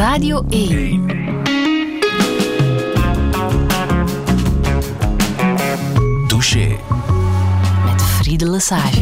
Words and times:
Radio 0.00 0.44
1. 0.48 1.06
Touché. 6.26 6.76
Met 7.84 8.02
Friede 8.02 8.50
Lesage. 8.50 9.00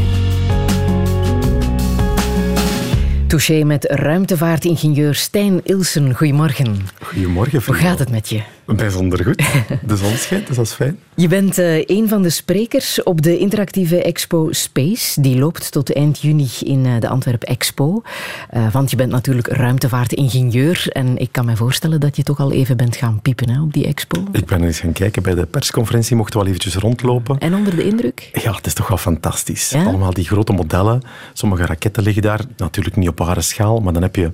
Touché 3.27 3.65
met 3.65 3.85
ruimtevaartingenieur 3.85 5.15
Stijn 5.15 5.61
Ilsen. 5.65 6.15
Goedemorgen. 6.15 6.87
Goedemorgen, 7.03 7.63
Hoe 7.67 7.75
gaat 7.75 7.99
het 7.99 8.11
met 8.11 8.29
je? 8.29 8.58
Bijzonder 8.77 9.25
goed. 9.25 9.37
De 9.83 9.97
zon 9.97 10.17
schijnt, 10.17 10.47
dus 10.47 10.57
dat 10.57 10.65
is 10.65 10.73
fijn. 10.73 10.99
Je 11.15 11.29
bent 11.29 11.59
eh, 11.59 11.85
een 11.87 12.09
van 12.09 12.23
de 12.23 12.31
sprekers 12.31 13.03
op 13.03 13.23
de 13.23 13.39
interactieve 13.39 14.03
expo 14.03 14.49
Space. 14.51 15.21
Die 15.21 15.39
loopt 15.39 15.73
tot 15.73 15.93
eind 15.93 16.21
juni 16.21 16.49
in 16.61 16.87
eh, 16.87 16.93
de 17.01 17.09
Antwerp 17.09 17.43
Expo. 17.43 18.03
Eh, 18.51 18.73
want 18.73 18.91
je 18.91 18.97
bent 18.97 19.11
natuurlijk 19.11 19.47
ruimtevaartingenieur. 19.47 20.87
En 20.93 21.19
ik 21.19 21.29
kan 21.33 21.45
me 21.45 21.57
voorstellen 21.57 22.01
dat 22.01 22.17
je 22.17 22.23
toch 22.23 22.41
al 22.41 22.53
even 22.53 22.77
bent 22.77 22.97
gaan 22.97 23.21
piepen 23.23 23.51
hè, 23.51 23.61
op 23.61 23.73
die 23.73 23.87
expo. 23.87 24.25
Ik 24.33 24.47
ben 24.47 24.65
eens 24.65 24.81
gaan 24.81 24.93
kijken 24.93 25.23
bij 25.23 25.35
de 25.35 25.47
persconferentie, 25.47 26.17
mochten 26.17 26.39
we 26.39 26.45
wel 26.45 26.55
eventjes 26.55 26.83
rondlopen. 26.83 27.39
En 27.39 27.55
onder 27.55 27.77
de 27.77 27.85
indruk? 27.85 28.31
Ja, 28.33 28.55
het 28.55 28.67
is 28.67 28.75
toch 28.75 28.89
wel 28.89 28.99
fantastisch. 28.99 29.71
Ja? 29.71 29.85
Allemaal 29.85 30.13
die 30.13 30.25
grote 30.25 30.53
modellen. 30.53 31.03
Sommige 31.33 31.67
raketten 31.67 32.03
liggen 32.03 32.23
daar, 32.23 32.41
natuurlijk 32.57 32.97
niet 32.97 33.09
op 33.09 33.19
ware 33.19 33.41
schaal, 33.41 33.81
maar 33.81 33.93
dan 33.93 34.03
heb 34.03 34.17
je 34.17 34.31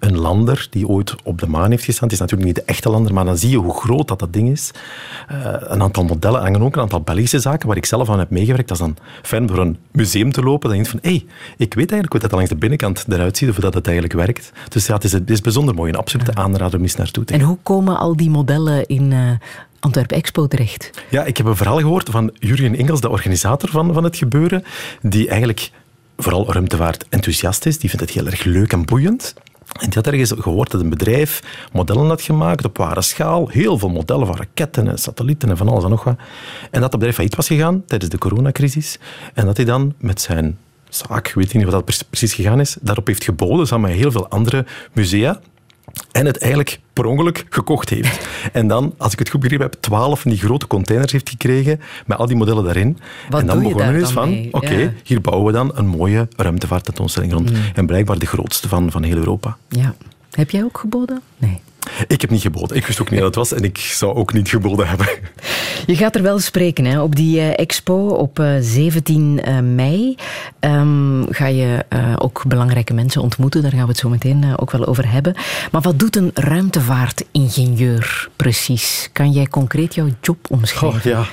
een 0.00 0.18
lander 0.18 0.66
die 0.70 0.88
ooit 0.88 1.14
op 1.22 1.40
de 1.40 1.46
maan 1.46 1.70
heeft 1.70 1.84
gestaan. 1.84 2.04
Het 2.04 2.12
is 2.12 2.18
natuurlijk 2.18 2.48
niet 2.48 2.56
de 2.56 2.72
echte 2.72 2.90
lander, 2.90 3.14
maar 3.14 3.24
dan 3.24 3.38
zie 3.38 3.50
je 3.50 3.56
hoe 3.56 3.74
groot 3.74 4.08
dat, 4.08 4.18
dat 4.18 4.32
ding 4.32 4.50
is. 4.50 4.70
Eh, 5.28 5.54
een 5.58 5.82
aantal 5.82 6.04
modellen 6.04 6.40
hangen 6.40 6.62
ook, 6.62 6.74
een 6.76 6.82
aantal 6.82 7.00
Belgische 7.00 7.38
zaken 7.38 7.68
waar 7.68 7.76
ik 7.76 7.86
zelf 7.86 8.10
aan 8.10 8.18
heb 8.18 8.30
meegewerkt. 8.30 8.68
Dat 8.68 8.78
is 8.78 8.84
dan 8.84 8.96
fijn 9.22 9.46
door 9.46 9.58
een 9.58 9.76
museum 9.90 10.32
te 10.32 10.42
lopen. 10.42 10.68
Dan 10.68 10.78
denk 10.78 10.84
je 10.84 10.98
van, 11.00 11.10
hé, 11.10 11.16
hey, 11.16 11.26
ik 11.56 11.74
weet 11.74 11.90
eigenlijk 11.90 12.12
hoe 12.12 12.20
dat 12.20 12.32
langs 12.32 12.48
de 12.48 12.56
binnenkant 12.56 13.04
eruit 13.08 13.36
ziet, 13.36 13.48
of 13.48 13.56
dat 13.56 13.74
het 13.74 13.86
eigenlijk 13.86 14.16
werkt. 14.16 14.52
Dus 14.68 14.86
ja, 14.86 14.94
het 14.94 15.04
is, 15.04 15.12
het 15.12 15.30
is 15.30 15.40
bijzonder 15.40 15.74
mooi. 15.74 15.92
Een 15.92 15.98
absolute 15.98 16.34
aanrader 16.34 16.76
om 16.76 16.82
eens 16.82 16.96
naartoe 16.96 17.24
te 17.24 17.32
gaan. 17.32 17.42
En 17.42 17.48
hoe 17.48 17.58
komen 17.62 17.98
al 17.98 18.16
die 18.16 18.30
modellen 18.30 18.86
in 18.86 19.12
eh 19.12 19.30
Antwerp 19.80 20.12
Expo 20.12 20.46
terecht? 20.46 20.90
Ja, 21.10 21.24
ik 21.24 21.36
heb 21.36 21.46
een 21.46 21.56
verhaal 21.56 21.78
gehoord 21.78 22.08
van 22.08 22.30
Jurgen 22.38 22.76
Engels, 22.76 23.00
de 23.00 23.08
organisator 23.08 23.68
van, 23.68 23.94
van 23.94 24.04
het 24.04 24.16
gebeuren, 24.16 24.64
die 25.02 25.28
eigenlijk 25.28 25.70
vooral 26.16 26.52
ruimtevaart 26.52 27.04
enthousiast 27.08 27.66
is. 27.66 27.78
Die 27.78 27.90
vindt 27.90 28.04
het 28.04 28.14
heel 28.14 28.26
erg 28.26 28.44
leuk 28.44 28.72
en 28.72 28.84
boeiend. 28.84 29.34
En 29.72 29.90
die 29.90 29.94
had 29.94 30.06
ergens 30.06 30.32
gehoord 30.38 30.70
dat 30.70 30.80
een 30.80 30.90
bedrijf 30.90 31.42
modellen 31.72 32.06
had 32.06 32.22
gemaakt 32.22 32.64
op 32.64 32.76
ware 32.76 33.02
schaal. 33.02 33.48
Heel 33.48 33.78
veel 33.78 33.88
modellen 33.88 34.26
van 34.26 34.36
raketten 34.36 34.88
en 34.88 34.98
satellieten 34.98 35.50
en 35.50 35.56
van 35.56 35.68
alles 35.68 35.84
en 35.84 35.90
nog 35.90 36.04
wat. 36.04 36.16
En 36.70 36.80
dat 36.80 36.82
het 36.82 36.90
bedrijf 36.90 37.14
failliet 37.14 37.36
was 37.36 37.46
gegaan 37.46 37.84
tijdens 37.86 38.10
de 38.10 38.18
coronacrisis. 38.18 38.98
En 39.34 39.46
dat 39.46 39.56
hij 39.56 39.66
dan 39.66 39.94
met 39.98 40.20
zijn 40.20 40.58
zaak, 40.88 41.28
ik 41.28 41.34
weet 41.34 41.54
niet 41.54 41.64
wat 41.64 41.72
dat 41.72 41.84
pre- 41.84 42.06
precies 42.10 42.34
gegaan 42.34 42.60
is, 42.60 42.76
daarop 42.80 43.06
heeft 43.06 43.24
geboden 43.24 43.66
samen 43.66 43.90
met 43.90 43.98
heel 43.98 44.10
veel 44.10 44.28
andere 44.28 44.66
musea. 44.92 45.40
En 46.12 46.26
het 46.26 46.38
eigenlijk 46.38 46.80
per 46.92 47.04
ongeluk 47.04 47.46
gekocht 47.48 47.88
heeft. 47.88 48.28
En 48.52 48.66
dan, 48.68 48.94
als 48.98 49.12
ik 49.12 49.18
het 49.18 49.28
goed 49.28 49.40
begrepen 49.40 49.66
heb, 49.66 49.76
twaalf 49.80 50.20
van 50.20 50.30
die 50.30 50.40
grote 50.40 50.66
containers 50.66 51.12
heeft 51.12 51.28
gekregen 51.28 51.80
met 52.06 52.18
al 52.18 52.26
die 52.26 52.36
modellen 52.36 52.64
daarin. 52.64 52.98
Wat 53.30 53.40
en 53.40 53.46
dan 53.46 53.58
begonnen 53.58 53.86
daar 53.86 53.94
is 53.94 54.02
dan 54.02 54.12
van, 54.12 54.48
oké, 54.50 54.74
Ja. 54.74 54.92
hier 55.04 55.20
bouwen 55.20 55.46
we 55.46 55.52
dan 55.52 55.70
een 55.74 55.86
mooie 55.86 56.28
ruimtevaarttentoonstelling 56.36 57.32
rond. 57.32 57.50
Mm. 57.50 57.56
En 57.74 57.86
blijkbaar 57.86 58.18
de 58.18 58.26
grootste 58.26 58.68
van, 58.68 58.90
van 58.90 59.02
heel 59.02 59.16
Europa. 59.16 59.56
Ja. 59.68 59.94
Heb 60.30 60.50
jij 60.50 60.64
ook 60.64 60.78
geboden? 60.78 61.20
Nee. 61.38 61.60
Ik 62.06 62.20
heb 62.20 62.30
niet 62.30 62.40
geboden. 62.42 62.76
Ik 62.76 62.86
wist 62.86 63.00
ook 63.00 63.10
niet 63.10 63.18
dat 63.18 63.28
het 63.28 63.36
was 63.36 63.52
en 63.52 63.64
ik 63.64 63.78
zou 63.78 64.14
ook 64.14 64.32
niet 64.32 64.48
geboden 64.48 64.88
hebben. 64.88 65.06
Je 65.86 65.96
gaat 65.96 66.14
er 66.14 66.22
wel 66.22 66.38
spreken 66.38 66.84
hè, 66.84 67.00
op 67.00 67.16
die 67.16 67.40
eh, 67.40 67.58
expo 67.58 68.08
op 68.08 68.38
eh, 68.38 68.54
17 68.60 69.42
eh, 69.42 69.58
mei. 69.60 70.16
Ehm, 70.60 71.24
ga 71.30 71.46
je 71.46 71.84
eh, 71.88 72.12
ook 72.18 72.42
belangrijke 72.46 72.94
mensen 72.94 73.22
ontmoeten, 73.22 73.62
daar 73.62 73.70
gaan 73.70 73.80
we 73.80 73.88
het 73.88 73.98
zo 73.98 74.08
meteen 74.08 74.42
eh, 74.44 74.52
ook 74.56 74.70
wel 74.70 74.86
over 74.86 75.10
hebben. 75.10 75.34
Maar 75.70 75.80
wat 75.80 75.98
doet 75.98 76.16
een 76.16 76.30
ruimtevaartingenieur 76.34 78.28
precies? 78.36 79.10
Kan 79.12 79.30
jij 79.30 79.46
concreet 79.46 79.94
jouw 79.94 80.08
job 80.20 80.36
omschrijven? 80.50 80.98
Oh, 80.98 81.04
ja. 81.04 81.24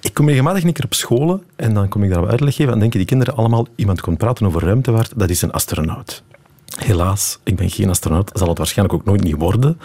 Ik 0.00 0.14
kom 0.14 0.28
regelmatig 0.28 0.64
een 0.64 0.72
keer 0.72 0.84
op 0.84 0.94
scholen 0.94 1.42
en 1.56 1.74
dan 1.74 1.88
kom 1.88 2.04
ik 2.04 2.10
daar 2.10 2.28
uitleg 2.28 2.54
geven 2.54 2.72
en 2.72 2.78
denken 2.78 2.98
die 2.98 3.08
kinderen 3.08 3.36
allemaal, 3.36 3.66
iemand 3.74 4.00
komt 4.00 4.18
praten 4.18 4.46
over 4.46 4.62
ruimtevaart, 4.62 5.12
dat 5.16 5.30
is 5.30 5.42
een 5.42 5.52
astronaut. 5.52 6.22
Helaas, 6.78 7.38
ik 7.42 7.56
ben 7.56 7.70
geen 7.70 7.88
astronaut, 7.88 8.30
zal 8.34 8.48
het 8.48 8.58
waarschijnlijk 8.58 8.98
ook 8.98 9.04
nooit 9.04 9.22
niet 9.22 9.36
worden. 9.36 9.78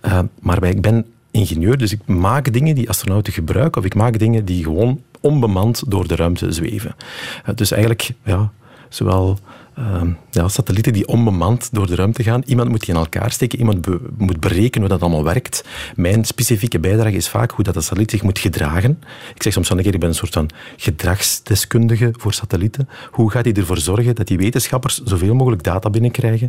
Eh, 0.00 0.18
maar 0.40 0.64
ik 0.64 0.80
ben 0.80 1.06
ingenieur, 1.30 1.78
dus 1.78 1.92
ik 1.92 2.06
maak 2.06 2.52
dingen 2.52 2.74
die 2.74 2.88
astronauten 2.88 3.32
gebruiken, 3.32 3.80
of 3.80 3.86
ik 3.86 3.94
maak 3.94 4.18
dingen 4.18 4.44
die 4.44 4.64
gewoon 4.64 5.02
onbemand 5.20 5.82
door 5.86 6.08
de 6.08 6.16
ruimte 6.16 6.52
zweven. 6.52 6.96
Eh, 7.44 7.54
dus 7.54 7.70
eigenlijk, 7.70 8.10
ja, 8.22 8.52
zowel 8.88 9.38
eh, 9.78 10.02
ja, 10.30 10.48
satellieten 10.48 10.92
die 10.92 11.06
onbemand 11.06 11.68
door 11.72 11.86
de 11.86 11.94
ruimte 11.94 12.22
gaan, 12.22 12.42
iemand 12.46 12.68
moet 12.68 12.80
die 12.80 12.94
in 12.94 13.00
elkaar 13.00 13.30
steken, 13.30 13.58
iemand 13.58 13.80
be- 13.80 14.00
moet 14.16 14.40
berekenen 14.40 14.88
hoe 14.88 14.98
dat 14.98 15.00
allemaal 15.00 15.24
werkt. 15.24 15.64
Mijn 15.96 16.24
specifieke 16.24 16.78
bijdrage 16.78 17.16
is 17.16 17.28
vaak 17.28 17.50
hoe 17.50 17.64
dat 17.64 17.74
de 17.74 17.80
satelliet 17.80 18.10
zich 18.10 18.22
moet 18.22 18.38
gedragen. 18.38 19.02
Ik 19.34 19.42
zeg 19.42 19.52
soms 19.52 19.70
een 19.70 19.82
keer, 19.82 19.94
ik 19.94 20.00
ben 20.00 20.08
een 20.08 20.14
soort 20.14 20.32
van 20.32 20.50
gedragsdeskundige 20.76 22.14
voor 22.16 22.32
satellieten. 22.32 22.88
Hoe 23.10 23.30
gaat 23.30 23.44
hij 23.44 23.54
ervoor 23.54 23.78
zorgen 23.78 24.14
dat 24.14 24.26
die 24.26 24.38
wetenschappers 24.38 25.00
zoveel 25.04 25.34
mogelijk 25.34 25.62
data 25.62 25.90
binnenkrijgen? 25.90 26.48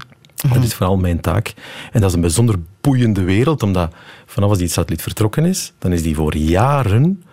Dat 0.53 0.63
is 0.63 0.73
vooral 0.73 0.97
mijn 0.97 1.19
taak. 1.19 1.53
En 1.91 2.00
dat 2.01 2.09
is 2.09 2.16
een 2.16 2.22
bijzonder 2.22 2.56
boeiende 2.81 3.23
wereld, 3.23 3.63
omdat 3.63 3.94
vanaf 4.25 4.50
als 4.50 4.57
die 4.57 4.68
satelliet 4.68 5.01
vertrokken 5.01 5.45
is, 5.45 5.73
dan 5.79 5.91
is 5.91 6.03
die 6.03 6.16
voor 6.16 6.35
jaren, 6.35 7.23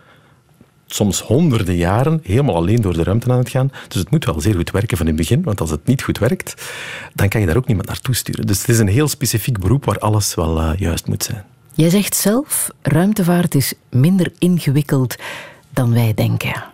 soms 0.86 1.20
honderden 1.20 1.76
jaren, 1.76 2.20
helemaal 2.22 2.54
alleen 2.54 2.80
door 2.80 2.92
de 2.92 3.02
ruimte 3.02 3.30
aan 3.30 3.38
het 3.38 3.48
gaan. 3.48 3.70
Dus 3.88 3.98
het 4.00 4.10
moet 4.10 4.24
wel 4.24 4.40
zeer 4.40 4.54
goed 4.54 4.70
werken 4.70 4.96
van 4.96 5.06
in 5.06 5.12
het 5.12 5.28
begin, 5.28 5.42
want 5.42 5.60
als 5.60 5.70
het 5.70 5.86
niet 5.86 6.02
goed 6.02 6.18
werkt, 6.18 6.72
dan 7.14 7.28
kan 7.28 7.40
je 7.40 7.46
daar 7.46 7.56
ook 7.56 7.66
niemand 7.66 7.88
naartoe 7.88 8.14
sturen. 8.14 8.46
Dus 8.46 8.58
het 8.58 8.68
is 8.68 8.78
een 8.78 8.88
heel 8.88 9.08
specifiek 9.08 9.58
beroep 9.58 9.84
waar 9.84 9.98
alles 9.98 10.34
wel 10.34 10.60
eh, 10.60 10.78
juist 10.78 11.06
moet 11.06 11.24
zijn. 11.24 11.44
Jij 11.74 11.90
zegt 11.90 12.14
zelf, 12.14 12.70
ruimtevaart 12.82 13.54
is 13.54 13.74
minder 13.90 14.32
ingewikkeld 14.38 15.16
dan 15.70 15.92
wij 15.92 16.14
denken. 16.14 16.64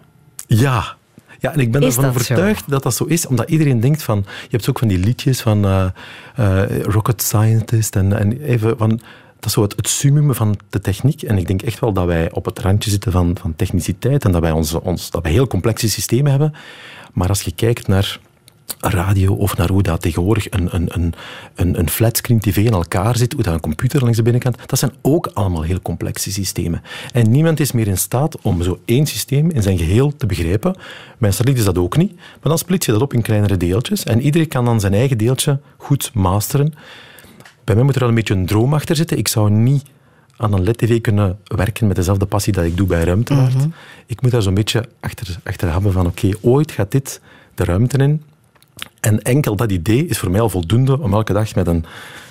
Ja. 0.47 0.97
Ja, 1.39 1.53
en 1.53 1.61
ik 1.61 1.73
ben 1.73 1.83
ervan 1.83 2.03
dat 2.03 2.11
overtuigd 2.11 2.71
dat 2.71 2.83
dat 2.83 2.95
zo 2.95 3.05
is, 3.05 3.27
omdat 3.27 3.51
iedereen 3.51 3.81
denkt 3.81 4.03
van... 4.03 4.25
Je 4.27 4.49
hebt 4.51 4.69
ook 4.69 4.79
van 4.79 4.89
die 4.89 4.99
liedjes 4.99 5.41
van 5.41 5.65
eh, 5.65 5.87
eh, 6.35 6.83
Rocket 6.83 7.23
Scientist 7.23 7.97
en, 7.97 8.19
en 8.19 8.41
even 8.41 8.79
van... 8.79 9.01
Dat 9.43 9.51
is 9.51 9.57
zo 9.57 9.63
het, 9.63 9.89
summum 9.89 10.35
van 10.35 10.57
de 10.71 10.81
techniek. 10.81 11.23
En 11.23 11.39
ik 11.39 11.47
denk 11.47 11.63
echt 11.63 11.79
wel 11.81 11.93
dat 11.93 12.07
wij 12.07 12.33
op 12.33 12.45
het 12.45 12.59
randje 12.59 12.91
zitten 12.91 13.13
van, 13.13 13.37
van 13.41 13.57
techniciteit 13.57 14.25
en 14.25 14.33
dat 14.33 14.41
wij, 14.41 14.51
onze, 14.51 14.83
ons, 14.83 15.11
dat 15.11 15.23
wij 15.23 15.33
heel 15.33 15.47
complexe 15.47 15.89
systemen 15.89 16.31
hebben. 16.31 16.55
Maar 17.13 17.29
als 17.29 17.43
je 17.43 17.53
kijkt 17.55 17.89
naar 17.89 18.19
radio 18.81 19.35
of 19.35 19.57
naar 19.57 19.69
hoe 19.69 19.83
dat 19.83 20.01
tegenwoordig 20.01 20.51
een, 20.51 20.75
een, 20.75 20.95
een, 20.95 21.15
een, 21.55 21.79
een 21.79 21.89
flatscreen 21.89 22.41
tv 22.41 22.57
in 22.57 22.73
elkaar 22.73 23.17
zit, 23.17 23.33
hoe 23.33 23.43
dat 23.43 23.55
een 23.55 23.61
computer 23.61 24.01
langs 24.03 24.17
de 24.17 24.23
binnenkant, 24.23 24.57
dat 24.67 24.79
zijn 24.79 24.93
ook 25.03 25.27
allemaal 25.27 25.63
heel 25.63 25.83
complexe 25.83 26.33
systemen. 26.33 26.83
En 27.13 27.31
niemand 27.31 27.61
is 27.61 27.73
meer 27.73 27.87
in 27.87 27.99
staat 27.99 28.41
om 28.41 28.63
zo 28.63 28.81
één 28.85 29.07
systeem 29.07 29.51
in 29.51 29.63
zijn 29.63 29.79
geheel 29.79 30.17
te 30.17 30.27
begrijpen. 30.27 30.77
Mijn 31.19 31.33
satelliet 31.33 31.59
is 31.59 31.65
dat 31.65 31.79
ook 31.79 31.97
niet, 31.97 32.15
maar 32.15 32.39
dan 32.43 32.59
split 32.59 32.85
je 32.85 32.93
dat 32.93 33.01
op 33.01 33.13
in 33.13 33.23
kleinere 33.23 33.57
deeltjes 33.57 34.05
en 34.05 34.21
iedereen 34.21 34.49
kan 34.49 34.65
dan 34.65 34.81
zijn 34.81 34.95
eigen 34.95 35.19
deeltje 35.19 35.61
goed 35.77 36.11
masteren. 36.15 36.75
Bij 37.65 37.75
mij 37.75 37.85
moet 37.85 37.95
er 37.95 38.01
wel 38.01 38.09
een 38.09 38.15
beetje 38.15 38.35
een 38.35 38.47
droom 38.47 38.75
achter 38.75 38.97
zitten. 38.97 39.19
Ik 39.19 39.29
zou 39.29 39.51
niet 39.51 39.85
aan 40.37 40.53
een 40.53 40.63
LED-tv 40.63 41.01
kunnen 41.01 41.39
werken 41.45 41.87
met 41.87 41.97
dezelfde 41.97 42.27
passie 42.27 42.53
dat 42.53 42.65
ik 42.65 42.77
doe 42.77 42.87
bij 42.87 43.05
ruimtevaart. 43.05 43.67
Ik 44.07 44.23
moet 44.23 44.31
daar 44.31 44.43
zo'n 44.43 44.55
beetje 44.55 44.85
achter, 45.01 45.39
achter 45.45 45.73
hebben 45.73 45.93
van 45.93 46.07
oké, 46.07 46.31
ooit 46.41 46.73
gaat 46.73 46.91
dit 46.91 47.21
de 47.55 47.65
ruimte 47.65 47.99
in. 47.99 48.23
En 49.01 49.23
enkel 49.23 49.57
dat 49.57 49.73
idee 49.73 50.07
is 50.07 50.19
voor 50.19 50.31
mij 50.31 50.41
al 50.41 50.49
voldoende 50.49 51.01
om 51.01 51.13
elke 51.13 51.33
dag 51.33 51.55
met 51.55 51.67
een 51.67 51.85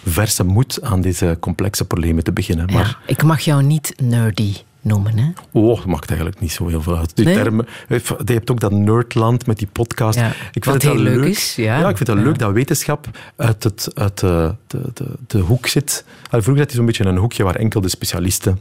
verse 0.05 0.43
moed 0.43 0.81
aan 0.81 1.01
deze 1.01 1.37
complexe 1.39 1.85
problemen 1.85 2.23
te 2.23 2.31
beginnen. 2.31 2.65
Maar 2.65 2.85
Ja, 2.87 2.97
ik 3.05 3.23
mag 3.23 3.39
jou 3.39 3.63
niet 3.63 3.93
nerdy 4.01 4.55
noemen. 4.81 5.17
Hè? 5.17 5.29
oh, 5.51 5.75
dat 5.77 5.85
maakt 5.85 6.09
eigenlijk 6.09 6.39
niet 6.39 6.51
zo 6.51 6.67
heel 6.67 6.81
veel 6.81 6.97
uit. 6.97 7.15
Die 7.15 7.25
Nee? 7.25 7.35
termen, 7.35 7.67
je 7.87 8.33
hebt 8.33 8.51
ook 8.51 8.59
dat 8.59 8.71
nerdland 8.71 9.45
met 9.47 9.57
die 9.57 9.67
podcast. 9.71 10.19
Ja, 10.19 10.27
ik 10.51 10.63
vind 10.63 10.65
het 10.75 10.83
heel 10.83 10.95
leuk 10.95 11.23
is, 11.25 11.55
ja. 11.55 11.89
ik 11.89 11.97
vind 11.97 12.09
het 12.09 12.17
Ja. 12.17 12.23
leuk 12.23 12.37
dat 12.39 12.51
wetenschap 12.51 13.07
uit, 13.35 13.63
het, 13.63 13.87
uit 13.93 14.19
de, 14.19 14.55
de, 14.67 14.81
de, 14.93 15.05
de 15.27 15.39
hoek 15.39 15.67
zit. 15.67 16.05
Vroeger 16.29 16.57
had 16.57 16.69
je 16.69 16.75
zo'n 16.77 16.85
beetje 16.85 17.05
een 17.05 17.17
hoekje 17.17 17.43
waar 17.43 17.55
enkel 17.55 17.81
de 17.81 17.89
specialisten 17.89 18.59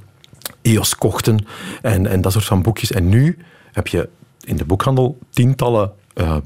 EOS 0.62 0.94
kochten 0.96 1.44
en, 1.82 2.06
en 2.06 2.20
dat 2.20 2.32
soort 2.32 2.44
van 2.44 2.62
boekjes. 2.62 2.92
En 2.92 3.08
nu 3.08 3.36
heb 3.72 3.86
je 3.86 4.08
in 4.40 4.56
de 4.56 4.64
boekhandel 4.64 5.18
tientallen 5.30 5.92
eh, 6.20 6.36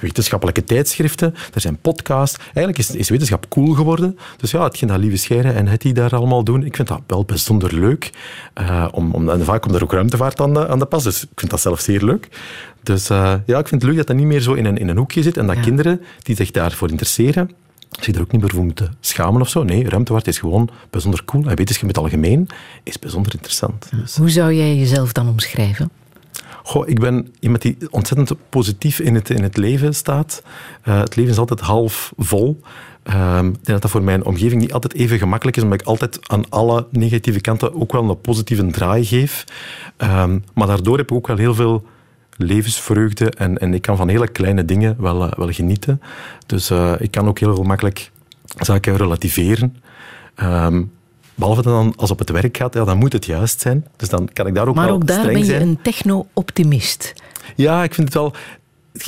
wetenschappelijke 0.00 0.64
tijdschriften. 0.64 1.34
Er 1.54 1.60
zijn 1.60 1.76
podcasts. 1.80 2.38
Eigenlijk 2.38 2.78
is, 2.78 2.90
is 2.90 3.08
wetenschap 3.08 3.46
cool 3.48 3.72
geworden. 3.74 4.18
Dus 4.36 4.50
ja, 4.50 4.62
hetgeen 4.62 4.88
dat 4.88 4.98
Lieve 4.98 5.16
Scheire 5.16 5.50
en 5.50 5.66
Hetty 5.66 5.92
daar 5.92 6.14
allemaal 6.16 6.44
doen, 6.44 6.64
ik 6.64 6.76
vind 6.76 6.88
dat 6.88 7.00
wel 7.06 7.24
bijzonder 7.24 7.74
leuk. 7.74 8.10
Eh, 8.54 8.88
om, 8.92 9.12
om, 9.14 9.28
en 9.28 9.44
vaak 9.44 9.62
komt 9.62 9.74
er 9.74 9.82
ook 9.82 9.92
ruimtevaart 9.92 10.40
aan 10.40 10.54
de, 10.54 10.68
aan 10.68 10.78
de 10.78 10.84
pas, 10.86 11.02
dus 11.02 11.22
ik 11.22 11.28
vind 11.34 11.50
dat 11.50 11.60
zelf 11.60 11.80
zeer 11.80 12.02
leuk. 12.04 12.28
Dus 12.82 13.10
eh, 13.10 13.34
ja, 13.46 13.58
ik 13.58 13.68
vind 13.68 13.80
het 13.82 13.90
leuk 13.90 13.96
dat 13.96 14.06
dat 14.06 14.16
niet 14.16 14.26
meer 14.26 14.40
zo 14.40 14.52
in 14.52 14.64
een, 14.64 14.78
in 14.78 14.88
een 14.88 14.96
hoekje 14.96 15.22
zit 15.22 15.36
en 15.36 15.46
dat 15.46 15.56
Ja. 15.56 15.62
kinderen 15.62 16.00
die 16.22 16.36
zich 16.36 16.50
daarvoor 16.50 16.90
interesseren, 16.90 17.50
zich 18.00 18.14
er 18.14 18.20
ook 18.20 18.32
niet 18.32 18.40
meer 18.40 18.50
voor 18.50 18.64
moeten 18.64 18.94
schamen 19.00 19.40
of 19.40 19.48
zo. 19.48 19.62
Nee, 19.62 19.88
ruimtevaart 19.88 20.26
is 20.26 20.38
gewoon 20.38 20.68
bijzonder 20.90 21.24
cool. 21.24 21.42
En 21.48 21.56
wetenschap 21.56 21.82
in 21.82 21.88
het 21.88 21.98
algemeen 21.98 22.48
is 22.82 22.98
bijzonder 22.98 23.32
interessant. 23.34 23.88
Dus, 24.00 24.16
Hoe 24.16 24.30
zou 24.30 24.52
jij 24.54 24.76
jezelf 24.76 25.12
dan 25.12 25.28
omschrijven? 25.28 25.90
Goh, 26.66 26.88
ik 26.88 27.00
ben 27.00 27.34
iemand 27.40 27.62
die 27.62 27.76
ontzettend 27.90 28.32
positief 28.48 28.98
in 28.98 29.14
het, 29.14 29.30
in 29.30 29.42
het 29.42 29.56
leven 29.56 29.94
staat. 29.94 30.42
Uh, 30.84 31.00
het 31.00 31.16
leven 31.16 31.32
is 31.32 31.38
altijd 31.38 31.60
half 31.60 32.12
vol. 32.16 32.60
Um, 33.04 33.46
ik 33.46 33.52
denk 33.52 33.66
dat 33.66 33.82
dat 33.82 33.90
voor 33.90 34.02
mijn 34.02 34.24
omgeving 34.24 34.60
niet 34.60 34.72
altijd 34.72 34.94
even 34.94 35.18
gemakkelijk 35.18 35.56
is, 35.56 35.62
omdat 35.62 35.80
ik 35.80 35.86
altijd 35.86 36.28
aan 36.28 36.48
alle 36.48 36.86
negatieve 36.90 37.40
kanten 37.40 37.74
ook 37.74 37.92
wel 37.92 38.10
een 38.10 38.20
positieve 38.20 38.66
draai 38.66 39.04
geef. 39.04 39.44
Um, 39.98 40.44
maar 40.54 40.66
daardoor 40.66 40.96
heb 40.96 41.10
ik 41.10 41.16
ook 41.16 41.26
wel 41.26 41.36
heel 41.36 41.54
veel 41.54 41.86
levensvreugde 42.36 43.30
en, 43.30 43.58
en 43.58 43.74
ik 43.74 43.82
kan 43.82 43.96
van 43.96 44.08
hele 44.08 44.28
kleine 44.28 44.64
dingen 44.64 44.96
wel, 44.98 45.24
uh, 45.24 45.32
wel 45.32 45.52
genieten. 45.52 46.00
Dus 46.46 46.70
uh, 46.70 46.92
ik 46.98 47.10
kan 47.10 47.28
ook 47.28 47.38
heel 47.38 47.62
makkelijk 47.62 48.10
zaken 48.58 48.96
relativeren. 48.96 49.76
Um, 50.42 50.92
Behalve 51.34 51.62
dan 51.62 51.92
als 51.96 52.10
op 52.10 52.18
het 52.18 52.30
werk 52.30 52.56
gaat, 52.56 52.74
ja, 52.74 52.84
dan 52.84 52.98
moet 52.98 53.12
het 53.12 53.26
juist 53.26 53.60
zijn. 53.60 53.86
Dus 53.96 54.08
dan 54.08 54.28
kan 54.32 54.46
ik 54.46 54.54
daar 54.54 54.68
ook 54.68 54.74
maar 54.74 54.86
wel 54.86 54.94
ook 54.94 55.06
daar 55.06 55.26
ben 55.26 55.38
je 55.38 55.44
zijn. 55.44 55.62
een 55.62 55.78
techno-optimist. 55.82 57.12
Ja, 57.56 57.82
ik 57.82 57.94
vind 57.94 58.06
het 58.06 58.16
wel... 58.16 58.32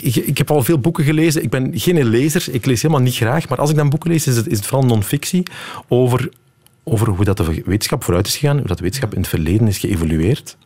Ik, 0.02 0.38
heb 0.38 0.50
al 0.50 0.62
veel 0.62 0.78
boeken 0.78 1.05
gelezen. 1.05 1.43
Ik 1.43 1.50
ben 1.50 1.70
geen 1.78 2.05
lezer. 2.05 2.46
Ik 2.50 2.67
lees 2.67 2.82
helemaal 2.82 3.02
niet 3.02 3.14
graag. 3.14 3.49
Maar 3.49 3.58
als 3.58 3.70
ik 3.70 3.76
dan 3.76 3.90
boeken 3.90 4.11
lees, 4.11 4.26
is 4.26 4.37
het, 4.37 4.46
is 4.46 4.56
het 4.56 4.67
vooral 4.67 4.88
non-fictie 4.88 5.43
over, 5.88 6.28
over 6.84 7.08
hoe 7.08 7.25
dat 7.25 7.37
de 7.37 7.44
wetenschap 7.44 8.05
vooruit 8.05 8.26
is 8.26 8.37
gegaan, 8.37 8.58
hoe 8.58 8.67
dat 8.67 8.76
de 8.76 8.82
wetenschap 8.82 9.14
in 9.14 9.20
het 9.20 9.28
verleden 9.28 9.69
is 9.69 9.78
geëvolueerd. 9.78 10.56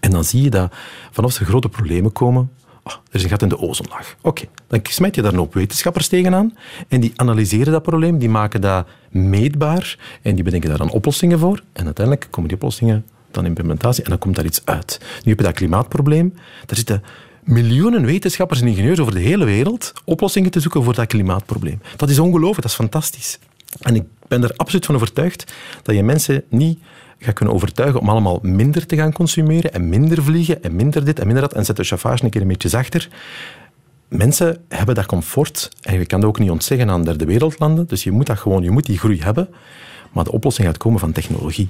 En 0.00 0.10
dan 0.10 0.24
zie 0.24 0.42
je 0.42 0.50
dat 0.50 0.74
vanaf 1.10 1.38
er 1.38 1.46
grote 1.46 1.68
problemen 1.68 2.12
komen, 2.12 2.50
er 2.84 3.00
is 3.10 3.22
een 3.22 3.28
gat 3.28 3.42
in 3.42 3.48
de 3.48 3.58
ozonlaag. 3.58 4.16
Oké, 4.20 4.44
dan 4.66 4.80
smijt 4.82 5.14
je 5.14 5.22
daar 5.22 5.32
een 5.32 5.38
hoop 5.38 5.54
wetenschappers 5.54 6.08
tegenaan 6.08 6.56
en 6.88 7.00
die 7.00 7.12
analyseren 7.16 7.72
dat 7.72 7.82
probleem, 7.82 8.18
die 8.18 8.28
maken 8.28 8.60
dat 8.60 8.86
meetbaar 9.10 9.98
en 10.22 10.34
die 10.34 10.44
bedenken 10.44 10.68
daar 10.68 10.78
dan 10.78 10.90
oplossingen 10.90 11.38
voor. 11.38 11.62
En 11.72 11.84
uiteindelijk 11.84 12.26
komen 12.30 12.48
die 12.48 12.58
oplossingen 12.58 13.04
dan 13.30 13.42
in 13.42 13.48
implementatie 13.48 14.04
en 14.04 14.10
dan 14.10 14.18
komt 14.18 14.36
daar 14.36 14.44
iets 14.44 14.62
uit. 14.64 14.98
Nu 15.00 15.30
heb 15.30 15.38
je 15.38 15.44
dat 15.44 15.54
klimaatprobleem. 15.54 16.34
Daar 16.66 16.76
zitten 16.76 17.02
miljoenen 17.42 18.04
wetenschappers 18.04 18.60
en 18.60 18.66
ingenieurs 18.66 19.00
over 19.00 19.14
de 19.14 19.20
hele 19.20 19.44
wereld 19.44 19.92
oplossingen 20.04 20.50
te 20.50 20.60
zoeken 20.60 20.82
voor 20.82 20.94
dat 20.94 21.06
klimaatprobleem. 21.06 21.80
Dat 21.96 22.10
is 22.10 22.18
ongelooflijk, 22.18 22.62
dat 22.62 22.70
is 22.70 22.76
fantastisch. 22.76 23.38
En 23.80 23.94
ik 23.94 24.04
ben 24.28 24.42
er 24.42 24.52
absoluut 24.56 24.86
van 24.86 24.94
overtuigd 24.94 25.52
dat 25.82 25.94
je 25.94 26.02
mensen 26.02 26.44
niet 26.48 26.78
gaat 27.24 27.34
kunnen 27.34 27.54
overtuigen 27.54 28.00
om 28.00 28.08
allemaal 28.08 28.38
minder 28.42 28.86
te 28.86 28.96
gaan 28.96 29.12
consumeren 29.12 29.72
en 29.72 29.88
minder 29.88 30.22
vliegen 30.22 30.62
en 30.62 30.76
minder 30.76 31.04
dit 31.04 31.18
en 31.18 31.26
minder 31.26 31.42
dat 31.42 31.52
en 31.52 31.64
zet 31.64 31.76
de 31.76 31.84
chauffage 31.84 32.24
een 32.24 32.30
keer 32.30 32.40
een 32.40 32.48
beetje 32.48 32.68
zachter. 32.68 33.08
Mensen 34.08 34.64
hebben 34.68 34.94
dat 34.94 35.06
comfort 35.06 35.68
en 35.80 35.98
je 35.98 36.06
kan 36.06 36.20
dat 36.20 36.28
ook 36.28 36.38
niet 36.38 36.50
ontzeggen 36.50 36.90
aan 36.90 37.04
derde 37.04 37.24
wereldlanden, 37.24 37.86
dus 37.86 38.04
je 38.04 38.10
moet 38.10 38.26
dat 38.26 38.38
gewoon, 38.38 38.62
je 38.62 38.70
moet 38.70 38.86
die 38.86 38.98
groei 38.98 39.22
hebben, 39.22 39.48
maar 40.12 40.24
de 40.24 40.32
oplossing 40.32 40.66
gaat 40.66 40.76
komen 40.76 41.00
van 41.00 41.12
technologie. 41.12 41.68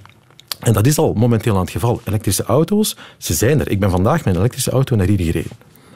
En 0.61 0.73
dat 0.73 0.87
is 0.87 0.99
al 0.99 1.12
momenteel 1.12 1.55
aan 1.55 1.61
het 1.61 1.71
geval. 1.71 2.01
Elektrische 2.05 2.45
auto's, 2.45 2.97
ze 3.19 3.35
zijn 3.35 3.61
er. 3.61 3.71
Ik 3.71 3.81
ben 3.81 3.91
vandaag 3.91 4.25
met 4.25 4.35
een 4.35 4.41
elektrische 4.41 4.71
auto 4.71 4.97
naar 4.97 5.06
hier 5.06 5.21
gereden. 5.21 5.51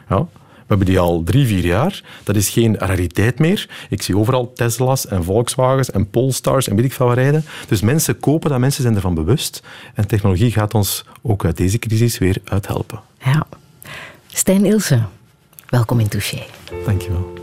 Ja, 0.09 0.27
hebben 0.69 0.87
die 0.87 0.99
al 0.99 1.23
drie, 1.23 1.47
vier 1.47 1.65
jaar. 1.65 2.03
Dat 2.25 2.37
is 2.37 2.49
geen 2.49 2.79
rariteit 2.79 3.39
meer. 3.39 3.69
Ik 3.89 4.03
zie 4.03 4.17
overal 4.17 4.53
Tesla's 4.53 5.07
en 5.07 5.25
Volkswagens 5.25 5.91
en 5.91 6.11
Polestars 6.11 6.69
en 6.69 6.77
weet 6.77 6.85
ik 6.85 6.93
veel 6.93 7.07
wat 7.07 7.17
rijden. 7.17 7.45
Dus 7.69 7.81
mensen 7.81 8.19
kopen 8.19 8.51
dat, 8.51 8.59
mensen 8.59 8.83
zijn 8.83 8.95
ervan 8.95 9.15
bewust. 9.15 9.63
En 9.95 10.07
technologie 10.07 10.53
gaat 10.53 10.75
ons 10.75 11.05
ook 11.23 11.45
uit 11.45 11.57
deze 11.57 11.79
crisis 11.79 12.19
weer 12.19 12.39
uithelpen. 12.45 13.01
Ja. 13.25 13.47
Stijn 14.27 14.65
Ilse, 14.65 15.03
welkom 15.69 16.01
in 16.01 16.09
Touché. 16.09 16.43
Dankjewel. 16.85 17.38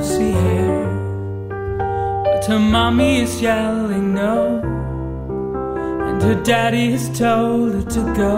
Mousy 0.00 0.30
hair. 0.30 0.80
But 2.24 2.46
her 2.46 2.58
mommy 2.58 3.20
is 3.20 3.42
yelling 3.42 4.14
no, 4.14 4.62
and 6.08 6.22
her 6.22 6.42
daddy 6.42 6.90
has 6.92 7.06
told 7.18 7.74
her 7.74 7.82
to 7.96 8.02
go. 8.24 8.36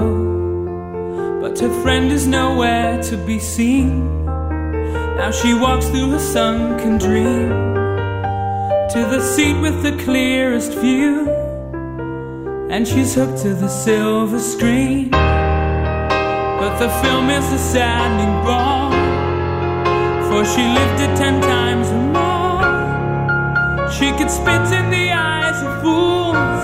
But 1.41 1.59
her 1.61 1.73
friend 1.83 2.11
is 2.11 2.27
nowhere 2.27 3.01
to 3.05 3.17
be 3.17 3.39
seen. 3.39 4.25
Now 5.21 5.31
she 5.31 5.55
walks 5.55 5.87
through 5.89 6.15
a 6.15 6.21
sunken 6.21 6.99
dream 6.99 7.51
to 8.95 9.01
the 9.13 9.21
seat 9.21 9.57
with 9.61 9.83
the 9.85 9.95
clearest 10.05 10.73
view, 10.85 11.31
and 12.73 12.89
she's 12.89 13.15
hooked 13.15 13.39
to 13.43 13.55
the 13.55 13.69
silver 13.69 14.41
screen. 14.41 15.11
But 16.61 16.75
the 16.83 16.91
film 17.03 17.31
is 17.31 17.47
a 17.53 17.59
saddening 17.59 18.35
bore, 18.47 18.72
for 20.43 20.49
she 20.55 20.67
it 21.05 21.17
ten 21.17 21.41
times 21.41 21.89
more. 22.17 22.63
She 23.97 24.11
could 24.19 24.31
spit 24.31 24.67
in 24.79 24.87
the 24.91 25.09
eyes 25.13 25.59
of 25.63 25.73
fools 25.83 26.61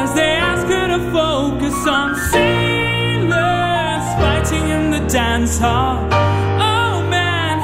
as 0.00 0.12
they 0.14 0.32
ask 0.50 0.66
her 0.66 0.86
to 0.94 1.00
focus 1.10 1.78
on 1.86 2.08
sailors 2.32 4.04
fighting 4.20 4.66
in 4.76 4.90
the 4.90 5.02
dance 5.08 5.58
hall. 5.58 6.06
Oh 6.72 6.94
man, 7.08 7.56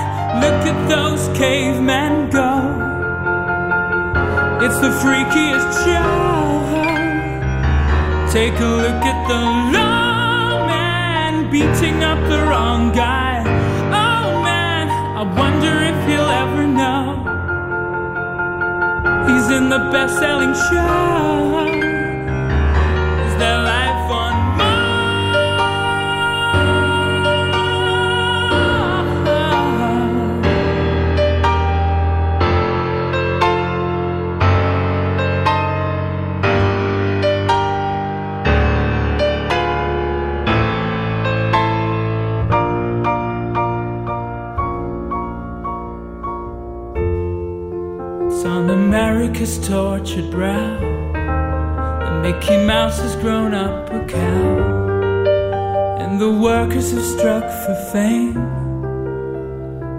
look 0.42 0.60
at 0.72 0.78
those 0.88 1.22
cavemen 1.36 2.30
go. 2.30 2.52
It's 4.64 4.78
the 4.86 4.92
freakiest 5.02 5.72
show. 5.84 6.14
Take 8.32 8.58
a 8.68 8.70
look 8.84 9.02
at 9.12 9.20
the 9.28 9.42
love 9.76 9.96
beating 11.50 12.02
up 12.02 12.18
the 12.28 12.38
wrong 12.48 12.92
guy. 12.92 13.15
I 15.16 15.22
wonder 15.22 15.72
if 15.90 15.98
he'll 16.06 16.28
ever 16.44 16.66
know. 16.66 17.24
He's 19.26 19.48
in 19.48 19.70
the 19.70 19.78
best 19.90 20.18
selling 20.18 20.52
show. 20.52 21.64
Is 23.24 23.34
there 23.40 23.58
life 23.62 23.85
tortured 50.06 50.30
brow. 50.30 50.78
And 52.06 52.22
Mickey 52.22 52.56
Mouse 52.64 53.00
has 53.00 53.16
grown 53.16 53.54
up 53.54 53.90
a 53.90 54.04
cow. 54.06 55.26
And 56.00 56.20
the 56.20 56.30
workers 56.30 56.92
have 56.92 57.04
struck 57.04 57.42
for 57.42 57.74
fame. 57.92 58.34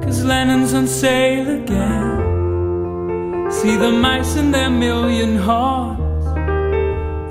Cause 0.01 0.23
Lennon's 0.23 0.73
on 0.73 0.87
sale 0.87 1.49
again. 1.61 2.21
See 3.51 3.75
the 3.75 3.91
mice 3.91 4.37
and 4.37 4.53
their 4.53 4.69
million 4.69 5.35
hordes. 5.35 6.25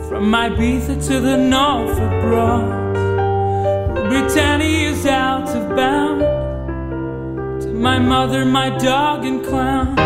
From 0.09 0.31
Ibiza 0.33 1.07
to 1.09 1.21
the 1.21 1.37
Norfolk 1.37 2.23
Broads. 2.23 2.99
Britannia 4.09 4.91
is 4.91 5.07
out 5.07 5.49
of 5.49 5.77
bounds. 5.77 7.65
To 7.65 7.73
my 7.73 7.99
mother, 7.99 8.45
my 8.45 8.69
dog, 8.79 9.25
and 9.25 9.43
clown. 9.45 10.06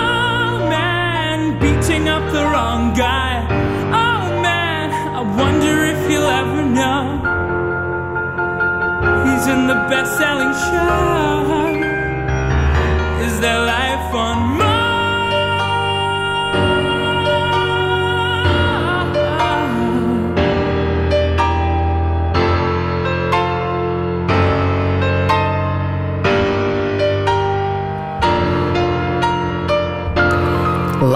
the 2.31 2.43
wrong 2.45 2.93
guy. 2.93 3.43
Oh 3.91 4.23
man, 4.41 4.89
I 5.19 5.21
wonder 5.41 5.75
if 5.93 5.99
you'll 6.09 6.33
ever 6.41 6.63
know. 6.79 7.01
He's 9.25 9.47
in 9.47 9.67
the 9.67 9.79
best 9.91 10.17
selling 10.17 10.53
show. 10.65 11.41
Is 13.25 13.39
there 13.41 13.59
life 13.65 14.13
on 14.13 14.37
Mars? 14.57 14.60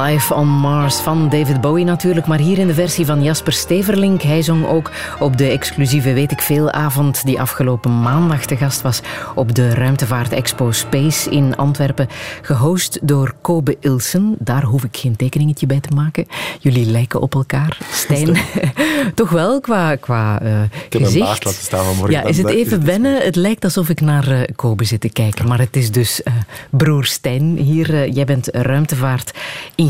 Live 0.06 0.34
on 0.34 0.48
Mars 0.48 0.96
van 0.96 1.30
David 1.30 1.62
Bowie 1.62 1.86
natuurlijk, 1.86 2.28
maar 2.28 2.40
hier 2.40 2.58
in 2.58 2.68
de 2.68 2.74
versie 2.74 3.06
van 3.06 3.24
Jasper 3.24 3.54
Steverlink. 3.54 4.22
Hij 4.22 4.42
zong 4.42 4.66
ook 4.68 4.92
op 5.20 5.38
de 5.38 5.48
exclusieve 5.48 6.14
Weet 6.14 6.32
ik 6.32 6.42
Veel 6.42 6.72
avond 6.72 7.26
die 7.26 7.42
afgelopen 7.42 8.02
maandag 8.02 8.46
te 8.46 8.58
gast 8.58 8.82
was 8.82 9.02
op 9.36 9.56
de 9.56 9.74
Ruimtevaart 9.74 10.32
Expo 10.32 10.72
Space 10.72 11.30
in 11.30 11.56
Antwerpen, 11.56 12.08
gehost 12.42 13.00
door 13.02 13.36
Kobe 13.42 13.78
Ilsen. 13.80 14.36
Daar 14.40 14.64
hoef 14.64 14.84
ik 14.84 14.98
geen 14.98 15.16
tekeningetje 15.16 15.66
bij 15.66 15.80
te 15.80 15.96
maken. 15.96 16.26
Jullie 16.60 16.86
lijken 16.86 17.22
op 17.22 17.36
elkaar, 17.36 17.78
Stijn. 17.92 18.38
Toch 19.16 19.30
wel, 19.30 19.60
qua, 19.60 19.96
qua 19.96 20.42
uh, 20.42 20.64
Ik 20.64 20.94
heb 20.94 21.02
gezicht. 21.02 21.16
een 21.16 21.20
baard 21.20 21.44
laten 21.44 21.62
staan 21.62 21.86
vanmorgen. 21.86 22.16
Ja, 22.16 22.24
is 22.24 22.38
het 22.38 22.50
even 22.50 22.86
wennen? 22.86 23.22
Het 23.22 23.36
lijkt 23.36 23.64
alsof 23.64 23.90
ik 23.90 24.02
naar 24.02 24.28
eh, 24.28 24.56
Kobe 24.56 24.84
zit 24.84 25.02
te 25.02 25.10
kijken. 25.10 25.48
Maar 25.48 25.60
het 25.60 25.76
is 25.76 25.92
dus 25.92 26.24
eh, 26.24 26.34
broer 26.70 27.06
Stijn 27.06 27.58
hier. 27.58 28.10
jij 28.10 28.26
bent 28.26 28.52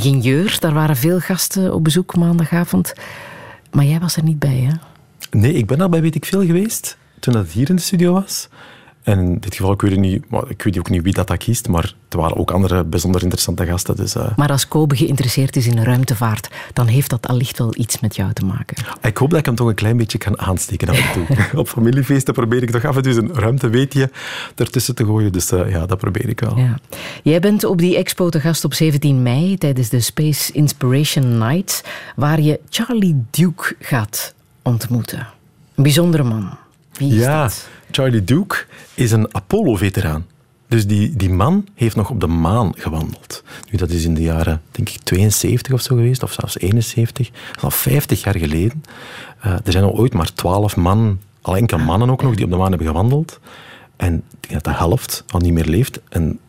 ruimtevaartingenieur. 0.06 0.58
Daar 0.60 0.74
waren 0.74 0.96
veel 0.96 1.20
gasten 1.20 1.74
op 1.74 1.84
bezoek 1.84 2.16
maandagavond. 2.16 2.94
Maar 3.72 3.86
jij 3.86 4.00
was 4.00 4.16
er 4.16 4.24
niet 4.24 4.40
bij, 4.40 4.70
hè? 4.70 4.74
Nee, 5.40 5.54
ik 5.54 5.66
ben 5.66 5.82
al 5.82 5.90
bij 5.90 6.02
weet 6.02 6.16
ik 6.16 6.26
veel 6.26 6.46
geweest, 6.46 6.98
toen 7.20 7.34
dat 7.34 7.48
hier 7.52 7.70
in 7.70 7.76
de 7.76 7.82
studio 7.82 8.14
was. 8.14 8.48
En 9.06 9.20
in 9.20 9.38
dit 9.40 9.56
geval, 9.56 9.72
ik 9.72 9.82
weet, 9.82 9.98
niet, 9.98 10.30
maar 10.30 10.44
ik 10.48 10.64
weet 10.64 10.80
ook 10.80 10.90
niet 10.90 11.04
wie 11.04 11.14
dat, 11.14 11.28
dat 11.28 11.38
kiest, 11.38 11.68
maar 11.68 11.94
er 12.10 12.18
waren 12.18 12.38
ook 12.38 12.52
andere 12.52 12.84
bijzonder 12.84 13.22
interessante 13.22 13.66
gasten. 13.66 13.96
Dus, 13.96 14.16
eh, 14.16 14.38
Maar 14.38 14.50
als 14.50 14.68
Kobe 14.68 14.96
geïnteresseerd 14.96 15.56
is 15.56 15.68
in 15.68 15.84
ruimtevaart, 15.84 16.50
dan 16.74 16.88
heeft 16.88 17.10
dat 17.10 17.28
allicht 17.28 17.58
wel 17.58 17.74
iets 17.78 18.00
met 18.00 18.16
jou 18.16 18.34
te 18.34 18.46
maken. 18.46 18.78
ik 19.02 19.18
hoop 19.18 19.30
dat 19.30 19.40
ik 19.40 19.46
hem 19.46 19.56
toch 19.56 19.68
een 19.68 19.76
klein 19.76 19.98
beetje 19.98 20.18
kan 20.18 20.40
aansteken 20.40 20.90
af 20.90 21.14
en 21.14 21.26
toe. 21.26 21.38
Op 21.62 21.68
familiefeesten 21.68 22.34
probeer 22.34 22.64
ik 22.64 22.72
toch 22.72 22.86
af 22.86 22.96
en 22.96 23.02
toe 23.02 23.14
een 23.14 23.34
ruimteweetje 23.34 24.10
ertussen 24.56 24.96
te 24.96 25.06
gooien. 25.06 25.32
Dus 25.32 25.52
eh, 25.52 25.70
ja, 25.70 25.86
dat 25.86 25.98
probeer 25.98 26.30
ik 26.30 26.40
wel. 26.40 26.58
Ja. 26.58 26.80
Jij 27.24 27.40
bent 27.40 27.64
op 27.64 27.78
die 27.78 27.98
expo 27.98 28.30
te 28.30 28.40
gast 28.40 28.64
op 28.64 28.74
17 28.74 29.24
mei 29.24 29.58
tijdens 29.58 29.90
de 29.90 30.00
Space 30.00 30.52
Inspiration 30.52 31.38
Nights, 31.38 31.82
waar 32.16 32.42
je 32.42 32.60
Charlie 32.70 33.24
Duke 33.30 33.76
gaat 33.80 34.34
ontmoeten. 34.62 35.28
Een 35.76 35.84
bijzondere 35.84 36.24
man. 36.24 36.50
Wie 36.98 37.14
is 37.14 37.20
Ja, 37.20 37.42
dat? 37.44 37.68
Charlie 37.92 38.24
Duke 38.24 38.66
is 38.94 39.12
een 39.12 39.36
Apollo-veteraan. 39.36 40.26
Dus 40.68 40.88
die, 40.88 41.16
die 41.16 41.30
man 41.30 41.68
heeft 41.74 41.96
nog 41.96 42.10
op 42.10 42.20
de 42.20 42.28
maan 42.28 42.72
gewandeld. 42.78 43.44
Nu, 43.72 43.78
dat 43.78 43.90
is 43.90 44.06
in 44.06 44.14
de 44.14 44.22
jaren, 44.22 44.62
denk 44.72 44.90
ik, 44.90 45.00
72 45.04 45.74
of 45.74 45.82
zo 45.82 45.96
geweest, 45.96 46.24
of 46.24 46.34
zelfs 46.34 46.60
71. 46.60 47.30
Dat 47.30 47.56
is 47.58 47.64
al 47.64 47.72
50 47.72 48.24
jaar 48.24 48.38
geleden. 48.38 48.84
Eh, 49.40 49.52
er 49.52 49.72
zijn 49.72 49.84
al 49.84 49.94
ooit 49.98 50.14
maar 50.14 50.34
12 50.34 50.76
man, 50.76 51.20
al 51.42 51.56
enkele 51.58 51.84
mannen 51.84 52.10
ook 52.10 52.22
nog, 52.22 52.36
die 52.36 52.46
op 52.46 52.52
de 52.52 52.58
maan 52.58 52.70
hebben 52.70 52.88
gewandeld. 52.88 53.40
En 53.96 54.16
ik 54.16 54.50
denk 54.50 54.54
dat 54.54 54.74
de 54.74 54.80
helft 54.80 55.24
al 55.28 55.40
niet 55.40 55.54
meer 55.54 55.66
leeft. 55.66 56.00
En 56.10 56.40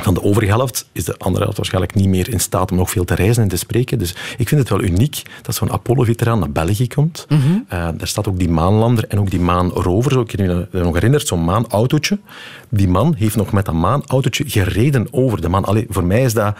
van 0.00 0.14
de 0.14 0.22
overige 0.22 0.52
helft 0.52 0.88
is 0.92 1.04
de 1.04 1.18
andere 1.18 1.42
helft 1.42 1.56
waarschijnlijk 1.56 1.94
niet 1.94 2.08
meer 2.08 2.28
in 2.28 2.40
staat 2.40 2.70
om 2.70 2.76
nog 2.76 2.90
veel 2.90 3.04
te 3.04 3.14
reizen 3.14 3.42
en 3.42 3.48
te 3.48 3.56
spreken. 3.56 3.98
Dus 3.98 4.14
ik 4.38 4.48
vind 4.48 4.60
het 4.60 4.70
wel 4.70 4.82
uniek 4.82 5.22
dat 5.42 5.54
zo'n 5.54 5.70
Apollo-veteraan 5.70 6.38
naar 6.38 6.50
België 6.50 6.88
komt. 6.88 7.26
Eh, 7.68 7.88
daar 7.96 8.06
staat 8.06 8.28
ook 8.28 8.38
die 8.38 8.48
maanlander 8.48 9.04
en 9.08 9.20
ook 9.20 9.30
die 9.30 9.40
maanrover. 9.40 10.12
Zo, 10.12 10.20
ik 10.20 10.30
je 10.30 10.68
dat 10.70 10.82
nog 10.82 10.94
herinnert, 10.94 11.26
zo'n 11.26 11.44
maanautootje. 11.44 12.18
Die 12.68 12.88
man 12.88 13.14
heeft 13.14 13.36
nog 13.36 13.52
met 13.52 13.64
dat 13.64 13.74
maanautootje 13.74 14.44
gereden 14.46 15.08
over 15.10 15.40
de 15.40 15.48
maan. 15.48 15.64
Allee, 15.64 15.86
voor 15.88 16.04
mij 16.04 16.22
is 16.22 16.34
dat 16.34 16.56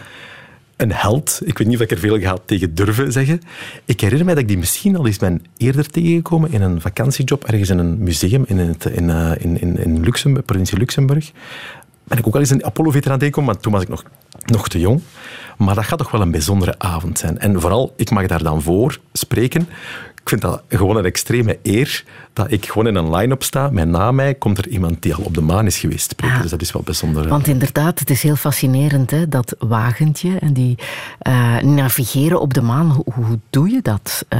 een 0.79 0.91
held. 0.91 1.41
Ik 1.43 1.57
weet 1.57 1.67
niet 1.67 1.75
of 1.75 1.83
ik 1.83 1.91
er 1.91 1.97
veel 1.97 2.19
ga 2.19 2.37
tegen 2.45 2.75
durven 2.75 3.11
zeggen. 3.11 3.41
Ik 3.85 4.01
herinner 4.01 4.25
mij 4.25 4.33
dat 4.33 4.43
ik 4.43 4.49
die 4.49 4.57
misschien 4.57 4.95
al 4.95 5.07
eens 5.07 5.17
ben 5.17 5.41
eerder 5.57 5.89
tegengekomen 5.89 6.51
in 6.51 6.61
een 6.61 6.81
vakantiejob 6.81 7.43
ergens 7.43 7.69
in 7.69 7.77
een 7.77 8.03
museum 8.03 8.43
in, 8.47 8.57
het, 8.57 8.85
in, 8.85 9.09
eh, 9.09 9.31
in, 9.37 9.61
in, 9.61 9.77
in 9.77 9.99
Luxemburg, 10.03 10.45
provincie 10.45 10.77
Luxemburg. 10.77 11.31
Ben 12.09 12.17
ik 12.17 12.27
ook 12.27 12.33
al 12.33 12.39
eens 12.39 12.49
een 12.49 12.65
Apollo-veteraan 12.65 13.17
tegengekomen, 13.17 13.53
maar 13.53 13.61
toen 13.61 13.73
was 13.73 13.81
ik 13.81 13.87
nog, 13.87 14.03
nog 14.45 14.67
te 14.67 14.79
jong. 14.79 15.01
Maar 15.57 15.75
dat 15.75 15.85
gaat 15.85 15.97
toch 15.97 16.11
wel 16.11 16.21
een 16.21 16.31
bijzondere 16.31 16.75
avond 16.77 17.19
zijn. 17.19 17.39
En 17.39 17.61
vooral, 17.61 17.93
ik 17.95 18.09
mag 18.09 18.27
daar 18.27 18.43
dan 18.43 18.61
voor 18.61 18.99
spreken. 19.13 19.69
Ik 20.21 20.29
vind 20.29 20.41
dat 20.41 20.63
gewoon 20.67 20.95
een 20.95 21.05
extreme 21.05 21.59
eer 21.63 22.03
dat 22.33 22.51
ik 22.51 22.65
gewoon 22.65 22.87
in 22.87 22.95
een 22.95 23.15
line-up 23.15 23.43
sta. 23.43 23.69
Met 23.69 23.87
na 23.87 24.11
mij 24.11 24.33
komt 24.35 24.57
er 24.57 24.67
iemand 24.67 25.01
die 25.01 25.13
al 25.13 25.23
op 25.23 25.33
de 25.33 25.41
maan 25.41 25.65
is 25.65 25.79
geweest 25.79 26.11
spreken. 26.11 26.41
Dus 26.41 26.51
dat 26.51 26.61
is 26.61 26.71
wel 26.71 26.81
bijzonder. 26.81 27.27
Want 27.27 27.47
inderdaad, 27.47 27.99
het 27.99 28.09
is 28.09 28.23
heel 28.23 28.35
fascinerend, 28.35 29.11
hè, 29.11 29.27
dat 29.27 29.55
wagentje 29.59 30.37
en 30.39 30.53
die 30.53 30.77
eh, 31.19 31.57
navigeren 31.57 32.41
op 32.41 32.53
de 32.53 32.61
maan. 32.61 32.89
Hoe, 32.89 33.13
hoe 33.13 33.39
doe 33.49 33.69
je 33.69 33.81
dat? 33.81 34.25
Eh, 34.27 34.39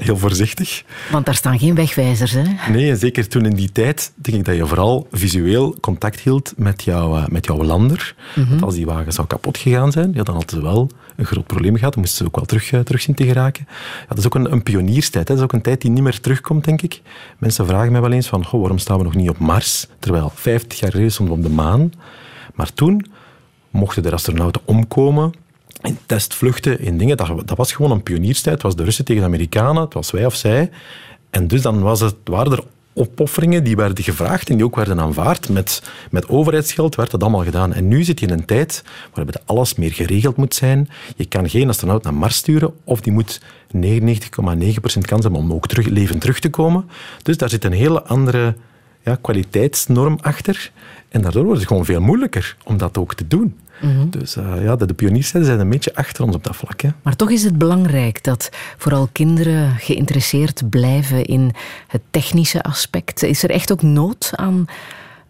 Heel 0.00 0.16
voorzichtig. 0.16 0.82
want 1.10 1.26
daar 1.26 1.34
staan 1.34 1.58
geen 1.58 1.74
wegwijzers, 1.74 2.32
hè? 2.32 2.42
Nee, 2.72 2.90
en 2.90 2.96
zeker 2.96 3.28
toen 3.28 3.44
in 3.44 3.54
die 3.54 3.72
tijd 3.72 4.12
denk 4.14 4.36
ik 4.36 4.44
dat 4.44 4.56
je 4.56 4.66
vooral 4.66 5.06
visueel 5.12 5.76
contact 5.80 6.20
hield 6.20 6.52
met, 6.56 6.82
jouw 6.82 7.16
eh, 7.16 7.26
met 7.26 7.46
jouw 7.46 7.62
lander. 7.62 8.14
Want 8.34 8.62
als 8.62 8.74
die 8.74 8.86
wagen 8.86 9.12
zou 9.12 9.26
kapot 9.26 9.58
gegaan 9.58 9.92
zijn, 9.92 10.12
ja, 10.14 10.22
dan 10.22 10.34
hadden 10.34 10.56
ze 10.56 10.62
wel 10.62 10.90
een 11.16 11.24
groot 11.24 11.46
probleem 11.46 11.76
gehad. 11.76 11.92
Dan 11.92 12.02
moesten 12.02 12.18
ze 12.18 12.26
ook 12.26 12.36
wel 12.36 12.44
terug, 12.44 12.72
eh, 12.72 12.80
terug 12.80 13.00
zien 13.00 13.14
te 13.14 13.24
geraken. 13.24 13.66
Ja, 13.68 14.06
dat 14.08 14.18
is 14.18 14.26
ook 14.26 14.34
een, 14.34 14.52
een 14.52 14.62
pionierstijd. 14.62 15.28
Hè. 15.28 15.34
Dat 15.34 15.36
is 15.36 15.42
ook 15.42 15.52
een 15.52 15.62
tijd 15.62 15.80
die 15.80 15.90
niet 15.90 16.02
meer 16.02 16.20
terugkomt, 16.20 16.64
denk 16.64 16.82
ik. 16.82 17.00
Mensen 17.38 17.66
vragen 17.66 17.92
mij 17.92 18.00
wel 18.00 18.12
eens 18.12 18.28
van, 18.28 18.44
goh, 18.44 18.60
waarom 18.60 18.78
staan 18.78 18.98
we 18.98 19.04
nog 19.04 19.14
niet 19.14 19.28
op 19.28 19.38
Mars? 19.38 19.86
Terwijl 19.98 20.32
50 20.34 20.80
jaar 20.80 20.90
geleden 20.90 21.12
stonden 21.12 21.34
we 21.34 21.42
op 21.42 21.48
de 21.48 21.54
maan. 21.54 21.92
Maar 22.54 22.72
toen 22.72 23.06
mochten 23.70 24.02
de 24.02 24.12
astronauten 24.12 24.60
omkomen 24.64 25.32
in 25.82 25.98
testvluchten, 26.06 26.80
in 26.80 26.98
dingen. 26.98 27.16
Dat, 27.16 27.56
was 27.56 27.72
gewoon 27.72 27.90
een 27.90 28.02
pionierstijd. 28.02 28.54
Het 28.54 28.62
was 28.62 28.76
de 28.76 28.84
Russen 28.84 29.04
tegen 29.04 29.22
de 29.22 29.28
Amerikanen, 29.28 29.82
het 29.82 29.94
was 29.94 30.10
wij 30.10 30.26
of 30.26 30.34
zij. 30.34 30.70
En 31.30 31.48
dus 31.48 31.62
dan 31.62 31.80
was 31.80 32.00
het, 32.00 32.14
waren 32.24 32.52
er 32.52 32.64
opofferingen 32.92 33.64
die 33.64 33.76
werden 33.76 34.04
gevraagd 34.04 34.50
en 34.50 34.56
die 34.56 34.64
ook 34.64 34.76
werden 34.76 35.00
aanvaard. 35.00 35.48
Met, 35.48 35.82
met 36.10 36.28
overheidsgeld 36.28 36.94
werd 36.94 37.10
dat 37.10 37.22
allemaal 37.22 37.44
gedaan. 37.44 37.72
En 37.72 37.88
nu 37.88 38.04
zit 38.04 38.20
je 38.20 38.26
in 38.26 38.32
een 38.32 38.44
tijd 38.44 38.84
waarbij 39.14 39.34
alles 39.44 39.74
meer 39.74 39.92
geregeld 39.92 40.36
moet 40.36 40.54
zijn. 40.54 40.88
Je 41.16 41.24
kan 41.24 41.48
geen 41.48 41.68
astronaut 41.68 42.02
naar 42.02 42.14
Mars 42.14 42.36
sturen 42.36 42.74
of 42.84 43.00
die 43.00 43.12
moet 43.12 43.40
99,9% 43.76 43.80
kans 45.00 45.22
hebben 45.22 45.40
om 45.40 45.52
ook 45.52 45.66
terug, 45.66 45.86
levend 45.86 46.20
terug 46.20 46.40
te 46.40 46.50
komen. 46.50 46.90
Dus 47.22 47.36
daar 47.36 47.48
zit 47.48 47.64
een 47.64 47.72
hele 47.72 48.02
andere 48.02 48.54
ja, 49.04 49.18
kwaliteitsnorm 49.20 50.18
achter. 50.20 50.72
En 51.08 51.22
daardoor 51.22 51.44
wordt 51.44 51.58
het 51.58 51.68
gewoon 51.68 51.84
veel 51.84 52.00
moeilijker 52.00 52.56
om 52.64 52.76
dat 52.76 52.98
ook 52.98 53.14
te 53.14 53.26
doen. 53.26 53.58
Dus 54.08 54.36
eh, 54.36 54.62
ja, 54.62 54.76
de, 54.76 54.86
de 54.86 54.94
pionierstijden 54.94 55.48
zijn 55.48 55.60
een 55.60 55.70
beetje 55.70 55.94
achter 55.94 56.24
ons 56.24 56.34
op 56.34 56.44
dat 56.44 56.56
vlak. 56.56 56.80
Hè. 56.80 56.88
Maar 57.02 57.16
toch 57.16 57.30
is 57.30 57.42
het 57.42 57.58
belangrijk 57.58 58.24
dat 58.24 58.50
vooral 58.76 59.08
kinderen 59.12 59.76
geïnteresseerd 59.76 60.70
blijven 60.70 61.24
in 61.24 61.52
het 61.86 62.02
technische 62.10 62.62
aspect. 62.62 63.22
Is 63.22 63.42
er 63.42 63.50
echt 63.50 63.72
ook 63.72 63.82
nood 63.82 64.30
aan 64.34 64.66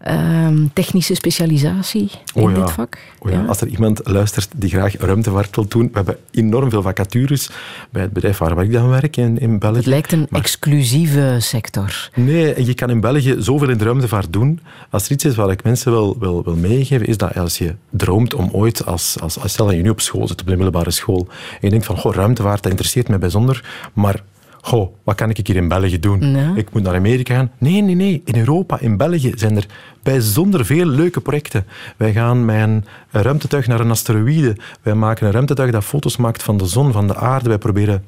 ehm, 0.03 0.65
technische 0.73 1.15
specialisatie 1.15 2.09
in 2.33 2.41
Oh 2.43 2.51
ja. 2.51 2.59
dit 2.59 2.71
vak? 2.71 2.97
Oh 3.19 3.31
ja, 3.31 3.43
Als 3.45 3.61
er 3.61 3.67
iemand 3.67 4.01
luistert 4.03 4.49
die 4.55 4.69
graag 4.69 4.95
ruimtevaart 4.97 5.55
wil 5.55 5.67
doen, 5.67 5.83
we 5.83 5.91
hebben 5.93 6.17
enorm 6.31 6.69
veel 6.69 6.81
vacatures 6.81 7.49
bij 7.89 8.01
het 8.01 8.13
bedrijf 8.13 8.37
waar 8.37 8.63
ik 8.63 8.71
dan 8.71 8.89
werk 8.89 9.17
in, 9.17 9.39
in 9.39 9.59
België. 9.59 9.77
Het 9.77 9.85
lijkt 9.85 10.11
een 10.11 10.27
Maar- 10.29 10.39
exclusieve 10.39 11.35
sector. 11.39 12.09
Nee, 12.15 12.65
je 12.65 12.73
kan 12.73 12.89
in 12.89 12.99
België 13.01 13.35
zoveel 13.39 13.69
in 13.69 13.77
de 13.77 13.83
ruimtevaart 13.83 14.33
doen. 14.33 14.59
Als 14.89 15.05
er 15.05 15.11
iets 15.11 15.25
is 15.25 15.35
wat 15.35 15.51
ik 15.51 15.63
mensen 15.63 15.91
wil, 15.91 16.15
wil, 16.19 16.43
wil 16.43 16.55
meegeven, 16.55 17.07
is 17.07 17.17
dat 17.17 17.35
als 17.37 17.57
je 17.57 17.75
droomt 17.89 18.33
om 18.33 18.49
ooit, 18.51 18.85
als, 18.85 19.17
als, 19.19 19.39
als 19.39 19.51
stel 19.51 19.65
dat 19.65 19.75
je 19.75 19.81
nu 19.81 19.89
op 19.89 20.01
school 20.01 20.27
zit, 20.27 20.41
op 20.41 20.47
de 20.47 20.53
middelbare 20.55 20.91
school, 20.91 21.27
en 21.29 21.57
je 21.61 21.69
denkt 21.69 21.85
van, 21.85 21.97
goh, 21.97 22.13
ruimtevaart, 22.13 22.61
dat 22.63 22.71
interesseert 22.71 23.07
mij 23.07 23.19
bijzonder, 23.19 23.63
maar 23.93 24.23
goh, 24.61 24.95
wat 25.03 25.15
kan 25.15 25.29
ik 25.29 25.47
hier 25.47 25.55
in 25.55 25.67
België 25.67 25.99
doen? 25.99 26.35
Ik 26.55 26.73
moet 26.73 26.83
naar 26.83 26.95
Amerika 26.95 27.33
gaan. 27.33 27.51
Nee, 27.57 27.81
nee, 27.81 27.95
nee. 27.95 28.21
In 28.25 28.37
Europa, 28.37 28.79
in 28.79 28.97
België 28.97 29.31
zijn 29.35 29.55
er 29.55 29.65
bijzonder 30.03 30.65
veel 30.65 30.85
leuke 30.85 31.21
projecten. 31.21 31.65
Wij 31.97 32.11
gaan 32.11 32.45
met 32.45 32.61
een 32.61 32.83
ruimtetuig 33.11 33.67
naar 33.67 33.79
een 33.79 33.91
asteroïde. 33.91 34.55
Wij 34.81 34.93
maken 34.93 35.25
een 35.25 35.31
ruimtetuig 35.31 35.71
dat 35.71 35.83
foto's 35.83 36.17
maakt 36.17 36.43
van 36.43 36.57
de 36.57 36.65
zon, 36.65 36.91
van 36.91 37.07
de 37.07 37.15
aarde. 37.15 37.49
Wij 37.49 37.57
proberen... 37.57 38.03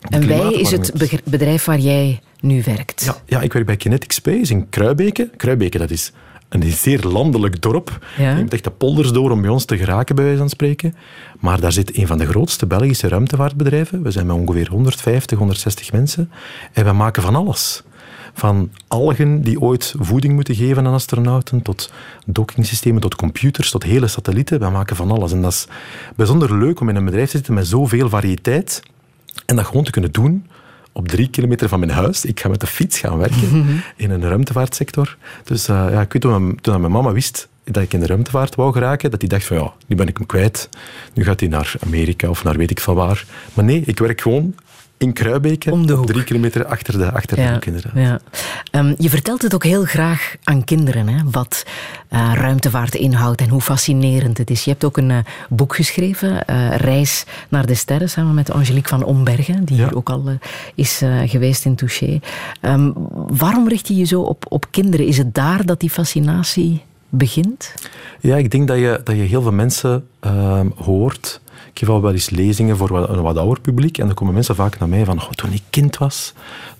En 0.00 0.26
wij 0.28 0.52
is 0.52 0.70
het 0.70 1.22
bedrijf 1.24 1.64
waar 1.64 1.78
jij 1.78 2.20
nu 2.40 2.62
werkt. 2.62 3.04
ja, 3.04 3.16
ja, 3.26 3.40
ik 3.40 3.52
werk 3.52 3.66
bij 3.66 3.76
Kinetic 3.76 4.12
Space 4.12 4.52
in 4.52 4.68
Kruibeke. 4.68 5.30
Kruibeke, 5.36 5.78
dat 5.78 5.90
is 5.90 6.12
een 6.48 6.72
zeer 6.72 7.02
landelijk 7.02 7.62
dorp. 7.62 8.06
Ja. 8.16 8.36
Je 8.36 8.42
moet 8.42 8.52
echt 8.52 8.64
de 8.64 8.70
polders 8.70 9.12
door 9.12 9.30
om 9.30 9.40
bij 9.40 9.50
ons 9.50 9.64
te 9.64 9.76
geraken, 9.76 10.14
bij 10.14 10.24
wijze 10.24 10.38
van 10.38 10.48
spreken. 10.48 10.94
Maar 11.40 11.60
daar 11.60 11.72
zit 11.72 11.96
een 11.96 12.06
van 12.06 12.18
de 12.18 12.26
grootste 12.26 12.66
Belgische 12.66 13.08
ruimtevaartbedrijven. 13.08 14.02
We 14.02 14.10
zijn 14.10 14.26
met 14.26 14.36
ongeveer 14.36 14.68
150, 14.68 15.38
160 15.38 15.92
mensen. 15.92 16.30
En 16.72 16.84
we 16.84 16.92
maken 16.92 17.22
van 17.22 17.34
alles. 17.34 17.82
Van 18.34 18.70
algen 18.88 19.42
die 19.42 19.60
ooit 19.60 19.94
voeding 19.98 20.34
moeten 20.34 20.54
geven 20.54 20.86
aan 20.86 20.94
astronauten, 20.94 21.62
tot 21.62 21.92
dockingsystemen, 22.26 23.00
tot 23.00 23.14
computers, 23.14 23.70
tot 23.70 23.82
hele 23.82 24.06
satellieten. 24.06 24.60
We 24.60 24.68
maken 24.68 24.96
van 24.96 25.10
alles. 25.10 25.32
En 25.32 25.42
dat 25.42 25.52
is 25.52 25.66
bijzonder 26.16 26.58
leuk 26.58 26.80
om 26.80 26.88
in 26.88 26.96
een 26.96 27.04
bedrijf 27.04 27.30
te 27.30 27.36
zitten 27.36 27.54
met 27.54 27.66
zoveel 27.66 28.08
variëteit 28.08 28.82
en 29.46 29.56
dat 29.56 29.66
gewoon 29.66 29.84
te 29.84 29.90
kunnen 29.90 30.12
doen 30.12 30.46
op 30.98 31.08
drie 31.08 31.28
kilometer 31.30 31.68
van 31.68 31.78
mijn 31.78 31.92
huis. 31.92 32.24
Ik 32.24 32.40
ga 32.40 32.48
met 32.48 32.60
de 32.60 32.66
fiets 32.66 32.98
gaan 32.98 33.18
werken 33.18 33.82
in 33.96 34.10
een 34.10 34.22
ruimtevaartsector. 34.22 35.16
Dus 35.44 35.68
uh, 35.68 35.86
ja, 35.90 36.00
ik 36.00 36.12
weet 36.12 36.22
toen, 36.22 36.58
toen 36.60 36.80
mijn 36.80 36.92
mama 36.92 37.12
wist 37.12 37.48
dat 37.64 37.82
ik 37.82 37.92
in 37.92 38.00
de 38.00 38.06
ruimtevaart 38.06 38.54
wou 38.54 38.72
geraken, 38.72 39.10
dat 39.10 39.20
hij 39.20 39.28
dacht 39.28 39.44
van 39.44 39.56
ja, 39.56 39.72
nu 39.86 39.96
ben 39.96 40.08
ik 40.08 40.16
hem 40.16 40.26
kwijt. 40.26 40.68
Nu 41.14 41.24
gaat 41.24 41.40
hij 41.40 41.48
naar 41.48 41.74
Amerika 41.86 42.28
of 42.28 42.44
naar 42.44 42.56
weet 42.56 42.70
ik 42.70 42.80
van 42.80 42.94
waar. 42.94 43.24
Maar 43.54 43.64
nee, 43.64 43.82
ik 43.86 43.98
werk 43.98 44.20
gewoon 44.20 44.54
in 44.98 45.12
Kruibeke, 45.12 45.70
Om 45.70 45.86
de 45.86 45.92
hoek. 45.92 46.06
drie 46.06 46.24
kilometer 46.24 46.64
achter 46.66 46.98
de, 46.98 47.12
achter 47.12 47.36
de 47.36 47.42
Ja, 47.42 47.52
hoek 47.52 47.64
inderdaad. 47.64 47.92
ja. 47.94 48.20
Ehm, 48.70 48.94
je 48.98 49.08
vertelt 49.10 49.42
het 49.42 49.54
ook 49.54 49.64
heel 49.64 49.84
graag 49.84 50.34
aan 50.44 50.64
kinderen, 50.64 51.08
hè, 51.08 51.22
wat 51.30 51.64
eh, 52.08 52.30
ruimtevaart 52.34 52.94
inhoudt 52.94 53.40
en 53.40 53.48
hoe 53.48 53.60
fascinerend 53.60 54.38
het 54.38 54.50
is. 54.50 54.64
Je 54.64 54.70
hebt 54.70 54.84
ook 54.84 54.96
een 54.96 55.10
eh, 55.10 55.18
boek 55.48 55.74
geschreven, 55.76 56.44
eh, 56.46 56.76
Reis 56.76 57.24
naar 57.48 57.66
de 57.66 57.74
Sterren, 57.74 58.10
samen 58.10 58.34
met 58.34 58.50
Angelique 58.50 58.88
van 58.88 59.04
Ombergen, 59.04 59.64
die 59.64 59.76
Ja. 59.76 59.84
hier 59.84 59.96
ook 59.96 60.10
al 60.10 60.24
is 60.74 61.02
geweest 61.26 61.64
in 61.64 61.74
Touché. 61.74 62.20
Ehm, 62.60 62.90
waarom 63.26 63.68
richt 63.68 63.88
je 63.88 63.94
je 63.96 64.04
zo 64.04 64.20
op, 64.22 64.44
op 64.48 64.66
kinderen? 64.70 65.06
Is 65.06 65.18
het 65.18 65.34
daar 65.34 65.66
dat 65.66 65.80
die 65.80 65.90
fascinatie 65.90 66.82
begint? 67.08 67.74
Ja, 68.20 68.36
ik 68.36 68.50
denk 68.50 68.68
dat 68.68 68.78
je, 68.78 69.00
dat 69.04 69.16
je 69.16 69.22
heel 69.22 69.42
veel 69.42 69.52
mensen 69.52 70.06
ehm, 70.20 70.66
hoort. 70.76 71.40
Ik 71.78 71.84
geef 71.84 71.94
al 71.94 72.02
wel 72.02 72.12
eens 72.12 72.30
lezingen 72.30 72.76
voor 72.76 73.08
een 73.08 73.22
wat 73.22 73.36
ouder 73.36 73.60
publiek. 73.60 73.98
En 73.98 74.06
dan 74.06 74.14
komen 74.14 74.34
mensen 74.34 74.54
vaak 74.54 74.78
naar 74.78 74.88
mij 74.88 75.04
van, 75.04 75.20
"Goh, 75.20 75.32
toen 75.32 75.52
ik 75.52 75.62
kind 75.70 75.96
was, 75.96 76.34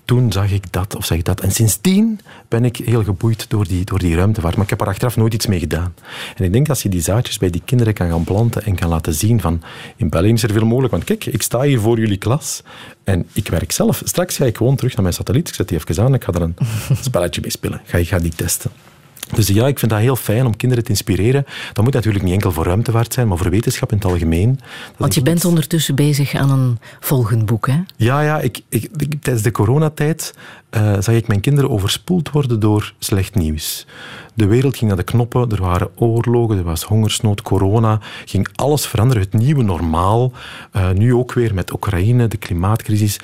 toen 0.05 0.31
zag 0.31 0.51
ik 0.51 0.71
dat 0.71 0.95
of 0.95 1.05
zag 1.05 1.17
ik 1.17 1.25
dat. 1.25 1.39
En 1.39 1.51
sindsdien 1.51 2.19
ben 2.47 2.65
ik 2.65 2.77
heel 2.77 3.03
geboeid 3.03 3.49
door 3.49 3.67
die, 3.67 3.85
door 3.85 3.99
die 3.99 4.15
ruimtevaart. 4.15 4.55
Maar 4.55 4.63
ik 4.63 4.69
heb 4.69 4.81
er 4.81 4.87
achteraf 4.87 5.17
nooit 5.17 5.33
iets 5.33 5.47
mee 5.47 5.59
gedaan. 5.59 5.93
En 6.35 6.43
ik 6.43 6.53
denk 6.53 6.69
als 6.69 6.83
je 6.83 6.89
die 6.89 7.01
zaadjes 7.01 7.37
bij 7.37 7.49
die 7.49 7.61
kinderen 7.65 7.93
kan 7.93 8.09
gaan 8.09 8.23
planten 8.23 8.63
en 8.63 8.75
kan 8.75 8.89
laten 8.89 9.13
zien 9.13 9.41
van, 9.41 9.61
in 9.95 10.09
België 10.09 10.31
is 10.31 10.43
er 10.43 10.51
veel 10.51 10.65
mogelijk. 10.65 10.91
Want 10.91 11.03
kijk, 11.03 11.25
ik 11.25 11.41
sta 11.41 11.61
hier 11.61 11.79
voor 11.79 11.99
jullie 11.99 12.17
klas 12.17 12.63
en 13.03 13.27
ik 13.33 13.47
werk 13.47 13.71
zelf. 13.71 14.01
Straks 14.05 14.35
ga 14.35 14.45
ik 14.45 14.57
gewoon 14.57 14.75
terug 14.75 14.93
naar 14.93 15.03
mijn 15.03 15.15
satelliet. 15.15 15.47
Ik 15.47 15.53
zet 15.53 15.67
die 15.67 15.77
even 15.77 16.03
aan 16.03 16.13
ik 16.13 16.23
ga 16.23 16.31
er 16.31 16.41
een 16.41 16.55
spelletje 17.01 17.41
mee 17.41 17.51
spelen. 17.51 17.81
Ga, 17.85 17.97
ik 17.97 18.07
ga 18.07 18.19
die 18.19 18.35
testen. 18.35 18.71
Dus 19.35 19.47
ja, 19.47 19.67
ik 19.67 19.79
vind 19.79 19.91
dat 19.91 19.99
heel 19.99 20.15
fijn 20.15 20.45
om 20.45 20.55
kinderen 20.57 20.83
te 20.83 20.89
inspireren. 20.89 21.45
Dat 21.73 21.83
moet 21.83 21.93
natuurlijk 21.93 22.23
niet 22.23 22.33
enkel 22.33 22.51
voor 22.51 22.65
ruimtevaart 22.65 23.13
zijn, 23.13 23.27
maar 23.27 23.37
voor 23.37 23.49
wetenschap 23.49 23.91
in 23.91 23.97
het 23.97 24.05
algemeen. 24.05 24.55
Dat 24.59 24.97
Want 24.97 25.13
je 25.15 25.21
bent 25.21 25.35
iets- 25.37 25.45
ondertussen 25.45 25.95
bezig 25.95 26.33
aan 26.35 26.51
een 26.51 26.77
volgend 26.99 27.45
boek, 27.45 27.67
hè? 27.67 27.79
Ja, 27.95 28.21
ja 28.21 28.39
ik, 28.39 28.61
ik, 28.69 28.89
ik- 28.97 29.21
tijdens 29.21 29.43
de 29.45 29.51
coronatijd 29.51 30.33
eh, 30.69 30.93
zag 30.99 31.15
ik 31.15 31.27
mijn 31.27 31.39
kinderen 31.39 31.69
overspoeld 31.69 32.29
worden 32.31 32.59
door 32.59 32.93
slecht 32.99 33.35
nieuws. 33.35 33.85
De 34.33 34.45
wereld 34.45 34.77
ging 34.77 34.87
naar 34.87 34.97
de 34.99 35.03
knoppen, 35.05 35.49
er 35.51 35.61
waren 35.61 35.89
oorlogen, 35.95 36.57
er 36.57 36.63
was 36.63 36.83
hongersnood, 36.83 37.41
corona. 37.41 37.99
Ging 38.25 38.47
alles 38.55 38.87
veranderen, 38.87 39.23
het 39.23 39.33
nieuwe 39.33 39.63
normaal. 39.63 40.31
Eh, 40.71 40.89
nu 40.91 41.13
ook 41.13 41.33
weer 41.33 41.53
met 41.53 41.73
Oekraïne, 41.73 42.27
de 42.27 42.37
klimaatcrisis. 42.37 43.19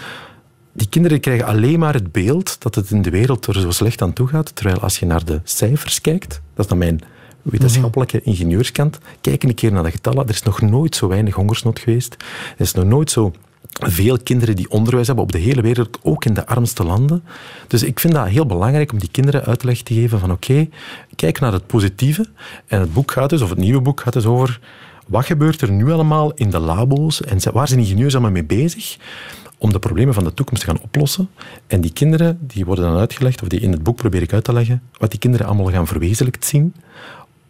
Die 0.78 0.90
kinderen 0.90 1.20
krijgen 1.20 1.46
alleen 1.46 1.80
maar 1.80 1.94
het 1.94 2.12
beeld 2.12 2.62
dat 2.62 2.76
het 2.76 2.90
in 2.90 3.02
de 3.02 3.10
wereld 3.10 3.46
er 3.46 3.60
zo 3.60 3.72
slecht 3.72 4.02
aan 4.02 4.14
toe 4.14 4.28
gaat. 4.28 4.56
Terwijl 4.56 4.80
als 4.80 5.00
je 5.00 5.06
naar 5.06 5.26
de 5.26 5.42
cijfers 5.44 6.02
kijkt, 6.02 6.42
dat 6.54 6.66
is 6.66 6.68
dan 6.68 6.78
mijn 6.78 7.02
wetenschappelijke 7.42 8.22
ingenieurskant, 8.22 8.98
kijk 9.22 9.44
een 9.44 9.54
keer 9.54 9.72
naar 9.72 9.84
de 9.84 9.92
getallen. 9.92 10.24
Er 10.24 10.34
is 10.34 10.44
nog 10.44 10.62
nooit 10.62 10.96
zo 10.96 11.08
weinig 11.08 11.36
hongersnood 11.36 11.80
geweest. 11.80 12.14
Er 12.58 12.62
is 12.62 12.74
nog 12.74 12.86
nooit 12.86 13.12
zo 13.12 13.34
veel 13.72 14.20
kinderen 14.24 14.56
die 14.56 14.70
onderwijs 14.70 15.08
hebben 15.08 15.26
op 15.26 15.32
de 15.32 15.38
hele 15.38 15.62
wereld, 15.62 16.00
ook 16.02 16.26
in 16.26 16.34
de 16.34 16.46
armste 16.48 16.84
landen. 16.84 17.24
Dus 17.68 17.84
ik 17.84 18.00
vind 18.00 18.14
dat 18.14 18.28
heel 18.28 18.46
belangrijk 18.46 18.92
om 18.92 19.00
die 19.00 19.12
kinderen 19.12 19.44
uitleg 19.44 19.82
te 19.82 19.94
geven 19.94 20.20
van 20.20 20.32
oké, 20.32 20.68
kijk 21.16 21.40
naar 21.40 21.54
het 21.54 21.68
positieve. 21.68 22.26
En 22.68 22.80
het 22.80 22.94
boek 22.94 23.12
gaat 23.12 23.30
dus, 23.30 23.42
of 23.42 23.50
het 23.50 23.58
nieuwe 23.58 23.82
boek 23.82 24.02
gaat 24.02 24.14
dus 24.14 24.26
over 24.26 24.60
wat 25.06 25.26
gebeurt 25.26 25.62
er 25.62 25.72
nu 25.72 25.92
allemaal 25.92 26.34
in 26.34 26.50
de 26.50 26.60
labo's 26.60 27.22
en 27.22 27.52
waar 27.54 27.68
zijn 27.68 27.80
ingenieurs 27.80 28.14
allemaal 28.14 28.32
mee 28.32 28.44
bezig 28.44 28.98
om 29.58 29.72
de 29.72 29.80
problemen 29.80 30.14
van 30.14 30.24
de 30.24 30.34
toekomst 30.34 30.64
te 30.64 30.70
gaan 30.70 30.82
oplossen. 30.82 31.30
En 31.68 31.82
die 31.82 31.94
kinderen 31.94 32.38
die 32.42 32.66
worden 32.66 32.86
dan 32.86 32.98
uitgelegd, 32.98 33.42
of 33.42 33.48
die 33.48 33.60
in 33.60 33.72
het 33.72 33.84
boek 33.84 33.96
probeer 33.96 34.22
ik 34.22 34.34
uit 34.34 34.44
te 34.44 34.54
leggen, 34.54 34.82
wat 34.98 35.10
die 35.12 35.20
kinderen 35.20 35.48
allemaal 35.48 35.72
gaan 35.72 35.88
verwezenlijkt 35.88 36.46
zien. 36.46 36.74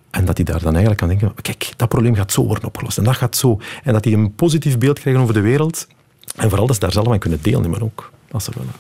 En 0.09 0.25
dat 0.25 0.35
die 0.35 0.45
daar 0.45 0.61
dan 0.61 0.71
eigenlijk 0.71 1.01
aan 1.01 1.07
denken, 1.07 1.33
kijk, 1.41 1.73
dat 1.75 1.89
probleem 1.89 2.15
gaat 2.15 2.31
zo 2.31 2.45
worden 2.45 2.65
opgelost. 2.65 2.97
En 2.97 3.03
dat 3.03 3.15
gaat 3.15 3.35
zo. 3.35 3.59
En 3.83 3.93
dat 3.93 4.03
die 4.03 4.15
een 4.15 4.35
positief 4.35 4.77
beeld 4.77 4.99
krijgen 4.99 5.21
over 5.21 5.33
de 5.33 5.41
wereld. 5.41 5.87
En 6.35 6.49
vooral 6.49 6.67
dat 6.67 6.75
ze 6.75 6.81
daar 6.81 6.91
zelf 6.91 7.07
aan 7.07 7.19
kunnen 7.19 7.39
deelnemen 7.41 7.81
ook, 7.81 8.11
als 8.31 8.43
ze 8.43 8.51
willen. 8.55 8.71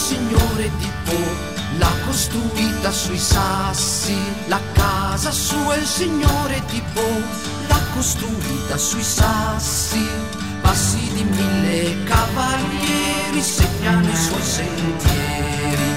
Signore 0.00 0.70
di 0.78 0.90
Po 1.04 1.18
l'ha 1.76 1.92
costruita 2.06 2.90
sui 2.90 3.18
sassi. 3.18 4.16
La 4.46 4.60
casa 4.72 5.30
sua 5.30 5.76
il 5.76 5.86
signore 5.86 6.62
di 6.70 6.82
Po 6.94 7.06
l'ha 7.68 7.80
costruita 7.92 8.78
sui 8.78 9.02
sassi. 9.02 10.02
Passi 10.62 11.12
di 11.12 11.22
mille 11.22 12.02
cavalieri 12.04 13.42
segnano 13.42 14.08
i 14.08 14.16
suoi 14.16 14.42
sentieri. 14.42 15.90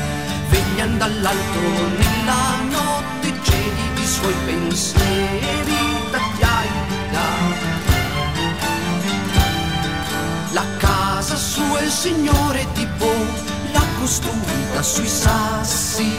Vegliano 0.49 0.97
dall'alto 0.97 1.59
nella 1.97 2.43
notte 2.69 3.31
gelidi 3.41 4.01
i 4.01 4.07
suoi 4.07 4.35
pensieri. 4.45 5.81
Tagliaia, 6.11 6.81
la 10.51 10.65
casa 10.77 11.35
sua 11.35 11.79
il 11.81 11.89
signore 11.89 12.67
di 12.73 12.85
Po 12.97 13.42
costruita 14.03 14.81
sui 14.83 15.07
sassi. 15.07 16.11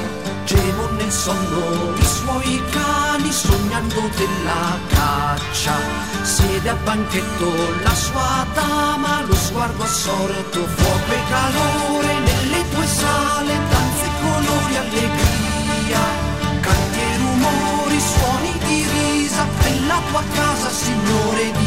Gemo 0.46 0.88
nel 0.96 1.12
sonno 1.12 1.94
i 1.94 2.04
suoi 2.04 2.62
cani 2.70 3.30
sognando 3.30 4.00
della 4.16 4.78
caccia. 4.88 5.76
Siede 6.22 6.70
a 6.70 6.76
banchetto 6.76 7.50
la 7.82 7.94
sua 7.94 8.46
dama, 8.54 9.22
lo 9.26 9.34
sguardo 9.34 9.82
assorto, 9.82 10.66
fuoco 10.66 11.12
e 11.12 11.20
calore 11.28 12.12
nelle 12.28 12.60
tue 12.70 12.86
sale, 12.86 13.54
danze, 13.70 14.06
colori, 14.22 14.76
allegria. 14.76 16.02
Canti 16.60 17.00
e 17.00 17.16
rumori, 17.18 18.00
suoni 18.00 18.52
di 18.64 18.86
risa, 18.94 19.44
nella 19.62 20.00
tua 20.08 20.22
casa, 20.32 20.70
signore 20.70 21.52
di 21.58 21.63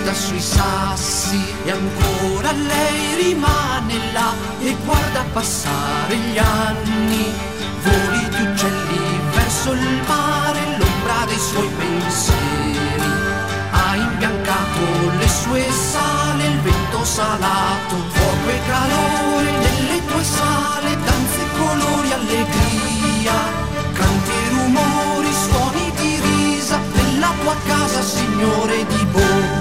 costruita 0.00 0.14
sui 0.14 0.40
sassi 0.40 1.54
e 1.64 1.70
ancora 1.70 2.52
lei 2.52 3.22
rimane 3.22 4.12
là 4.12 4.32
e 4.60 4.76
guarda 4.84 5.24
passare 5.32 6.16
gli 6.16 6.38
anni. 6.38 7.32
Voli 7.82 8.28
di 8.28 8.42
uccelli 8.42 9.20
verso 9.34 9.72
il 9.72 10.02
mare, 10.06 10.76
l'ombra 10.78 11.24
dei 11.26 11.38
suoi 11.38 11.68
pensieri. 11.78 12.78
Ha 13.70 13.96
imbiancato 13.96 14.80
le 15.18 15.28
sue 15.28 15.66
sale, 15.70 16.46
il 16.46 16.60
vento 16.60 17.04
salato, 17.04 17.96
fuoco 18.08 18.48
e 18.48 18.60
calore 18.66 19.50
nelle 19.50 20.04
tue 20.06 20.24
sale, 20.24 20.96
danze, 21.04 21.42
colori, 21.56 22.12
allegria, 22.12 23.34
canti 23.92 24.30
e 24.30 24.48
rumori, 24.50 25.32
suoni 25.32 25.92
di 25.96 26.20
risa, 26.20 26.78
nella 26.94 27.32
tua 27.42 27.56
casa, 27.66 28.02
signore 28.02 28.84
di 28.86 29.04
Bo. 29.06 29.59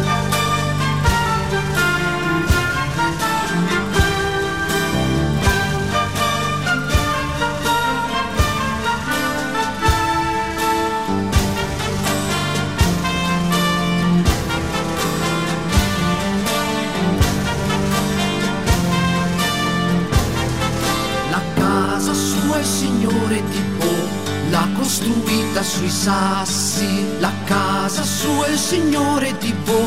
Costruita 24.99 25.63
sui 25.63 25.89
sassi. 25.89 27.19
La 27.19 27.31
casa 27.45 28.03
sua 28.03 28.47
il 28.47 28.57
signore 28.57 29.33
di 29.39 29.53
Po, 29.63 29.81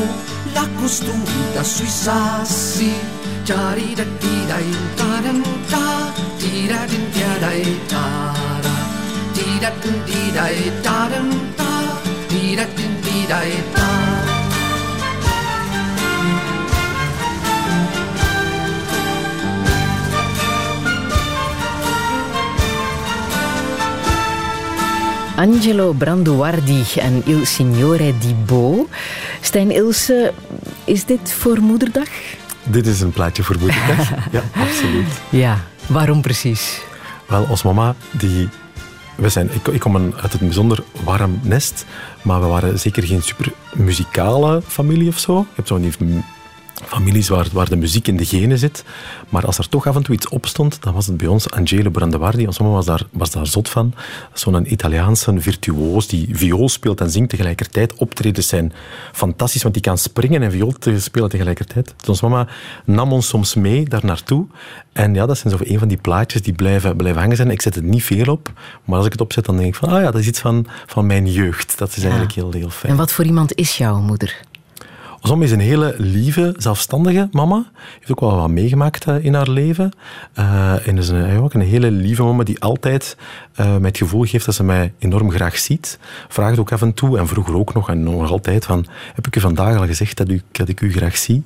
l'ha 0.53 0.67
costruita 0.79 1.63
sui 1.63 1.87
sassi. 1.87 2.91
Tarida 3.45 4.03
tida 4.19 4.57
in 4.59 4.77
taran 4.95 5.41
ta, 5.69 6.11
tira 6.37 6.85
din 6.85 7.11
tiada 7.11 7.51
e 7.51 7.79
tara. 7.87 8.75
Tira 9.33 9.71
din 9.81 10.03
tida 10.05 10.47
e 10.49 10.81
taran 10.81 11.53
ta, 11.55 12.01
tira 12.27 12.65
din 12.75 13.01
tida 13.01 13.43
e 13.43 13.63
tara. 13.73 14.32
Angelo 25.35 25.93
Branduardi 25.93 26.83
en 26.99 27.21
Il 27.25 27.45
Signore 27.45 28.13
di 28.19 28.33
Bo. 28.45 28.87
Stijn 29.41 29.71
Ilse, 29.71 30.33
is 30.85 31.05
dit 31.05 31.31
voor 31.33 31.59
Moederdag? 31.59 32.07
Dit 32.63 32.87
is 32.87 33.01
een 33.01 33.11
plaatje 33.11 33.43
voor 33.43 33.55
moederdag. 33.59 34.09
ja, 34.31 34.41
absoluut. 34.55 35.07
Ja, 35.29 35.57
waarom 35.87 36.21
precies? 36.21 36.81
Wel, 37.27 37.45
ons 37.49 37.63
mama, 37.63 37.95
die... 38.11 38.49
We 39.15 39.29
zijn, 39.29 39.49
ik, 39.53 39.67
ik 39.67 39.79
kom 39.79 39.95
een- 39.95 40.13
uit 40.21 40.33
een 40.33 40.39
bijzonder 40.39 40.83
warm 41.03 41.39
nest, 41.43 41.85
maar 42.21 42.41
we 42.41 42.47
waren 42.47 42.79
zeker 42.79 43.03
geen 43.03 43.21
super 43.21 43.51
muzikale 43.73 44.61
familie 44.67 45.07
of 45.07 45.19
zo. 45.19 45.37
Je 45.39 45.45
hebt 45.55 45.67
zo 45.67 45.79
die 45.79 45.91
m- 45.99 46.23
families 46.87 47.27
waar, 47.27 47.47
waar 47.51 47.69
de 47.69 47.75
muziek 47.75 48.07
in 48.07 48.17
de 48.17 48.25
genen 48.25 48.57
zit. 48.57 48.83
Maar 49.29 49.45
als 49.45 49.57
er 49.57 49.69
toch 49.69 49.87
af 49.87 49.95
en 49.95 50.03
toe 50.03 50.15
iets 50.15 50.29
opstond, 50.29 50.81
dan 50.81 50.93
was 50.93 51.07
het 51.07 51.17
bij 51.17 51.27
ons 51.27 51.51
Angelo 51.51 51.89
Brandewardi. 51.89 52.47
Ons 52.47 52.59
mama 52.59 52.73
was 52.73 52.85
daar, 52.85 53.03
was 53.11 53.31
daar 53.31 53.47
zot 53.47 53.69
van. 53.69 53.93
Zo'n 54.33 54.71
Italiaanse 54.71 55.33
virtuoos 55.37 56.07
die 56.07 56.27
viool 56.31 56.69
speelt 56.69 57.01
en 57.01 57.09
zingt 57.09 57.29
tegelijkertijd. 57.29 57.93
Optredens 57.93 58.47
zijn 58.47 58.73
fantastisch, 59.11 59.61
want 59.61 59.73
die 59.73 59.83
kan 59.83 59.97
springen 59.97 60.41
en 60.41 60.51
viool 60.51 60.71
te 60.71 60.99
spelen 60.99 61.29
tegelijkertijd. 61.29 61.93
Dus 61.97 62.09
ons 62.09 62.21
mama 62.21 62.47
nam 62.85 63.11
ons 63.11 63.27
soms 63.27 63.55
mee 63.55 63.85
daar 63.85 64.05
naartoe. 64.05 64.45
En 64.93 65.13
ja, 65.13 65.25
dat 65.25 65.37
zijn 65.37 65.57
zo 65.57 65.63
een 65.63 65.79
van 65.79 65.87
die 65.87 65.97
plaatjes 65.97 66.41
die 66.41 66.53
blijven, 66.53 66.95
blijven 66.95 67.21
hangen 67.21 67.37
zijn. 67.37 67.51
Ik 67.51 67.61
zet 67.61 67.75
het 67.75 67.83
niet 67.83 68.03
veel 68.03 68.25
op, 68.25 68.51
maar 68.85 68.97
als 68.97 69.05
ik 69.05 69.11
het 69.11 69.21
opzet, 69.21 69.45
dan 69.45 69.57
denk 69.57 69.67
ik 69.67 69.75
van, 69.75 69.89
ah 69.89 70.01
ja, 70.01 70.11
dat 70.11 70.21
is 70.21 70.27
iets 70.27 70.39
van, 70.39 70.65
van 70.85 71.05
mijn 71.05 71.31
jeugd. 71.31 71.77
Dat 71.77 71.97
is 71.97 72.03
eigenlijk 72.03 72.33
heel, 72.33 72.51
heel 72.51 72.69
fijn. 72.69 72.91
En 72.91 72.97
wat 72.97 73.11
voor 73.11 73.25
iemand 73.25 73.55
is 73.55 73.77
jouw 73.77 73.99
moeder? 73.99 74.41
Mama 75.23 75.43
is 75.43 75.51
een 75.51 75.59
hele 75.59 75.95
lieve, 75.97 76.53
zelfstandige 76.57 77.27
mama. 77.31 77.65
Heeft 77.97 78.11
ook 78.11 78.19
wel 78.19 78.35
wat 78.35 78.49
meegemaakt 78.49 79.05
eh, 79.05 79.25
in 79.25 79.33
haar 79.33 79.49
leven. 79.49 79.91
Eh, 80.33 80.87
en 80.87 80.97
is 80.97 81.09
een, 81.09 81.27
ja, 81.27 81.37
ook 81.37 81.53
een 81.53 81.61
hele 81.61 81.91
lieve 81.91 82.23
mama 82.23 82.43
die 82.43 82.59
altijd 82.59 83.17
eh, 83.53 83.65
mij 83.65 83.87
het 83.87 83.97
gevoel 83.97 84.23
geeft 84.23 84.45
dat 84.45 84.55
ze 84.55 84.63
mij 84.63 84.93
enorm 84.99 85.31
graag 85.31 85.57
ziet. 85.57 85.99
Vraagt 86.27 86.59
ook 86.59 86.71
af 86.71 86.81
en 86.81 86.93
toe, 86.93 87.17
en 87.17 87.27
vroeger 87.27 87.55
ook 87.55 87.73
nog, 87.73 87.89
en 87.89 88.03
nog 88.03 88.31
altijd, 88.31 88.65
van, 88.65 88.85
heb 89.13 89.27
ik 89.27 89.35
u 89.35 89.39
vandaag 89.39 89.77
al 89.77 89.85
gezegd 89.85 90.17
dat, 90.17 90.29
u, 90.29 90.41
dat 90.51 90.67
ik 90.67 90.81
u 90.81 90.91
graag 90.91 91.17
zie? 91.17 91.43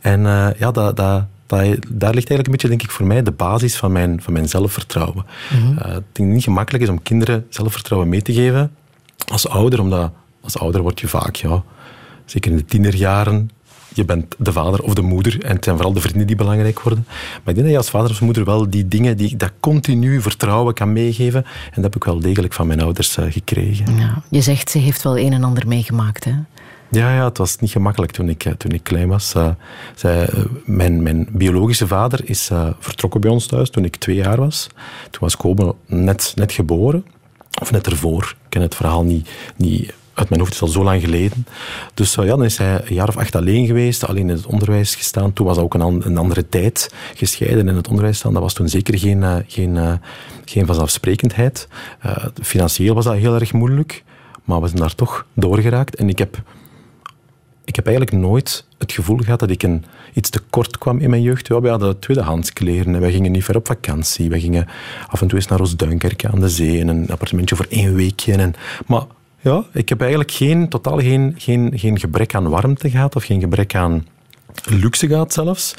En 0.00 0.20
ja, 0.58 0.70
dat... 0.70 0.96
dat 0.96 1.24
daar 1.46 2.14
ligt 2.14 2.30
eigenlijk 2.30 2.46
een 2.46 2.52
beetje, 2.52 2.68
denk 2.68 2.82
ik, 2.82 2.90
voor 2.90 3.06
mij 3.06 3.22
de 3.22 3.30
basis 3.30 3.76
van 3.76 3.92
mijn, 3.92 4.22
van 4.22 4.32
mijn 4.32 4.48
zelfvertrouwen. 4.48 5.24
Ik 5.50 5.56
denk 5.64 5.78
dat 5.78 5.92
het 5.94 6.18
niet 6.18 6.42
gemakkelijk 6.42 6.84
is 6.84 6.90
om 6.90 7.02
kinderen 7.02 7.46
zelfvertrouwen 7.48 8.08
mee 8.08 8.22
te 8.22 8.32
geven 8.32 8.70
als 9.30 9.48
ouder, 9.48 9.80
omdat 9.80 10.10
als 10.40 10.58
ouder 10.58 10.82
word 10.82 11.00
je 11.00 11.08
vaak, 11.08 11.34
ja, 11.34 11.62
zeker 12.24 12.50
in 12.50 12.56
de 12.56 12.64
tienerjaren, 12.64 13.50
je 13.94 14.04
bent 14.04 14.34
de 14.38 14.52
vader 14.52 14.82
of 14.82 14.94
de 14.94 15.02
moeder 15.02 15.44
en 15.44 15.54
het 15.54 15.64
zijn 15.64 15.76
vooral 15.76 15.94
de 15.94 16.00
vrienden 16.00 16.26
die 16.26 16.36
belangrijk 16.36 16.80
worden. 16.80 17.04
Maar 17.08 17.38
ik 17.38 17.54
denk 17.54 17.60
dat 17.60 17.70
je 17.70 17.76
als 17.76 17.90
vader 17.90 18.10
of 18.10 18.20
moeder 18.20 18.44
wel 18.44 18.70
die 18.70 18.88
dingen, 18.88 19.16
die, 19.16 19.36
dat 19.36 19.52
continu 19.60 20.20
vertrouwen 20.20 20.74
kan 20.74 20.92
meegeven. 20.92 21.44
En 21.44 21.70
dat 21.74 21.84
heb 21.84 21.96
ik 21.96 22.04
wel 22.04 22.20
degelijk 22.20 22.52
van 22.52 22.66
mijn 22.66 22.80
ouders 22.80 23.16
eh, 23.16 23.32
gekregen. 23.32 23.96
Ja, 23.96 24.22
je 24.30 24.40
zegt, 24.40 24.70
ze 24.70 24.78
heeft 24.78 25.02
wel 25.02 25.18
een 25.18 25.32
en 25.32 25.44
ander 25.44 25.66
meegemaakt, 25.66 26.24
hè? 26.24 26.32
Ja, 26.90 27.14
ja, 27.14 27.24
het 27.24 27.38
was 27.38 27.58
niet 27.58 27.70
gemakkelijk 27.70 28.12
toen 28.12 28.28
ik, 28.28 28.44
eh, 28.44 28.52
toen 28.52 28.70
ik 28.70 28.82
klein 28.82 29.08
was. 29.08 29.34
Eh, 29.34 29.48
zij, 29.94 30.28
mijn, 30.64 31.02
mijn 31.02 31.28
biologische 31.30 31.86
vader 31.86 32.28
is 32.28 32.50
vertrokken 32.78 33.20
bij 33.20 33.30
ons 33.30 33.46
thuis 33.46 33.70
toen 33.70 33.84
ik 33.84 33.96
twee 33.96 34.16
jaar 34.16 34.36
was. 34.36 34.66
Toen 35.10 35.20
was 35.20 35.36
Kobe 35.36 35.74
net, 35.86 36.32
net 36.34 36.52
geboren, 36.52 37.04
of 37.60 37.70
net 37.70 37.86
ervoor. 37.86 38.22
Ik 38.22 38.50
ken 38.50 38.62
het 38.62 38.74
verhaal 38.74 39.02
niet, 39.02 39.28
niet 39.56 39.94
uit 40.14 40.28
mijn 40.28 40.40
hoofd, 40.40 40.52
is 40.52 40.62
al 40.62 40.68
zo 40.68 40.84
lang 40.84 41.00
geleden. 41.00 41.46
Dus 41.94 42.16
eh, 42.16 42.24
ja, 42.24 42.30
dan 42.30 42.44
is 42.44 42.58
hij 42.58 42.80
een 42.84 42.94
jaar 42.94 43.08
of 43.08 43.16
acht 43.16 43.36
alleen 43.36 43.66
geweest, 43.66 44.06
alleen 44.06 44.28
in 44.28 44.36
het 44.36 44.46
onderwijs 44.46 44.94
gestaan. 44.94 45.32
Toen 45.32 45.46
was 45.46 45.58
ook 45.58 45.74
een, 45.74 46.06
een 46.06 46.18
andere 46.18 46.48
tijd, 46.48 46.94
gescheiden 47.14 47.68
in 47.68 47.76
het 47.76 47.88
onderwijs 47.88 48.18
staan. 48.18 48.32
Dat 48.32 48.42
was 48.42 48.54
toen 48.54 48.68
zeker 48.68 48.98
geen, 48.98 49.22
eh, 49.22 49.36
geen, 49.46 49.76
eh, 49.76 49.92
geen 50.44 50.66
vanzelfsprekendheid. 50.66 51.68
Financieel 52.42 52.94
was 52.94 53.04
dat 53.04 53.14
heel 53.14 53.34
erg 53.34 53.52
moeilijk, 53.52 54.04
maar 54.44 54.60
we 54.60 54.66
zijn 54.66 54.80
daar 54.80 54.94
toch 54.94 55.26
doorgeraakt. 55.34 55.96
En 55.96 56.08
ik 56.08 56.18
heb 56.18 56.42
ik 57.64 57.76
heb 57.76 57.86
eigenlijk 57.86 58.16
nooit 58.16 58.66
het 58.78 58.92
gevoel 58.92 59.18
gehad 59.18 59.40
dat 59.40 59.50
ik 59.50 59.62
een, 59.62 59.84
iets 60.12 60.30
tekort 60.30 60.78
kwam 60.78 60.98
in 60.98 61.10
mijn 61.10 61.22
jeugd. 61.22 61.46
Ja, 61.46 61.60
we 61.60 61.68
hadden 61.68 61.98
tweedehands 61.98 62.52
kleren 62.52 62.94
en 62.94 63.00
wij 63.00 63.12
gingen 63.12 63.32
niet 63.32 63.44
ver 63.44 63.56
op 63.56 63.66
vakantie. 63.66 64.28
We 64.28 64.40
gingen 64.40 64.66
af 65.08 65.20
en 65.20 65.28
toe 65.28 65.38
eens 65.38 65.48
naar 65.48 65.58
Roosduinkerke 65.58 66.28
aan 66.28 66.40
de 66.40 66.48
zee 66.48 66.78
in 66.78 66.88
een 66.88 67.10
appartementje 67.10 67.56
voor 67.56 67.66
één 67.68 67.94
weekje. 67.94 68.32
En, 68.32 68.54
maar 68.86 69.02
ja, 69.44 69.64
ik 69.72 69.88
heb 69.88 70.00
eigenlijk 70.00 70.30
geen, 70.30 70.68
totaal 70.68 70.98
geen, 70.98 71.34
geen, 71.38 71.72
geen 71.74 71.98
gebrek 71.98 72.34
aan 72.34 72.48
warmte 72.48 72.90
gehad 72.90 73.16
of 73.16 73.24
geen 73.24 73.40
gebrek 73.40 73.74
aan 73.74 74.06
luxe 74.64 75.06
gehad 75.06 75.32
zelfs. 75.32 75.74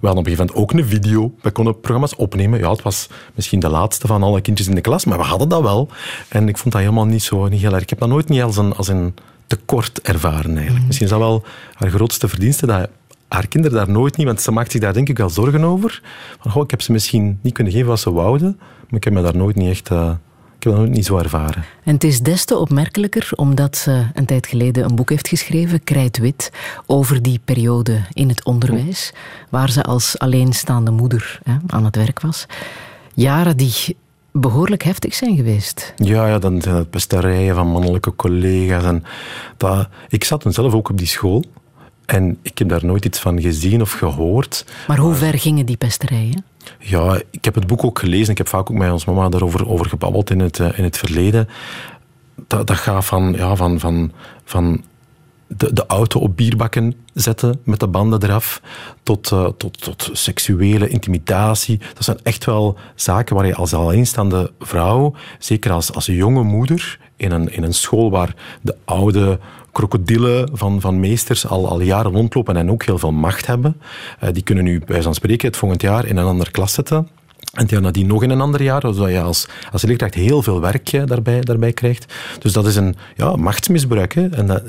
We 0.00 0.06
hadden 0.06 0.24
op 0.24 0.26
een 0.26 0.36
gegeven 0.36 0.46
moment 0.46 0.72
ook 0.72 0.80
een 0.80 0.86
video. 0.86 1.34
We 1.40 1.50
konden 1.50 1.80
programma's 1.80 2.16
opnemen. 2.16 2.58
Ja, 2.58 2.70
het 2.70 2.82
was 2.82 3.08
misschien 3.34 3.60
de 3.60 3.68
laatste 3.68 4.06
van 4.06 4.22
alle 4.22 4.40
kindjes 4.40 4.68
in 4.68 4.74
de 4.74 4.80
klas, 4.80 5.04
maar 5.04 5.18
we 5.18 5.24
hadden 5.24 5.48
dat 5.48 5.62
wel. 5.62 5.88
En 6.28 6.48
ik 6.48 6.58
vond 6.58 6.72
dat 6.72 6.82
helemaal 6.82 7.04
niet 7.04 7.22
zo 7.22 7.48
niet 7.48 7.60
heel 7.60 7.72
erg. 7.72 7.82
Ik 7.82 7.90
heb 7.90 7.98
dat 7.98 8.08
nooit 8.08 8.28
niet 8.28 8.42
als 8.42 8.56
een, 8.56 8.72
als 8.72 8.88
een 8.88 9.14
tekort 9.46 10.00
ervaren 10.02 10.56
eigenlijk. 10.56 10.86
Misschien 10.86 11.06
is 11.06 11.12
dat 11.12 11.22
wel 11.22 11.44
haar 11.74 11.90
grootste 11.90 12.28
verdienste, 12.28 12.66
dat 12.66 12.88
haar 13.28 13.46
kinderen 13.46 13.76
daar 13.76 13.90
nooit 13.90 14.16
niet, 14.16 14.26
want 14.26 14.40
ze 14.40 14.52
maakt 14.52 14.70
zich 14.70 14.80
daar 14.80 14.92
denk 14.92 15.08
ik 15.08 15.18
wel 15.18 15.30
zorgen 15.30 15.64
over. 15.64 16.02
Van, 16.40 16.50
goh, 16.50 16.62
ik 16.62 16.70
heb 16.70 16.82
ze 16.82 16.92
misschien 16.92 17.38
niet 17.42 17.52
kunnen 17.54 17.72
geven 17.72 17.88
wat 17.88 18.00
ze 18.00 18.12
wouden, 18.12 18.56
maar 18.58 18.98
ik 18.98 19.04
heb 19.04 19.12
me 19.12 19.22
daar 19.22 19.36
nooit 19.36 19.56
niet 19.56 19.70
echt... 19.70 19.90
eh, 19.90 20.10
ik 20.56 20.62
heb 20.62 20.72
dat 20.72 20.76
nooit 20.76 20.90
niet 20.90 21.06
zo 21.06 21.18
ervaren. 21.18 21.64
En 21.84 21.94
het 21.94 22.04
is 22.04 22.20
des 22.20 22.44
te 22.44 22.56
opmerkelijker 22.56 23.30
omdat 23.34 23.76
ze 23.76 24.06
een 24.14 24.26
tijd 24.26 24.46
geleden 24.46 24.84
een 24.84 24.94
boek 24.94 25.10
heeft 25.10 25.28
geschreven, 25.28 25.84
Krijtwit, 25.84 26.50
over 26.86 27.22
die 27.22 27.40
periode 27.44 28.00
in 28.12 28.28
het 28.28 28.44
onderwijs, 28.44 29.12
waar 29.48 29.70
ze 29.70 29.82
als 29.82 30.18
alleenstaande 30.18 30.90
moeder 30.90 31.40
hè, 31.44 31.56
aan 31.66 31.84
het 31.84 31.96
werk 31.96 32.20
was. 32.20 32.46
Jaren 33.14 33.56
die 33.56 33.96
behoorlijk 34.32 34.82
heftig 34.82 35.14
zijn 35.14 35.36
geweest. 35.36 35.92
Ja, 35.96 36.28
ja, 36.28 36.38
dan 36.38 36.62
zijn 36.62 36.74
het 36.74 36.90
pesterijen 36.90 37.54
van 37.54 37.66
mannelijke 37.66 38.16
collega's. 38.16 38.84
En 38.84 39.04
dat, 39.56 39.88
ik 40.08 40.24
zat 40.24 40.40
toen 40.40 40.52
zelf 40.52 40.74
ook 40.74 40.88
op 40.88 40.98
die 40.98 41.06
school. 41.06 41.44
En 42.06 42.38
ik 42.42 42.58
heb 42.58 42.68
daar 42.68 42.84
nooit 42.84 43.04
iets 43.04 43.18
van 43.18 43.40
gezien 43.40 43.80
of 43.80 43.92
gehoord. 43.92 44.64
Maar 44.86 44.98
hoe 44.98 45.14
ver 45.14 45.38
gingen 45.38 45.66
die 45.66 45.76
pesterijen? 45.76 46.44
Ja, 46.78 47.20
ik 47.30 47.44
heb 47.44 47.54
het 47.54 47.66
boek 47.66 47.84
ook 47.84 47.98
gelezen. 47.98 48.30
Ik 48.30 48.38
heb 48.38 48.48
vaak 48.48 48.70
ook 48.70 48.76
met 48.76 48.92
ons 48.92 49.04
mama 49.04 49.28
daarover 49.28 49.68
over 49.68 49.86
gebabbeld 49.86 50.30
in 50.30 50.40
het, 50.40 50.60
eh, 50.60 50.78
in 50.78 50.84
het 50.84 50.98
verleden. 50.98 51.48
Dat, 52.46 52.66
dat 52.66 52.76
gaat 52.76 53.04
van, 53.04 53.32
ja, 53.32 53.56
van, 53.56 53.80
van, 53.80 54.12
van 54.44 54.84
de, 55.46 55.72
de 55.72 55.86
auto 55.86 56.20
op 56.20 56.36
bierbakken 56.36 56.94
zetten 57.14 57.60
met 57.64 57.80
de 57.80 57.88
banden 57.88 58.22
eraf, 58.22 58.62
tot, 59.02 59.32
eh, 59.32 59.48
tot, 59.56 59.80
tot 59.80 60.10
seksuele 60.12 60.88
intimidatie. 60.88 61.80
Dat 61.94 62.04
zijn 62.04 62.18
echt 62.22 62.44
wel 62.44 62.78
zaken 62.94 63.36
waar 63.36 63.46
je 63.46 63.54
als 63.54 63.74
alleenstaande 63.74 64.52
vrouw, 64.58 65.14
zeker 65.38 65.70
als, 65.70 65.92
als 65.92 66.06
jonge 66.06 66.42
moeder, 66.42 66.98
in 67.16 67.32
een, 67.32 67.52
in 67.52 67.62
een 67.62 67.74
school 67.74 68.10
waar 68.10 68.34
de 68.62 68.76
oude 68.84 69.38
krokodillen 69.76 70.48
van, 70.52 70.80
van 70.80 71.00
meesters 71.00 71.46
al, 71.46 71.68
al 71.68 71.80
jaren 71.80 72.12
rondlopen 72.12 72.56
en 72.56 72.70
ook 72.70 72.84
heel 72.84 72.98
veel 72.98 73.12
macht 73.12 73.46
hebben, 73.46 73.80
eh, 74.20 74.32
die 74.32 74.42
kunnen 74.42 74.64
nu 74.64 74.82
bij 74.86 75.02
spreken 75.14 75.48
het 75.48 75.56
volgend 75.56 75.82
jaar 75.82 76.06
in 76.06 76.16
een 76.16 76.26
andere 76.26 76.50
klas 76.50 76.72
zetten. 76.72 77.08
En 77.56 77.62
het 77.62 77.70
jaar 77.70 77.80
nadien 77.80 78.06
nog 78.06 78.22
in 78.22 78.30
een 78.30 78.40
ander 78.40 78.62
jaar, 78.62 78.80
zodat 78.80 79.10
je 79.10 79.20
als, 79.20 79.48
als 79.72 79.82
leerkracht 79.82 80.14
heel 80.14 80.42
veel 80.42 80.60
werk 80.60 80.92
eh, 80.92 81.02
daarbij, 81.06 81.40
daarbij 81.40 81.72
krijgt. 81.72 82.14
Dus 82.38 82.52
dat 82.52 82.66
is 82.66 82.76
een 82.76 82.96
ja, 83.16 83.36
machtsmisbruik. 83.36 84.14
Hè. 84.14 84.28
En 84.28 84.46
dat, 84.46 84.62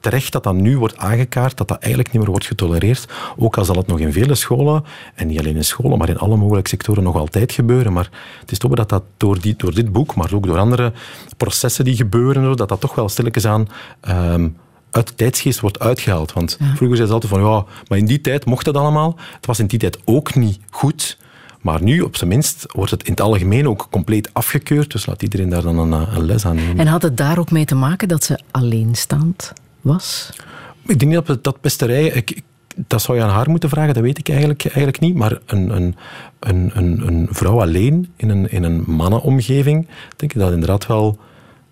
terecht 0.00 0.32
dat 0.32 0.42
dat 0.42 0.54
nu 0.54 0.78
wordt 0.78 0.96
aangekaart, 0.96 1.56
dat 1.56 1.68
dat 1.68 1.78
eigenlijk 1.78 2.12
niet 2.12 2.22
meer 2.22 2.30
wordt 2.30 2.46
getolereerd. 2.46 3.06
Ook 3.36 3.56
al 3.56 3.64
zal 3.64 3.76
het 3.76 3.86
nog 3.86 3.98
in 3.98 4.12
vele 4.12 4.34
scholen, 4.34 4.84
en 5.14 5.26
niet 5.26 5.38
alleen 5.38 5.56
in 5.56 5.64
scholen, 5.64 5.98
maar 5.98 6.08
in 6.08 6.18
alle 6.18 6.36
mogelijke 6.36 6.68
sectoren 6.68 7.02
nog 7.02 7.16
altijd 7.16 7.52
gebeuren. 7.52 7.92
Maar 7.92 8.10
het 8.40 8.50
is 8.50 8.58
toch 8.58 8.74
dat 8.74 8.88
dat 8.88 9.02
door, 9.16 9.40
die, 9.40 9.54
door 9.56 9.74
dit 9.74 9.92
boek, 9.92 10.14
maar 10.14 10.32
ook 10.34 10.46
door 10.46 10.58
andere 10.58 10.92
processen 11.36 11.84
die 11.84 11.96
gebeuren, 11.96 12.56
dat 12.56 12.68
dat 12.68 12.80
toch 12.80 12.94
wel 12.94 13.08
stilletjes 13.08 13.46
aan... 13.46 13.68
ehm, 14.00 14.48
uit 14.90 15.08
de 15.08 15.14
tijdsgeest 15.14 15.60
wordt 15.60 15.78
uitgehaald. 15.78 16.32
Want 16.32 16.58
vroeger 16.74 16.96
zei 16.96 17.08
ze 17.08 17.14
altijd 17.14 17.32
van, 17.32 17.42
ja, 17.42 17.64
maar 17.88 17.98
in 17.98 18.06
die 18.06 18.20
tijd 18.20 18.44
mocht 18.44 18.64
dat 18.64 18.76
allemaal. 18.76 19.18
Het 19.34 19.46
was 19.46 19.58
in 19.58 19.66
die 19.66 19.78
tijd 19.78 19.98
ook 20.04 20.34
niet 20.34 20.58
goed. 20.70 21.18
Maar 21.66 21.82
nu, 21.82 22.00
op 22.00 22.16
zijn 22.16 22.30
minst, 22.30 22.66
wordt 22.72 22.90
het 22.90 23.02
in 23.02 23.10
het 23.10 23.20
algemeen 23.20 23.68
ook 23.68 23.86
compleet 23.90 24.30
afgekeurd. 24.32 24.92
Dus 24.92 25.06
laat 25.06 25.22
iedereen 25.22 25.48
daar 25.48 25.62
dan 25.62 25.78
een, 25.78 25.92
eh, 25.92 26.16
een 26.16 26.24
les 26.24 26.46
aan 26.46 26.56
nemen. 26.56 26.78
En 26.78 26.86
had 26.86 27.02
het 27.02 27.16
daar 27.16 27.38
ook 27.38 27.50
mee 27.50 27.64
te 27.64 27.74
maken 27.74 28.08
dat 28.08 28.24
ze 28.24 28.40
alleenstaand 28.50 29.52
was? 29.80 30.30
Ik 30.86 30.98
denk 30.98 31.12
niet 31.12 31.26
dat, 31.26 31.44
dat 31.44 31.60
pesterij... 31.60 32.06
Ik, 32.06 32.42
dat 32.86 33.02
zou 33.02 33.18
je 33.18 33.24
aan 33.24 33.30
haar 33.30 33.50
moeten 33.50 33.68
vragen, 33.68 33.94
dat 33.94 34.02
weet 34.02 34.18
ik 34.18 34.28
eigenlijk, 34.28 34.64
eigenlijk 34.64 35.00
niet. 35.00 35.14
Maar 35.14 35.38
een, 35.46 35.76
een, 35.76 35.96
een, 36.40 36.70
een, 36.74 37.06
een 37.06 37.28
vrouw 37.30 37.60
alleen 37.60 38.12
in 38.16 38.28
een, 38.28 38.50
in 38.50 38.62
een 38.62 38.84
mannenomgeving, 38.86 39.86
denk 40.16 40.32
ik 40.32 40.40
dat 40.40 40.52
inderdaad 40.52 40.86
wel... 40.86 41.18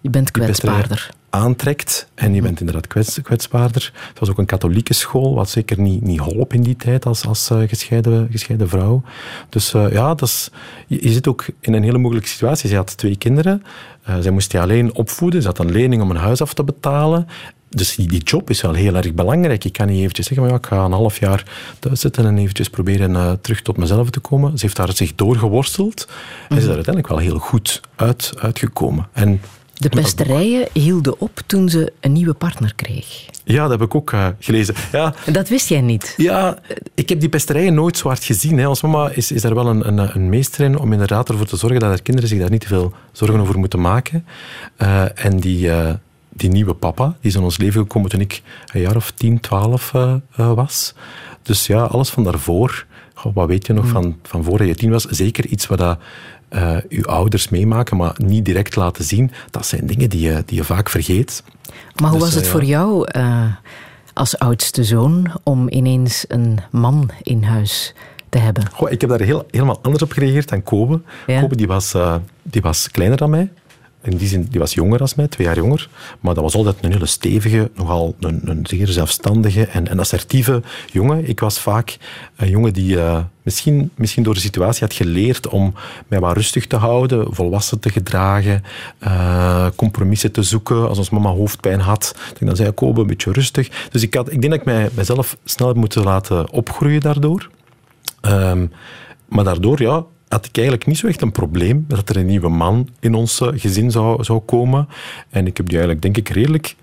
Je 0.00 0.10
bent 0.10 0.30
kwetsbaarder 0.30 1.10
aantrekt. 1.34 2.08
En 2.14 2.34
je 2.34 2.42
bent 2.42 2.60
inderdaad 2.60 2.86
kwets, 2.86 3.20
kwetsbaarder. 3.22 3.92
Het 4.08 4.18
was 4.18 4.30
ook 4.30 4.38
een 4.38 4.46
katholieke 4.46 4.94
school, 4.94 5.34
wat 5.34 5.50
zeker 5.50 5.80
niet, 5.80 6.02
niet 6.02 6.18
holp 6.18 6.52
in 6.52 6.62
die 6.62 6.76
tijd 6.76 7.06
als, 7.06 7.26
als 7.26 7.50
uh, 7.50 7.68
gescheiden, 7.68 8.28
gescheiden 8.30 8.68
vrouw. 8.68 9.02
Dus 9.48 9.74
uh, 9.74 9.92
ja, 9.92 10.14
dat 10.14 10.28
is, 10.28 10.50
je, 10.86 11.12
zit 11.12 11.28
ook 11.28 11.46
in 11.60 11.74
een 11.74 11.82
hele 11.82 11.98
moeilijke 11.98 12.28
situatie. 12.28 12.68
Zij 12.68 12.78
had 12.78 12.96
twee 12.96 13.16
kinderen. 13.16 13.62
Uh, 14.08 14.16
zij 14.20 14.30
moest 14.30 14.50
die 14.50 14.60
alleen 14.60 14.94
opvoeden. 14.94 15.42
Ze 15.42 15.48
had 15.48 15.58
een 15.58 15.72
lening 15.72 16.02
om 16.02 16.10
een 16.10 16.16
huis 16.16 16.40
af 16.40 16.54
te 16.54 16.64
betalen. 16.64 17.26
Dus 17.68 17.94
die, 17.94 18.08
die 18.08 18.22
job 18.22 18.50
is 18.50 18.60
wel 18.60 18.72
heel 18.72 18.94
erg 18.94 19.14
belangrijk. 19.14 19.62
Je 19.62 19.70
kan 19.70 19.86
niet 19.86 20.00
eventjes 20.00 20.26
zeggen, 20.26 20.46
maar 20.46 20.54
ja, 20.54 20.60
ik 20.60 20.66
ga 20.66 20.84
een 20.84 20.92
half 20.92 21.18
jaar 21.18 21.44
thuis 21.78 22.00
zitten 22.00 22.26
en 22.26 22.38
eventjes 22.38 22.68
proberen 22.68 23.40
terug 23.40 23.62
tot 23.62 23.76
mezelf 23.76 24.10
te 24.10 24.20
komen. 24.20 24.58
Ze 24.58 24.64
heeft 24.64 24.76
daar 24.76 24.94
zich 24.94 25.14
doorgeworsteld 25.14 26.08
en 26.48 26.56
ze 26.56 26.62
is 26.62 26.64
er 26.64 26.74
uiteindelijk 26.74 27.08
wel 27.08 27.18
heel 27.18 27.38
goed 27.38 27.80
uit, 27.96 28.32
uitgekomen. 28.38 29.08
En 29.12 29.40
de 29.84 30.00
pesterijen 30.00 30.68
hielden 30.72 31.20
op 31.20 31.40
toen 31.46 31.68
ze 31.68 31.92
een 32.00 32.12
nieuwe 32.12 32.34
partner 32.34 32.74
kreeg. 32.74 33.26
Ja, 33.44 33.62
dat 33.62 33.70
heb 33.70 33.82
ik 33.82 33.94
ook 33.94 34.12
uh, 34.12 34.28
gelezen. 34.38 34.74
Ja, 34.92 35.14
dat 35.32 35.48
wist 35.48 35.68
jij 35.68 35.80
niet? 35.80 36.14
Ja, 36.16 36.58
ik 36.94 37.08
heb 37.08 37.20
die 37.20 37.28
pesterijen 37.28 37.74
nooit 37.74 37.96
zwart 37.96 38.24
gezien. 38.24 38.58
Hè. 38.58 38.68
Ons 38.68 38.82
mama 38.82 39.10
is, 39.10 39.32
is 39.32 39.42
daar 39.42 39.54
wel 39.54 39.66
een, 39.66 39.88
een, 39.88 40.14
een, 40.14 40.28
meester 40.28 40.64
in 40.64 40.78
om 40.78 40.92
inderdaad 40.92 41.28
ervoor 41.28 41.46
te 41.46 41.56
zorgen 41.56 41.80
dat 41.80 41.88
haar 41.88 42.02
kinderen 42.02 42.28
zich 42.28 42.38
daar 42.38 42.50
niet 42.50 42.60
te 42.60 42.66
veel 42.66 42.92
zorgen 43.12 43.40
over 43.40 43.58
moeten 43.58 43.80
maken. 43.80 44.26
Uh, 44.78 45.24
en 45.24 45.40
die, 45.40 45.66
uh, 45.66 45.90
die 46.28 46.50
nieuwe 46.50 46.74
papa, 46.74 47.06
die 47.06 47.30
is 47.30 47.36
in 47.36 47.42
ons 47.42 47.58
leven 47.58 47.80
gekomen 47.80 48.10
toen 48.10 48.20
ik 48.20 48.42
een 48.72 48.80
jaar 48.80 48.96
of 48.96 49.10
10, 49.10 49.40
12 49.40 49.92
was. 50.36 50.94
Dus 51.42 51.66
ja, 51.66 51.82
alles 51.82 52.10
van 52.10 52.24
daarvoor. 52.24 52.86
Goh, 53.14 53.34
wat 53.34 53.48
weet 53.48 53.66
je 53.66 53.72
nog 53.72 53.84
mm. 53.84 53.90
van, 53.90 54.18
van 54.22 54.44
voor 54.44 54.64
je 54.64 54.74
tien 54.74 54.90
was? 54.90 55.04
Zeker 55.04 55.46
iets 55.46 55.66
wat 55.66 55.78
dat 55.78 55.98
uh, 56.50 56.76
uw 56.88 57.04
ouders 57.04 57.48
meemaken, 57.48 57.96
maar 57.96 58.14
niet 58.16 58.44
direct 58.44 58.76
laten 58.76 59.04
zien, 59.04 59.30
dat 59.50 59.66
zijn 59.66 59.86
dingen 59.86 60.10
die 60.10 60.20
je, 60.20 60.42
die 60.46 60.56
je 60.56 60.64
vaak 60.64 60.88
vergeet. 60.88 61.42
Maar 62.00 62.10
hoe 62.10 62.18
dus, 62.18 62.28
was 62.28 62.34
het 62.34 62.44
uh, 62.44 62.50
voor 62.50 62.64
jou 62.64 63.08
uh, 63.16 63.44
als 64.12 64.38
oudste 64.38 64.84
zoon 64.84 65.32
om 65.42 65.68
ineens 65.68 66.24
een 66.28 66.58
man 66.70 67.10
in 67.22 67.42
huis 67.42 67.94
te 68.28 68.38
hebben? 68.38 68.64
Goh, 68.72 68.90
ik 68.90 69.00
heb 69.00 69.10
daar 69.10 69.20
heel, 69.20 69.46
helemaal 69.50 69.78
anders 69.82 70.02
op 70.02 70.12
gereageerd 70.12 70.48
dan 70.48 70.62
Kobe. 70.62 71.00
Ja. 71.26 71.40
Kobe 71.40 71.56
die 71.56 71.66
was, 71.66 71.94
die 72.42 72.62
was 72.62 72.90
kleiner 72.90 73.18
dan 73.18 73.30
mij. 73.30 73.50
In 74.04 74.16
die 74.16 74.28
zin, 74.28 74.46
die 74.50 74.60
was 74.60 74.74
jonger 74.74 75.00
als 75.00 75.14
mij, 75.14 75.28
twee 75.28 75.46
jaar 75.46 75.56
jonger. 75.56 75.88
Maar 76.20 76.34
dat 76.34 76.42
was 76.42 76.54
altijd 76.54 76.76
een 76.80 76.92
hele 76.92 77.06
stevige, 77.06 77.70
nogal 77.74 78.14
een, 78.20 78.58
zeer 78.62 78.86
zelfstandige 78.86 79.66
en, 79.66 79.98
assertieve 79.98 80.62
jongen. 80.92 81.28
Ik 81.28 81.40
was 81.40 81.60
vaak 81.60 81.96
een 82.36 82.48
jongen 82.48 82.72
die 82.72 82.96
uh, 82.96 83.18
misschien, 83.42 83.90
misschien 83.94 84.22
door 84.22 84.34
de 84.34 84.40
situatie 84.40 84.86
had 84.86 84.92
geleerd 84.92 85.48
om 85.48 85.74
mij 86.08 86.20
wat 86.20 86.36
rustig 86.36 86.66
te 86.66 86.76
houden, 86.76 87.34
volwassen 87.34 87.80
te 87.80 87.90
gedragen, 87.90 88.62
uh, 89.00 89.66
compromissen 89.76 90.32
te 90.32 90.42
zoeken. 90.42 90.88
Als 90.88 90.98
ons 90.98 91.10
mama 91.10 91.30
hoofdpijn 91.30 91.80
had, 91.80 92.16
dan 92.38 92.56
zei 92.56 92.68
ik, 92.68 92.74
Kobe, 92.74 93.00
een 93.00 93.06
beetje 93.06 93.32
rustig. 93.32 93.88
Dus 93.90 94.02
ik, 94.02 94.14
had, 94.14 94.32
ik 94.32 94.40
denk 94.40 94.52
dat 94.52 94.60
ik 94.60 94.66
mij, 94.66 94.88
mijzelf 94.94 95.36
snel 95.44 95.68
heb 95.68 95.76
moeten 95.76 96.02
laten 96.02 96.50
opgroeien 96.50 97.00
daardoor. 97.00 97.50
Um, 98.22 98.72
maar 99.28 99.44
daardoor, 99.44 99.82
ja, 99.82 100.04
had 100.34 100.46
ik 100.46 100.56
eigenlijk 100.56 100.86
niet 100.86 100.98
zo 100.98 101.06
echt 101.06 101.22
een 101.22 101.32
probleem 101.32 101.84
dat 101.88 102.08
er 102.08 102.16
een 102.16 102.26
nieuwe 102.26 102.48
man 102.48 102.88
in 103.00 103.14
ons 103.14 103.40
eh, 103.40 103.48
gezin 103.54 103.90
zou, 103.90 104.24
zou 104.24 104.38
komen. 104.38 104.88
En 105.30 105.46
ik 105.46 105.56
heb 105.56 105.66
die 105.68 105.78
eigenlijk, 105.78 106.02
denk 106.02 106.16
ik, 106.16 106.34
redelijk 106.34 106.76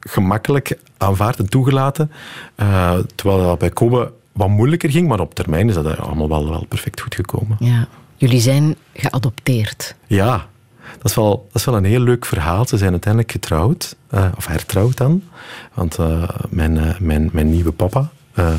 gemakkelijk 0.00 0.78
aanvaard 0.96 1.38
en 1.38 1.48
toegelaten. 1.48 2.10
Uh, 2.56 2.98
terwijl 3.14 3.42
dat 3.42 3.58
bij 3.58 3.70
Kobe 3.70 4.12
wat 4.32 4.48
moeilijker 4.48 4.90
ging, 4.90 5.08
maar 5.08 5.20
op 5.20 5.34
termijn 5.34 5.68
is 5.68 5.74
dat 5.74 5.98
allemaal 5.98 6.28
wel, 6.28 6.48
wel 6.48 6.64
perfect 6.68 7.00
goed 7.00 7.14
gekomen. 7.14 7.56
Ja. 7.60 7.88
Jullie 8.16 8.40
zijn 8.40 8.76
geadopteerd. 8.92 9.94
Ja, 10.06 10.46
dat 10.98 11.10
is, 11.10 11.14
wel, 11.14 11.46
dat 11.46 11.54
is 11.54 11.64
wel 11.64 11.76
een 11.76 11.84
heel 11.84 12.00
leuk 12.00 12.24
verhaal. 12.24 12.66
Ze 12.66 12.76
zijn 12.76 12.90
uiteindelijk 12.90 13.32
getrouwd, 13.32 13.96
uh, 14.14 14.28
of 14.36 14.46
hertrouwd 14.46 14.96
dan. 14.96 15.22
Want 15.74 15.98
uh, 15.98 16.28
mijn, 16.48 16.96
mijn, 17.00 17.28
mijn 17.32 17.50
nieuwe 17.50 17.72
papa, 17.72 18.10
uh, 18.38 18.54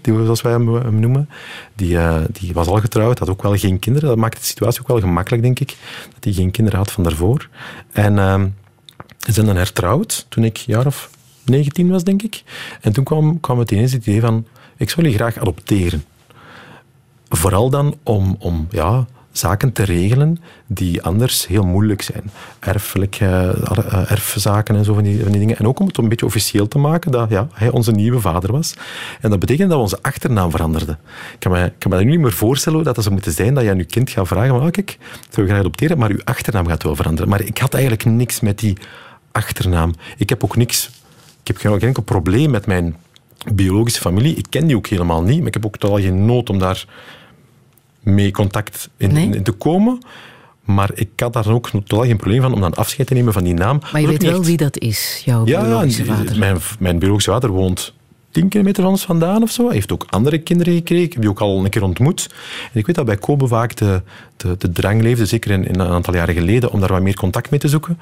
die 0.00 0.12
we, 0.12 0.24
zoals 0.24 0.42
wij 0.42 0.52
hem, 0.52 1.00
noemen, 1.00 1.28
die, 1.74 1.94
uh, 1.94 2.20
die 2.32 2.52
was 2.52 2.66
al 2.66 2.80
getrouwd, 2.80 3.18
had 3.18 3.30
ook 3.30 3.42
wel 3.42 3.56
geen 3.56 3.78
kinderen. 3.78 4.08
Dat 4.08 4.18
maakt 4.18 4.38
de 4.38 4.44
situatie 4.44 4.80
ook 4.80 4.88
wel 4.88 5.00
gemakkelijk, 5.00 5.42
denk 5.42 5.60
ik, 5.60 5.76
dat 6.14 6.24
hij 6.24 6.32
geen 6.32 6.50
kinderen 6.50 6.78
had 6.78 6.92
van 6.92 7.02
daarvoor. 7.02 7.48
En 7.92 8.16
uh, 8.16 8.42
ze 9.18 9.32
zijn 9.32 9.46
dan 9.46 9.56
hertrouwd 9.56 10.26
toen 10.28 10.44
ik 10.44 10.56
jaar 10.56 10.86
of 10.86 11.10
19 11.44 11.90
was, 11.90 12.04
denk 12.04 12.22
ik. 12.22 12.42
En 12.80 12.92
toen 12.92 13.04
kwam, 13.04 13.40
kwam 13.40 13.58
het 13.58 13.70
ineens 13.70 13.92
het 13.92 14.06
idee 14.06 14.20
van, 14.20 14.46
ik 14.76 14.90
zou 14.90 15.02
jullie 15.02 15.18
graag 15.18 15.38
adopteren. 15.38 16.04
Vooral 17.28 17.70
dan 17.70 17.98
om, 18.02 18.36
om 18.38 18.66
ja, 18.70 19.06
zaken 19.32 19.72
te 19.72 19.82
regelen 19.82 20.38
die 20.66 21.02
anders 21.02 21.46
heel 21.46 21.66
moeilijk 21.66 22.02
zijn. 22.02 22.30
Erfelijke, 22.58 23.54
uh, 23.78 24.10
erfzaken 24.10 24.76
en 24.76 24.84
zo 24.84 24.94
van 24.94 25.02
die, 25.02 25.30
dingen. 25.30 25.58
En 25.58 25.66
ook 25.66 25.80
om 25.80 25.86
het 25.86 25.98
een 25.98 26.08
beetje 26.08 26.26
officieel 26.26 26.68
te 26.68 26.78
maken 26.78 27.10
dat 27.10 27.30
ja, 27.30 27.48
hij 27.52 27.70
onze 27.70 27.92
nieuwe 27.92 28.20
vader 28.20 28.52
was. 28.52 28.74
En 29.20 29.30
dat 29.30 29.38
betekent 29.38 29.68
dat 29.68 29.76
we 29.76 29.82
onze 29.82 29.98
achternaam 30.02 30.50
veranderden. 30.50 30.98
Ik 31.32 31.40
kan 31.40 31.52
me, 31.52 31.72
kan 31.78 31.90
me 31.90 31.96
dat 31.96 32.04
nu 32.04 32.10
niet 32.10 32.20
meer 32.20 32.32
voorstellen 32.32 32.78
hoe 32.78 32.92
dat 32.92 33.02
zou 33.02 33.14
moeten 33.14 33.32
zijn 33.32 33.54
dat 33.54 33.64
je 33.64 33.70
aan 33.70 33.76
je 33.76 33.84
kind 33.84 34.10
gaat 34.10 34.28
vragen 34.28 34.48
van, 34.48 34.62
oh, 34.62 34.70
kijk, 34.70 34.98
je 35.30 35.44
graag 35.44 35.58
adopteren, 35.58 35.98
maar 35.98 36.10
uw 36.10 36.20
achternaam 36.24 36.66
gaat 36.66 36.82
wel 36.82 36.96
veranderen. 36.96 37.30
Maar 37.30 37.40
ik 37.40 37.58
had 37.58 37.74
eigenlijk 37.74 38.04
niks 38.04 38.40
met 38.40 38.58
die 38.58 38.76
achternaam. 39.32 39.94
Ik 40.16 40.28
heb 40.28 40.44
ook 40.44 40.56
niks... 40.56 40.90
Ik 41.40 41.46
heb 41.46 41.56
geen 41.56 41.80
enkel 41.80 42.02
probleem 42.02 42.50
met 42.50 42.66
mijn 42.66 42.96
biologische 43.54 44.00
familie. 44.00 44.34
Ik 44.34 44.46
ken 44.48 44.66
die 44.66 44.76
ook 44.76 44.86
helemaal 44.86 45.22
niet, 45.22 45.38
maar 45.38 45.46
ik 45.46 45.54
heb 45.54 45.66
ook 45.66 45.76
totaal 45.76 46.00
geen 46.00 46.24
nood 46.24 46.50
om 46.50 46.58
daar 46.58 46.84
mee 48.00 48.30
contact 48.30 48.90
in, 48.96 49.16
in, 49.16 49.42
te 49.42 49.52
komen. 49.52 49.98
Maar 50.64 50.90
ik 50.94 51.08
had 51.16 51.32
daar 51.32 51.48
ook 51.48 51.70
totaal 51.70 52.04
geen 52.04 52.16
probleem 52.16 52.40
van 52.40 52.52
om 52.52 52.60
dan 52.60 52.74
afscheid 52.74 53.06
te 53.06 53.14
nemen 53.14 53.32
van 53.32 53.44
die 53.44 53.54
naam. 53.54 53.80
Maar 53.92 54.00
je 54.00 54.06
weet 54.06 54.22
wel 54.22 54.44
wie 54.44 54.56
dat 54.56 54.78
is, 54.78 55.22
jouw 55.24 55.46
ja, 55.46 55.62
biologische 55.62 56.04
vader? 56.04 56.38
Mijn, 56.38 56.58
mijn 56.78 56.98
biologische 56.98 57.30
vader 57.30 57.50
woont 57.50 57.94
10 58.30 58.48
kilometer 58.48 58.82
van 58.82 58.92
ons 58.92 59.04
vandaan 59.04 59.42
of 59.42 59.50
zo. 59.50 59.64
Hij 59.64 59.74
heeft 59.74 59.92
ook 59.92 60.06
andere 60.10 60.38
kinderen 60.38 60.74
gekregen. 60.74 61.04
Ik 61.04 61.12
heb 61.12 61.22
die 61.22 61.30
ook 61.30 61.40
al 61.40 61.64
een 61.64 61.70
keer 61.70 61.82
ontmoet. 61.82 62.28
En 62.72 62.78
ik 62.78 62.86
weet 62.86 62.96
dat 62.96 63.04
bij 63.04 63.16
Kobe 63.16 63.46
vaak 63.46 63.76
de, 63.76 64.02
de, 64.36 64.56
de 64.58 64.72
drang 64.72 65.02
leefde, 65.02 65.26
zeker 65.26 65.50
in, 65.50 65.66
in, 65.66 65.80
een 65.80 65.86
aantal 65.86 66.14
jaren 66.14 66.34
geleden, 66.34 66.70
om 66.70 66.80
daar 66.80 66.92
wat 66.92 67.02
meer 67.02 67.16
contact 67.16 67.50
mee 67.50 67.60
te 67.60 67.68
zoeken. 67.68 67.98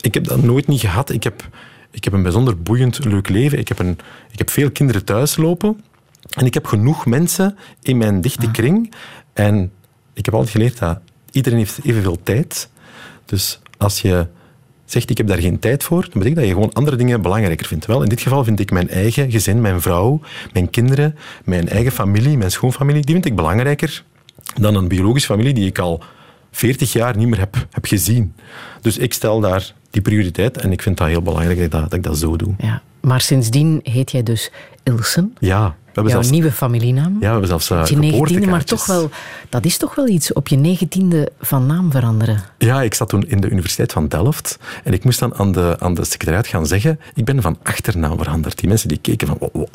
Ik 0.00 0.14
heb 0.14 0.24
dat 0.24 0.42
nooit 0.42 0.66
niet 0.66 0.80
gehad. 0.80 1.10
Ik 1.10 1.22
heb, 1.22 1.48
ik 1.90 2.04
heb 2.04 2.12
een 2.12 2.22
bijzonder 2.22 2.62
boeiend, 2.62 3.04
leuk 3.04 3.28
leven. 3.28 3.58
Ik 3.58 3.68
heb, 3.68 3.78
een, 3.78 3.98
ik 4.30 4.38
heb 4.38 4.50
veel 4.50 4.70
kinderen 4.70 5.04
thuis 5.04 5.36
lopen. 5.36 5.80
En 6.30 6.46
ik 6.46 6.54
heb 6.54 6.66
genoeg 6.66 7.06
mensen 7.06 7.56
in 7.82 7.96
mijn 7.96 8.20
dichte 8.20 8.46
ah. 8.46 8.52
kring 8.52 8.94
en 9.32 9.72
ik 10.12 10.24
heb 10.24 10.34
altijd 10.34 10.52
geleerd 10.52 10.78
dat 10.78 10.98
iedereen 11.30 11.58
heeft 11.58 11.78
evenveel 11.82 12.18
tijd. 12.22 12.68
Dus 13.24 13.60
als 13.78 14.00
je 14.00 14.26
zegt 14.84 15.10
ik 15.10 15.16
heb 15.16 15.26
daar 15.26 15.38
geen 15.38 15.58
tijd 15.58 15.84
voor, 15.84 16.00
dan 16.00 16.10
betekent 16.12 16.36
dat 16.36 16.44
je 16.44 16.52
gewoon 16.52 16.72
andere 16.72 16.96
dingen 16.96 17.22
belangrijker 17.22 17.66
vindt. 17.66 17.86
Wel, 17.86 18.02
in 18.02 18.08
dit 18.08 18.20
geval 18.20 18.44
vind 18.44 18.60
ik 18.60 18.70
mijn 18.70 18.88
eigen 18.88 19.30
gezin, 19.30 19.60
mijn 19.60 19.80
vrouw, 19.80 20.20
mijn 20.52 20.70
kinderen, 20.70 21.16
mijn 21.44 21.68
eigen 21.68 21.92
familie, 21.92 22.36
mijn 22.36 22.50
schoonfamilie, 22.50 23.02
die 23.02 23.14
vind 23.14 23.26
ik 23.26 23.36
belangrijker 23.36 24.04
dan 24.54 24.74
een 24.74 24.88
biologische 24.88 25.28
familie 25.28 25.54
die 25.54 25.66
ik 25.66 25.78
al 25.78 26.02
40 26.50 26.92
jaar 26.92 27.16
niet 27.16 27.28
meer 27.28 27.38
heb, 27.38 27.66
heb 27.70 27.84
gezien. 27.84 28.34
Dus 28.80 28.98
ik 28.98 29.12
stel 29.12 29.40
daar 29.40 29.72
die 29.90 30.02
prioriteit 30.02 30.56
en 30.56 30.72
ik 30.72 30.82
vind 30.82 30.96
dat 30.96 31.08
heel 31.08 31.22
belangrijk 31.22 31.56
dat 31.56 31.64
ik 31.64 31.70
dat, 31.70 31.82
dat, 31.82 31.92
ik 31.92 32.02
dat 32.02 32.18
zo 32.18 32.36
doe. 32.36 32.54
Ja, 32.58 32.82
maar 33.00 33.20
sindsdien 33.20 33.80
heet 33.82 34.10
jij 34.10 34.22
dus 34.22 34.50
Ilsen. 34.82 35.34
Ja. 35.38 35.76
Jouw 35.94 36.08
zelfs, 36.08 36.30
nieuwe 36.30 36.52
familienaam. 36.52 37.12
Ja, 37.12 37.18
we 37.18 37.26
hebben 37.26 37.48
zelfs 37.48 37.70
uh, 37.70 37.84
je 37.84 37.96
negentiende, 37.96 38.46
maar 38.46 38.64
toch 38.64 38.86
wel, 38.86 39.10
dat 39.48 39.64
is 39.64 39.76
toch 39.76 39.94
wel 39.94 40.08
iets, 40.08 40.32
op 40.32 40.48
je 40.48 40.56
negentiende 40.56 41.30
van 41.40 41.66
naam 41.66 41.90
veranderen. 41.90 42.42
Ja, 42.58 42.82
ik 42.82 42.94
zat 42.94 43.08
toen 43.08 43.28
in 43.28 43.40
de 43.40 43.48
Universiteit 43.48 43.92
van 43.92 44.08
Delft 44.08 44.58
en 44.84 44.92
ik 44.92 45.04
moest 45.04 45.18
dan 45.18 45.34
aan 45.34 45.52
de, 45.52 45.76
aan 45.78 45.94
de 45.94 46.04
secretariat 46.04 46.46
gaan 46.46 46.66
zeggen, 46.66 47.00
ik 47.14 47.24
ben 47.24 47.42
van 47.42 47.58
achternaam 47.62 48.18
veranderd. 48.18 48.58
Die 48.58 48.68
mensen 48.68 48.88
die 48.88 48.98
keken 48.98 49.26
van, 49.26 49.36
wow, 49.52 49.66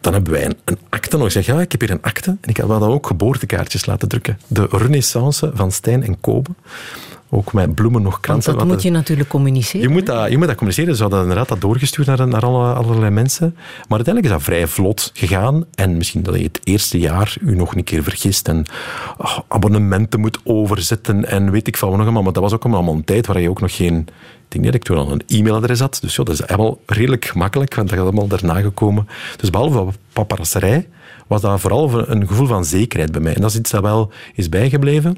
Dan 0.00 0.12
hebben 0.12 0.32
wij 0.32 0.44
een, 0.44 0.56
een 0.64 0.78
akte 0.88 1.16
nog. 1.16 1.26
Ik 1.26 1.32
zeg, 1.32 1.46
ja, 1.46 1.60
ik 1.60 1.72
heb 1.72 1.80
hier 1.80 1.90
een 1.90 2.02
akte 2.02 2.30
en 2.30 2.48
ik 2.48 2.56
heb 2.56 2.68
dan 2.68 2.82
ook 2.82 3.06
geboortekaartjes 3.06 3.86
laten 3.86 4.08
drukken. 4.08 4.38
De 4.46 4.66
renaissance 4.70 5.50
van 5.54 5.72
Stijn 5.72 6.02
en 6.02 6.20
Kobe 6.20 6.50
ook 7.30 7.52
met 7.52 7.74
bloemen 7.74 8.02
nog 8.02 8.20
kransen. 8.20 8.54
Want 8.54 8.64
dat 8.64 8.74
moet 8.74 8.82
je 8.82 8.90
natuurlijk 8.90 9.28
communiceren. 9.28 9.80
Je 9.80 9.88
moet 9.88 10.06
dat, 10.06 10.30
je 10.30 10.38
moet 10.38 10.46
dat 10.46 10.56
communiceren. 10.56 10.96
Ze 10.96 11.02
hadden 11.02 11.20
inderdaad 11.20 11.48
dat 11.48 11.60
doorgestuurd 11.60 12.06
naar, 12.06 12.28
naar 12.28 12.44
alle, 12.44 12.72
allerlei 12.72 13.10
mensen. 13.10 13.52
Maar 13.88 13.98
uiteindelijk 13.98 14.26
is 14.26 14.30
dat 14.30 14.42
vrij 14.42 14.66
vlot 14.66 15.10
gegaan. 15.14 15.64
En 15.74 15.96
misschien 15.96 16.22
dat 16.22 16.34
je 16.34 16.42
het 16.42 16.60
eerste 16.64 16.98
jaar 16.98 17.36
u 17.40 17.56
nog 17.56 17.74
een 17.74 17.84
keer 17.84 18.02
vergist 18.02 18.48
en 18.48 18.66
oh, 19.18 19.38
abonnementen 19.48 20.20
moet 20.20 20.38
overzetten 20.44 21.24
en 21.28 21.50
weet 21.50 21.66
ik 21.66 21.76
van 21.76 21.88
wat 21.88 21.96
nog 21.96 22.06
allemaal. 22.06 22.24
Maar 22.24 22.32
dat 22.32 22.42
was 22.42 22.52
ook 22.52 22.64
allemaal 22.64 22.94
een 22.94 23.04
tijd 23.04 23.26
waar 23.26 23.40
je 23.40 23.50
ook 23.50 23.60
nog 23.60 23.76
geen... 23.76 23.98
Ik 23.98 24.56
denk 24.56 24.64
niet 24.64 24.72
dat 24.72 24.74
ik 24.74 24.82
toen 24.82 24.96
al 24.96 25.12
een 25.12 25.22
e-mailadres 25.26 25.80
had. 25.80 25.98
Dus 26.02 26.16
ja, 26.16 26.24
dat 26.24 26.34
is 26.34 26.40
helemaal 26.46 26.78
redelijk 26.86 27.24
gemakkelijk, 27.24 27.74
want 27.74 27.88
dat 27.88 27.98
is 27.98 28.04
allemaal 28.04 28.26
daarna 28.26 28.60
gekomen. 28.60 29.08
Dus 29.36 29.50
behalve 29.50 29.98
paparasserij 30.12 30.88
was 31.26 31.40
dat 31.40 31.60
vooral 31.60 32.08
een 32.08 32.26
gevoel 32.26 32.46
van 32.46 32.64
zekerheid 32.64 33.12
bij 33.12 33.20
mij. 33.20 33.34
En 33.34 33.40
dat 33.40 33.50
is 33.50 33.56
iets 33.56 33.70
dat 33.70 33.82
wel 33.82 34.12
is 34.34 34.48
bijgebleven. 34.48 35.16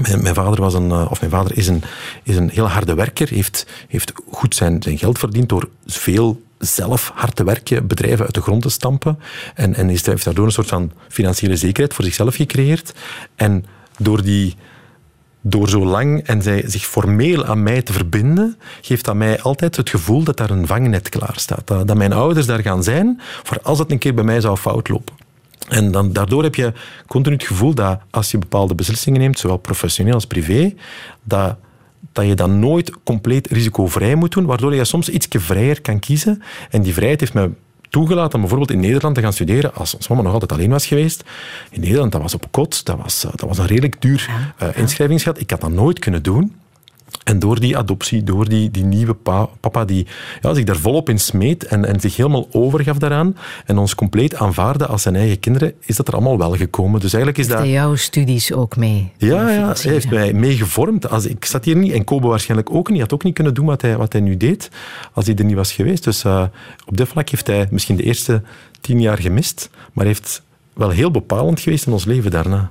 Mijn, 0.00 0.22
mijn, 0.22 0.34
vader 0.34 0.60
was 0.60 0.74
een, 0.74 0.90
eh, 0.90 1.10
of 1.10 1.20
mijn 1.20 1.32
vader 1.32 1.56
is 1.56 1.68
een, 1.68 1.82
is 2.22 2.36
een 2.36 2.50
heel 2.50 2.68
harde 2.68 2.94
werker, 2.94 3.28
heeft, 3.28 3.66
heeft 3.88 4.12
goed 4.30 4.54
zijn, 4.54 4.82
zijn 4.82 4.98
geld 4.98 5.18
verdiend 5.18 5.48
door 5.48 5.68
veel 5.86 6.42
zelf 6.58 7.12
hard 7.14 7.36
te 7.36 7.44
werken, 7.44 7.86
bedrijven 7.86 8.24
uit 8.24 8.34
de 8.34 8.42
grond 8.42 8.62
te 8.62 8.68
stampen. 8.68 9.18
En, 9.54 9.74
en 9.74 9.90
is, 9.90 10.06
heeft 10.06 10.24
daardoor 10.24 10.46
een 10.46 10.52
soort 10.52 10.68
van 10.68 10.92
financiële 11.08 11.56
zekerheid 11.56 11.94
voor 11.94 12.04
zichzelf 12.04 12.34
gecreëerd. 12.34 12.94
En 13.34 13.64
door 13.98 14.22
die 14.22 14.56
door 15.40 15.68
zo 15.68 15.84
lang 15.84 16.22
en 16.22 16.42
zij 16.42 16.62
zich 16.66 16.84
formeel 16.86 17.44
aan 17.44 17.62
mij 17.62 17.82
te 17.82 17.92
verbinden, 17.92 18.58
geeft 18.80 19.04
dat 19.04 19.14
mij 19.14 19.40
altijd 19.40 19.76
het 19.76 19.90
gevoel 19.90 20.22
dat 20.22 20.36
daar 20.36 20.50
een 20.50 20.66
vangnet 20.66 21.08
klaar 21.08 21.34
staat. 21.36 21.66
Dat, 21.66 21.86
dat 21.86 21.96
mijn 21.96 22.12
ouders 22.12 22.46
daar 22.46 22.62
gaan 22.62 22.82
zijn 22.82 23.20
voor 23.42 23.60
als 23.62 23.78
het 23.78 23.90
een 23.90 23.98
keer 23.98 24.14
bij 24.14 24.24
mij 24.24 24.40
zou 24.40 24.56
fout 24.56 24.88
lopen. 24.88 25.14
En 25.70 25.90
dan, 25.90 26.12
daardoor 26.12 26.42
heb 26.42 26.54
je 26.54 26.72
continu 27.06 27.34
het 27.34 27.44
gevoel 27.44 27.74
dat 27.74 28.00
als 28.10 28.30
je 28.30 28.38
bepaalde 28.38 28.74
beslissingen 28.74 29.20
neemt, 29.20 29.38
zowel 29.38 29.56
professioneel 29.56 30.14
als 30.14 30.26
privé, 30.26 30.74
dat, 31.22 31.56
dat 32.12 32.26
je 32.26 32.34
dat 32.34 32.48
nooit 32.48 32.92
compleet 33.04 33.48
risicovrij 33.48 34.14
moet 34.14 34.32
doen, 34.32 34.46
waardoor 34.46 34.74
je 34.74 34.84
soms 34.84 35.08
iets 35.08 35.26
vrijer 35.30 35.80
kan 35.80 35.98
kiezen. 35.98 36.42
En 36.70 36.82
die 36.82 36.94
vrijheid 36.94 37.20
heeft 37.20 37.34
me 37.34 37.50
toegelaten 37.88 38.34
om 38.34 38.40
bijvoorbeeld 38.40 38.70
in 38.70 38.80
Nederland 38.80 39.14
te 39.14 39.20
gaan 39.20 39.32
studeren, 39.32 39.74
als 39.74 39.94
ons 39.94 40.08
mama 40.08 40.22
nog 40.22 40.32
altijd 40.32 40.52
alleen 40.52 40.70
was 40.70 40.86
geweest. 40.86 41.24
In 41.70 41.80
Nederland, 41.80 42.12
dat 42.12 42.22
was 42.22 42.34
op 42.34 42.46
kot, 42.50 42.84
dat 42.84 42.96
was, 43.02 43.24
eh, 43.24 43.30
dat 43.30 43.48
was 43.48 43.58
een 43.58 43.66
redelijk 43.66 44.00
duur 44.02 44.30
uh, 44.62 44.68
inschrijvingsgeld. 44.74 45.40
Ik 45.40 45.50
had 45.50 45.60
dat 45.60 45.70
nooit 45.70 45.98
kunnen 45.98 46.22
doen. 46.22 46.54
En 47.24 47.38
door 47.38 47.60
die 47.60 47.76
adoptie, 47.76 48.24
door 48.24 48.48
die, 48.48 48.70
die 48.70 48.84
nieuwe 48.84 49.14
papa 49.60 49.84
die 49.84 50.06
ja, 50.40 50.54
zich 50.54 50.64
daar 50.64 50.76
volop 50.76 51.08
in 51.08 51.18
smeet 51.18 51.64
en, 51.64 51.84
en 51.84 52.00
zich 52.00 52.16
helemaal 52.16 52.48
overgaf 52.52 52.98
daaraan 52.98 53.36
en 53.66 53.78
ons 53.78 53.94
compleet 53.94 54.34
aanvaarde 54.34 54.86
als 54.86 55.02
zijn 55.02 55.16
eigen 55.16 55.40
kinderen, 55.40 55.72
is 55.80 55.96
dat 55.96 56.08
er 56.08 56.14
allemaal 56.14 56.38
wel 56.38 56.56
gekomen. 56.56 57.00
Dus 57.00 57.12
eigenlijk 57.12 57.38
is 57.38 57.46
heeft 57.46 57.58
dat... 57.58 57.66
hij 57.66 57.76
jouw 57.76 57.94
studies 57.94 58.52
ook 58.52 58.76
mee? 58.76 59.12
Ja, 59.16 59.50
ja 59.50 59.74
hij 59.80 59.92
heeft 59.92 60.10
mij 60.10 60.32
meegevormd. 60.32 61.10
Als, 61.10 61.26
ik 61.26 61.44
zat 61.44 61.64
hier 61.64 61.76
niet 61.76 61.92
en 61.92 62.04
Kobe 62.04 62.26
waarschijnlijk 62.26 62.70
ook 62.70 62.88
niet. 62.88 62.98
Hij 62.98 63.00
had 63.00 63.12
ook 63.12 63.24
niet 63.24 63.34
kunnen 63.34 63.54
doen 63.54 63.66
wat 63.66 63.82
hij, 63.82 63.96
wat 63.96 64.12
hij 64.12 64.22
nu 64.22 64.36
deed 64.36 64.70
als 65.12 65.26
hij 65.26 65.34
er 65.34 65.44
niet 65.44 65.56
was 65.56 65.72
geweest. 65.72 66.04
Dus 66.04 66.24
uh, 66.24 66.44
op 66.86 66.96
dit 66.96 67.08
vlak 67.08 67.28
heeft 67.28 67.46
hij 67.46 67.68
misschien 67.70 67.96
de 67.96 68.02
eerste 68.02 68.42
tien 68.80 69.00
jaar 69.00 69.18
gemist, 69.18 69.70
maar 69.92 70.06
heeft 70.06 70.42
wel 70.72 70.90
heel 70.90 71.10
bepalend 71.10 71.60
geweest 71.60 71.86
in 71.86 71.92
ons 71.92 72.04
leven 72.04 72.30
daarna. 72.30 72.70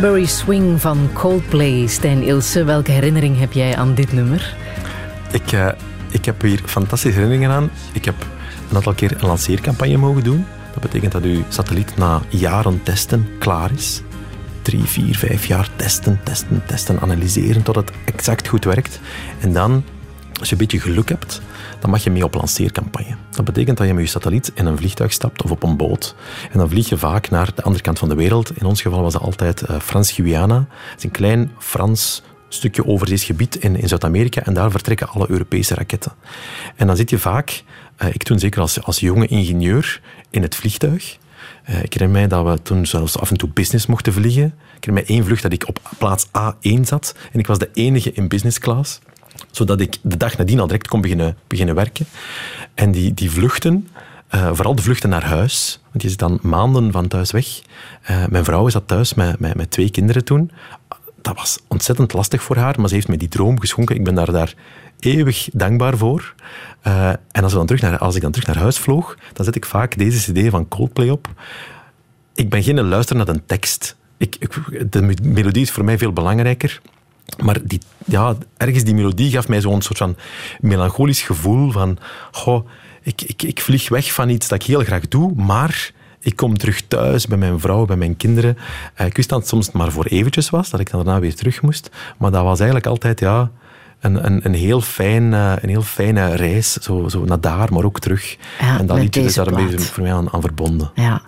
Strawberry 0.00 0.26
Swing 0.28 0.80
van 0.80 1.10
Coldplay. 1.12 1.86
Stijn 1.86 2.22
Ilse, 2.22 2.64
welke 2.64 2.90
herinnering 2.90 3.38
heb 3.38 3.52
jij 3.52 3.76
aan 3.76 3.94
dit 3.94 4.12
nummer? 4.12 4.56
Ik, 5.32 5.52
uh, 5.52 5.68
ik 6.10 6.24
heb 6.24 6.42
hier 6.42 6.60
fantastische 6.64 7.20
herinneringen 7.20 7.50
aan. 7.50 7.70
Ik 7.92 8.04
heb 8.04 8.14
een 8.70 8.76
aantal 8.76 8.94
keer 8.94 9.12
een 9.12 9.26
lanceercampagne 9.26 9.96
mogen 9.96 10.24
doen. 10.24 10.46
Dat 10.72 10.82
betekent 10.82 11.12
dat 11.12 11.22
uw 11.22 11.42
satelliet 11.48 11.96
na 11.96 12.20
jaren 12.28 12.82
testen 12.82 13.28
klaar 13.38 13.72
is. 13.72 14.02
Drie, 14.62 14.84
vier, 14.84 15.16
vijf 15.16 15.46
jaar 15.46 15.68
testen, 15.76 16.20
testen, 16.24 16.62
testen, 16.66 17.00
analyseren 17.00 17.62
tot 17.62 17.76
het 17.76 17.90
exact 18.04 18.48
goed 18.48 18.64
werkt. 18.64 19.00
En 19.40 19.52
dan, 19.52 19.84
als 20.38 20.48
je 20.48 20.54
een 20.54 20.60
beetje 20.60 20.80
geluk 20.80 21.08
hebt, 21.08 21.40
dan 21.80 21.90
mag 21.90 22.04
je 22.04 22.10
mee 22.10 22.24
op 22.24 22.34
lanceercampagne. 22.34 23.16
Dat 23.30 23.44
betekent 23.44 23.78
dat 23.78 23.86
je 23.86 23.94
met 23.94 24.04
je 24.04 24.10
satelliet 24.10 24.52
in 24.54 24.66
een 24.66 24.76
vliegtuig 24.76 25.12
stapt 25.12 25.42
of 25.42 25.50
op 25.50 25.62
een 25.62 25.76
boot. 25.76 26.14
En 26.52 26.58
dan 26.58 26.68
vlieg 26.68 26.88
je 26.88 26.98
vaak 26.98 27.30
naar 27.30 27.54
de 27.54 27.62
andere 27.62 27.82
kant 27.82 27.98
van 27.98 28.08
de 28.08 28.14
wereld. 28.14 28.56
In 28.56 28.66
ons 28.66 28.82
geval 28.82 29.02
was 29.02 29.12
dat 29.12 29.22
altijd 29.22 29.62
uh, 29.70 29.80
Frans-Guyana. 29.80 30.66
Het 30.90 30.98
is 30.98 31.04
een 31.04 31.10
klein 31.10 31.50
Frans 31.58 32.22
stukje 32.48 32.86
overzees 32.86 33.24
gebied 33.24 33.56
in, 33.56 33.76
in 33.76 33.88
Zuid-Amerika 33.88 34.42
en 34.42 34.54
daar 34.54 34.70
vertrekken 34.70 35.08
alle 35.08 35.30
Europese 35.30 35.74
raketten. 35.74 36.12
En 36.76 36.86
dan 36.86 36.96
zit 36.96 37.10
je 37.10 37.18
vaak, 37.18 37.62
eh, 37.96 38.08
ik 38.08 38.22
toen 38.22 38.38
zeker 38.38 38.60
als, 38.60 38.82
als 38.82 39.00
jonge 39.00 39.26
ingenieur, 39.26 40.00
in 40.30 40.42
het 40.42 40.54
vliegtuig. 40.54 41.18
Eh, 41.64 41.82
ik 41.82 41.92
herinner 41.92 42.18
mij 42.18 42.28
dat 42.28 42.46
we 42.46 42.62
toen 42.62 42.86
zelfs 42.86 43.18
af 43.18 43.30
en 43.30 43.36
toe 43.36 43.48
business 43.48 43.86
mochten 43.86 44.12
vliegen. 44.12 44.44
Ik 44.76 44.84
herinner 44.84 45.04
mij 45.04 45.16
één 45.16 45.24
vlucht 45.24 45.42
dat 45.42 45.52
ik 45.52 45.68
op 45.68 45.80
plaats 45.98 46.26
A1 46.26 46.80
zat 46.82 47.14
en 47.32 47.38
ik 47.38 47.46
was 47.46 47.58
de 47.58 47.70
enige 47.72 48.12
in 48.12 48.28
business 48.28 48.58
class 48.58 49.00
zodat 49.50 49.80
ik 49.80 49.96
de 50.02 50.16
dag 50.16 50.36
nadien 50.36 50.60
al 50.60 50.66
direct 50.66 50.88
kon 50.88 51.00
beginnen, 51.00 51.36
beginnen 51.46 51.74
werken. 51.74 52.06
En 52.74 52.90
die, 52.90 53.14
die 53.14 53.30
vluchten, 53.30 53.88
uh, 54.34 54.50
vooral 54.52 54.74
de 54.74 54.82
vluchten 54.82 55.08
naar 55.08 55.24
huis, 55.24 55.80
want 55.90 56.02
je 56.02 56.08
zit 56.08 56.18
dan 56.18 56.38
maanden 56.42 56.92
van 56.92 57.08
thuis 57.08 57.30
weg. 57.30 57.60
Uh, 58.10 58.26
mijn 58.26 58.44
vrouw 58.44 58.68
zat 58.68 58.88
thuis 58.88 59.14
met, 59.14 59.40
met, 59.40 59.54
met 59.54 59.70
twee 59.70 59.90
kinderen 59.90 60.24
toen. 60.24 60.50
Dat 61.22 61.36
was 61.36 61.58
ontzettend 61.68 62.12
lastig 62.12 62.42
voor 62.42 62.56
haar, 62.56 62.80
maar 62.80 62.88
ze 62.88 62.94
heeft 62.94 63.08
mij 63.08 63.16
die 63.16 63.28
droom 63.28 63.60
geschonken. 63.60 63.96
Ik 63.96 64.04
ben 64.04 64.14
daar, 64.14 64.32
daar 64.32 64.54
eeuwig 64.98 65.48
dankbaar 65.52 65.96
voor. 65.96 66.34
Uh, 66.86 67.08
en 67.08 67.42
als, 67.42 67.52
we 67.52 67.58
dan 67.58 67.66
terug 67.66 67.82
naar, 67.82 67.98
als 67.98 68.14
ik 68.14 68.22
dan 68.22 68.30
terug 68.30 68.46
naar 68.46 68.62
huis 68.62 68.78
vloog, 68.78 69.16
dan 69.32 69.44
zet 69.44 69.56
ik 69.56 69.64
vaak 69.64 69.98
deze 69.98 70.32
cd 70.32 70.50
van 70.50 70.68
Coldplay 70.68 71.08
op. 71.08 71.28
Ik 72.34 72.50
ben 72.50 72.62
geen 72.62 72.80
luister 72.80 73.16
naar 73.16 73.28
een 73.28 73.46
tekst. 73.46 73.96
Ik, 74.16 74.36
de 74.90 75.14
melodie 75.22 75.62
is 75.62 75.70
voor 75.70 75.84
mij 75.84 75.98
veel 75.98 76.12
belangrijker. 76.12 76.80
Maar 77.38 77.58
die, 77.64 77.80
ja, 78.04 78.36
ergens 78.56 78.84
die 78.84 78.94
melodie 78.94 79.30
gaf 79.30 79.48
mij 79.48 79.60
zo'n 79.60 79.82
soort 79.82 79.98
van 79.98 80.16
melancholisch 80.60 81.22
gevoel 81.22 81.70
van... 81.70 81.98
Goh, 82.30 82.68
ik, 83.02 83.22
ik, 83.22 83.42
ik 83.42 83.60
vlieg 83.60 83.88
weg 83.88 84.12
van 84.12 84.28
iets 84.28 84.48
dat 84.48 84.60
ik 84.60 84.66
heel 84.66 84.80
graag 84.80 85.08
doe, 85.08 85.34
maar 85.34 85.92
ik 86.20 86.36
kom 86.36 86.58
terug 86.58 86.82
thuis 86.88 87.26
bij 87.26 87.38
mijn 87.38 87.60
vrouw, 87.60 87.84
bij 87.84 87.96
mijn 87.96 88.16
kinderen. 88.16 88.58
Eh, 88.94 89.06
ik 89.06 89.16
wist 89.16 89.28
dat 89.28 89.38
het 89.38 89.48
soms 89.48 89.70
maar 89.70 89.92
voor 89.92 90.04
eventjes 90.04 90.50
was, 90.50 90.70
dat 90.70 90.80
ik 90.80 90.90
dan 90.90 91.04
daarna 91.04 91.20
weer 91.20 91.34
terug 91.34 91.62
moest. 91.62 91.90
Maar 92.18 92.30
dat 92.30 92.42
was 92.42 92.58
eigenlijk 92.58 92.86
altijd 92.86 93.20
ja, 93.20 93.50
een, 94.00 94.26
een, 94.26 94.40
een, 94.44 94.54
heel, 94.54 94.80
fijn, 94.80 95.34
eh, 95.34 95.52
een 95.60 95.68
heel 95.68 95.82
fijne 95.82 96.34
reis. 96.34 96.72
Zo, 96.72 97.08
zo 97.08 97.24
naar 97.24 97.40
daar, 97.40 97.72
maar 97.72 97.84
ook 97.84 98.00
terug. 98.00 98.36
Ja, 98.60 98.78
en 98.78 98.86
dat 98.86 98.98
liedje 98.98 99.22
is 99.22 99.34
daar 99.34 99.46
een 99.46 99.66
beetje 99.66 99.78
voor 99.78 100.02
mij 100.02 100.14
aan, 100.14 100.32
aan 100.32 100.40
verbonden. 100.40 100.90
Ja. 100.94 101.22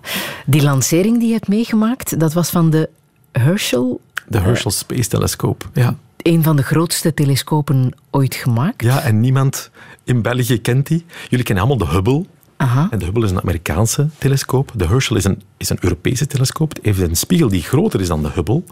Die 0.45 0.61
lancering 0.61 1.19
die 1.19 1.27
je 1.27 1.33
hebt 1.33 1.47
meegemaakt, 1.47 2.19
dat 2.19 2.33
was 2.33 2.49
van 2.49 2.69
de 2.69 2.89
Herschel... 3.31 4.01
De 4.27 4.39
Herschel 4.39 4.71
Space 4.71 5.09
Telescope, 5.09 5.65
ja. 5.73 5.95
Een 6.17 6.43
van 6.43 6.55
de 6.55 6.63
grootste 6.63 7.13
telescopen 7.13 7.93
ooit 8.11 8.35
gemaakt. 8.35 8.83
Ja, 8.83 9.01
en 9.01 9.19
niemand 9.19 9.71
in 10.03 10.21
België 10.21 10.61
kent 10.61 10.87
die. 10.87 11.05
Jullie 11.29 11.45
kennen 11.45 11.65
allemaal 11.65 11.87
de 11.87 11.93
Hubble. 11.93 12.25
Aha. 12.57 12.87
En 12.91 12.99
de 12.99 13.05
Hubble 13.05 13.23
is 13.23 13.31
een 13.31 13.41
Amerikaanse 13.41 14.07
telescoop. 14.17 14.71
De 14.75 14.87
Herschel 14.87 15.15
is 15.15 15.23
een, 15.23 15.41
is 15.57 15.69
een 15.69 15.77
Europese 15.79 16.27
telescoop. 16.27 16.69
Het 16.75 16.85
heeft 16.85 16.99
een 16.99 17.15
spiegel 17.15 17.49
die 17.49 17.61
groter 17.61 18.01
is 18.01 18.07
dan 18.07 18.23
de 18.23 18.29
Hubble. 18.33 18.63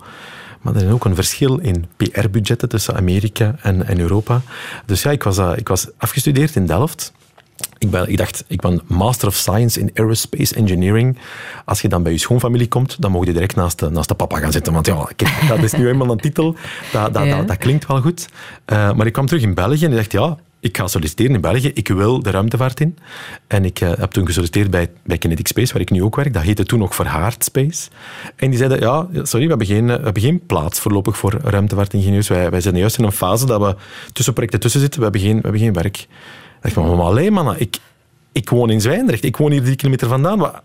Maar 0.62 0.76
er 0.76 0.86
is 0.86 0.91
ook 0.91 1.06
een 1.06 1.16
verschil 1.16 1.58
in 1.58 1.86
PR-budgetten 1.97 2.70
tussen 2.70 2.95
Amerika 2.95 3.56
en, 3.62 3.88
en 3.88 3.99
Europa. 3.99 4.41
Dus 4.86 5.04
ja, 5.04 5.12
ik 5.12 5.24
was, 5.24 5.38
uh, 5.38 5.52
ik 5.56 5.68
was 5.68 5.88
afgestudeerd 5.97 6.56
in 6.56 6.66
Delft. 6.66 7.14
Ik, 7.82 7.91
ben, 7.91 8.09
ik 8.09 8.17
dacht, 8.17 8.43
ik 8.47 8.61
ben 8.61 8.82
Master 8.88 9.27
of 9.27 9.36
Science 9.36 9.79
in 9.79 9.91
Aerospace 9.93 10.55
Engineering. 10.55 11.17
Als 11.65 11.82
je 11.82 11.88
dan 11.88 12.03
bij 12.03 12.11
je 12.11 12.17
schoonfamilie 12.17 12.67
komt, 12.67 13.01
dan 13.01 13.11
mogen 13.11 13.27
je 13.27 13.34
direct 13.34 13.55
naast 13.55 13.79
de, 13.79 13.89
naast 13.89 14.07
de 14.07 14.15
papa 14.15 14.39
gaan 14.39 14.51
zitten. 14.51 14.73
Want 14.73 14.86
ja, 14.86 15.07
kijk, 15.15 15.47
dat 15.47 15.63
is 15.63 15.71
nu 15.73 15.88
eenmaal 15.88 16.11
een 16.11 16.17
titel. 16.17 16.55
Dat, 16.91 17.13
dat, 17.13 17.25
Ja. 17.25 17.38
dat, 17.38 17.47
dat 17.47 17.57
klinkt 17.57 17.88
wel 17.88 18.01
goed. 18.01 18.27
Uh, 18.73 18.93
maar 18.93 19.05
ik 19.05 19.13
kwam 19.13 19.25
terug 19.25 19.43
in 19.43 19.53
België 19.53 19.86
en 19.86 19.91
ik 19.91 19.97
dacht, 19.97 20.11
ja, 20.11 20.38
ik 20.59 20.77
ga 20.77 20.88
solliciteren 20.88 21.36
in 21.36 21.41
België. 21.41 21.71
Ik 21.73 21.88
wil 21.88 22.21
de 22.21 22.29
ruimtevaart 22.32 22.79
in. 22.79 22.97
En 23.47 23.65
ik 23.65 23.82
uh, 23.82 23.91
heb 23.97 24.11
toen 24.11 24.25
gesolliciteerd 24.25 24.69
bij, 24.69 24.89
bij 25.03 25.17
Kinetic 25.17 25.47
Space, 25.47 25.73
waar 25.73 25.82
ik 25.82 25.89
nu 25.89 26.03
ook 26.03 26.15
werk. 26.15 26.34
Dat 26.34 26.43
heette 26.43 26.63
toen 26.63 26.79
nog 26.79 26.95
Verhaard 26.95 27.43
Space. 27.43 27.89
En 28.36 28.49
die 28.49 28.57
zeiden, 28.57 28.79
ja, 28.79 29.07
sorry, 29.13 29.43
we 29.43 29.49
hebben 29.49 29.67
geen, 29.67 29.86
we 29.86 29.91
hebben 29.91 30.21
geen 30.21 30.45
plaats 30.45 30.79
voorlopig 30.79 31.17
voor 31.17 31.39
ruimtevaartingenieurs. 31.43 32.27
Wij, 32.27 32.49
wij 32.49 32.61
zijn 32.61 32.77
juist 32.77 32.97
in 32.97 33.03
een 33.03 33.11
fase 33.11 33.45
dat 33.45 33.61
we 33.61 33.75
tussen 34.13 34.34
projecten 34.34 34.59
tussen 34.59 34.79
zitten. 34.79 34.99
We 34.99 35.03
hebben 35.05 35.21
geen, 35.21 35.36
we 35.36 35.41
hebben 35.41 35.61
geen 35.61 35.73
werk. 35.73 36.07
Ik 36.62 36.74
dacht, 36.74 36.88
maar 36.88 37.05
alleen 37.05 37.34
mannen, 37.34 37.59
ik, 37.59 37.78
ik 38.32 38.49
woon 38.49 38.70
in 38.70 38.82
Zwijndrecht. 38.82 39.24
Ik 39.24 39.38
woon 39.38 39.51
hier 39.51 39.64
drie 39.64 39.76
kilometer 39.76 40.07
vandaan. 40.07 40.62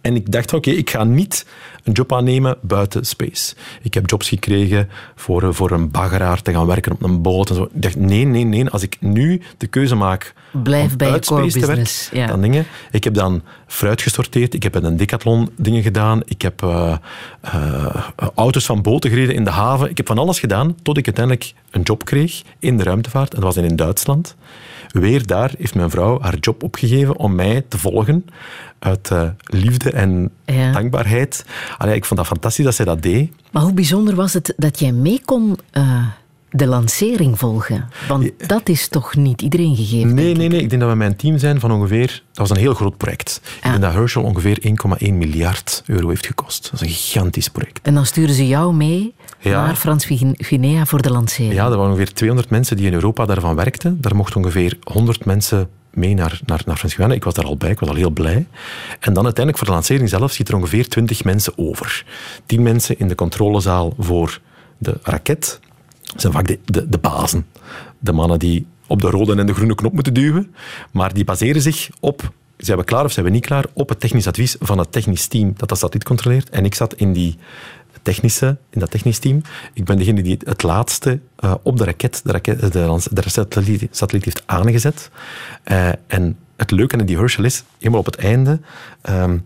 En 0.00 0.14
ik 0.14 0.32
dacht, 0.32 0.52
oké, 0.52 0.70
ik 0.70 0.90
ga 0.90 1.04
niet 1.04 1.46
een 1.82 1.92
job 1.92 2.12
aannemen 2.12 2.56
buiten 2.60 3.06
space. 3.06 3.54
Ik 3.82 3.94
heb 3.94 4.10
jobs 4.10 4.28
gekregen 4.28 4.88
voor, 5.14 5.54
voor 5.54 5.70
een 5.70 5.90
baggeraar 5.90 6.42
te 6.42 6.52
gaan 6.52 6.66
werken 6.66 6.92
op 6.92 7.02
een 7.02 7.22
boot 7.22 7.48
en 7.48 7.54
zo. 7.54 7.62
Ik 7.62 7.82
dacht, 7.82 7.96
nee, 7.96 8.24
nee, 8.24 8.44
nee. 8.44 8.68
Als 8.68 8.82
ik 8.82 8.96
nu 9.00 9.42
de 9.56 9.66
keuze 9.66 9.94
maak 9.94 10.34
Blijf 10.62 10.90
om 10.90 10.96
bij 10.96 11.06
je 11.06 11.12
uit 11.12 11.26
core 11.26 11.40
space 11.40 11.60
te 11.60 11.66
business, 11.66 12.10
werken, 12.10 12.20
ja. 12.20 12.26
dan 12.26 12.40
dingen. 12.40 12.66
Ik 12.90 13.04
heb 13.04 13.14
dan 13.14 13.42
fruit 13.66 14.02
gesorteerd. 14.02 14.54
Ik 14.54 14.62
heb 14.62 14.74
een 14.74 14.96
decathlon 14.96 15.50
dingen 15.56 15.82
gedaan. 15.82 16.22
Ik 16.24 16.42
heb 16.42 16.62
eh, 16.62 16.96
eh, 17.40 17.96
auto's 18.34 18.66
van 18.66 18.82
boten 18.82 19.10
gereden 19.10 19.34
in 19.34 19.44
de 19.44 19.50
haven. 19.50 19.90
Ik 19.90 19.96
heb 19.96 20.06
van 20.06 20.18
alles 20.18 20.38
gedaan, 20.38 20.76
tot 20.82 20.96
ik 20.96 21.06
uiteindelijk 21.06 21.52
een 21.70 21.82
job 21.82 22.04
kreeg 22.04 22.42
in 22.58 22.76
de 22.76 22.82
ruimtevaart. 22.82 23.34
En 23.34 23.40
dat 23.40 23.54
was 23.54 23.64
in 23.64 23.76
Duitsland. 23.76 24.36
Weer 24.92 25.26
daar 25.26 25.52
heeft 25.58 25.74
mijn 25.74 25.90
vrouw 25.90 26.20
haar 26.20 26.36
job 26.40 26.62
opgegeven 26.62 27.16
om 27.16 27.34
mij 27.34 27.62
te 27.68 27.78
volgen. 27.78 28.24
Uit 28.78 29.10
eh, 29.10 29.28
liefde 29.44 29.90
en 29.90 30.30
Ja. 30.44 30.72
dankbaarheid. 30.72 31.44
Allee, 31.78 31.94
ik 31.94 32.04
vond 32.04 32.18
dat 32.20 32.28
fantastisch 32.28 32.64
dat 32.64 32.74
zij 32.74 32.84
dat 32.84 33.02
deed. 33.02 33.30
Maar 33.52 33.62
hoe 33.62 33.72
bijzonder 33.72 34.14
was 34.14 34.32
het 34.32 34.54
dat 34.56 34.78
jij 34.78 34.92
mee 34.92 35.20
kon 35.24 35.58
eh, 35.70 36.06
de 36.50 36.66
lancering 36.66 37.38
volgen? 37.38 37.88
Want 38.08 38.30
dat 38.48 38.68
is 38.68 38.88
toch 38.88 39.16
niet 39.16 39.42
iedereen 39.42 39.76
gegeven? 39.76 40.14
Nee, 40.14 40.34
nee, 40.34 40.44
ik. 40.44 40.50
nee. 40.50 40.60
Ik 40.62 40.68
denk 40.70 40.80
dat 40.82 40.90
we 40.90 40.96
met 40.96 41.10
een 41.10 41.16
team 41.16 41.38
zijn 41.38 41.60
van 41.60 41.72
ongeveer... 41.72 42.06
Dat 42.32 42.48
was 42.48 42.50
een 42.50 42.62
heel 42.62 42.74
groot 42.74 42.96
project. 42.96 43.40
Ik 43.56 43.64
Ja. 43.64 43.70
denk 43.70 43.82
dat 43.82 43.92
Herschel 43.92 44.22
ongeveer 44.22 44.58
1,1 44.60 45.12
miljard 45.14 45.82
euro 45.86 46.08
heeft 46.08 46.26
gekost. 46.26 46.62
Dat 46.70 46.72
is 46.72 46.80
een 46.88 46.94
gigantisch 46.94 47.48
project. 47.48 47.80
En 47.86 47.94
dan 47.94 48.06
sturen 48.06 48.34
ze 48.34 48.46
jou 48.46 48.74
mee 48.74 49.14
Ja. 49.40 49.66
naar 49.66 49.76
Frans-Guinea 49.76 50.86
voor 50.86 51.02
de 51.02 51.10
lancering. 51.10 51.54
Ja, 51.54 51.64
er 51.64 51.76
waren 51.76 51.92
ongeveer 51.92 52.12
200 52.12 52.50
mensen 52.50 52.76
die 52.76 52.86
in 52.86 52.92
Europa 52.92 53.26
daarvan 53.26 53.56
werkten. 53.56 54.00
Daar 54.00 54.16
mochten 54.16 54.36
ongeveer 54.36 54.78
100 54.82 55.24
mensen 55.24 55.68
mee 55.90 56.14
naar, 56.14 56.40
naar, 56.44 56.62
naar 56.66 56.76
Frans-Guyana. 56.76 57.14
Ik 57.14 57.24
was 57.24 57.34
daar 57.34 57.44
al 57.44 57.56
bij, 57.56 57.70
ik 57.70 57.80
was 57.80 57.88
al 57.88 57.94
heel 57.94 58.10
blij. 58.10 58.46
En 59.00 59.12
dan 59.12 59.24
uiteindelijk 59.24 59.58
voor 59.58 59.66
de 59.66 59.72
lancering 59.72 60.08
zelf 60.08 60.32
zit 60.32 60.48
er 60.48 60.54
ongeveer 60.54 60.88
20 60.88 61.24
mensen 61.24 61.52
over. 61.56 62.04
10 62.46 62.62
mensen 62.62 62.98
in 62.98 63.08
de 63.08 63.14
controlezaal 63.14 63.94
voor 63.98 64.40
de 64.78 64.98
raket. 65.02 65.60
Dat 66.02 66.20
zijn 66.20 66.32
vaak 66.32 66.46
de, 66.46 66.58
de, 66.64 66.88
de 66.88 66.98
bazen. 66.98 67.46
De 67.98 68.12
mannen 68.12 68.38
die 68.38 68.66
op 68.86 69.00
de 69.00 69.10
rode 69.10 69.36
en 69.36 69.46
de 69.46 69.54
groene 69.54 69.74
knop 69.74 69.92
moeten 69.92 70.14
duwen. 70.14 70.54
Maar 70.90 71.14
die 71.14 71.24
baseren 71.24 71.62
zich 71.62 71.90
op, 72.00 72.32
zijn 72.56 72.78
we 72.78 72.84
klaar 72.84 73.04
of 73.04 73.12
zijn 73.12 73.24
we 73.24 73.30
niet 73.30 73.46
klaar, 73.46 73.64
op 73.72 73.88
het 73.88 74.00
technisch 74.00 74.26
advies 74.26 74.56
van 74.60 74.78
het 74.78 74.92
technisch 74.92 75.26
team 75.26 75.52
dat 75.56 75.68
dat 75.68 75.78
satelliet 75.78 76.06
controleert. 76.06 76.50
En 76.50 76.64
ik 76.64 76.74
zat 76.74 76.94
in 76.94 77.12
die 77.12 77.38
technische, 78.08 78.56
in 78.70 78.80
dat 78.80 78.90
technisch 78.90 79.18
team. 79.18 79.42
Ik 79.72 79.84
ben 79.84 79.96
degene 79.96 80.22
die 80.22 80.38
het 80.44 80.62
laatste 80.62 81.20
eh, 81.36 81.54
op 81.62 81.76
de 81.76 81.84
raket, 81.84 82.20
de, 82.24 82.32
raket, 82.32 82.72
de, 82.72 82.78
lans- 82.78 83.08
de 83.10 83.28
satelliet, 83.90 84.24
heeft 84.24 84.42
aangezet. 84.46 85.10
Eh, 85.62 85.88
en 86.06 86.36
het 86.56 86.70
leuke 86.70 86.98
aan 86.98 87.06
die 87.06 87.18
Herschel 87.18 87.44
is, 87.44 87.64
helemaal 87.78 88.00
op 88.00 88.06
het 88.06 88.16
einde, 88.16 88.60
ehm, 89.00 89.38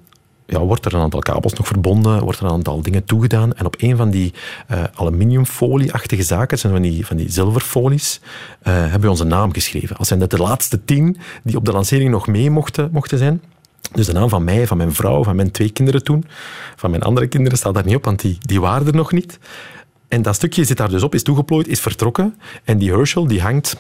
ja, 0.47 0.61
wordt 0.61 0.85
er 0.85 0.95
een 0.95 1.01
aantal 1.01 1.21
kabels 1.21 1.53
nog 1.53 1.67
verbonden, 1.67 2.23
wordt 2.23 2.39
er 2.39 2.45
een 2.45 2.51
aantal 2.51 2.83
dingen 2.83 3.05
toegedaan. 3.05 3.55
En 3.55 3.67
op 3.67 3.75
een 3.79 3.97
van 3.97 4.11
die 4.11 4.33
eh, 4.67 4.85
aluminiumfolie-achtige 4.95 6.23
zaken, 6.23 6.59
zijn 6.59 6.73
van 6.73 6.83
die, 6.83 7.07
van 7.07 7.17
die 7.17 7.31
zilverfolies, 7.31 8.21
eh, 8.63 8.73
hebben 8.75 9.01
we 9.01 9.11
onze 9.11 9.25
naam 9.25 9.53
geschreven. 9.53 9.97
Als 9.97 10.09
zijn 10.09 10.21
dat 10.21 10.31
de 10.31 10.39
laatste 10.39 10.85
tien 10.85 11.17
die 11.43 11.57
op 11.57 11.65
de 11.65 11.73
lancering 11.73 12.11
nog 12.11 12.27
mee 12.27 12.51
mochten, 12.51 12.89
mochten 12.93 13.19
zijn. 13.19 13.43
Dus 13.93 14.07
de 14.07 14.13
naam 14.13 14.29
van 14.29 14.45
mij, 14.45 14.67
van 14.67 14.77
mijn 14.77 14.93
vrouw, 14.93 15.25
van 15.25 15.37
mijn 15.37 15.51
twee 15.51 15.71
kinderen 15.71 16.05
toen. 16.05 16.25
Van 16.77 16.91
mijn 16.91 17.03
andere 17.03 17.27
kinderen 17.27 17.59
staat 17.59 17.75
daar 17.75 17.85
niet 17.85 17.97
op, 17.97 18.05
want 18.05 18.21
die, 18.21 18.39
die 18.41 18.61
waren 18.61 18.87
er 18.87 18.95
nog 18.95 19.13
niet. 19.13 19.39
En 20.09 20.23
dat 20.23 20.35
stukje 20.35 20.65
zit 20.65 20.77
daar 20.77 20.89
dus 20.89 21.03
op, 21.03 21.15
is 21.15 21.23
toegeplooid, 21.23 21.69
is 21.69 21.81
vertrokken. 21.81 22.37
En 22.65 22.79
die 22.79 22.93
Herschel 22.93 23.27
die 23.27 23.41
hangt 23.41 23.77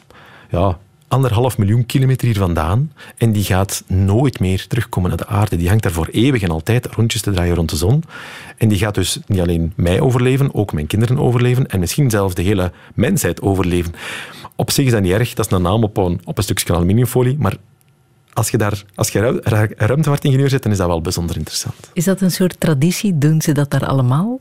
ja, 0.51 0.79
anderhalf 1.09 1.59
miljoen 1.59 1.87
kilometer 1.87 2.27
hier 2.27 2.37
vandaan. 2.37 2.93
En 3.17 3.33
die 3.33 3.45
gaat 3.45 3.85
nooit 3.87 4.41
meer 4.41 4.67
terugkomen 4.67 5.09
naar 5.09 5.19
de 5.19 5.27
aarde. 5.27 5.57
Die 5.57 5.69
hangt 5.69 5.83
daar 5.83 5.93
voor 5.93 6.09
eeuwig 6.11 6.43
en 6.43 6.51
altijd 6.51 6.87
rondjes 6.87 7.23
te 7.23 7.31
draaien 7.31 7.55
rond 7.55 7.71
de 7.71 7.77
zon. 7.77 8.03
En 8.57 8.69
die 8.69 8.79
gaat 8.79 8.95
dus 8.95 9.19
niet 9.27 9.41
alleen 9.41 9.73
mij 9.77 10.01
overleven, 10.01 10.55
ook 10.55 10.73
mijn 10.73 10.87
kinderen 10.87 11.19
overleven. 11.19 11.67
En 11.67 11.81
misschien 11.81 12.11
zelfs 12.11 12.35
de 12.35 12.43
hele 12.43 12.73
mensheid 12.95 13.43
overleven. 13.43 13.95
Op 14.57 14.71
zich 14.71 14.85
is 14.85 14.93
dat 14.93 15.03
niet 15.03 15.13
erg, 15.13 15.35
dat 15.35 15.47
is 15.47 15.53
een 15.53 15.63
naam 15.63 15.83
op 15.83 15.97
een, 15.97 16.21
op 16.25 16.39
een 16.39 16.45
stukje 16.45 16.75
aluminiumfolie. 16.75 17.37
Maar 17.39 17.57
als 18.33 18.51
je 18.51 18.59
daar 18.59 18.83
als 18.95 19.09
je 19.11 19.21
ru- 19.21 19.41
ru- 19.43 19.75
ruimtevaartingenieur 19.77 20.49
zit, 20.49 20.63
dan 20.63 20.73
is 20.73 20.79
dat 20.79 20.87
wel 20.87 21.01
bijzonder 21.01 21.37
interessant. 21.37 21.75
Is 21.93 22.05
dat 22.05 22.21
een 22.21 22.31
soort 22.31 22.61
traditie? 22.61 23.19
Doen 23.19 23.41
ze 23.43 23.53
dat 23.53 23.71
daar 23.71 23.87
allemaal? 23.87 24.41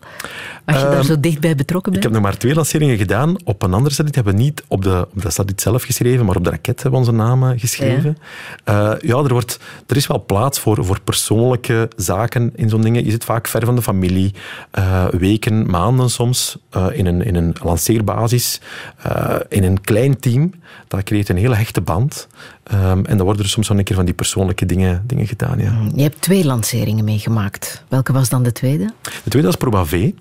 Als 0.66 0.78
je 0.78 0.84
daar 0.84 0.94
Ehm, 0.94 1.04
zo 1.04 1.20
dichtbij 1.20 1.56
betrokken 1.56 1.94
Ik 1.94 2.00
bent? 2.00 2.14
heb 2.14 2.22
nog 2.22 2.32
maar 2.32 2.40
twee 2.40 2.54
lanceringen 2.56 2.98
gedaan. 2.98 3.36
Op 3.44 3.62
een 3.64 3.74
andere 3.74 3.90
satelliet 3.90 4.16
hebben 4.16 4.34
we 4.36 4.40
niet 4.42 4.64
op 4.68 4.82
de, 4.84 5.08
op 5.16 5.22
de 5.22 5.30
satelliet 5.30 5.62
zelf 5.62 5.84
geschreven, 5.84 6.26
maar 6.26 6.36
op 6.36 6.44
de 6.44 6.50
raket 6.50 6.82
hebben 6.84 7.02
we 7.02 7.06
onze 7.08 7.18
namen 7.24 7.60
geschreven. 7.60 8.18
Ja, 8.66 8.98
ja 9.02 9.18
er, 9.18 9.30
wordt, 9.34 9.60
er 9.88 9.96
is 9.96 10.08
wel 10.08 10.24
plaats 10.26 10.60
voor, 10.60 10.86
voor 10.86 11.02
persoonlijke 11.02 11.90
zaken 11.96 12.52
in 12.56 12.70
zo'n 12.70 12.82
dingen. 12.82 13.06
Je 13.06 13.12
zit 13.12 13.24
vaak 13.24 13.48
ver 13.48 13.66
van 13.66 13.76
de 13.76 13.82
familie. 13.82 14.34
eh, 14.72 15.06
weken, 15.08 15.70
maanden 15.70 16.10
soms, 16.10 16.58
eh, 16.70 16.86
in, 16.92 17.06
een, 17.06 17.22
in 17.22 17.36
een 17.36 17.56
lanceerbasis, 17.64 18.62
eh, 19.04 19.36
in 19.50 19.64
een 19.64 19.82
klein 19.82 20.20
team. 20.20 20.52
Dat 20.88 21.04
creëert 21.04 21.30
een 21.30 21.38
hele 21.38 21.56
hechte 21.56 21.82
band. 21.82 22.28
Ehm, 22.72 23.06
en 23.06 23.18
dan 23.18 23.26
worden 23.26 23.44
er 23.44 23.50
soms 23.50 23.68
wel 23.68 23.78
een 23.78 23.84
keer 23.84 23.96
van 23.96 24.06
die 24.06 24.14
persoonlijke 24.14 24.66
dingen, 24.66 25.04
dingen 25.06 25.28
gedaan. 25.28 25.60
Ja. 25.60 25.74
Je 25.96 26.02
hebt 26.02 26.22
twee 26.22 26.46
lanceringen 26.46 27.04
meegemaakt. 27.04 27.84
Welke 27.88 28.14
was 28.14 28.30
dan 28.30 28.44
de 28.44 28.52
tweede? 28.52 28.94
De 29.02 29.30
tweede 29.30 29.48
was 29.48 29.58
Proba 29.58 29.86
V. 29.86 30.12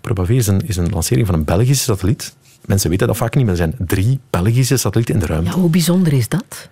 Proba 0.00 0.24
V 0.24 0.28
is 0.28 0.46
een, 0.46 0.66
is 0.66 0.76
een 0.76 0.90
lancering 0.90 1.26
van 1.26 1.34
een 1.34 1.44
Belgische 1.44 1.84
satelliet. 1.84 2.36
Mensen 2.66 2.90
weten 2.90 3.06
dat 3.06 3.16
vaak 3.16 3.34
niet, 3.34 3.44
maar 3.44 3.52
er 3.52 3.58
zijn 3.58 3.74
drie 3.78 4.20
Belgische 4.30 4.76
satellieten 4.76 5.14
in 5.14 5.20
de 5.20 5.26
ruimte. 5.26 5.50
Ja, 5.50 5.56
hoe 5.56 5.70
bijzonder 5.70 6.12
is 6.12 6.28
dat? 6.28 6.68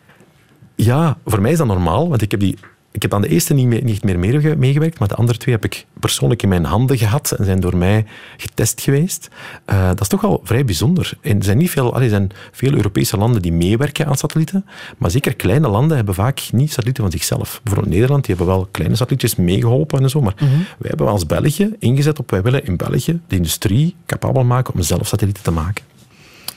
Ja, 0.75 1.19
voor 1.25 1.41
mij 1.41 1.53
is 1.53 1.59
dat 1.59 1.67
normaal, 1.67 2.09
want 2.09 2.23
ik 2.23 2.31
heb 2.31 2.41
die 2.41 2.59
ik 2.95 3.03
heb 3.03 3.15
aan 3.15 3.21
de 3.21 3.29
eerste 3.29 3.55
niet, 3.55 3.67
meer, 3.67 3.85
niet 3.85 4.05
meer 4.05 4.19
meegewerkt, 4.59 4.99
maar 4.99 5.09
de 5.09 5.15
andere 5.15 5.39
twee 5.39 5.55
heb 5.55 5.65
ik 5.65 5.87
persoonlijk 6.01 6.43
in 6.43 6.49
mijn 6.49 6.65
handen 6.65 6.99
gehad 6.99 7.31
en 7.31 7.45
zijn 7.45 7.61
door 7.61 7.77
mij 7.77 8.05
getest 8.37 8.81
geweest. 8.81 9.29
Uh, 9.67 9.87
dat 9.87 10.01
is 10.01 10.09
toch 10.09 10.21
wel 10.21 10.41
vrij 10.45 10.65
bijzonder. 10.65 11.13
En 11.21 11.39
er 11.39 11.45
zijn 11.45 11.59
niet 11.59 11.71
veel, 11.71 12.01
er 12.01 12.09
zijn 12.09 12.31
veel 12.53 12.73
Europese 12.73 13.17
landen 13.17 13.43
die 13.43 13.53
meewerken 13.53 14.07
aan 14.07 14.17
satellieten, 14.17 14.67
maar 14.99 15.11
zeker 15.11 15.35
kleine 15.35 15.69
landen 15.69 15.97
hebben 15.97 16.15
vaak 16.15 16.49
niet 16.53 16.71
satellieten 16.71 17.03
van 17.03 17.13
zichzelf. 17.13 17.61
Bijvoorbeeld 17.63 17.95
Nederland, 17.95 18.25
die 18.25 18.35
hebben 18.35 18.55
wel 18.55 18.69
kleine 18.71 18.97
satellietjes 18.97 19.37
meegeholpen 19.37 20.03
en 20.03 20.11
zo, 20.11 20.21
maar 20.21 20.35
mm 20.41 20.53
wij 20.79 20.89
hebben 20.89 21.09
als 21.09 21.27
België 21.27 21.75
ingezet 21.79 22.19
op, 22.19 22.31
wij 22.31 22.43
willen 22.43 22.65
in 22.65 22.77
België 22.77 23.21
de 23.27 23.37
industrie 23.37 23.95
capabel 24.07 24.45
maken 24.45 24.75
om 24.75 24.83
zelf 24.83 25.07
satellieten 25.07 25.43
te 25.43 25.51
maken. 25.51 25.85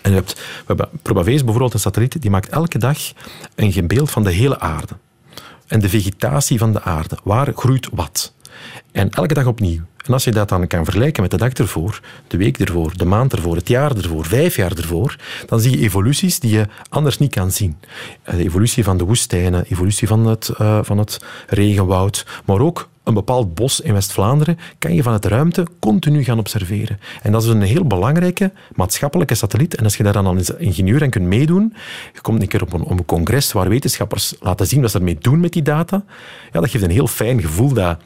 En 0.01 0.09
je 0.09 0.17
hebt, 0.17 0.33
we 0.33 0.63
hebben 0.65 0.89
Probavees 1.01 1.41
bijvoorbeeld 1.43 1.73
een 1.73 1.79
satelliet, 1.79 2.21
die 2.21 2.31
maakt 2.31 2.49
elke 2.49 2.77
dag 2.77 2.97
een 3.55 3.87
beeld 3.87 4.11
van 4.11 4.23
de 4.23 4.31
hele 4.31 4.59
aarde 4.59 4.93
en 5.67 5.79
de 5.79 5.89
vegetatie 5.89 6.57
van 6.57 6.73
de 6.73 6.81
aarde. 6.81 7.17
Waar 7.23 7.51
groeit 7.55 7.89
wat? 7.91 8.33
En 8.91 9.09
elke 9.09 9.33
dag 9.33 9.45
opnieuw. 9.45 9.81
En 10.05 10.13
als 10.13 10.23
je 10.23 10.31
dat 10.31 10.49
dan 10.49 10.67
kan 10.67 10.83
vergelijken 10.83 11.21
met 11.21 11.31
de 11.31 11.37
dag 11.37 11.53
ervoor, 11.53 12.01
de 12.27 12.37
week 12.37 12.59
ervoor, 12.59 12.97
de 12.97 13.05
maand 13.05 13.33
ervoor, 13.33 13.55
het 13.55 13.67
jaar 13.67 13.95
ervoor, 13.95 14.25
vijf 14.25 14.55
jaar 14.55 14.71
ervoor, 14.71 15.15
dan 15.45 15.59
zie 15.59 15.71
je 15.71 15.83
evoluties 15.83 16.39
die 16.39 16.51
je 16.51 16.67
anders 16.89 17.17
niet 17.17 17.33
kan 17.33 17.51
zien. 17.51 17.77
Eh, 18.23 18.35
de 18.35 18.43
evolutie 18.43 18.83
van 18.83 18.97
de 18.97 19.03
woestijnen, 19.03 19.65
evolutie 19.65 20.07
van 20.07 20.25
het, 20.25 20.51
uh, 20.61 20.79
van 20.81 20.97
het 20.97 21.19
regenwoud, 21.47 22.25
maar 22.45 22.59
ook 22.59 22.89
een 23.07 23.13
bepaald 23.13 23.53
bos 23.53 23.81
in 23.81 23.93
West-Vlaanderen 23.93 24.57
kan 24.79 24.93
je 24.93 25.03
vanuit 25.03 25.21
de 25.21 25.27
ruimte 25.27 25.67
continu 25.79 26.23
gaan 26.23 26.39
observeren. 26.39 26.99
En 27.21 27.31
dat 27.31 27.43
is 27.43 27.49
een 27.49 27.61
heel 27.61 27.85
belangrijke 27.85 28.51
maatschappelijke 28.75 29.35
satelliet. 29.35 29.75
En 29.75 29.83
als 29.83 29.97
je 29.97 30.03
daar 30.03 30.13
dan 30.13 30.25
als 30.25 30.49
ingenieur 30.49 31.03
aan 31.03 31.09
kunt 31.09 31.25
meedoen, 31.25 31.73
je 32.13 32.21
komt 32.21 32.41
een 32.41 32.47
keer 32.47 32.61
op 32.61 32.73
een, 32.73 32.83
op 32.83 32.89
een 32.89 33.05
congres 33.05 33.51
waar 33.51 33.69
wetenschappers 33.69 34.35
laten 34.39 34.67
zien 34.67 34.81
wat 34.81 34.91
ze 34.91 34.97
ermee 34.97 35.17
doen 35.19 35.39
met 35.39 35.53
die 35.53 35.61
data, 35.61 36.03
ja, 36.51 36.59
dat 36.59 36.69
geeft 36.69 36.83
een 36.83 36.89
heel 36.89 37.07
fijn 37.07 37.41
gevoel 37.41 37.73
dat 37.73 37.97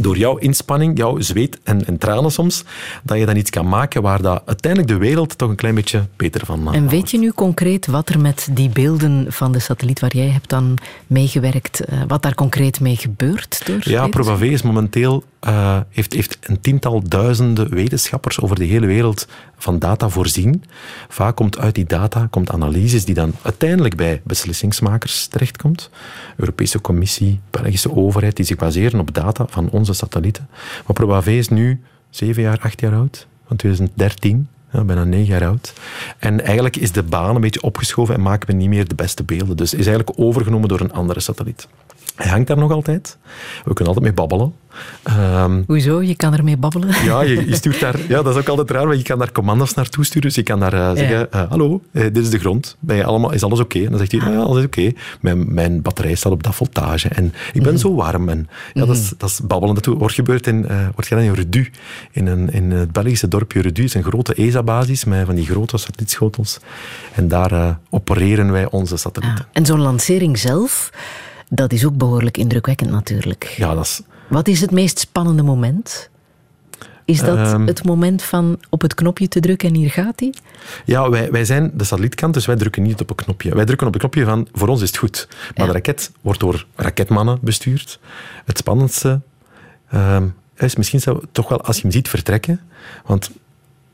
door 0.00 0.16
jouw 0.16 0.36
inspanning, 0.36 0.98
jouw 0.98 1.20
zweet 1.20 1.58
en, 1.62 1.86
en, 1.86 1.98
tranen 1.98 2.32
soms, 2.32 2.64
dat 3.02 3.18
je 3.18 3.26
dan 3.26 3.36
iets 3.36 3.50
kan 3.50 3.68
maken 3.68 4.02
waar 4.02 4.22
dat 4.22 4.42
uiteindelijk 4.46 4.92
de 4.92 4.98
wereld 4.98 5.38
toch 5.38 5.48
een 5.48 5.56
klein 5.56 5.74
beetje 5.74 6.06
beter 6.16 6.46
van 6.46 6.62
maakt. 6.62 6.76
En 6.76 6.88
weet 6.88 7.10
je 7.10 7.18
nu 7.18 7.32
concreet 7.32 7.86
wat 7.86 8.08
er 8.08 8.20
met 8.20 8.48
die 8.50 8.68
beelden 8.68 9.26
van 9.28 9.52
de 9.52 9.58
satelliet 9.58 10.00
waar 10.00 10.16
jij 10.16 10.28
hebt 10.28 10.48
dan 10.48 10.78
meegewerkt, 11.06 11.80
eh, 11.80 11.98
wat 12.06 12.22
daar 12.22 12.34
concreet 12.34 12.80
mee 12.80 12.96
gebeurt? 12.96 13.62
Door 13.66 13.80
ja, 13.80 14.08
ProbaV 14.08 14.42
is 14.42 14.62
momenteel 14.62 15.24
uh, 15.46 15.80
heeft, 15.90 16.12
heeft 16.12 16.38
een 16.40 16.60
tiental 16.60 17.02
duizenden 17.08 17.70
wetenschappers 17.70 18.40
over 18.40 18.56
de 18.56 18.64
hele 18.64 18.86
wereld 18.86 19.28
van 19.56 19.78
data 19.78 20.08
voorzien. 20.08 20.64
Vaak 21.08 21.36
komt 21.36 21.58
uit 21.58 21.74
die 21.74 21.86
data 21.86 22.26
komt 22.30 22.50
analyses 22.50 23.04
die 23.04 23.14
dan 23.14 23.32
uiteindelijk 23.42 23.96
bij 23.96 24.20
beslissingsmakers 24.24 25.26
terechtkomt. 25.26 25.90
Europese 26.36 26.80
Commissie, 26.80 27.40
Belgische 27.50 27.96
overheid, 27.96 28.36
die 28.36 28.44
zich 28.44 28.56
baseren 28.56 29.00
op 29.00 29.14
data 29.14 29.46
van 29.48 29.70
onze 29.70 29.92
satellieten. 29.92 30.48
Maar 30.86 30.94
ProbaV 30.94 31.26
is 31.26 31.48
nu 31.48 31.80
zeven 32.10 32.42
jaar, 32.42 32.58
acht 32.60 32.80
jaar 32.80 32.94
oud, 32.94 33.26
van 33.46 33.56
2013. 33.56 34.48
Ja, 34.72 34.84
bijna 34.84 35.04
negen 35.04 35.26
jaar 35.26 35.46
oud. 35.46 35.72
En 36.18 36.44
eigenlijk 36.44 36.76
is 36.76 36.92
de 36.92 37.02
baan 37.02 37.34
een 37.34 37.40
beetje 37.40 37.62
opgeschoven 37.62 38.14
en 38.14 38.22
maken 38.22 38.48
we 38.48 38.54
niet 38.54 38.68
meer 38.68 38.88
de 38.88 38.94
beste 38.94 39.24
beelden. 39.24 39.56
Dus 39.56 39.74
is 39.74 39.86
eigenlijk 39.86 40.18
overgenomen 40.20 40.68
door 40.68 40.80
een 40.80 40.92
andere 40.92 41.20
satelliet. 41.20 41.68
Hij 42.18 42.30
hangt 42.30 42.46
daar 42.46 42.58
nog 42.58 42.72
altijd. 42.72 43.18
We 43.64 43.74
kunnen 43.74 43.94
altijd 43.94 44.04
mee 44.04 44.12
babbelen. 44.12 44.52
Um, 45.44 45.64
Hoezo? 45.66 46.02
Je 46.02 46.16
kan 46.16 46.34
ermee 46.34 46.56
babbelen? 46.56 46.88
Ja, 47.04 47.20
je, 47.20 47.48
je, 47.48 47.54
stuurt 47.60 47.80
daar, 47.80 47.98
ja, 48.08 48.22
dat 48.22 48.34
is 48.34 48.40
ook 48.40 48.48
altijd 48.48 48.70
raar, 48.70 48.86
want 48.86 48.98
je 48.98 49.04
kan 49.04 49.18
daar 49.18 49.32
commando's 49.32 49.74
naartoe 49.74 50.04
sturen. 50.04 50.22
Dus 50.22 50.34
je 50.34 50.42
kan 50.42 50.60
daar 50.60 50.74
uh, 50.74 50.92
zeggen, 50.94 51.28
uh, 51.34 51.42
hallo, 51.48 51.82
uh, 51.92 52.02
dit 52.02 52.16
is 52.16 52.30
de 52.30 52.38
grond. 52.38 52.76
Ben 52.80 52.96
je 52.96 53.04
allemaal, 53.04 53.32
is 53.32 53.42
alles 53.42 53.60
oké? 53.60 53.76
Okay? 53.76 53.84
En 53.84 53.90
dan 53.90 54.06
zegt 54.06 54.24
hij, 54.24 54.32
ja, 54.32 54.38
alles 54.38 54.64
oké. 54.64 54.80
Okay. 54.80 54.96
Mijn, 55.20 55.54
mijn 55.54 55.82
batterij 55.82 56.14
staat 56.14 56.32
op 56.32 56.42
dat 56.42 56.54
voltage. 56.54 57.08
En 57.08 57.32
ik 57.52 57.62
ben 57.62 57.72
mm. 57.72 57.78
zo 57.78 57.94
warm. 57.94 58.28
En, 58.28 58.48
ja, 58.72 58.86
dat, 58.86 58.96
is, 58.96 59.04
mhm. 59.04 59.14
dat 59.18 59.28
is 59.28 59.40
babbelen. 59.40 59.74
Dat 59.74 59.86
wordt 59.86 60.14
gebeurd 60.14 60.46
in, 60.46 60.66
wordt 60.66 61.06
gedaan 61.06 61.24
in 61.24 61.32
Redu. 61.32 61.70
In, 62.12 62.26
een, 62.26 62.52
in 62.52 62.70
het 62.70 62.92
Belgische 62.92 63.28
dorpje 63.28 63.60
Redu. 63.60 63.82
Het 63.82 63.90
is 63.90 63.94
een 63.94 64.10
grote 64.10 64.34
ESA-basis 64.34 65.04
met 65.04 65.26
van 65.26 65.34
die 65.34 65.46
grote 65.46 65.78
satellietschotels. 65.78 66.58
En 67.14 67.28
daar 67.28 67.78
opereren 67.90 68.52
wij 68.52 68.70
onze 68.70 68.96
satellieten. 68.96 69.46
en 69.52 69.66
zo'n 69.66 69.80
lancering 69.80 70.38
zelf... 70.38 70.90
Dat 71.48 71.72
is 71.72 71.86
ook 71.86 71.96
behoorlijk 71.96 72.36
indrukwekkend 72.36 72.90
natuurlijk. 72.90 73.44
Ja, 73.44 73.74
dat 73.74 73.84
is... 73.84 74.00
Wat 74.28 74.48
is 74.48 74.60
het 74.60 74.70
meest 74.70 74.98
spannende 74.98 75.42
moment? 75.42 76.10
Is 77.08 77.20
dat 77.20 77.36
ehm. 77.36 77.66
het 77.66 77.84
moment 77.84 78.22
van 78.22 78.58
op 78.68 78.80
het 78.80 78.94
knopje 78.94 79.28
te 79.28 79.40
drukken 79.40 79.68
en 79.68 79.74
hier 79.74 79.90
gaat 79.90 80.20
hij? 80.20 80.34
Ja, 80.84 81.10
wij, 81.10 81.30
wij 81.30 81.44
zijn 81.44 81.70
de 81.74 81.84
satellietkant, 81.84 82.34
dus 82.34 82.46
wij 82.46 82.56
drukken 82.56 82.82
niet 82.82 83.00
op 83.00 83.10
een 83.10 83.16
knopje. 83.16 83.54
Wij 83.54 83.64
drukken 83.64 83.86
op 83.86 83.94
een 83.94 84.00
knopje 84.00 84.24
van 84.24 84.48
voor 84.52 84.68
ons 84.68 84.82
is 84.82 84.88
het 84.88 84.96
goed. 84.96 85.28
Maar 85.56 85.66
de 85.66 85.72
raket 85.72 86.10
wordt 86.20 86.40
door 86.40 86.66
raketmannen 86.74 87.38
bestuurd. 87.40 87.98
Het 88.44 88.58
spannendste 88.58 89.20
um, 89.94 90.34
is 90.56 90.76
misschien 90.76 91.20
toch 91.32 91.48
wel 91.48 91.60
als 91.60 91.76
je 91.76 91.82
hem 91.82 91.90
ziet 91.90 92.08
vertrekken. 92.08 92.60
Want 93.06 93.30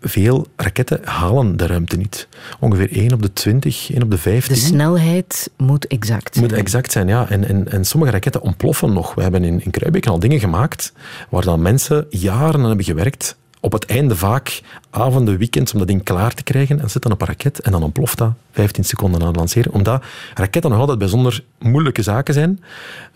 veel 0.04 0.46
raketten 0.56 1.00
halen 1.04 1.56
de 1.56 1.66
ruimte 1.66 1.96
niet. 1.96 2.28
Ongeveer 2.60 2.92
1 2.92 3.12
op 3.12 3.22
de 3.22 3.32
20, 3.32 3.90
1 3.90 4.02
op 4.02 4.10
de 4.10 4.18
15. 4.18 4.54
De 4.54 4.60
snelheid 4.60 5.50
moet 5.56 5.86
exact 5.86 6.34
zijn. 6.34 6.46
Moet 6.46 6.58
exact 6.58 6.92
zijn, 6.92 7.08
ja. 7.08 7.28
En, 7.28 7.48
en, 7.48 7.72
en 7.72 7.84
sommige 7.84 8.12
raketten 8.12 8.42
ontploffen 8.42 8.92
nog. 8.92 9.14
We 9.14 9.22
hebben 9.22 9.44
in, 9.44 9.64
in 9.64 9.70
Kruijbeek 9.70 10.06
al 10.06 10.18
dingen 10.18 10.40
gemaakt 10.40 10.92
waar 11.28 11.42
dan 11.42 11.62
mensen 11.62 12.06
jaren 12.10 12.60
aan 12.60 12.66
hebben 12.66 12.84
gewerkt. 12.84 13.36
Op 13.60 13.72
het 13.72 13.86
einde 13.86 14.16
vaak 14.16 14.62
avonden, 14.90 15.38
weekends 15.38 15.72
om 15.72 15.78
dat 15.78 15.88
ding 15.88 16.02
klaar 16.02 16.34
te 16.34 16.42
krijgen 16.42 16.80
en 16.80 16.90
zit 16.90 17.02
dan 17.02 17.12
op 17.12 17.20
een 17.20 17.26
raket 17.26 17.60
en 17.60 17.72
dan 17.72 17.82
ontploft 17.82 18.18
dat 18.18 18.32
15 18.52 18.84
seconden 18.84 19.20
na 19.20 19.26
het 19.26 19.36
lanceren. 19.36 19.72
Omdat 19.72 20.04
raketten 20.34 20.70
nog 20.70 20.80
altijd 20.80 20.98
bijzonder 20.98 21.44
moeilijke 21.58 22.02
zaken 22.02 22.34
zijn. 22.34 22.62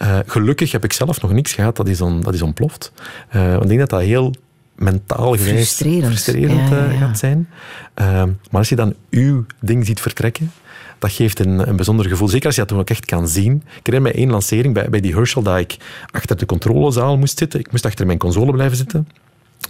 Uh, 0.02 0.18
gelukkig 0.26 0.72
heb 0.72 0.84
ik 0.84 0.92
zelf 0.92 1.20
nog 1.20 1.32
niks 1.32 1.52
gehad 1.52 1.76
dat 1.76 1.88
is, 1.88 2.00
on, 2.00 2.20
dat 2.20 2.34
is 2.34 2.42
ontploft. 2.42 2.92
Uh, 3.36 3.54
ik 3.54 3.68
denk 3.68 3.80
dat 3.80 3.90
dat 3.90 4.00
heel 4.00 4.34
mentaal 4.78 5.36
geweest 5.36 5.76
frustrerend, 5.76 6.72
eh, 6.72 6.98
gaat 6.98 7.18
zijn. 7.18 7.48
Ehm, 7.94 8.26
maar 8.26 8.60
als 8.60 8.68
je 8.68 8.76
dan 8.76 8.94
uw 9.10 9.44
ding 9.60 9.86
ziet 9.86 10.00
vertrekken, 10.00 10.52
dat 10.98 11.12
geeft 11.12 11.38
een, 11.38 11.68
een 11.68 11.76
bijzonder 11.76 12.06
gevoel. 12.08 12.28
Zeker 12.28 12.46
als 12.46 12.54
je 12.54 12.60
dat 12.60 12.70
dan 12.70 12.78
ook 12.78 12.90
echt 12.90 13.04
kan 13.04 13.28
zien. 13.28 13.54
Ik 13.54 13.86
herinner 13.86 14.12
mij 14.12 14.20
één 14.20 14.30
lancering 14.30 14.74
bij, 14.74 14.88
bij 14.88 15.00
die 15.00 15.14
Herschel 15.14 15.42
dat 15.42 15.58
ik 15.58 15.76
achter 16.10 16.36
de 16.36 16.46
controlezaal 16.46 17.18
moest 17.18 17.38
zitten. 17.38 17.60
Ik 17.60 17.70
moest 17.70 17.84
achter 17.84 18.06
mijn 18.06 18.18
console 18.18 18.52
blijven 18.52 18.76
zitten. 18.76 19.08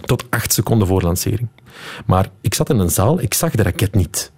Tot 0.05 0.25
acht 0.29 0.53
seconden 0.53 0.87
voor 0.87 1.01
lancering. 1.01 1.47
Maar 2.05 2.29
ik 2.41 2.53
zat 2.53 2.69
in 2.69 2.79
een 2.79 2.89
zaal, 2.89 3.21
ik 3.21 3.33
zag 3.33 3.51
de 3.51 3.63
raket 3.63 3.95
niet. 3.95 4.31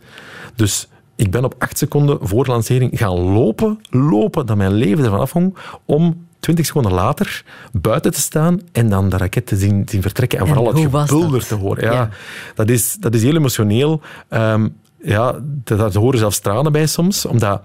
Dus 0.55 0.87
ik 1.15 1.31
ben 1.31 1.43
op 1.43 1.55
acht 1.57 1.77
seconden 1.77 2.17
voor 2.21 2.45
lancering 2.45 2.97
gaan 2.97 3.19
lopen, 3.19 3.79
lopen, 3.89 4.45
dat 4.45 4.57
mijn 4.57 4.73
leven 4.73 5.03
ervan 5.03 5.19
afhong, 5.19 5.57
om 5.85 6.27
20 6.41 6.65
seconden 6.65 6.93
later 6.93 7.43
buiten 7.71 8.11
te 8.11 8.19
staan 8.19 8.61
en 8.71 8.89
dan 8.89 9.09
de 9.09 9.17
raket 9.17 9.45
te 9.45 9.55
zien, 9.55 9.83
zien 9.89 10.01
vertrekken 10.01 10.39
en, 10.39 10.47
vooral 10.47 10.67
het 10.67 10.79
gebulder 10.79 11.45
te 11.45 11.55
horen. 11.55 11.93
Ja, 11.93 12.09
Dat, 12.55 12.69
is, 12.69 12.95
dat 12.99 13.13
is 13.13 13.23
heel 13.23 13.35
emotioneel. 13.35 14.01
Um, 14.29 14.75
ja, 15.01 15.35
dat, 15.63 15.93
horen 15.93 16.19
zelfs 16.19 16.39
tranen 16.39 16.71
bij 16.71 16.87
soms, 16.87 17.25
omdat 17.25 17.61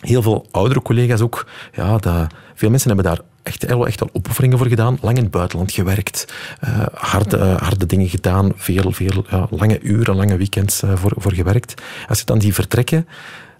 heel 0.00 0.22
veel 0.22 0.46
oudere 0.50 0.82
collega's 0.82 1.20
ook, 1.20 1.46
ja, 1.72 1.98
dat, 1.98 2.26
veel 2.54 2.70
mensen 2.70 2.88
hebben 2.88 3.06
daar 3.06 3.20
echt, 3.42 3.64
echt 3.64 4.00
wel 4.00 4.10
opofferingen 4.12 4.58
voor 4.58 4.66
gedaan, 4.66 4.98
lang 5.00 5.16
in 5.16 5.22
het 5.22 5.32
buitenland 5.32 5.72
gewerkt, 5.72 6.34
uh, 6.64 6.86
harde, 6.92 7.38
harde 7.38 7.86
dingen 7.86 8.08
gedaan, 8.08 8.52
veel, 8.54 8.92
veel 8.92 9.24
lange 9.50 9.80
uren, 9.80 10.16
lange 10.16 10.36
weekends 10.36 10.82
uh, 10.82 10.90
voor, 10.94 11.12
voor 11.16 11.32
gewerkt. 11.32 11.82
Als 12.08 12.18
je 12.18 12.24
dan 12.24 12.38
die 12.38 12.54
vertrekken, 12.54 13.06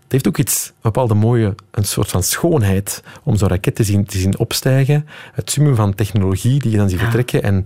het 0.07 0.14
heeft 0.14 0.28
ook 0.28 0.38
iets, 0.38 0.66
een 0.66 0.74
bepaalde 0.82 1.14
mooie, 1.14 1.54
een 1.70 1.84
soort 1.84 2.11
van 2.11 2.22
schoonheid 2.22 3.02
om 3.22 3.36
zo'n 3.36 3.48
raket 3.48 3.74
te 3.74 3.84
zien, 3.84 4.04
te 4.04 4.18
zien 4.18 4.38
opstijgen. 4.38 5.07
Het 5.32 5.50
summum 5.50 5.74
van 5.74 5.94
technologie 5.94 6.61
die 6.61 6.70
je 6.70 6.76
dan 6.76 6.88
ziet 6.88 6.98
vertrekken. 6.98 7.42
En 7.42 7.64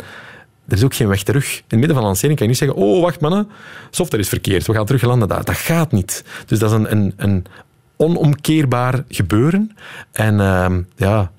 er 0.69 0.77
is 0.77 0.85
ook 0.85 0.95
geen 0.95 1.09
weg 1.09 1.23
terug. 1.23 1.57
In 1.57 1.63
het 1.69 1.79
midden 1.79 1.97
van 1.97 2.05
lancering 2.05 2.39
kan 2.39 2.47
je 2.47 2.53
niet 2.53 2.63
zeggen, 2.63 2.79
oh, 2.79 3.03
wacht 3.03 3.21
mannen, 3.21 3.49
software 3.91 4.23
is 4.23 4.29
verkeerd, 4.29 4.67
we 4.67 4.73
gaan 4.73 4.87
terug 4.87 5.03
landen. 5.03 5.29
Dat, 5.29 5.47
dat 5.47 5.57
gaat 5.57 5.93
niet. 5.93 6.25
Dus 6.47 6.59
dat 6.59 6.71
is 6.71 6.77
een, 6.77 6.93
een, 6.93 7.13
een 7.17 7.45
onomkeerbaar 7.97 9.05
gebeuren. 9.09 9.77
En 10.13 10.35
uh, 10.35 10.77
ja, 10.97 11.31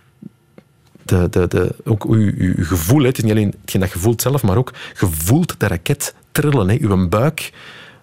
de, 1.03 1.27
de, 1.29 1.47
de, 1.47 1.75
ook 1.83 2.05
uw, 2.05 2.31
uw 2.37 2.65
gevoel, 2.65 3.03
het 3.03 3.17
is 3.17 3.23
niet 3.23 3.31
alleen 3.31 3.55
hetgeen 3.61 3.81
dat 3.81 3.91
je 3.91 3.99
voelt 3.99 4.21
zelf, 4.21 4.43
maar 4.43 4.57
ook 4.57 4.73
gevoeld 4.93 5.59
de 5.59 5.67
raket 5.67 6.15
trillen. 6.31 6.69
Hè. 6.69 6.77
Uw 6.79 7.07
buik 7.07 7.51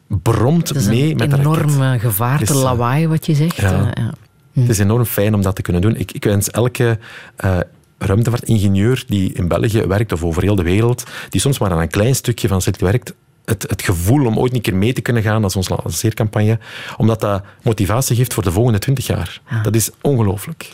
bromt 0.08 0.88
mee 0.88 1.16
met 1.16 1.30
de 1.30 1.36
raket. 1.36 1.38
enorm 1.38 1.98
gevaarte 1.98 2.52
uh, 2.52 2.62
lawaai, 2.62 3.08
wat 3.08 3.26
je 3.26 3.34
zegt. 3.34 3.56
Ja. 3.56 3.80
Uh, 3.80 3.88
ja. 3.94 4.12
Hm. 4.52 4.60
Het 4.60 4.68
is 4.70 4.78
enorm 4.78 5.04
fijn 5.04 5.34
om 5.34 5.42
dat 5.42 5.56
te 5.56 5.62
kunnen 5.62 5.82
doen. 5.82 5.96
Ik, 5.96 6.12
ik 6.12 6.24
wens 6.24 6.50
elke 6.50 6.98
uh, 7.44 7.58
ruimtevaartingenieur 7.98 9.04
die 9.06 9.32
in 9.32 9.48
België 9.48 9.86
werkt 9.86 10.12
of 10.12 10.24
over 10.24 10.42
heel 10.42 10.56
de 10.56 10.62
wereld, 10.62 11.04
die 11.28 11.40
soms 11.40 11.58
maar 11.58 11.70
aan 11.70 11.80
een 11.80 11.88
klein 11.88 12.14
stukje 12.14 12.48
van 12.48 12.62
zit 12.62 12.80
werkt, 12.80 13.14
het, 13.44 13.62
het, 13.68 13.82
gevoel 13.82 14.26
om 14.26 14.38
ooit 14.38 14.54
een 14.54 14.60
keer 14.60 14.76
mee 14.76 14.92
te 14.92 15.00
kunnen 15.00 15.22
gaan 15.22 15.42
als 15.42 15.56
onze 15.56 15.78
lanceercampagne, 15.82 16.58
omdat 16.96 17.20
dat 17.20 17.42
motivatie 17.62 18.16
geeft 18.16 18.34
voor 18.34 18.42
de 18.42 18.52
volgende 18.52 18.78
twintig 18.78 19.06
jaar. 19.06 19.40
Dat 19.62 19.74
is 19.74 19.90
ongelooflijk. 20.00 20.72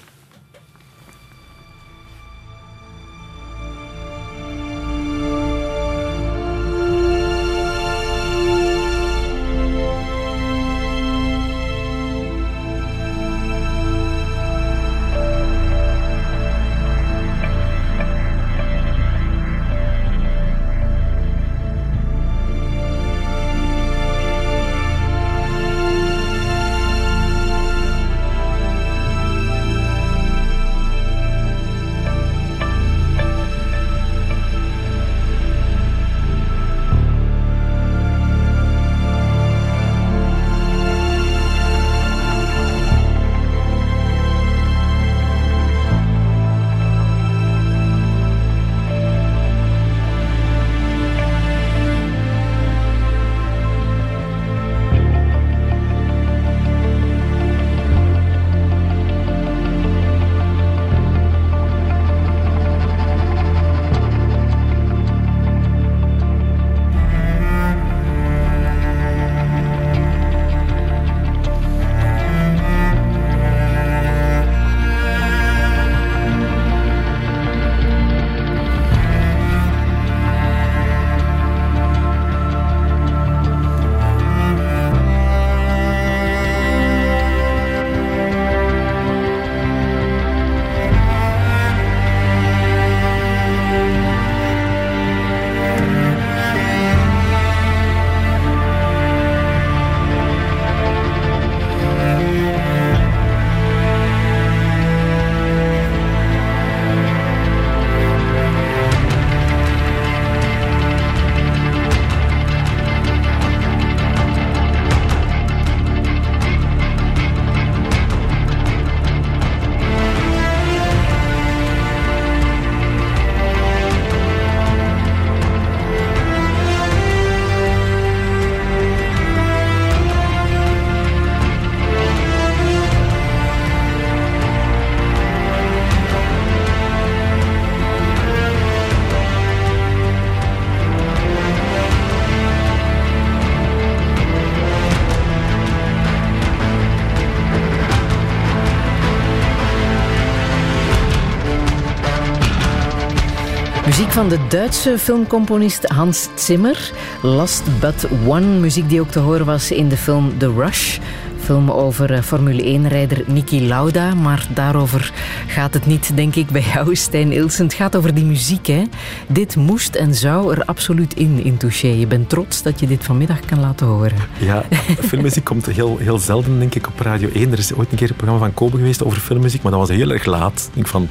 Van 154.14 154.28
de 154.28 154.38
Duitse 154.48 154.98
filmcomponist 154.98 155.84
Hans 155.84 156.28
Zimmer. 156.34 156.92
Last 157.22 157.62
But 157.80 158.06
One, 158.26 158.46
muziek 158.46 158.88
die 158.88 159.00
ook 159.00 159.10
te 159.10 159.18
horen 159.18 159.46
was 159.46 159.70
in 159.70 159.88
de 159.88 159.96
film 159.96 160.38
The 160.38 160.52
Rush. 160.52 160.98
Film 161.38 161.70
over 161.70 162.12
eh, 162.12 162.22
Formule 162.22 162.78
1-rijder 162.78 163.24
Niki 163.26 163.66
Lauda. 163.66 164.14
Maar 164.14 164.46
daarover 164.54 165.12
gaat 165.46 165.74
het 165.74 165.86
niet, 165.86 166.16
denk 166.16 166.34
ik, 166.34 166.50
bij 166.50 166.64
jou, 166.74 166.94
Stijn 166.94 167.32
Ilsen. 167.32 167.64
Het 167.64 167.74
gaat 167.74 167.96
over 167.96 168.14
die 168.14 168.24
muziek, 168.24 168.66
hè. 168.66 168.82
Dit 169.26 169.56
moest 169.56 169.94
en 169.94 170.14
zou 170.14 170.54
er 170.54 170.64
absoluut 170.64 171.14
in, 171.14 171.44
in 171.44 171.56
Touché. 171.56 171.88
Je 171.88 172.06
bent 172.06 172.28
trots 172.28 172.62
dat 172.62 172.80
je 172.80 172.86
dit 172.86 173.04
vanmiddag 173.04 173.40
kan 173.40 173.60
laten 173.60 173.86
horen. 173.86 174.18
Ja, 174.38 174.64
filmmuziek 175.08 175.44
komt 175.44 175.66
heel, 175.66 175.98
heel 175.98 176.18
zelden, 176.18 176.58
denk 176.58 176.74
ik, 176.74 176.86
op 176.86 177.00
Radio 177.00 177.28
1. 177.32 177.52
Er 177.52 177.58
is 177.58 177.74
ooit 177.74 177.90
een 177.90 177.96
keer 177.96 178.10
een 178.10 178.16
programma 178.16 178.44
van 178.44 178.54
Kobe 178.54 178.76
geweest 178.76 179.04
over 179.04 179.18
filmmuziek, 179.18 179.62
maar 179.62 179.72
dat 179.72 179.80
was 179.80 179.96
heel 179.96 180.10
erg 180.10 180.24
laat. 180.24 180.70
Ik 180.74 180.86
van 180.86 181.08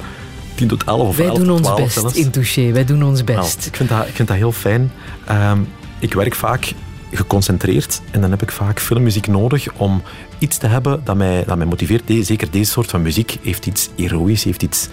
10 0.54 0.68
tot 0.68 0.84
11 0.84 1.08
of 1.08 1.16
Wij 1.16 1.26
11 1.26 1.38
doen 1.38 1.46
tot 1.46 1.56
ons 1.56 1.66
12 1.66 1.80
best 1.80 1.92
zelfs. 2.00 2.14
in 2.16 2.30
Touché. 2.30 2.72
Wij 2.72 2.84
doen 2.84 3.02
ons 3.02 3.24
best. 3.24 3.36
Nou, 3.56 3.66
ik, 3.66 3.76
vind 3.76 3.88
dat, 3.88 4.08
ik 4.08 4.14
vind 4.14 4.28
dat 4.28 4.36
heel 4.36 4.52
fijn. 4.52 4.92
Ehm, 5.26 5.58
ik 5.98 6.14
werk 6.14 6.34
vaak 6.34 6.72
geconcentreerd 7.12 8.00
en 8.10 8.20
dan 8.20 8.30
heb 8.30 8.42
ik 8.42 8.50
vaak 8.50 8.80
filmmuziek 8.80 9.26
nodig 9.26 9.66
om 9.76 10.02
iets 10.38 10.56
te 10.56 10.66
hebben 10.66 11.00
dat 11.04 11.16
mij, 11.16 11.44
dat 11.46 11.56
mij 11.56 11.66
motiveert. 11.66 12.02
De- 12.06 12.22
zeker 12.22 12.50
deze 12.50 12.70
soort 12.70 12.90
van 12.90 13.02
muziek 13.02 13.36
heeft 13.42 13.66
iets 13.66 13.88
heroïs, 13.96 14.44
heeft 14.44 14.62
iets 14.62 14.88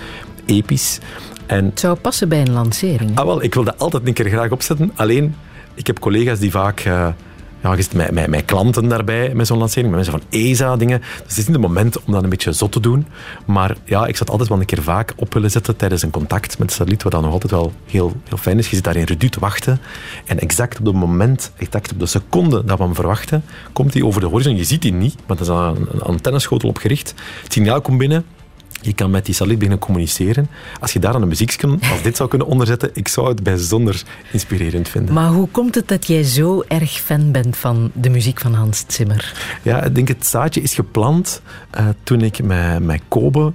episch. 0.45 0.99
En 1.45 1.66
Het 1.66 1.80
zou 1.80 1.95
passen 1.97 2.30
bij 2.30 2.41
een 2.41 2.51
lancering. 2.51 3.18
Ah, 3.20 3.26
wel, 3.26 3.43
ik 3.43 3.53
wil 3.53 3.64
dat 3.64 3.80
altijd 3.80 4.07
een 4.07 4.14
keer 4.14 4.30
graag 4.30 4.51
opzetten. 4.51 4.91
Alleen, 4.95 5.36
ik 5.74 5.88
heb 5.88 5.99
collega's 5.99 6.39
die 6.39 6.51
vaak... 6.51 6.80
eh 6.80 7.07
ja, 7.62 7.76
met, 7.93 8.12
met, 8.12 8.28
met 8.28 8.45
klanten 8.45 8.88
daarbij, 8.88 9.34
met 9.34 9.47
zo'n 9.47 9.57
lancering, 9.57 9.93
met 9.93 10.05
mensen 10.05 10.20
van 10.20 10.39
ESA, 10.39 10.76
dingen. 10.76 10.99
Dus 10.99 11.07
het 11.18 11.38
is 11.38 11.38
niet 11.38 11.47
het 11.47 11.62
moment 11.62 12.03
om 12.03 12.14
dat 12.14 12.24
een 12.24 12.30
beetje 12.30 12.53
zot 12.53 12.72
te 12.72 12.80
doen. 12.80 13.07
Maar 13.45 13.76
ja, 13.86 14.05
ik 14.05 14.18
het 14.18 14.30
altijd 14.30 14.49
wel 14.49 14.59
een 14.59 14.66
keer 14.66 14.84
vaak 14.84 15.14
op 15.16 15.34
willen 15.34 15.51
zetten 15.51 15.76
tijdens 15.76 16.01
een 16.01 16.09
contact 16.09 16.57
met 16.57 16.68
de 16.68 16.74
satelliet, 16.74 17.03
wat 17.03 17.12
dan 17.12 17.22
nog 17.22 17.32
altijd 17.32 17.51
wel 17.51 17.74
heel, 17.86 18.14
heel 18.28 18.38
fijn 18.38 18.57
is. 18.57 18.70
Je 18.70 18.76
zit 18.76 18.84
daar 18.84 18.95
in 18.95 19.03
redu 19.03 19.30
te 19.30 19.39
wachten. 19.39 19.80
En 20.26 20.39
exact 20.39 20.80
op 20.80 20.86
het 20.86 20.95
moment, 20.95 21.51
exact 21.57 21.91
op 21.91 21.99
de 21.99 22.05
seconde 22.05 22.66
dat 22.66 22.78
we 22.78 22.84
hem 22.84 22.95
verwachten, 22.95 23.43
komt 23.74 23.93
hij 23.93 24.03
over 24.03 24.22
de 24.22 24.28
horizon. 24.28 24.55
Je 24.55 24.64
ziet 24.64 24.84
hij 24.84 24.91
niet, 24.91 25.16
want 25.26 25.39
er 25.39 25.45
is 25.45 25.51
aan 25.51 25.88
een 25.91 26.01
antenneschotel 26.01 26.70
op 26.70 26.78
gericht. 26.78 27.14
Het 27.43 27.53
signaal 27.53 27.82
komt 27.82 27.97
binnen, 27.97 28.26
je 28.82 28.94
kan 28.94 29.12
met 29.12 29.26
die 29.26 29.34
satelliet 29.34 29.58
beginnen 29.58 29.84
communiceren. 29.84 30.48
Als 30.80 30.94
je 30.94 31.00
daar 31.00 31.12
dan 31.12 31.22
een 31.22 31.28
muziekje 31.28 31.68
als 31.92 32.02
dit 32.02 32.18
zou 32.18 32.30
kunnen 32.30 32.48
onderzetten, 32.48 32.90
ik 32.94 33.08
zou 33.08 33.28
het 33.28 33.44
bijzonder 33.44 34.04
inspirerend 34.32 34.90
vinden. 34.90 35.14
Maar 35.14 35.30
hoe 35.30 35.48
komt 35.48 35.76
het 35.76 35.88
dat 35.88 36.08
jij 36.08 36.24
zo 36.24 36.64
erg 36.68 36.92
fan 36.92 37.32
bent 37.32 37.58
van 37.58 37.92
de 37.94 38.10
muziek 38.10 38.40
van 38.40 38.54
Hans 38.54 38.84
Zimmer? 38.88 39.34
Ja, 39.62 39.84
ik 39.84 39.96
denk 39.96 40.08
het 40.08 40.26
zaadje 40.26 40.62
is 40.62 40.74
geplant 40.74 41.42
eh, 41.70 41.88
toen 42.04 42.22
ik 42.22 42.44
met, 42.44 42.84
met 42.84 43.02
Kobe 43.08 43.54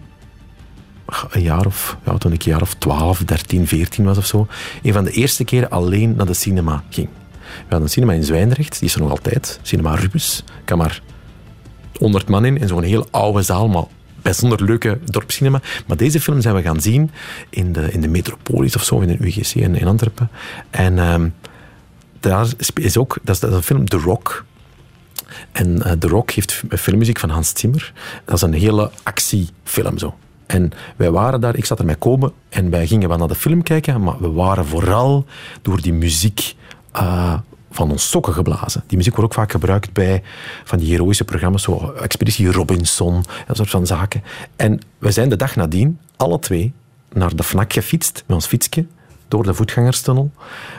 een 1.30 1.42
jaar 1.42 1.66
of, 1.66 1.96
ja, 2.04 2.18
toen 2.18 2.32
ik 2.32 2.44
een 2.44 2.50
jaar 2.50 2.62
of 2.62 2.74
12, 2.74 3.18
13, 3.18 3.66
14 3.66 4.04
was 4.04 4.18
of 4.18 4.26
zo, 4.26 4.46
een 4.82 4.92
van 4.92 5.04
de 5.04 5.10
eerste 5.10 5.44
keren 5.44 5.70
alleen 5.70 6.14
naar 6.16 6.26
de 6.26 6.34
cinema 6.34 6.84
ging. 6.90 7.08
We 7.46 7.62
hadden 7.62 7.82
een 7.82 7.88
cinema 7.88 8.12
in 8.12 8.24
Zwijndrecht, 8.24 8.78
die 8.78 8.88
is 8.88 8.94
er 8.94 9.00
nog 9.00 9.10
altijd, 9.10 9.58
Cinema 9.62 9.94
Rubus. 9.94 10.44
kan 10.64 10.78
maar 10.78 11.02
100 11.98 12.28
man 12.28 12.44
in, 12.44 12.58
in 12.58 12.68
zo'n 12.68 12.82
heel 12.82 13.06
oude 13.10 13.42
zaal, 13.42 13.68
maar 13.68 13.84
bijzonder 14.26 14.64
leuke 14.64 14.98
dorpscinema. 15.04 15.60
Maar 15.86 15.96
deze 15.96 16.20
film 16.20 16.40
zijn 16.40 16.54
we 16.54 16.62
gaan 16.62 16.80
zien 16.80 17.10
in 17.50 17.72
de, 17.72 17.92
in 17.92 18.00
de 18.00 18.08
Metropolis 18.08 18.76
of 18.76 18.84
zo, 18.84 19.00
in 19.00 19.08
de 19.08 19.26
UGC 19.26 19.54
in, 19.54 19.74
in 19.74 19.86
Antwerpen. 19.86 20.30
En 20.70 20.98
ehm, 20.98 21.28
daar 22.20 22.46
is 22.74 22.96
ook, 22.96 23.18
dat 23.22 23.36
is, 23.36 23.42
een 23.42 23.62
film, 23.62 23.88
The 23.88 23.96
Rock. 23.96 24.44
En 25.52 25.82
eh, 25.82 25.92
The 25.92 26.08
Rock 26.08 26.30
heeft 26.30 26.62
filmmuziek 26.68 27.18
van 27.18 27.30
Hans 27.30 27.52
Zimmer. 27.54 27.92
Dat 28.24 28.34
is 28.34 28.42
een 28.42 28.52
hele 28.52 28.90
actiefilm 29.02 29.98
zo. 29.98 30.14
En 30.46 30.72
wij 30.96 31.10
waren 31.10 31.40
daar, 31.40 31.56
ik 31.56 31.64
zat 31.64 31.78
er 31.78 31.84
met 31.84 31.98
Kobe 31.98 32.32
en 32.48 32.70
wij 32.70 32.86
gingen 32.86 33.08
wel 33.08 33.18
naar 33.18 33.28
de 33.28 33.34
film 33.34 33.62
kijken, 33.62 34.02
maar 34.02 34.20
we 34.20 34.30
waren 34.30 34.66
vooral 34.66 35.24
door 35.62 35.80
die 35.80 35.92
muziek 35.92 36.54
eh, 36.92 37.38
van 37.76 37.90
ons 37.90 38.10
sokken 38.10 38.32
geblazen. 38.32 38.82
Die 38.86 38.96
muziek 38.96 39.16
wordt 39.16 39.30
ook 39.30 39.38
vaak 39.38 39.50
gebruikt 39.50 39.92
bij 39.92 40.22
van 40.64 40.78
die 40.78 40.90
heroïsche 40.90 41.24
programma's, 41.24 41.62
zo 41.62 41.92
Expeditie 41.92 42.52
Robinson, 42.52 43.24
dat 43.46 43.56
soort 43.56 43.70
van 43.70 43.86
zaken. 43.86 44.22
En 44.56 44.80
we 44.98 45.10
zijn 45.10 45.28
de 45.28 45.36
dag 45.36 45.56
nadien, 45.56 45.98
alle 46.16 46.38
twee, 46.38 46.72
naar 47.12 47.36
de 47.36 47.42
FNAC 47.42 47.72
gefietst 47.72 48.24
met 48.26 48.36
ons 48.36 48.46
fietsje 48.46 48.86
door 49.28 49.42
de 49.42 49.54
voetgangerstunnel. 49.54 50.30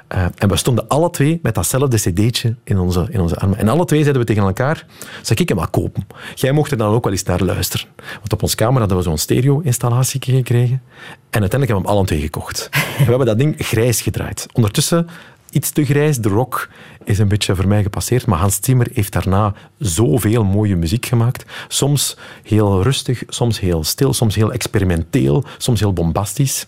Eh, 0.07 0.25
en 0.37 0.49
we 0.49 0.55
stonden 0.55 0.87
alle 0.87 1.09
twee 1.09 1.39
met 1.41 1.55
datzelfde 1.55 1.97
cd'tje 1.97 2.55
in 2.63 2.77
onze, 2.77 3.07
in 3.09 3.19
onze 3.19 3.35
armen. 3.35 3.57
En 3.57 3.67
alle 3.67 3.85
twee 3.85 4.01
zeiden 4.01 4.21
we 4.21 4.27
tegen 4.27 4.43
elkaar, 4.43 4.85
zal 5.21 5.35
ik 5.39 5.47
hem 5.49 5.57
wel 5.57 5.67
kopen? 5.67 6.07
Jij 6.35 6.51
mocht 6.51 6.71
er 6.71 6.77
dan 6.77 6.93
ook 6.93 7.03
wel 7.03 7.13
eens 7.13 7.23
naar 7.23 7.43
luisteren. 7.43 7.87
Want 8.19 8.33
op 8.33 8.41
ons 8.41 8.55
kamer 8.55 8.79
hadden 8.79 8.97
we 8.97 9.03
zo'n 9.03 9.17
stereo-installatie 9.17 10.21
gekregen. 10.23 10.81
En 11.29 11.41
uiteindelijk 11.41 11.71
hebben 11.71 11.81
we 11.81 11.87
hem 11.87 11.97
alle 11.97 12.05
twee 12.05 12.21
gekocht. 12.21 12.69
En 12.97 13.03
we 13.03 13.09
hebben 13.09 13.25
dat 13.27 13.37
ding 13.37 13.55
grijs 13.57 14.01
gedraaid. 14.01 14.47
Ondertussen 14.53 15.07
iets 15.51 15.69
te 15.69 15.85
grijs. 15.85 16.17
De 16.17 16.29
rock 16.29 16.69
is 17.03 17.19
een 17.19 17.27
beetje 17.27 17.55
voor 17.55 17.67
mij 17.67 17.83
gepasseerd. 17.83 18.25
Maar 18.25 18.39
Hans 18.39 18.57
Zimmer 18.61 18.87
heeft 18.93 19.13
daarna 19.13 19.53
zoveel 19.79 20.43
mooie 20.43 20.75
muziek 20.75 21.05
gemaakt. 21.05 21.45
Soms 21.67 22.17
heel 22.43 22.83
rustig, 22.83 23.23
soms 23.27 23.59
heel 23.59 23.83
stil, 23.83 24.13
soms 24.13 24.35
heel 24.35 24.51
experimenteel, 24.51 25.43
soms 25.57 25.79
heel 25.79 25.93
bombastisch. 25.93 26.65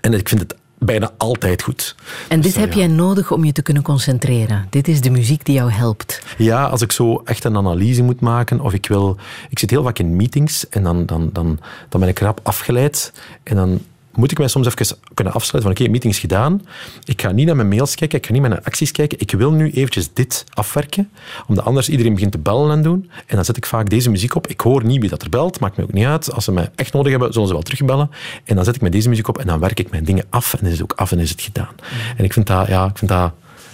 En 0.00 0.12
ik 0.12 0.28
vind 0.28 0.40
het 0.40 0.54
bijna 0.78 1.10
altijd 1.16 1.62
goed. 1.62 1.94
En 2.28 2.40
dit 2.40 2.52
Dus, 2.52 2.62
heb 2.62 2.72
ja. 2.72 2.78
jij 2.78 2.86
nodig 2.86 3.32
om 3.32 3.44
je 3.44 3.52
te 3.52 3.62
kunnen 3.62 3.82
concentreren. 3.82 4.66
Dit 4.70 4.88
is 4.88 5.00
de 5.00 5.10
muziek 5.10 5.44
die 5.44 5.54
jou 5.54 5.70
helpt. 5.70 6.22
Ja, 6.36 6.66
als 6.66 6.82
ik 6.82 6.92
zo 6.92 7.22
echt 7.24 7.44
een 7.44 7.56
analyse 7.56 8.02
moet 8.02 8.20
maken, 8.20 8.60
of 8.60 8.72
ik 8.72 8.86
wil... 8.86 9.16
Ik 9.48 9.58
zit 9.58 9.70
heel 9.70 9.82
vaak 9.82 9.98
in 9.98 10.16
meetings 10.16 10.68
en 10.68 10.82
dan, 10.82 11.06
dan, 11.06 11.30
dan, 11.32 11.58
dan 11.88 12.00
ben 12.00 12.08
ik 12.08 12.18
rap 12.18 12.40
afgeleid. 12.42 13.12
En 13.42 13.56
dan 13.56 13.80
moet 14.14 14.30
ik 14.30 14.38
mij 14.38 14.48
soms 14.48 14.66
even 14.66 14.96
kunnen 15.14 15.32
afsluiten 15.32 15.72
van 15.72 15.80
oké, 15.80 15.90
meeting 15.90 16.12
is 16.12 16.18
gedaan. 16.18 16.62
Ik 17.04 17.20
ga 17.20 17.30
niet 17.30 17.46
naar 17.46 17.56
mijn 17.56 17.68
mails 17.68 17.94
kijken, 17.94 18.18
ik 18.18 18.26
ga 18.26 18.32
niet 18.32 18.40
naar 18.40 18.50
mijn 18.50 18.64
acties 18.64 18.92
kijken. 18.92 19.20
Ik 19.20 19.30
wil 19.30 19.52
nu 19.52 19.70
eventjes 19.70 20.12
dit 20.12 20.44
afwerken, 20.52 21.10
omdat 21.46 21.64
anders 21.64 21.88
iedereen 21.88 22.14
begint 22.14 22.32
te 22.32 22.38
bellen 22.38 22.70
en 22.70 22.82
doen. 22.82 23.10
En 23.26 23.36
dan 23.36 23.44
zet 23.44 23.56
ik 23.56 23.66
vaak 23.66 23.90
deze 23.90 24.10
muziek 24.10 24.34
op. 24.34 24.46
Ik 24.46 24.60
hoor 24.60 24.84
niet 24.84 25.00
wie 25.00 25.10
dat 25.10 25.22
er 25.22 25.28
belt, 25.28 25.60
maakt 25.60 25.76
me 25.76 25.82
ook 25.82 25.92
niet 25.92 26.06
uit. 26.06 26.32
Als 26.32 26.44
ze 26.44 26.52
mij 26.52 26.70
echt 26.74 26.92
nodig 26.92 27.10
hebben, 27.10 27.32
zullen 27.32 27.48
ze 27.48 27.54
wel 27.54 27.62
terugbellen. 27.62 28.10
En 28.44 28.56
dan 28.56 28.64
zet 28.64 28.74
ik 28.74 28.80
met 28.80 28.92
deze 28.92 29.08
muziek 29.08 29.28
op 29.28 29.38
en 29.38 29.46
dan 29.46 29.60
werk 29.60 29.80
ik 29.80 29.90
mijn 29.90 30.04
dingen 30.04 30.24
af. 30.30 30.54
En 30.54 30.66
is 30.66 30.72
het 30.72 30.82
ook 30.82 30.92
af 30.92 31.12
en 31.12 31.18
is 31.18 31.30
het 31.30 31.40
gedaan. 31.40 31.74
En 32.16 32.24
ik 32.24 32.32
vind 32.32 32.46
dat... 32.46 32.66
Ja, 32.66 32.86
ik 32.86 32.98
vind 32.98 33.10
dat 33.10 33.32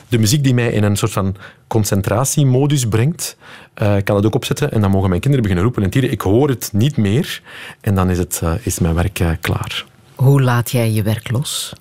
de 0.09 0.18
muziek 0.18 0.45
die 0.45 0.55
mij 0.55 0.72
in 0.72 0.82
een 0.82 0.97
soort 0.97 1.12
van 1.12 1.37
concentratiemodus 1.66 2.89
brengt, 2.89 3.37
eh, 3.74 3.97
kan 4.05 4.16
het 4.16 4.26
ook 4.26 4.35
opzetten. 4.35 4.72
En 4.72 4.80
dan 4.80 4.91
mogen 4.91 5.09
mijn 5.09 5.20
kinderen 5.20 5.43
beginnen 5.43 5.64
roepen 5.64 5.85
en 5.85 5.91
tieren. 5.91 6.11
Ik 6.11 6.20
hoor 6.20 6.49
het 6.49 6.70
niet 6.72 6.97
meer. 6.97 7.43
En 7.80 7.95
dan 7.95 8.11
is, 8.11 8.18
het, 8.18 8.41
eh, 8.43 8.53
is 8.62 8.78
mijn 8.78 8.95
werk 8.95 9.20
eh, 9.20 9.30
klaar. 9.41 9.85
Hoe 10.15 10.43
laat 10.43 10.71
jij 10.71 10.91
je 10.91 11.03
werk 11.03 11.31
los? 11.31 11.73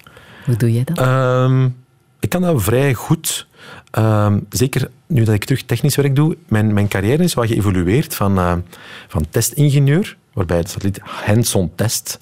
Hoe 0.46 0.56
doe 0.56 0.74
jij 0.74 0.84
dat? 0.84 0.98
Ehm, 0.98 1.66
ik 2.20 2.30
kan 2.30 2.42
dat 2.42 2.64
vrij 2.64 2.94
goed. 2.94 3.48
Ehm, 3.92 4.40
zeker 4.50 4.90
nu 5.08 5.24
dat 5.24 5.36
ik 5.36 5.44
terug 5.44 5.64
technisch 5.64 5.96
werk 5.96 6.16
doe. 6.16 6.38
Mijn, 6.48 6.74
mijn 6.74 6.88
carrière 6.88 7.24
is 7.24 7.34
wat 7.34 7.48
geëvolueerd 7.48 8.16
van, 8.16 8.38
eh, 8.38 8.56
van 9.08 9.26
testingenieur, 9.30 10.18
waarbij 10.34 10.62
de 10.62 10.68
satelliet 10.68 11.00
hands-on 11.04 11.72
test. 11.76 12.18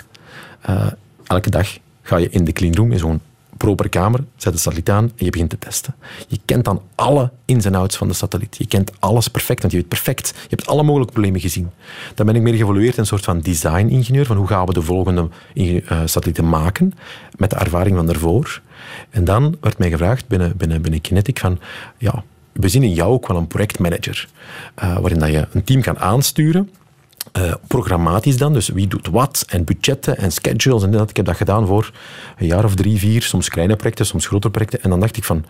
Eh, 0.62 0.88
elke 1.24 1.50
dag 1.50 1.78
ga 2.02 2.18
je 2.18 2.30
in 2.30 2.44
de 2.44 2.52
cleanroom, 2.52 2.92
in 2.92 3.00
zo'n 3.00 3.22
proper 3.62 3.90
kamer, 3.90 4.24
zet 4.36 4.54
de 4.54 4.60
satelliet 4.60 4.90
aan 4.90 5.04
en 5.04 5.26
je 5.26 5.32
begint 5.32 5.50
te 5.50 5.58
testen. 5.58 5.96
Je 6.28 6.40
kent 6.46 6.66
dan 6.66 6.82
alle 6.96 7.32
ins 7.46 7.66
en 7.66 7.76
outs 7.76 7.98
van 7.98 8.08
de 8.08 8.14
satelliet. 8.14 8.58
Je 8.58 8.68
kent 8.68 8.92
alles 9.00 9.28
perfect, 9.28 9.62
want 9.62 9.74
je 9.74 9.80
weet 9.80 9.88
perfect. 9.88 10.28
Je 10.28 10.56
hebt 10.56 10.68
alle 10.68 10.84
mogelijke 10.84 11.14
problemen 11.14 11.42
gezien. 11.42 11.70
Dan 12.16 12.26
ben 12.26 12.36
ik 12.36 12.42
meer 12.42 12.54
geëvolueerd 12.54 12.94
in 12.94 13.00
een 13.00 13.06
soort 13.06 13.24
van 13.24 13.40
design-ingenieur, 13.40 14.26
van 14.26 14.38
hoe 14.38 14.48
gaan 14.48 14.66
we 14.66 14.74
de 14.74 14.82
volgende 14.82 15.30
eh, 15.54 16.02
satellieten 16.06 16.50
maken, 16.50 16.94
met 17.38 17.50
de 17.50 17.56
ervaring 17.56 17.96
van 17.96 18.06
daarvoor. 18.06 18.62
En 19.10 19.26
dan 19.26 19.58
werd 19.62 19.78
mij 19.78 19.90
gevraagd 19.90 20.28
binnen, 20.28 20.58
binnen, 20.58 20.82
binnen 20.82 21.02
Kinetic 21.02 21.40
van, 21.40 21.60
ja, 21.98 22.24
we 22.52 22.70
zien 22.70 22.84
in 22.84 22.94
jou 22.94 23.12
ook 23.12 23.28
wel 23.28 23.38
een 23.38 23.48
projectmanager, 23.48 24.28
eh, 24.76 24.98
waarin 24.98 25.20
dat 25.20 25.32
je 25.32 25.48
een 25.52 25.64
team 25.64 25.82
kan 25.82 26.00
aansturen, 26.00 26.70
eh, 27.32 27.54
programmatisch 27.68 28.38
dan, 28.38 28.54
dus 28.54 28.68
wie 28.68 28.88
doet 28.88 29.08
wat, 29.08 29.46
en 29.48 29.64
budgetten 29.64 30.18
en 30.18 30.32
schedules 30.32 30.84
en 30.84 30.92
dat. 30.92 31.10
Ik 31.10 31.16
heb 31.16 31.26
dat 31.26 31.36
gedaan 31.36 31.68
voor 31.68 31.92
een 32.38 32.48
jaar 32.48 32.64
of 32.64 32.76
drie, 32.76 32.98
vier, 32.98 33.22
soms 33.22 33.50
kleine 33.50 33.76
projecten, 33.76 34.06
soms 34.06 34.28
grotere 34.28 34.52
projecten. 34.52 34.82
En 34.84 34.90
dan 34.90 35.00
dacht 35.00 35.18
ik 35.18 35.24
van, 35.24 35.46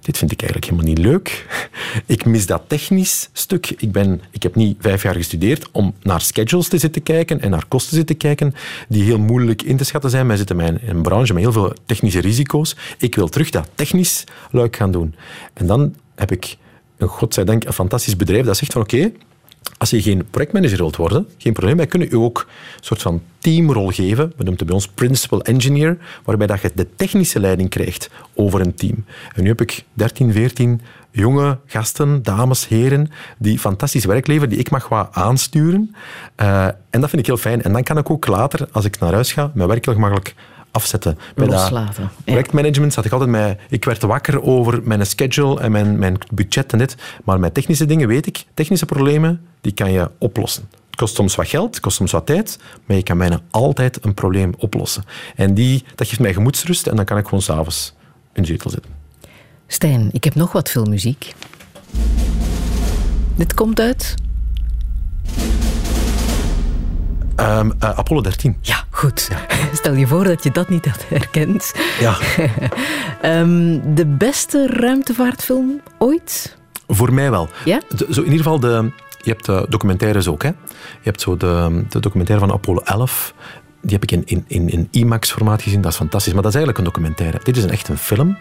dit 0.00 0.18
vind 0.18 0.32
ik 0.32 0.40
eigenlijk 0.40 0.70
helemaal 0.70 0.94
niet 0.94 1.04
leuk. 1.04 1.46
Ik 2.06 2.24
mis 2.24 2.46
dat 2.46 2.62
technisch 2.66 3.28
stuk. 3.32 3.70
Ik, 3.70 3.92
ben, 3.92 4.20
ik 4.30 4.42
heb 4.42 4.54
niet 4.54 4.76
vijf 4.80 5.02
jaar 5.02 5.14
gestudeerd 5.14 5.68
om 5.70 5.94
naar 6.02 6.20
schedules 6.20 6.68
te 6.68 6.78
zitten 6.78 7.02
kijken 7.02 7.40
en 7.40 7.50
naar 7.50 7.64
kosten 7.68 7.90
te 7.90 7.96
zitten 7.96 8.16
kijken, 8.16 8.54
die 8.88 9.02
heel 9.02 9.18
moeilijk 9.18 9.62
in 9.62 9.76
te 9.76 9.84
schatten 9.84 10.10
zijn. 10.10 10.26
Wij 10.26 10.36
zitten 10.36 10.60
in 10.60 10.80
een 10.86 11.02
branche 11.02 11.32
met 11.32 11.42
heel 11.42 11.52
veel 11.52 11.72
technische 11.86 12.20
risico's. 12.20 12.76
Ik 12.98 13.14
wil 13.14 13.28
terug 13.28 13.50
dat 13.50 13.68
technisch 13.74 14.24
luik 14.50 14.76
gaan 14.76 14.90
doen. 14.90 15.14
En 15.52 15.66
dan 15.66 15.94
heb 16.14 16.30
ik, 16.32 16.56
een 16.96 17.08
godzijdank, 17.08 17.64
een 17.64 17.72
fantastisch 17.72 18.16
bedrijf 18.16 18.46
dat 18.46 18.56
zegt 18.56 18.72
van 18.72 18.82
oké, 18.82 19.12
als 19.78 19.90
je 19.90 20.02
geen 20.02 20.26
projectmanager 20.30 20.76
wilt 20.76 20.96
worden, 20.96 21.26
geen 21.38 21.52
probleem, 21.52 21.76
wij 21.76 21.86
kunnen 21.86 22.08
u 22.10 22.16
ook 22.16 22.46
een 22.76 22.84
soort 22.84 23.02
van 23.02 23.22
teamrol 23.38 23.88
geven. 23.90 24.26
We 24.26 24.34
noemen 24.36 24.56
het 24.56 24.66
bij 24.66 24.74
ons 24.74 24.88
principal 24.88 25.42
engineer, 25.42 25.98
waarbij 26.24 26.46
dat 26.46 26.60
je 26.60 26.70
de 26.74 26.86
technische 26.96 27.40
leiding 27.40 27.70
krijgt 27.70 28.10
over 28.34 28.60
een 28.60 28.74
team. 28.74 29.04
En 29.34 29.42
nu 29.42 29.48
heb 29.48 29.60
ik 29.60 29.84
13, 29.92 30.32
14 30.32 30.80
jonge 31.10 31.58
gasten, 31.66 32.22
dames, 32.22 32.68
heren, 32.68 33.10
die 33.38 33.58
fantastisch 33.58 34.04
werk 34.04 34.26
leveren, 34.26 34.48
die 34.48 34.58
ik 34.58 34.70
mag 34.70 34.88
wat 34.88 35.08
aansturen. 35.12 35.94
Eh, 36.34 36.64
en 36.64 37.00
dat 37.00 37.08
vind 37.10 37.22
ik 37.22 37.26
heel 37.26 37.36
fijn. 37.36 37.62
En 37.62 37.72
dan 37.72 37.82
kan 37.82 37.98
ik 37.98 38.10
ook 38.10 38.26
later, 38.26 38.68
als 38.72 38.84
ik 38.84 38.98
naar 38.98 39.12
huis 39.12 39.32
ga, 39.32 39.50
mijn 39.54 39.68
werk 39.68 39.84
heel 39.84 39.94
gemakkelijk 39.94 40.34
afzetten. 40.76 41.18
Bij 41.34 41.46
Loslaten. 41.46 42.02
Ja. 42.02 42.10
projectmanagement 42.24 42.92
zat 42.92 43.04
ik 43.04 43.12
altijd 43.12 43.30
met... 43.30 43.60
Ik 43.68 43.84
werd 43.84 44.02
wakker 44.02 44.42
over 44.42 44.80
mijn 44.84 45.06
schedule 45.06 45.60
en 45.60 45.72
mijn, 45.72 45.98
mijn 45.98 46.18
budget 46.34 46.72
en 46.72 46.78
dit. 46.78 46.96
Maar 47.24 47.40
met 47.40 47.54
technische 47.54 47.86
dingen 47.86 48.08
weet 48.08 48.26
ik, 48.26 48.44
technische 48.54 48.86
problemen, 48.86 49.40
die 49.60 49.72
kan 49.72 49.92
je 49.92 50.10
oplossen. 50.18 50.68
Het 50.86 50.96
kost 50.96 51.14
soms 51.14 51.34
wat 51.34 51.48
geld, 51.48 51.74
het 51.74 51.80
kost 51.80 51.96
soms 51.96 52.12
wat 52.12 52.26
tijd, 52.26 52.58
maar 52.86 52.96
je 52.96 53.02
kan 53.02 53.18
bijna 53.18 53.40
altijd 53.50 54.04
een 54.04 54.14
probleem 54.14 54.54
oplossen. 54.58 55.04
En 55.36 55.54
die, 55.54 55.84
dat 55.94 56.08
geeft 56.08 56.20
mij 56.20 56.32
gemoedsrust 56.32 56.86
en 56.86 56.96
dan 56.96 57.04
kan 57.04 57.18
ik 57.18 57.24
gewoon 57.24 57.42
s'avonds 57.42 57.94
in 58.32 58.42
de 58.42 58.48
zetel 58.48 58.70
zitten. 58.70 58.90
Stijn, 59.66 60.08
ik 60.12 60.24
heb 60.24 60.34
nog 60.34 60.52
wat 60.52 60.68
filmmuziek. 60.68 61.34
Dit 63.36 63.54
komt 63.54 63.80
uit... 63.80 64.14
Ehm, 67.36 67.70
eh, 67.78 67.90
Apollo 67.98 68.20
13. 68.20 68.56
Ja, 68.60 68.84
goed. 68.90 69.28
Stel 69.72 69.94
je 69.94 70.06
voor 70.06 70.24
dat 70.24 70.42
je 70.42 70.50
dat 70.50 70.68
niet 70.68 70.86
had 70.86 71.04
herkend. 71.08 71.74
Ja, 72.00 72.16
Ehm, 73.20 73.78
de 73.94 74.06
beste 74.06 74.66
ruimtevaartfilm 74.66 75.80
ooit? 75.98 76.56
voor 76.88 77.12
mij 77.12 77.30
wel. 77.30 77.48
Ja? 77.64 77.80
De- 77.96 78.06
zo 78.10 78.20
in 78.20 78.24
ieder 78.30 78.42
geval, 78.44 78.60
de, 78.60 78.90
je 79.22 79.30
hebt 79.30 79.46
de 79.46 79.66
documentaires 79.68 80.28
ook. 80.28 80.42
Hè? 80.42 80.48
Je 80.48 80.54
hebt 81.02 81.20
zo 81.20 81.36
de, 81.36 81.82
de 81.88 82.00
documentaire 82.00 82.46
van 82.46 82.54
Apollo 82.54 82.80
11. 82.84 83.34
Die 83.82 83.92
heb 83.92 84.02
ik 84.02 84.10
in, 84.10 84.22
in, 84.26 84.44
in, 84.46 84.68
in 84.70 84.88
IMAX-formaat 84.90 85.62
gezien. 85.62 85.80
Dat 85.80 85.90
is 85.92 85.96
fantastisch. 85.98 86.32
Maar 86.32 86.42
dat 86.42 86.54
is 86.54 86.56
eigenlijk 86.56 86.86
een 86.86 86.92
documentaire. 86.92 87.40
Dit 87.42 87.56
is 87.56 87.62
een, 87.64 87.70
echt 87.70 87.88
een 87.88 87.98
film. 87.98 88.36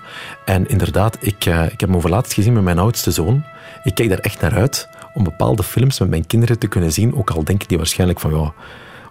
En 0.46 0.68
inderdaad, 0.68 1.18
ik, 1.22 1.46
eh, 1.46 1.64
ik 1.64 1.80
heb 1.80 1.90
hem 1.90 1.96
over 1.96 2.10
laatst 2.10 2.34
gezien 2.34 2.54
met 2.54 2.64
mijn 2.64 2.80
oudste 2.80 3.12
zoon. 3.12 3.44
Ik 3.84 3.96
kijk 3.96 4.10
daar 4.10 4.18
echt 4.20 4.42
naar 4.42 4.54
uit 4.54 4.90
om 5.14 5.24
bepaalde 5.24 5.64
films 5.64 6.00
met 6.00 6.10
mijn 6.10 6.28
kinderen 6.28 6.60
te 6.60 6.68
kunnen 6.68 6.92
zien. 6.94 7.16
Ook 7.16 7.30
al 7.30 7.44
denken 7.44 7.68
die 7.68 7.78
waarschijnlijk 7.78 8.20
van... 8.20 8.32
Ja, 8.40 8.54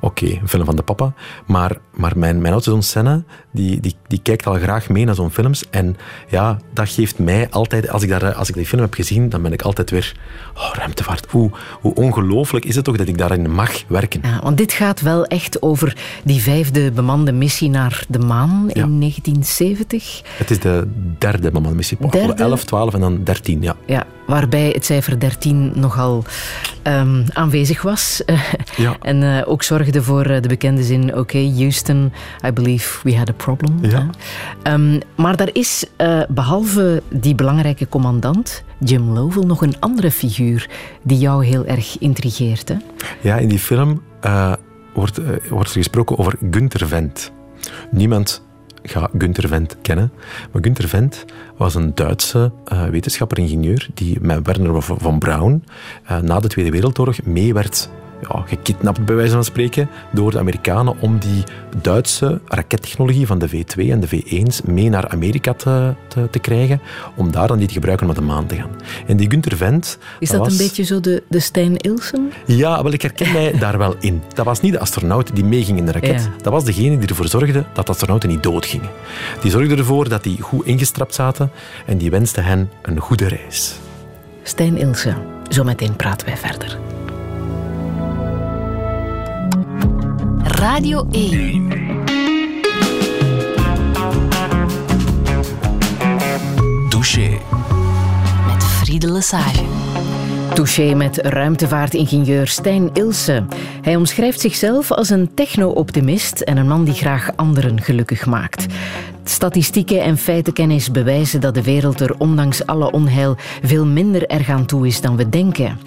Oké, 0.04 0.26
een 0.26 0.48
film 0.48 0.64
van 0.64 0.76
de 0.76 0.82
papa. 0.82 1.12
Maar, 1.46 1.76
maar 1.94 2.12
mijn, 2.16 2.40
mijn 2.40 2.52
oudste 2.52 2.70
zoon 2.70 2.82
Senna, 2.82 3.22
die, 3.50 3.80
die, 3.80 3.94
die 4.06 4.20
kijkt 4.22 4.46
al 4.46 4.54
graag 4.54 4.88
mee 4.88 5.04
naar 5.04 5.14
zo'n 5.14 5.30
films. 5.30 5.64
En 5.70 5.96
ja, 6.28 6.58
dat 6.72 6.88
geeft 6.88 7.18
mij 7.18 7.50
altijd... 7.50 7.88
Als 7.88 8.02
ik, 8.02 8.08
daar, 8.08 8.34
als 8.34 8.48
ik 8.48 8.54
die 8.54 8.66
film 8.66 8.82
heb 8.82 8.94
gezien, 8.94 9.28
dan 9.28 9.42
ben 9.42 9.52
ik 9.52 9.62
altijd 9.62 9.90
weer... 9.90 10.16
Oh, 10.56 10.70
ruimtevaart. 10.74 11.26
Hoe, 11.30 11.50
hoe 11.80 11.94
ongelooflijk 11.94 12.64
is 12.64 12.76
het 12.76 12.84
toch 12.84 12.96
dat 12.96 13.08
ik 13.08 13.18
daarin 13.18 13.50
mag 13.50 13.82
werken. 13.86 14.20
Ja, 14.22 14.40
want 14.42 14.56
dit 14.56 14.72
gaat 14.72 15.00
wel 15.00 15.24
echt 15.24 15.62
over 15.62 15.96
die 16.24 16.40
vijfde 16.42 16.90
bemande 16.90 17.32
missie 17.32 17.70
naar 17.70 18.04
de 18.08 18.18
maan 18.18 18.70
Ja. 18.72 18.82
in 18.82 19.00
1970. 19.00 20.22
Het 20.36 20.50
is 20.50 20.60
de 20.60 20.88
derde 21.18 21.52
mama 21.52 21.70
missie. 21.70 21.98
Derde? 22.10 22.42
11, 22.42 22.64
12 22.64 22.94
en 22.94 23.00
dan 23.00 23.20
13, 23.24 23.62
ja. 23.62 23.76
Ja, 23.86 24.04
waarbij 24.26 24.68
het 24.68 24.84
cijfer 24.84 25.20
13 25.20 25.72
nogal 25.74 26.24
ehm, 26.82 27.22
aanwezig 27.32 27.82
was. 27.82 28.22
Ja. 28.76 28.96
en 29.00 29.22
eh, 29.22 29.48
ook 29.48 29.62
zorgde 29.62 30.02
voor 30.02 30.24
eh, 30.24 30.42
de 30.42 30.48
bekende 30.48 30.82
zin: 30.82 31.16
Oké, 31.16 31.38
Houston, 31.38 32.12
I 32.46 32.52
believe 32.52 32.98
we 33.02 33.16
had 33.16 33.28
a 33.28 33.32
problem. 33.32 33.78
Ja. 33.82 33.88
hè. 33.88 34.06
Ehm, 34.72 35.00
maar 35.14 35.36
daar 35.36 35.50
is 35.52 35.84
eh, 35.96 36.20
behalve 36.28 37.02
die 37.08 37.34
belangrijke 37.34 37.88
commandant, 37.88 38.64
Jim 38.78 39.10
Lovell, 39.10 39.42
nog 39.42 39.62
een 39.62 39.80
andere 39.80 40.10
figuur 40.10 40.68
die 41.02 41.18
jou 41.18 41.44
heel 41.46 41.66
erg 41.66 41.98
intrigeert. 41.98 42.68
Hè? 42.68 42.76
Ja, 43.20 43.36
in 43.36 43.48
die 43.48 43.58
film 43.58 44.02
eh, 44.20 44.52
wordt, 44.94 45.18
eh, 45.18 45.24
wordt 45.50 45.68
er 45.68 45.76
gesproken 45.76 46.18
over 46.18 46.34
Gunther 46.50 46.88
Wendt. 46.88 47.32
Niemand 47.90 48.43
gaat 48.84 49.10
Gunther 49.18 49.48
Wendt 49.48 49.76
kennen. 49.82 50.12
Maar 50.52 50.62
Gunther 50.62 50.88
Wendt 50.90 51.24
was 51.56 51.74
een 51.74 51.94
Duitse 51.94 52.52
eh, 52.64 52.84
wetenschapper-ingenieur 52.84 53.88
die 53.94 54.18
met 54.20 54.46
Werner 54.46 54.82
von 54.82 55.18
Braun 55.18 55.64
eh, 56.04 56.18
na 56.18 56.40
de 56.40 56.48
Tweede 56.48 56.70
Wereldoorlog 56.70 57.22
mee 57.24 57.54
werd 57.54 57.90
ja, 58.20 58.42
gekidnapt, 58.46 59.04
bij 59.04 59.14
wijze 59.14 59.32
van 59.32 59.44
spreken, 59.44 59.88
door 60.12 60.30
de 60.30 60.38
Amerikanen 60.38 60.94
om 61.00 61.18
die 61.18 61.42
Duitse 61.82 62.40
rakettechnologie 62.46 63.26
van 63.26 63.38
de 63.38 63.48
V2 63.48 63.90
en 63.90 64.00
de 64.00 64.08
V1's 64.08 64.62
mee 64.62 64.88
naar 64.88 65.08
Amerika 65.08 65.54
te, 65.54 65.94
te, 66.08 66.28
te 66.30 66.38
krijgen, 66.38 66.80
om 67.14 67.30
daar 67.30 67.48
dan 67.48 67.58
die 67.58 67.66
te 67.66 67.72
gebruiken 67.72 68.06
om 68.06 68.12
naar 68.12 68.22
de 68.22 68.28
maan 68.28 68.46
te 68.46 68.54
gaan. 68.54 68.70
En 69.06 69.16
die 69.16 69.30
Gunther 69.30 69.58
Wendt... 69.58 69.98
Is 70.18 70.28
dat 70.28 70.38
was... 70.38 70.52
een 70.52 70.58
beetje 70.58 70.82
zo 70.82 71.00
de, 71.00 71.22
de 71.28 71.40
Stijn 71.40 71.76
Ilsen? 71.76 72.32
Ja, 72.46 72.82
wel, 72.82 72.92
ik 72.92 73.02
herken 73.02 73.32
mij 73.32 73.52
daar 73.58 73.78
wel 73.78 73.94
in. 74.00 74.22
Dat 74.32 74.44
was 74.44 74.60
niet 74.60 74.72
de 74.72 74.78
astronaut 74.78 75.34
die 75.34 75.44
meeging 75.44 75.78
in 75.78 75.86
de 75.86 75.92
raket. 75.92 76.22
Ja. 76.22 76.42
Dat 76.42 76.52
was 76.52 76.64
degene 76.64 76.98
die 76.98 77.08
ervoor 77.08 77.28
zorgde 77.28 77.64
dat 77.72 77.86
de 77.86 77.92
astronauten 77.92 78.28
niet 78.28 78.42
doodgingen. 78.42 78.88
Die 79.40 79.50
zorgde 79.50 79.76
ervoor 79.76 80.08
dat 80.08 80.22
die 80.22 80.40
goed 80.40 80.66
ingestrapt 80.66 81.14
zaten 81.14 81.50
en 81.86 81.98
die 81.98 82.10
wenste 82.10 82.40
hen 82.40 82.70
een 82.82 83.00
goede 83.00 83.28
reis. 83.28 83.74
Stijn 84.42 84.76
Ilse. 84.76 85.14
Zometeen 85.48 85.96
praten 85.96 86.26
wij 86.26 86.36
verder. 86.36 86.78
Radio 90.64 91.06
1. 91.10 91.68
Douché. 96.88 97.38
Met 98.46 98.64
Friede 98.64 99.12
Lesage. 99.12 99.62
Touché 100.54 100.94
met 100.94 101.16
ruimtevaartingenieur 101.16 102.46
Stijn 102.46 102.90
Ilse. 102.92 103.44
Hij 103.82 103.96
omschrijft 103.96 104.40
zichzelf 104.40 104.90
als 104.90 105.10
een 105.10 105.34
techno-optimist 105.34 106.40
en 106.40 106.56
een 106.56 106.68
man 106.68 106.84
die 106.84 106.94
graag 106.94 107.30
anderen 107.36 107.80
gelukkig 107.80 108.26
maakt. 108.26 108.66
Statistieken 109.24 110.02
en 110.02 110.18
feitenkennis 110.18 110.90
bewijzen 110.90 111.40
dat 111.40 111.54
de 111.54 111.62
wereld 111.62 112.00
er 112.00 112.14
ondanks 112.18 112.66
alle 112.66 112.90
onheil 112.90 113.36
veel 113.62 113.86
minder 113.86 114.26
erg 114.26 114.48
aan 114.48 114.66
toe 114.66 114.86
is 114.86 115.00
dan 115.00 115.16
we 115.16 115.28
denken. 115.28 115.78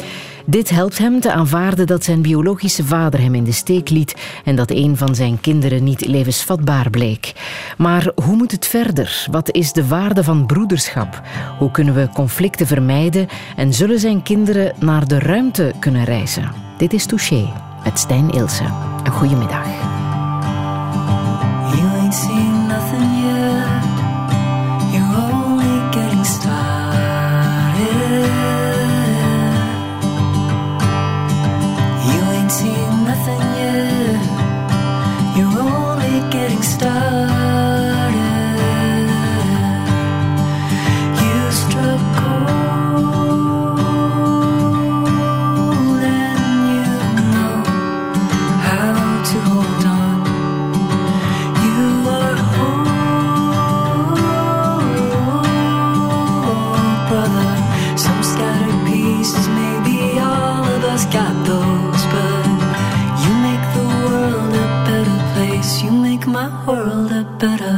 Dit 0.50 0.70
helpt 0.70 0.98
hem 0.98 1.20
te 1.20 1.32
aanvaarden 1.32 1.88
dat 1.88 2.04
zijn 2.04 2.22
biologische 2.22 2.84
vader 2.84 3.22
hem 3.22 3.36
in 3.36 3.44
de 3.44 3.52
steek 3.52 3.90
liet 3.90 4.16
en 4.44 4.56
dat 4.56 4.72
een 4.72 4.98
van 4.98 5.16
zijn 5.16 5.42
kinderen 5.42 5.84
niet 5.84 6.06
levensvatbaar 6.06 6.90
bleek. 6.90 7.34
Maar 7.78 8.12
hoe 8.16 8.36
moet 8.36 8.52
het 8.52 8.68
verder? 8.68 9.28
Wat 9.32 9.52
is 9.52 9.72
de 9.72 9.88
waarde 9.88 10.24
van 10.24 10.46
broederschap? 10.46 11.22
Hoe 11.58 11.72
kunnen 11.72 11.94
we 11.94 12.10
conflicten 12.14 12.68
vermijden 12.68 13.28
en 13.56 13.74
zullen 13.74 14.00
zijn 14.00 14.24
kinderen 14.24 14.74
naar 14.80 15.08
de 15.08 15.20
ruimte 15.20 15.74
kunnen 15.80 16.04
reizen? 16.04 16.52
Dit 16.78 16.94
is 16.94 17.06
Touché 17.06 17.50
met 17.84 18.00
Stijn 18.00 18.32
Ilse. 18.32 18.64
Een 19.04 19.12
goede 19.12 19.36
middag. 19.36 19.97
World 67.44 67.62
a 67.62 67.77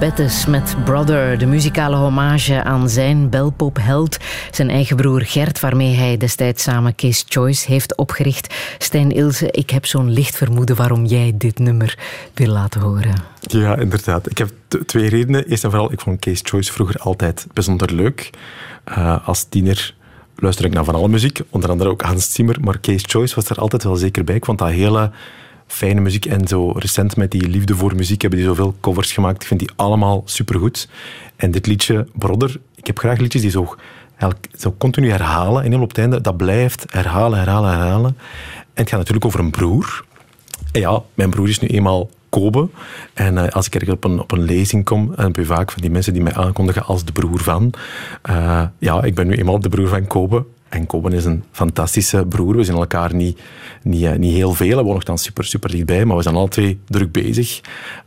Bettes 0.00 0.46
met 0.46 0.76
Brother, 0.84 1.38
de 1.38 1.46
muzikale 1.46 1.96
hommage 1.96 2.62
aan 2.62 2.88
zijn 2.88 3.28
belpopheld, 3.30 4.16
zijn 4.50 4.70
eigen 4.70 4.96
broer 4.96 5.20
Gert, 5.20 5.60
waarmee 5.60 5.94
hij 5.94 6.16
destijds 6.16 6.62
samen 6.62 6.94
Case 6.94 7.24
Choice 7.28 7.72
heeft 7.72 7.96
opgericht. 7.96 8.54
Stijn 8.78 9.10
Ilse, 9.10 9.50
ik 9.50 9.70
heb 9.70 9.86
zo'n 9.86 10.10
licht 10.10 10.36
vermoeden 10.36 10.76
waarom 10.76 11.04
jij 11.04 11.32
dit 11.34 11.58
nummer 11.58 11.98
wil 12.34 12.48
laten 12.48 12.80
horen. 12.80 13.14
Ja, 13.40 13.76
inderdaad. 13.76 14.30
Ik 14.30 14.38
heb 14.38 14.50
twee 14.86 15.08
redenen. 15.08 15.46
Eerst 15.46 15.64
en 15.64 15.70
vooral, 15.70 15.92
ik 15.92 16.00
vond 16.00 16.20
Case 16.20 16.42
Choice 16.44 16.72
vroeger 16.72 16.96
altijd 16.96 17.46
bijzonder 17.52 17.94
leuk. 17.94 18.30
Uh, 18.88 19.28
als 19.28 19.44
tiener 19.48 19.94
luister 20.36 20.64
ik 20.64 20.72
naar 20.72 20.84
van 20.84 20.94
alle 20.94 21.08
muziek, 21.08 21.40
onder 21.50 21.70
andere 21.70 21.90
ook 21.90 22.02
Hans 22.02 22.32
Zimmer, 22.32 22.56
maar 22.60 22.80
Case 22.80 23.04
Choice 23.08 23.34
was 23.34 23.48
er 23.48 23.56
altijd 23.56 23.84
wel 23.84 23.96
zeker 23.96 24.24
bij. 24.24 24.34
Ik 24.34 24.44
vond 24.44 24.58
dat 24.58 24.68
hele 24.68 25.10
fijne 25.70 26.00
muziek. 26.00 26.26
En 26.26 26.48
zo 26.48 26.70
recent 26.70 27.16
met 27.16 27.30
die 27.30 27.48
liefde 27.48 27.76
voor 27.76 27.94
muziek 27.94 28.20
hebben 28.20 28.38
die 28.38 28.48
zoveel 28.48 28.74
covers 28.80 29.12
gemaakt. 29.12 29.42
Ik 29.42 29.48
vind 29.48 29.60
die 29.60 29.70
allemaal 29.76 30.22
supergoed. 30.24 30.88
En 31.36 31.50
dit 31.50 31.66
liedje, 31.66 32.06
Brother, 32.14 32.60
ik 32.74 32.86
heb 32.86 32.98
graag 32.98 33.18
liedjes 33.18 33.42
die 33.42 33.50
zo, 33.50 33.74
zo 34.58 34.74
continu 34.78 35.10
herhalen. 35.10 35.56
En 35.56 35.62
helemaal 35.62 35.82
op 35.82 35.88
het 35.88 35.98
einde, 35.98 36.20
dat 36.20 36.36
blijft 36.36 36.84
herhalen, 36.92 37.38
herhalen, 37.38 37.70
herhalen. 37.70 38.16
En 38.54 38.82
het 38.82 38.88
gaat 38.88 38.98
natuurlijk 38.98 39.24
over 39.24 39.40
een 39.40 39.50
broer. 39.50 40.04
En 40.72 40.80
ja, 40.80 41.02
mijn 41.14 41.30
broer 41.30 41.48
is 41.48 41.58
nu 41.58 41.68
eenmaal 41.68 42.10
Kobe. 42.28 42.68
En 43.14 43.34
uh, 43.34 43.48
als 43.48 43.66
ik 43.66 43.74
ergens 43.74 43.92
op 43.92 44.04
een, 44.04 44.20
op 44.20 44.32
een 44.32 44.42
lezing 44.42 44.84
kom, 44.84 45.12
en 45.16 45.24
heb 45.24 45.36
je 45.36 45.44
vaak 45.44 45.70
van 45.70 45.82
die 45.82 45.90
mensen 45.90 46.12
die 46.12 46.22
mij 46.22 46.34
aankondigen 46.34 46.84
als 46.84 47.04
de 47.04 47.12
broer 47.12 47.40
van. 47.40 47.72
Uh, 48.30 48.62
ja, 48.78 49.02
ik 49.02 49.14
ben 49.14 49.26
nu 49.26 49.34
eenmaal 49.34 49.60
de 49.60 49.68
broer 49.68 49.88
van 49.88 50.06
Kobe. 50.06 50.44
En 50.70 50.86
Koben 50.86 51.12
is 51.12 51.24
een 51.24 51.44
fantastische 51.52 52.26
broer. 52.26 52.56
We 52.56 52.64
zijn 52.64 52.76
elkaar 52.76 53.14
niet, 53.14 53.40
niet, 53.82 54.04
eh, 54.04 54.12
niet 54.12 54.34
heel 54.34 54.52
veel. 54.52 54.76
We 54.76 54.82
wonen 54.82 55.04
dan 55.04 55.18
super, 55.18 55.44
super 55.44 55.70
dichtbij, 55.70 56.04
maar 56.04 56.16
we 56.16 56.22
zijn 56.22 56.34
alle 56.34 56.48
twee 56.48 56.80
druk 56.86 57.12
bezig. 57.12 57.60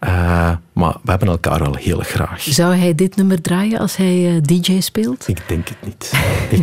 Uh, 0.04 0.52
maar 0.74 0.98
we 1.04 1.10
hebben 1.10 1.28
elkaar 1.28 1.60
wel 1.60 1.76
heel 1.76 2.00
graag. 2.00 2.42
Zou 2.42 2.76
hij 2.76 2.96
dit 2.96 3.16
nummer 3.16 3.42
draaien 3.42 3.80
als 3.80 3.96
hij 3.96 4.36
uh, 4.36 4.42
DJ 4.42 4.80
speelt? 4.80 5.28
Ik 5.28 5.42
denk 5.48 5.68
het 5.68 5.78
niet. 5.86 6.12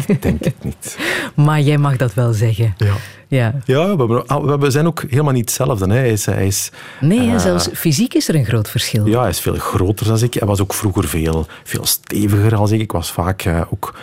Ik 0.07 0.23
denk 0.23 0.45
het 0.45 0.65
niet. 0.65 0.99
Maar 1.35 1.61
jij 1.61 1.79
mag 1.79 1.97
dat 1.97 2.15
wel 2.15 2.33
zeggen. 2.33 2.75
Ja. 2.77 2.95
Ja, 3.29 3.55
ja 3.65 3.97
we, 3.97 4.25
hebben, 4.27 4.61
we 4.61 4.71
zijn 4.71 4.87
ook 4.87 5.05
helemaal 5.09 5.33
niet 5.33 5.45
hetzelfde. 5.45 5.87
Hè. 5.87 5.95
Hij 5.95 6.11
is, 6.11 6.27
hij 6.27 6.47
is, 6.47 6.71
nee, 7.01 7.27
uh, 7.27 7.39
zelfs 7.39 7.69
fysiek 7.75 8.15
is 8.15 8.29
er 8.29 8.35
een 8.35 8.45
groot 8.45 8.71
verschil. 8.71 9.07
Ja, 9.07 9.21
hij 9.21 9.29
is 9.29 9.41
veel 9.41 9.55
groter 9.55 10.07
dan 10.07 10.23
ik. 10.23 10.35
Hij 10.35 10.47
was 10.47 10.61
ook 10.61 10.75
vroeger 10.75 11.09
veel, 11.09 11.47
veel 11.65 11.87
steviger 11.87 12.57
als 12.57 12.71
ik. 12.71 12.81
Ik 12.81 12.93
was 12.93 13.13
vaak 13.13 13.45
uh, 13.45 13.61
ook 13.71 13.95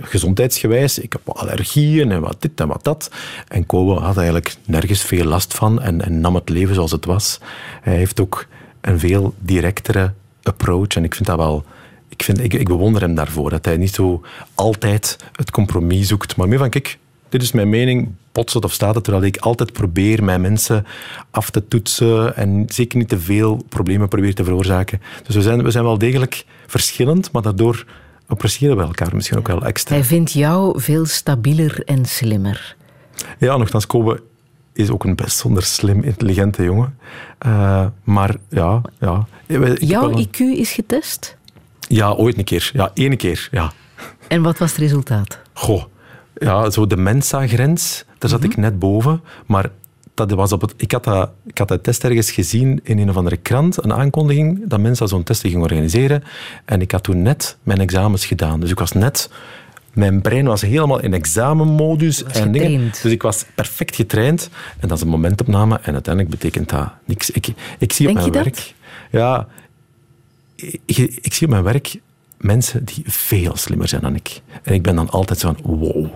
gezondheidsgewijs, 0.00 0.98
ik 0.98 1.12
heb 1.12 1.28
allergieën 1.28 2.10
en 2.10 2.20
wat 2.20 2.36
dit 2.42 2.60
en 2.60 2.68
wat 2.68 2.84
dat. 2.84 3.10
En 3.48 3.66
Kobe 3.66 4.00
had 4.00 4.16
eigenlijk 4.16 4.56
nergens 4.64 5.02
veel 5.02 5.24
last 5.24 5.54
van 5.54 5.82
en, 5.82 6.04
en 6.04 6.20
nam 6.20 6.34
het 6.34 6.48
leven 6.48 6.74
zoals 6.74 6.90
het 6.90 7.04
was. 7.04 7.40
Hij 7.82 7.96
heeft 7.96 8.20
ook 8.20 8.46
een 8.80 8.98
veel 8.98 9.34
directere 9.38 10.12
approach 10.42 10.88
en 10.88 11.04
ik 11.04 11.14
vind 11.14 11.28
dat 11.28 11.36
wel... 11.36 11.64
Ik, 12.08 12.22
vind, 12.22 12.42
ik, 12.54 12.68
bewonder 12.68 13.02
hem 13.02 13.14
daarvoor, 13.14 13.50
dat 13.50 13.64
hij 13.64 13.76
niet 13.76 13.94
zo 13.94 14.22
altijd 14.54 15.16
het 15.32 15.50
compromis 15.50 16.08
zoekt, 16.08 16.36
maar 16.36 16.48
meer 16.48 16.58
van, 16.58 16.70
kijk, 16.70 16.98
dit 17.28 17.42
is 17.42 17.52
mijn 17.52 17.68
mening, 17.68 18.08
botst 18.32 18.64
of 18.64 18.72
staat 18.72 18.94
het, 18.94 19.04
terwijl 19.04 19.24
ik 19.24 19.36
altijd 19.36 19.72
probeer 19.72 20.24
mijn 20.24 20.40
mensen 20.40 20.86
af 21.30 21.50
te 21.50 21.68
toetsen 21.68 22.36
en 22.36 22.64
zeker 22.68 22.98
niet 22.98 23.08
te 23.08 23.18
veel 23.18 23.64
problemen 23.68 24.08
probeer 24.08 24.34
te 24.34 24.44
veroorzaken. 24.44 25.00
Dus 25.26 25.34
we 25.34 25.42
zijn, 25.42 25.62
we 25.62 25.70
zijn 25.70 25.84
wel 25.84 25.98
degelijk 25.98 26.44
verschillend, 26.66 27.32
maar 27.32 27.42
daardoor 27.42 27.86
appreciëren 28.26 28.76
we 28.76 28.82
elkaar 28.82 29.14
misschien 29.14 29.38
ook 29.38 29.46
wel 29.46 29.62
extra. 29.64 29.94
Hij 29.94 30.04
vindt 30.04 30.32
jou 30.32 30.80
veel 30.80 31.06
stabieler 31.06 31.84
en 31.84 32.04
slimmer. 32.04 32.76
Ja, 33.38 33.56
nogthans, 33.56 33.86
Kobe 33.86 34.22
is 34.72 34.90
ook 34.90 35.04
een 35.04 35.14
bijzonder 35.14 35.62
slim, 35.62 36.02
intelligente 36.02 36.62
jongen. 36.62 36.98
Uh, 37.46 37.86
maar 38.04 38.36
ja... 38.48 38.80
ja 39.00 39.26
Jouw 39.74 40.24
IQ 40.24 40.38
is 40.38 40.72
getest? 40.72 41.36
Ja, 41.88 42.10
ooit 42.10 42.38
een 42.38 42.44
keer. 42.44 42.70
Ja, 42.72 42.90
één 42.94 43.16
keer, 43.16 43.48
ja. 43.50 43.72
En 44.28 44.42
wat 44.42 44.58
was 44.58 44.70
het 44.70 44.80
resultaat? 44.80 45.38
Goh, 45.52 45.84
ja, 46.34 46.70
zo 46.70 46.86
de 46.86 46.96
Mensa-grens, 46.96 48.04
daar 48.18 48.30
zat 48.30 48.40
mm 48.40 48.44
-hmm. 48.44 48.52
ik 48.52 48.56
net 48.56 48.78
boven. 48.78 49.22
Maar 49.46 49.70
dat 50.16 50.30
was 50.30 50.52
op 50.52 50.60
het, 50.60 50.74
ik, 50.76 50.92
had 50.92 51.04
dat, 51.04 51.30
ik 51.46 51.58
had 51.58 51.68
dat 51.68 51.82
test 51.82 52.04
ergens 52.04 52.30
gezien 52.30 52.80
in 52.82 52.98
een 52.98 53.10
of 53.10 53.16
andere 53.16 53.36
krant, 53.36 53.84
een 53.84 53.92
aankondiging 53.92 54.62
dat 54.68 54.80
mensen 54.80 55.08
zo'n 55.08 55.22
test 55.22 55.40
gingen 55.40 55.60
organiseren. 55.60 56.24
En 56.64 56.80
ik 56.80 56.90
had 56.90 57.02
toen 57.02 57.22
net 57.22 57.56
mijn 57.62 57.80
examens 57.80 58.26
gedaan. 58.26 58.60
Dus 58.60 58.70
ik 58.70 58.78
was 58.78 58.92
net... 58.92 59.30
Mijn 59.92 60.20
brein 60.20 60.46
was 60.46 60.60
helemaal 60.60 61.00
in 61.00 61.14
examenmodus. 61.14 62.24
En 62.24 62.52
dingen. 62.52 62.90
Dus 63.02 63.12
ik 63.12 63.22
was 63.22 63.44
perfect 63.54 63.96
getraind. 63.96 64.50
En 64.78 64.88
dat 64.88 64.96
is 64.96 65.02
een 65.02 65.10
momentopname. 65.10 65.78
En 65.82 65.92
uiteindelijk 65.92 66.38
betekent 66.38 66.68
dat 66.68 66.88
niks. 67.04 67.30
Ik, 67.30 67.46
ik 67.78 67.92
zie 67.92 68.06
Denk 68.06 68.18
op 68.18 68.30
mijn 68.30 68.44
werk... 68.44 68.54
Dat? 68.54 68.74
Ja, 69.10 69.46
ik, 70.84 70.98
ik 71.20 71.34
zie 71.34 71.46
op 71.46 71.52
mijn 71.52 71.64
werk 71.64 71.98
mensen 72.36 72.84
die 72.84 73.02
veel 73.06 73.56
slimmer 73.56 73.88
zijn 73.88 74.02
dan 74.02 74.14
ik. 74.14 74.40
En 74.62 74.74
ik 74.74 74.82
ben 74.82 74.96
dan 74.96 75.10
altijd 75.10 75.38
zo 75.38 75.54
van, 75.54 75.78
wow. 75.78 76.06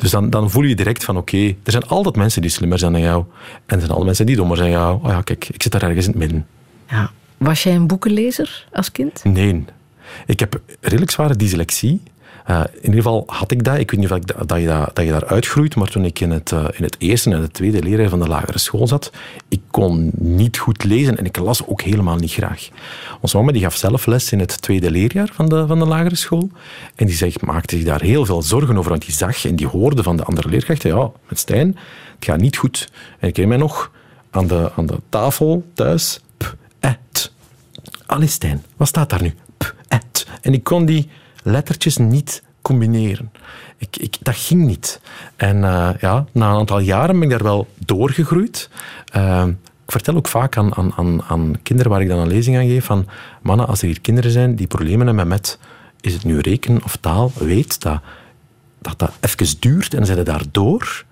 Dus 0.00 0.10
dan, 0.10 0.30
dan 0.30 0.50
voel 0.50 0.62
je 0.62 0.74
direct 0.74 1.04
van, 1.04 1.16
oké, 1.16 1.34
okay, 1.36 1.56
er 1.64 1.72
zijn 1.72 1.86
altijd 1.86 2.16
mensen 2.16 2.42
die 2.42 2.50
slimmer 2.50 2.78
zijn 2.78 2.92
dan 2.92 3.00
jou. 3.00 3.24
En 3.44 3.54
er 3.66 3.78
zijn 3.78 3.88
altijd 3.88 4.04
mensen 4.04 4.26
die 4.26 4.36
dommer 4.36 4.56
zijn 4.56 4.70
dan 4.70 4.80
jou. 4.80 4.98
Oh 5.02 5.10
ja, 5.10 5.22
kijk, 5.22 5.48
ik 5.48 5.62
zit 5.62 5.72
daar 5.72 5.82
ergens 5.82 6.04
in 6.06 6.10
het 6.10 6.20
midden. 6.20 6.46
Ja. 6.88 7.10
Was 7.36 7.62
jij 7.62 7.74
een 7.74 7.86
boekenlezer 7.86 8.66
als 8.72 8.92
kind? 8.92 9.24
Nee. 9.24 9.64
Ik 10.26 10.40
heb 10.40 10.60
redelijk 10.80 11.10
zware 11.10 11.36
dyslexie. 11.36 12.02
Uh, 12.48 12.60
in 12.74 12.84
ieder 12.84 13.02
geval 13.02 13.24
had 13.26 13.50
ik 13.50 13.64
dat. 13.64 13.78
Ik 13.78 13.90
weet 13.90 14.00
niet 14.00 14.10
of 14.10 14.18
dat, 14.18 14.60
je, 14.60 14.66
dat, 14.66 14.96
dat 14.96 15.04
je 15.04 15.10
daar 15.10 15.26
uitgroeit, 15.26 15.76
maar 15.76 15.88
toen 15.88 16.04
ik 16.04 16.20
in 16.20 16.30
het, 16.30 16.50
uh, 16.50 16.64
in 16.72 16.84
het 16.84 16.96
eerste 16.98 17.30
en 17.30 17.40
het 17.40 17.52
tweede 17.52 17.82
leerjaar 17.82 18.08
van 18.08 18.20
de 18.20 18.28
lagere 18.28 18.58
school 18.58 18.86
zat, 18.86 19.12
ik 19.48 19.60
kon 19.70 20.10
niet 20.14 20.58
goed 20.58 20.84
lezen 20.84 21.18
en 21.18 21.24
ik 21.24 21.36
las 21.36 21.66
ook 21.66 21.80
helemaal 21.80 22.16
niet 22.16 22.32
graag. 22.32 22.68
Onze 23.20 23.36
mama 23.36 23.52
die 23.52 23.62
gaf 23.62 23.76
zelf 23.76 24.06
les 24.06 24.32
in 24.32 24.38
het 24.38 24.62
tweede 24.62 24.90
leerjaar 24.90 25.30
van 25.32 25.48
de, 25.48 25.66
van 25.66 25.78
de 25.78 25.86
lagere 25.86 26.16
school 26.16 26.50
en 26.94 27.06
die 27.06 27.14
zeg, 27.14 27.40
maakte 27.40 27.76
zich 27.76 27.84
daar 27.84 28.02
heel 28.02 28.24
veel 28.24 28.42
zorgen 28.42 28.78
over, 28.78 28.90
want 28.90 29.04
die 29.04 29.14
zag 29.14 29.44
en 29.44 29.56
die 29.56 29.66
hoorde 29.66 30.02
van 30.02 30.16
de 30.16 30.24
andere 30.24 30.48
leerkrachten, 30.48 30.96
ja, 30.96 31.10
met 31.28 31.38
Stijn, 31.38 31.76
het 32.14 32.24
gaat 32.24 32.40
niet 32.40 32.56
goed. 32.56 32.88
En 33.18 33.28
ik 33.28 33.36
herinner 33.36 33.58
mij 33.58 33.66
nog 33.66 33.90
aan 34.30 34.46
de, 34.46 34.70
aan 34.76 34.86
de 34.86 34.98
tafel 35.08 35.64
thuis, 35.74 36.20
p, 36.36 36.56
et. 36.80 37.32
Allee 38.06 38.28
Stijn, 38.28 38.64
wat 38.76 38.88
staat 38.88 39.10
daar 39.10 39.22
nu? 39.22 39.34
P, 39.56 39.74
et. 39.88 40.26
En 40.40 40.52
ik 40.52 40.64
kon 40.64 40.84
die 40.84 41.08
lettertjes 41.42 41.96
niet 41.96 42.42
combineren. 42.62 43.32
Ik, 43.76 43.96
ik, 43.96 44.16
dat 44.20 44.36
ging 44.36 44.66
niet. 44.66 45.00
En 45.36 45.56
uh, 45.56 45.90
ja, 46.00 46.24
na 46.32 46.50
een 46.50 46.58
aantal 46.58 46.78
jaren 46.78 47.14
ben 47.14 47.22
ik 47.22 47.30
daar 47.30 47.42
wel 47.42 47.68
doorgegroeid. 47.78 48.70
Uh, 49.16 49.46
ik 49.84 49.90
vertel 49.96 50.16
ook 50.16 50.28
vaak 50.28 50.56
aan, 50.56 50.74
aan, 50.74 50.92
aan, 50.96 51.22
aan, 51.22 51.54
kinderen 51.62 51.90
waar 51.90 52.00
ik 52.00 52.08
dan 52.08 52.18
een 52.18 52.28
lezing 52.28 52.56
aan 52.56 52.66
geef 52.66 52.84
van 52.84 53.08
mannen, 53.42 53.66
als 53.66 53.80
er 53.80 53.86
hier 53.86 54.00
kinderen 54.00 54.30
zijn 54.30 54.54
die 54.54 54.66
problemen 54.66 55.06
hebben 55.06 55.28
met 55.28 55.58
is 56.00 56.12
het 56.12 56.24
nu 56.24 56.38
rekenen 56.38 56.84
of 56.84 56.96
taal, 56.96 57.32
weet 57.34 57.82
dat 57.82 58.00
dat, 58.80 58.98
dat 58.98 59.12
even 59.20 59.60
duurt 59.60 59.94
en 59.94 60.06
zijn 60.06 60.24
daardoor. 60.24 61.04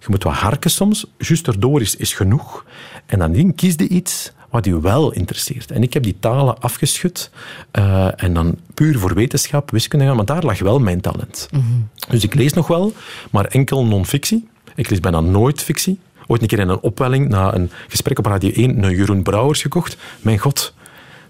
Je 0.00 0.06
moet 0.08 0.22
wat 0.22 0.34
harken 0.34 0.70
soms. 0.70 1.06
Juist 1.18 1.46
erdoor 1.46 1.80
is, 1.80 1.96
is 1.96 2.12
genoeg. 2.12 2.64
En 3.06 3.18
dan 3.18 3.54
kies 3.54 3.74
je 3.76 3.88
iets 3.88 4.32
wat 4.50 4.64
je 4.64 4.80
wel 4.80 5.12
interesseert. 5.12 5.70
En 5.70 5.82
ik 5.82 5.94
heb 5.94 6.02
die 6.02 6.16
talen 6.20 6.60
afgeschud 6.60 7.30
uh, 7.78 8.22
en 8.22 8.34
dan 8.34 8.56
puur 8.74 8.98
voor 8.98 9.14
wetenschap, 9.14 9.70
wiskunde 9.70 10.04
gaan, 10.04 10.16
maar 10.16 10.24
daar 10.24 10.44
lag 10.44 10.58
wel 10.58 10.78
mijn 10.78 11.00
talent. 11.00 11.48
Mhm. 11.50 11.62
Mm 11.62 11.68
-hmm. 11.68 11.88
Dus 12.08 12.24
ik 12.24 12.34
lees 12.34 12.52
nog 12.52 12.66
wel, 12.66 12.92
maar 13.30 13.44
enkel 13.44 13.86
non-fictie. 13.86 14.48
Ik 14.74 14.90
lees 14.90 15.00
bijna 15.00 15.20
nooit 15.20 15.62
fictie. 15.62 15.98
Ooit 16.26 16.42
een 16.42 16.48
keer 16.48 16.58
in 16.58 16.68
een 16.68 16.80
opwelling, 16.80 17.28
na 17.28 17.54
een 17.54 17.70
gesprek 17.88 18.18
op 18.18 18.26
Radio 18.26 18.50
1, 18.50 18.82
een 18.82 18.96
Jeroen 18.96 19.22
Brouwers 19.22 19.62
gekocht. 19.62 19.96
Mijn 20.20 20.38
god, 20.38 20.74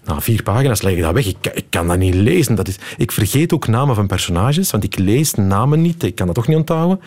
na 0.05 0.21
vier 0.21 0.43
pagina's 0.43 0.81
leg 0.81 0.93
ik 0.93 1.01
dat 1.01 1.13
weg. 1.13 1.25
Ik, 1.25 1.51
ik, 1.53 1.65
kan 1.69 1.87
dat 1.87 1.97
niet 1.97 2.13
lezen. 2.13 2.55
Dat 2.55 2.67
is, 2.67 2.75
ik 2.97 3.11
vergeet 3.11 3.53
ook 3.53 3.67
namen 3.67 3.95
van 3.95 4.07
personages, 4.07 4.71
want 4.71 4.83
ik 4.83 4.97
lees 4.97 5.33
namen 5.33 5.81
niet. 5.81 6.03
Ik 6.03 6.15
kan 6.15 6.25
dat 6.25 6.35
toch 6.35 6.47
niet 6.47 6.57
onthouden. 6.57 7.01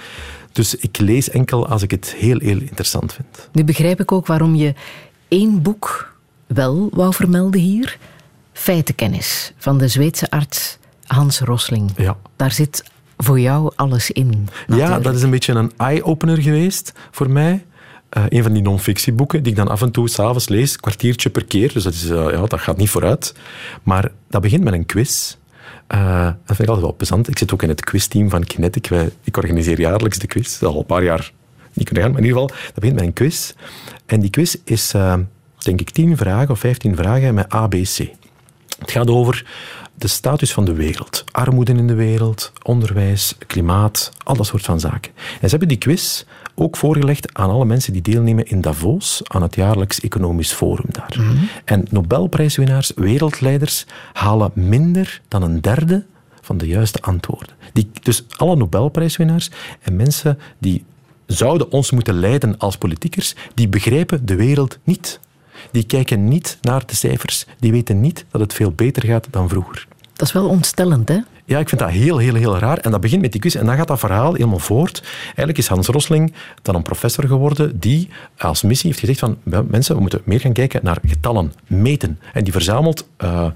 Dus 0.52 0.74
ik 0.74 0.98
lees 0.98 1.30
enkel 1.30 1.66
als 1.66 1.82
ik 1.82 1.90
het 1.90 2.14
heel, 2.18 2.38
heel 2.38 2.58
interessant 2.60 3.12
vind. 3.12 3.48
Nu 3.52 3.64
begrijp 3.64 4.00
ik 4.00 4.12
ook 4.12 4.26
waarom 4.26 4.54
je 4.54 4.74
één 5.34 5.62
boek 5.62 6.14
wel 6.46 6.88
wou 6.92 7.14
vermelden 7.14 7.60
hier. 7.60 7.98
Feitenkennis 8.52 9.52
van 9.56 9.78
de 9.78 9.88
Zweedse 9.88 10.30
arts 10.30 10.78
Hans 11.04 11.40
Rosling. 11.40 11.90
Ja. 11.96 12.16
Daar 12.36 12.52
zit 12.52 12.84
voor 13.16 13.40
jou 13.40 13.72
alles 13.76 14.10
in. 14.10 14.48
Natuurlijk. 14.66 14.88
Ja, 14.88 14.98
dat 14.98 15.14
is 15.14 15.22
een 15.22 15.30
beetje 15.30 15.52
een 15.52 15.72
eye-opener 15.76 16.42
geweest 16.42 16.92
voor 17.10 17.30
mij. 17.30 17.64
Uh, 18.16 18.24
een 18.28 18.42
van 18.42 18.52
die 18.52 18.62
non-fictieboeken 18.62 19.42
die 19.42 19.52
ik 19.52 19.58
dan 19.58 19.68
af 19.68 19.82
en 19.82 19.90
toe 19.90 20.08
s'avonds 20.08 20.48
lees, 20.48 20.76
kwartiertje 20.76 21.30
per 21.30 21.44
keer. 21.44 21.72
Dus 21.72 21.82
dat, 21.82 21.92
is, 21.92 22.10
uh, 22.10 22.30
ja, 22.30 22.46
dat 22.46 22.60
gaat 22.60 22.76
niet 22.76 22.90
vooruit. 22.90 23.34
Maar 23.82 24.12
dat 24.28 24.42
begint 24.42 24.64
met 24.64 24.72
een 24.72 24.86
quiz. 24.86 25.36
Uh, 25.88 26.24
dat 26.24 26.34
vind 26.46 26.60
ik 26.60 26.68
altijd 26.68 26.86
wel 26.86 26.96
plezant. 26.96 27.28
Ik 27.28 27.38
zit 27.38 27.52
ook 27.52 27.62
in 27.62 27.68
het 27.68 27.84
quizteam 27.84 28.30
van 28.30 28.44
Kinetic. 28.44 28.86
Wij, 28.86 29.10
ik 29.22 29.36
organiseer 29.36 29.80
jaarlijks 29.80 30.18
de 30.18 30.26
quiz. 30.26 30.58
Dat 30.58 30.72
al 30.72 30.78
een 30.78 30.86
paar 30.86 31.04
jaar 31.04 31.32
niet 31.74 31.84
kunnen 31.86 32.04
gaan, 32.04 32.12
maar 32.12 32.22
in 32.22 32.26
ieder 32.26 32.40
geval, 32.40 32.56
dat 32.66 32.74
begint 32.74 32.94
met 32.94 33.04
een 33.04 33.12
quiz. 33.12 33.52
En 34.06 34.20
die 34.20 34.30
quiz 34.30 34.56
is 34.64 34.94
denk 35.64 35.80
ik, 35.80 35.90
10 35.90 36.16
vragen 36.16 36.50
of 36.50 36.58
15 36.58 36.96
vragen 36.96 37.34
met 37.34 37.48
ABC. 37.48 38.08
Het 38.78 38.90
gaat 38.90 39.10
over 39.10 39.46
de 39.94 40.08
status 40.08 40.52
van 40.52 40.64
de 40.64 40.72
wereld. 40.72 41.24
Armoede 41.30 41.72
in 41.72 41.86
de 41.86 41.94
wereld, 41.94 42.52
onderwijs, 42.62 43.34
klimaat, 43.46 44.12
al 44.24 44.36
dat 44.36 44.46
soort 44.46 44.64
van 44.64 44.80
zaken. 44.80 45.12
En 45.16 45.40
ze 45.40 45.48
hebben 45.48 45.68
die 45.68 45.78
quiz 45.78 46.24
ook 46.54 46.76
voorgelegd 46.76 47.34
aan 47.34 47.50
alle 47.50 47.64
mensen 47.64 47.92
die 47.92 48.02
deelnemen 48.02 48.46
in 48.46 48.60
Davos, 48.60 49.20
aan 49.24 49.42
het 49.42 49.54
jaarlijks 49.54 50.00
economisch 50.00 50.52
forum 50.52 50.86
daar. 50.88 51.16
En 51.64 51.84
Nobelprijswinnaars, 51.90 52.92
wereldleiders, 52.94 53.86
halen 54.12 54.50
minder 54.54 55.20
dan 55.28 55.42
een 55.42 55.60
derde 55.60 56.04
van 56.40 56.58
de 56.58 56.66
juiste 56.66 57.00
antwoorden. 57.00 57.54
Die, 57.72 57.90
dus 58.02 58.24
alle 58.36 58.56
Nobelprijswinnaars 58.56 59.50
en 59.80 59.96
mensen 59.96 60.38
die 60.58 60.84
zouden 61.26 61.70
ons 61.70 61.90
moeten 61.90 62.14
leiden 62.14 62.58
als 62.58 62.76
politiekers, 62.76 63.34
die 63.54 63.68
begrijpen 63.68 64.26
de 64.26 64.34
wereld 64.34 64.78
niet. 64.84 65.20
Die 65.70 65.84
kijken 65.86 66.28
niet 66.28 66.58
naar 66.60 66.86
de 66.86 66.94
cijfers. 66.94 67.46
Die 67.58 67.72
weten 67.72 68.00
niet 68.00 68.24
dat 68.30 68.40
het 68.40 68.54
veel 68.54 68.72
beter 68.72 69.06
gaat 69.06 69.26
dan 69.30 69.48
vroeger. 69.48 69.86
Dat 70.12 70.26
is 70.26 70.32
wel 70.32 70.48
ontstellend, 70.48 71.08
hè? 71.08 71.18
Ja, 71.44 71.58
ik 71.58 71.68
vind 71.68 71.80
dat 71.80 71.90
heel, 71.90 72.18
heel, 72.18 72.34
heel 72.34 72.58
raar. 72.58 72.78
En 72.78 72.90
dat 72.90 73.00
begint 73.00 73.20
met 73.20 73.32
die 73.32 73.40
quiz 73.40 73.54
en 73.54 73.66
dan 73.66 73.76
gaat 73.76 73.88
dat 73.88 73.98
verhaal 73.98 74.34
helemaal 74.34 74.58
voort. 74.58 75.02
Eigenlijk 75.24 75.58
is 75.58 75.66
Hans 75.66 75.86
Rosling 75.86 76.34
dan 76.62 76.74
een 76.74 76.82
professor 76.82 77.24
geworden 77.24 77.80
die 77.80 78.08
als 78.38 78.62
missie 78.62 78.88
heeft 78.88 79.00
gezegd 79.00 79.18
van 79.18 79.38
mensen, 79.68 79.94
we 79.94 80.00
moeten 80.00 80.22
meer 80.24 80.40
gaan 80.40 80.52
kijken 80.52 80.80
naar 80.82 80.98
getallen, 81.06 81.52
meten. 81.66 82.18
En 82.32 82.44
die 82.44 82.52
verzamelt... 82.52 83.08
Uh, 83.24 83.46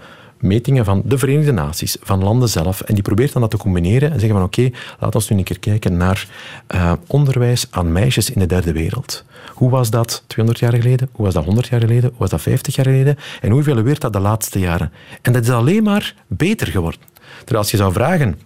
metingen 0.41 0.85
van 0.85 1.03
de 1.05 1.19
Verenigde 1.19 1.53
Naties, 1.53 1.97
van 2.03 2.23
landen 2.23 2.49
zelf. 2.49 2.81
En 2.81 2.95
die 2.95 3.03
probeert 3.03 3.33
dan 3.33 3.43
dat 3.43 3.51
te 3.51 3.57
combineren 3.57 4.13
en 4.13 4.21
zeggen 4.21 4.39
van 4.39 4.47
oké, 4.47 4.71
laten 5.01 5.21
we 5.21 5.27
nu 5.35 5.39
een 5.39 5.45
keer 5.45 5.59
kijken 5.59 5.97
naar 5.97 6.29
uh, 6.75 6.93
onderwijs 7.07 7.67
aan 7.71 7.93
meisjes 7.93 8.31
in 8.31 8.41
de 8.41 8.47
derde 8.47 8.73
wereld. 8.73 9.25
Hoe 9.55 9.71
was 9.71 9.91
dat 9.91 10.23
200 10.27 10.65
jaar 10.65 10.81
geleden? 10.83 11.09
Hoe 11.13 11.25
was 11.25 11.35
dat 11.35 11.45
100 11.45 11.69
jaar 11.69 11.81
geleden? 11.81 12.11
Hoe 12.11 12.19
was 12.19 12.31
dat 12.31 12.43
50 12.43 12.75
jaar 12.75 12.87
geleden? 12.87 13.17
En 13.41 13.51
hoe 13.51 13.61
evalueert 13.61 14.01
dat 14.01 14.13
de 14.13 14.21
laatste 14.21 14.59
jaren? 14.59 14.93
En 15.23 15.33
dat 15.33 15.43
is 15.43 15.51
alleen 15.51 15.83
maar 15.83 16.15
beter 16.27 16.67
geworden. 16.67 17.01
Terwijl 17.39 17.59
als 17.59 17.71
je 17.71 17.77
zou 17.77 17.93
vragen 17.93 18.39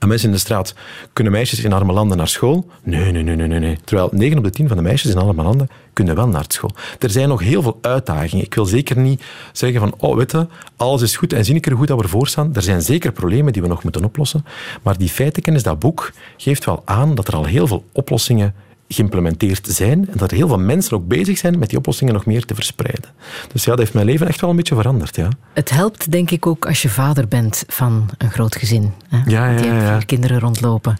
aan 0.00 0.08
mensen 0.08 0.28
in 0.28 0.34
de 0.34 0.40
straat, 0.40 0.74
kunnen 1.12 1.32
meisjes 1.32 1.64
in 1.64 1.72
arme 1.72 1.92
landen 1.92 2.16
naar 2.16 2.28
school? 2.28 2.70
Nee, 2.82 3.12
nee, 3.12 3.22
nee, 3.22 3.36
nee, 3.36 3.58
nee. 3.58 3.78
Terwijl 3.84 4.08
9 4.12 4.38
op 4.38 4.44
de 4.44 4.50
10 4.50 4.68
van 4.68 4.76
de 4.76 4.82
meisjes 4.82 5.12
in 5.12 5.18
arme 5.18 5.42
landen 5.42 5.68
kunnen 5.92 6.14
wel 6.14 6.28
naar 6.28 6.44
school. 6.48 6.70
Er 6.98 7.10
zijn 7.10 7.28
nog 7.28 7.40
heel 7.40 7.62
veel 7.62 7.78
uitdagingen. 7.80 8.44
Ik 8.44 8.54
wil 8.54 8.64
zeker 8.64 8.98
niet 8.98 9.22
zeggen 9.52 9.80
van, 9.80 9.94
oh, 9.98 10.16
weet 10.16 10.34
alles 10.76 11.02
is 11.02 11.16
goed 11.16 11.32
en 11.32 11.44
zie 11.44 11.54
ik 11.54 11.66
er 11.66 11.76
goed 11.76 11.88
dat 11.88 11.96
we 11.96 12.02
ervoor 12.02 12.28
staan. 12.28 12.54
Er 12.54 12.62
zijn 12.62 12.82
zeker 12.82 13.12
problemen 13.12 13.52
die 13.52 13.62
we 13.62 13.68
nog 13.68 13.82
moeten 13.82 14.04
oplossen. 14.04 14.44
Maar 14.82 14.98
die 14.98 15.08
feitenkennis, 15.08 15.62
dat 15.62 15.78
boek, 15.78 16.12
geeft 16.36 16.64
wel 16.64 16.82
aan 16.84 17.14
dat 17.14 17.28
er 17.28 17.34
al 17.34 17.44
heel 17.44 17.66
veel 17.66 17.84
oplossingen 17.92 18.54
geïmplementeerd 18.94 19.66
zijn 19.70 20.08
en 20.10 20.16
dat 20.16 20.30
er 20.30 20.36
heel 20.36 20.48
veel 20.48 20.58
mensen 20.58 20.96
ook 20.96 21.08
bezig 21.08 21.38
zijn 21.38 21.58
met 21.58 21.68
die 21.68 21.78
oplossingen 21.78 22.14
nog 22.14 22.26
meer 22.26 22.44
te 22.44 22.54
verspreiden. 22.54 23.10
Dus 23.52 23.64
ja, 23.64 23.70
dat 23.70 23.78
heeft 23.78 23.94
mijn 23.94 24.06
leven 24.06 24.28
echt 24.28 24.40
wel 24.40 24.50
een 24.50 24.56
beetje 24.56 24.74
veranderd. 24.74 25.16
Ja. 25.16 25.28
Het 25.52 25.70
helpt 25.70 26.10
denk 26.10 26.30
ik 26.30 26.46
ook 26.46 26.66
als 26.66 26.82
je 26.82 26.88
vader 26.88 27.28
bent 27.28 27.64
van 27.66 28.10
een 28.18 28.30
groot 28.30 28.56
gezin. 28.56 28.92
Hè? 29.08 29.18
Ja, 29.26 29.50
ja, 29.50 29.56
die 29.56 29.66
ja. 29.66 29.92
vier 29.92 30.06
kinderen 30.06 30.40
rondlopen. 30.40 30.98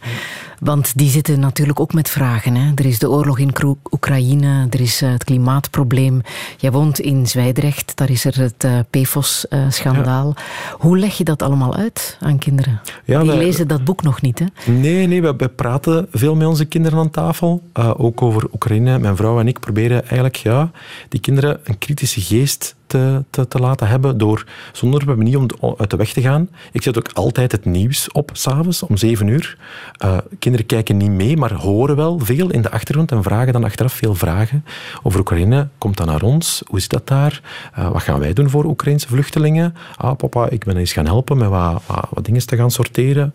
Want 0.60 0.98
die 0.98 1.08
zitten 1.08 1.40
natuurlijk 1.40 1.80
ook 1.80 1.92
met 1.92 2.08
vragen. 2.08 2.54
Hè? 2.54 2.72
Er 2.74 2.86
is 2.86 2.98
de 2.98 3.10
oorlog 3.10 3.38
in 3.38 3.52
Oekraïne, 3.90 4.66
er 4.70 4.80
is 4.80 5.02
eh, 5.02 5.10
het 5.10 5.24
klimaatprobleem. 5.24 6.20
Jij 6.56 6.72
woont 6.72 6.98
in 6.98 7.26
Zwijndrecht, 7.26 7.96
daar 7.96 8.10
is 8.10 8.24
er 8.24 8.40
het 8.40 8.64
uh, 8.64 8.78
PFOS-schandaal. 8.90 10.34
Hoe 10.72 10.98
leg 10.98 11.16
je 11.16 11.24
dat 11.24 11.42
allemaal 11.42 11.74
uit 11.74 12.16
aan 12.20 12.38
kinderen? 12.38 12.80
Ja, 13.04 13.20
die 13.20 13.28
wij, 13.28 13.38
lezen 13.38 13.68
dat 13.68 13.84
boek 13.84 14.02
nog 14.02 14.20
niet, 14.20 14.38
hè? 14.38 14.72
Nee, 14.72 15.06
nee, 15.06 15.22
wij, 15.22 15.36
wij 15.36 15.48
praten 15.48 16.06
veel 16.12 16.34
met 16.34 16.46
onze 16.46 16.64
kinderen 16.64 16.98
aan 16.98 17.10
tafel. 17.10 17.62
Uh, 17.78 17.90
ook 17.96 18.22
over 18.22 18.48
Oekraïne. 18.52 18.98
Mijn 18.98 19.16
vrouw 19.16 19.40
en 19.40 19.48
ik 19.48 19.60
proberen 19.60 20.00
eigenlijk 20.00 20.36
ja, 20.36 20.70
die 21.08 21.20
kinderen 21.20 21.60
een 21.64 21.78
kritische 21.78 22.20
geest 22.20 22.74
te, 22.90 23.24
te, 23.30 23.48
te, 23.48 23.58
laten 23.58 23.88
hebben 23.88 24.18
door 24.18 24.46
zonder 24.72 25.16
manier 25.16 25.38
om 25.38 25.74
uit 25.78 25.90
de 25.90 25.96
weg 25.96 26.12
te 26.12 26.20
gaan. 26.20 26.48
Ik 26.72 26.82
zet 26.82 26.98
ook 26.98 27.10
altijd 27.12 27.52
het 27.52 27.64
nieuws 27.64 28.12
op, 28.12 28.30
s'avonds 28.32 28.82
om 28.82 28.96
zeven 28.96 29.26
uur. 29.26 29.58
Uh, 30.04 30.18
kinderen 30.38 30.66
kijken 30.66 30.96
niet 30.96 31.10
mee, 31.10 31.36
maar 31.36 31.52
horen 31.52 31.96
wel 31.96 32.18
veel 32.18 32.50
in 32.50 32.62
de 32.62 32.70
achtergrond 32.70 33.12
en 33.12 33.22
vragen 33.22 33.52
dan 33.52 33.64
achteraf 33.64 33.92
veel 33.92 34.14
vragen 34.14 34.64
over 35.02 35.20
Oekraïne. 35.20 35.68
Komt 35.78 35.96
dat 35.96 36.06
naar 36.06 36.22
ons? 36.22 36.62
Hoe 36.66 36.80
zit 36.80 36.90
dat 36.90 37.06
daar? 37.06 37.40
Uh, 37.78 37.90
wat 37.90 38.02
gaan 38.02 38.18
wij 38.18 38.32
doen 38.32 38.50
voor 38.50 38.64
Oekraïnse 38.64 39.08
vluchtelingen? 39.08 39.74
Ah, 39.96 40.16
papa, 40.16 40.48
ik 40.48 40.64
ben 40.64 40.76
eens 40.76 40.92
gaan 40.92 41.06
helpen 41.06 41.38
met 41.38 41.48
wat, 41.48 41.82
wat, 42.10 42.24
dingen 42.24 42.46
te 42.46 42.56
gaan 42.56 42.70
sorteren. 42.70 43.34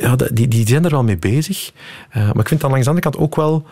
Ja, 0.00 0.16
die, 0.16 0.48
die 0.48 0.68
zijn 0.68 0.84
er 0.84 0.90
wel 0.90 1.04
mee 1.04 1.18
bezig. 1.18 1.72
Uh, 2.16 2.24
maar 2.24 2.40
ik 2.40 2.48
vind 2.48 2.60
dan 2.60 2.70
langs 2.70 2.84
de 2.84 2.90
andere 2.90 3.10
kant 3.10 3.24
ook 3.24 3.36
wel 3.36 3.66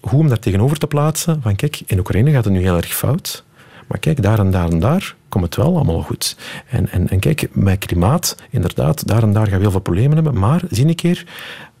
hoe 0.00 0.20
om 0.20 0.28
daar 0.28 0.38
tegenover 0.38 0.78
te 0.78 0.86
plaatsen. 0.86 1.42
Van 1.42 1.56
kijk, 1.56 1.82
in 1.86 1.98
Oekraïne 1.98 2.30
gaat 2.30 2.44
het 2.44 2.52
nu 2.52 2.60
heel 2.60 2.76
erg 2.76 2.94
fout. 2.94 3.44
Maar 3.86 3.98
kijk, 3.98 4.22
daar 4.22 4.38
en 4.38 4.50
daar 4.50 4.70
en 4.70 4.80
daar 4.80 5.14
komt 5.28 5.44
het 5.44 5.56
wel 5.56 5.74
allemaal 5.74 6.02
goed. 6.02 6.36
En, 6.68 6.90
en, 6.90 7.08
en 7.08 7.18
kijk, 7.18 7.48
met 7.52 7.78
klimaat, 7.78 8.36
inderdaad, 8.50 9.06
daar 9.06 9.22
en 9.22 9.32
daar 9.32 9.46
gaan 9.46 9.56
we 9.56 9.60
heel 9.60 9.70
veel 9.70 9.80
problemen 9.80 10.14
hebben. 10.14 10.38
Maar 10.38 10.62
zie 10.70 10.86
een 10.86 10.94
keer, 10.94 11.26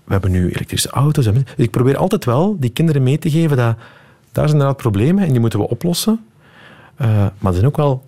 we 0.04 0.12
hebben 0.12 0.30
nu 0.30 0.50
elektrische 0.50 0.90
auto's. 0.90 1.24
Dus 1.24 1.42
ik 1.56 1.70
probeer 1.70 1.96
altijd 1.96 2.24
wel 2.24 2.56
die 2.60 2.70
kinderen 2.70 3.02
mee 3.02 3.18
te 3.18 3.30
geven 3.30 3.56
dat 3.56 3.76
daar 4.32 4.48
zijn 4.48 4.50
inderdaad 4.50 4.76
problemen 4.76 5.24
en 5.24 5.30
die 5.30 5.40
moeten 5.40 5.58
we 5.58 5.68
oplossen. 5.68 6.24
Uh, 7.00 7.08
maar 7.08 7.52
er 7.52 7.54
zijn 7.54 7.66
ook 7.66 7.76
wel 7.76 8.04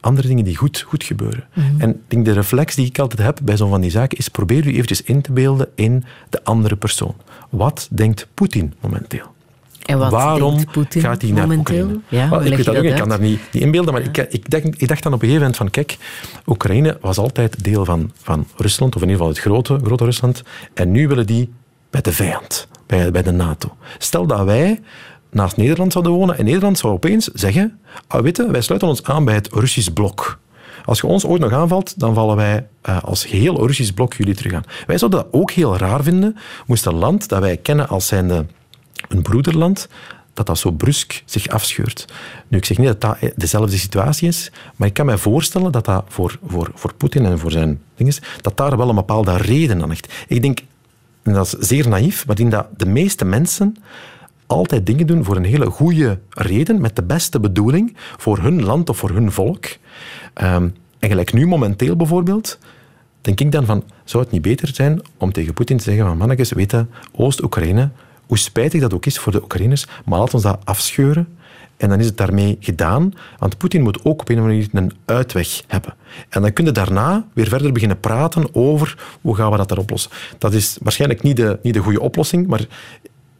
andere 0.00 0.28
dingen 0.28 0.44
die 0.44 0.56
goed, 0.56 0.80
goed 0.80 1.04
gebeuren. 1.04 1.44
Mm 1.54 1.62
-hmm. 1.62 1.80
En 1.80 1.90
ik 1.90 1.96
denk 2.08 2.24
de 2.24 2.32
reflex 2.32 2.74
die 2.74 2.86
ik 2.86 2.98
altijd 2.98 3.22
heb 3.22 3.38
bij 3.42 3.56
zo'n 3.56 3.70
van 3.70 3.80
die 3.80 3.90
zaken 3.90 4.18
is 4.18 4.28
probeer 4.28 4.66
u 4.66 4.72
eventjes 4.72 5.02
in 5.02 5.20
te 5.20 5.32
beelden 5.32 5.68
in 5.74 6.04
de 6.30 6.44
andere 6.44 6.76
persoon. 6.76 7.14
Wat 7.50 7.88
denkt 7.90 8.28
Poetin 8.34 8.74
momenteel? 8.80 9.34
En 9.86 9.98
wat 9.98 10.10
Waarom 10.10 10.64
gaat 10.88 11.22
hij 11.22 11.30
naar 11.30 11.48
Oekraïne? 11.50 12.00
Ja, 12.08 12.28
well, 12.28 12.38
ik, 12.38 12.56
weet 12.56 12.64
dat 12.64 12.74
dat 12.74 12.84
ik 12.84 12.94
kan 12.94 13.08
daar 13.08 13.20
niet, 13.20 13.40
niet 13.52 13.62
inbeelden, 13.62 13.92
maar 13.92 14.02
ja. 14.02 14.08
ik, 14.08 14.32
ik, 14.32 14.50
dacht, 14.50 14.64
ik 14.64 14.88
dacht 14.88 15.02
dan 15.02 15.12
op 15.12 15.22
een 15.22 15.28
gegeven 15.28 15.40
moment 15.40 15.56
van, 15.56 15.70
kijk, 15.70 15.96
Oekraïne 16.46 16.98
was 17.00 17.18
altijd 17.18 17.64
deel 17.64 17.84
van, 17.84 18.10
van 18.22 18.46
Rusland, 18.56 18.96
of 18.96 19.02
in 19.02 19.08
ieder 19.08 19.22
geval 19.22 19.34
het 19.34 19.44
grote, 19.44 19.78
grote 19.84 20.04
Rusland, 20.04 20.42
en 20.74 20.90
nu 20.90 21.08
willen 21.08 21.26
die 21.26 21.52
bij 21.90 22.00
de 22.00 22.12
vijand, 22.12 22.68
bij, 22.86 23.10
bij 23.10 23.22
de 23.22 23.30
NATO. 23.30 23.76
Stel 23.98 24.26
dat 24.26 24.44
wij 24.44 24.80
naast 25.30 25.56
Nederland 25.56 25.92
zouden 25.92 26.12
wonen 26.12 26.38
en 26.38 26.44
Nederland 26.44 26.78
zou 26.78 26.92
opeens 26.92 27.24
zeggen, 27.24 27.78
ah, 28.06 28.22
weet 28.22 28.36
je, 28.36 28.50
wij 28.50 28.60
sluiten 28.60 28.88
ons 28.88 29.02
aan 29.02 29.24
bij 29.24 29.34
het 29.34 29.48
Russisch 29.52 29.88
blok. 29.88 30.38
Als 30.84 31.00
je 31.00 31.06
ons 31.06 31.26
ooit 31.26 31.40
nog 31.40 31.52
aanvalt, 31.52 32.00
dan 32.00 32.14
vallen 32.14 32.36
wij 32.36 32.66
uh, 32.88 33.02
als 33.02 33.24
geheel 33.24 33.66
Russisch 33.66 33.92
blok 33.92 34.14
jullie 34.14 34.34
terug 34.34 34.52
aan. 34.52 34.64
Wij 34.86 34.98
zouden 34.98 35.20
dat 35.20 35.28
ook 35.40 35.50
heel 35.50 35.76
raar 35.76 36.02
vinden, 36.02 36.36
moest 36.66 36.86
een 36.86 36.94
land 36.94 37.28
dat 37.28 37.40
wij 37.40 37.56
kennen 37.56 37.88
als 37.88 38.06
zijnde 38.06 38.46
een 39.08 39.22
broederland, 39.22 39.88
dat 40.34 40.46
dat 40.46 40.58
zo 40.58 40.70
brusk 40.70 41.22
zich 41.24 41.48
afscheurt. 41.48 42.04
Nu, 42.48 42.58
ik 42.58 42.64
zeg 42.64 42.78
niet 42.78 42.86
dat 42.86 43.00
dat 43.00 43.32
dezelfde 43.36 43.76
situatie 43.76 44.28
is, 44.28 44.50
maar 44.76 44.88
ik 44.88 44.94
kan 44.94 45.06
me 45.06 45.18
voorstellen 45.18 45.72
dat 45.72 45.84
dat 45.84 46.04
voor, 46.08 46.38
voor, 46.46 46.70
voor 46.74 46.94
Poetin 46.94 47.24
en 47.24 47.38
voor 47.38 47.50
zijn 47.50 47.80
dingen, 47.94 48.14
dat 48.40 48.56
daar 48.56 48.76
wel 48.76 48.88
een 48.88 48.94
bepaalde 48.94 49.36
reden 49.36 49.82
aan 49.82 49.88
ligt. 49.88 50.12
Ik 50.28 50.42
denk, 50.42 50.60
en 51.22 51.32
dat 51.32 51.46
is 51.46 51.68
zeer 51.68 51.88
naïef, 51.88 52.26
maar 52.26 52.38
ik 52.38 52.40
denk 52.40 52.52
dat 52.52 52.68
de 52.76 52.86
meeste 52.86 53.24
mensen 53.24 53.76
altijd 54.46 54.86
dingen 54.86 55.06
doen 55.06 55.24
voor 55.24 55.36
een 55.36 55.44
hele 55.44 55.70
goede 55.70 56.18
reden, 56.30 56.80
met 56.80 56.96
de 56.96 57.02
beste 57.02 57.40
bedoeling, 57.40 57.96
voor 58.16 58.38
hun 58.38 58.62
land 58.62 58.88
of 58.88 58.96
voor 58.96 59.10
hun 59.10 59.32
volk. 59.32 59.66
Um, 60.42 60.74
en 60.98 61.08
gelijk 61.08 61.32
nu 61.32 61.46
momenteel 61.46 61.96
bijvoorbeeld, 61.96 62.58
denk 63.20 63.40
ik 63.40 63.52
dan 63.52 63.64
van, 63.64 63.84
zou 64.04 64.22
het 64.22 64.32
niet 64.32 64.42
beter 64.42 64.68
zijn 64.74 65.00
om 65.16 65.32
tegen 65.32 65.54
Poetin 65.54 65.76
te 65.76 65.82
zeggen 65.82 66.06
van 66.06 66.16
mannetjes, 66.16 66.52
weten, 66.52 66.90
Oost-Oekraïne, 67.12 67.90
hoe 68.26 68.38
spijtig 68.38 68.80
dat 68.80 68.94
ook 68.94 69.06
is 69.06 69.18
voor 69.18 69.32
de 69.32 69.42
Oekraïners, 69.42 69.86
maar 70.04 70.18
laat 70.18 70.34
ons 70.34 70.42
dat 70.42 70.58
afscheuren. 70.64 71.28
En 71.76 71.88
dan 71.88 72.00
is 72.00 72.06
het 72.06 72.16
daarmee 72.16 72.56
gedaan, 72.60 73.12
want 73.38 73.58
Poetin 73.58 73.82
moet 73.82 74.04
ook 74.04 74.20
op 74.20 74.28
een 74.28 74.36
of 74.36 74.42
andere 74.42 74.68
manier 74.72 74.84
een 74.84 74.92
uitweg 75.04 75.62
hebben. 75.66 75.94
En 76.28 76.42
dan 76.42 76.52
kun 76.52 76.64
je 76.64 76.72
daarna 76.72 77.26
weer 77.32 77.48
verder 77.48 77.72
beginnen 77.72 78.00
praten 78.00 78.54
over 78.54 79.18
hoe 79.20 79.36
gaan 79.36 79.50
we 79.50 79.56
dat 79.56 79.68
daar 79.68 79.78
oplossen. 79.78 80.10
Dat 80.38 80.52
is 80.52 80.78
waarschijnlijk 80.82 81.22
niet 81.22 81.36
de, 81.36 81.58
niet 81.62 81.74
de 81.74 81.80
goede 81.80 82.00
oplossing, 82.00 82.46
maar 82.46 82.66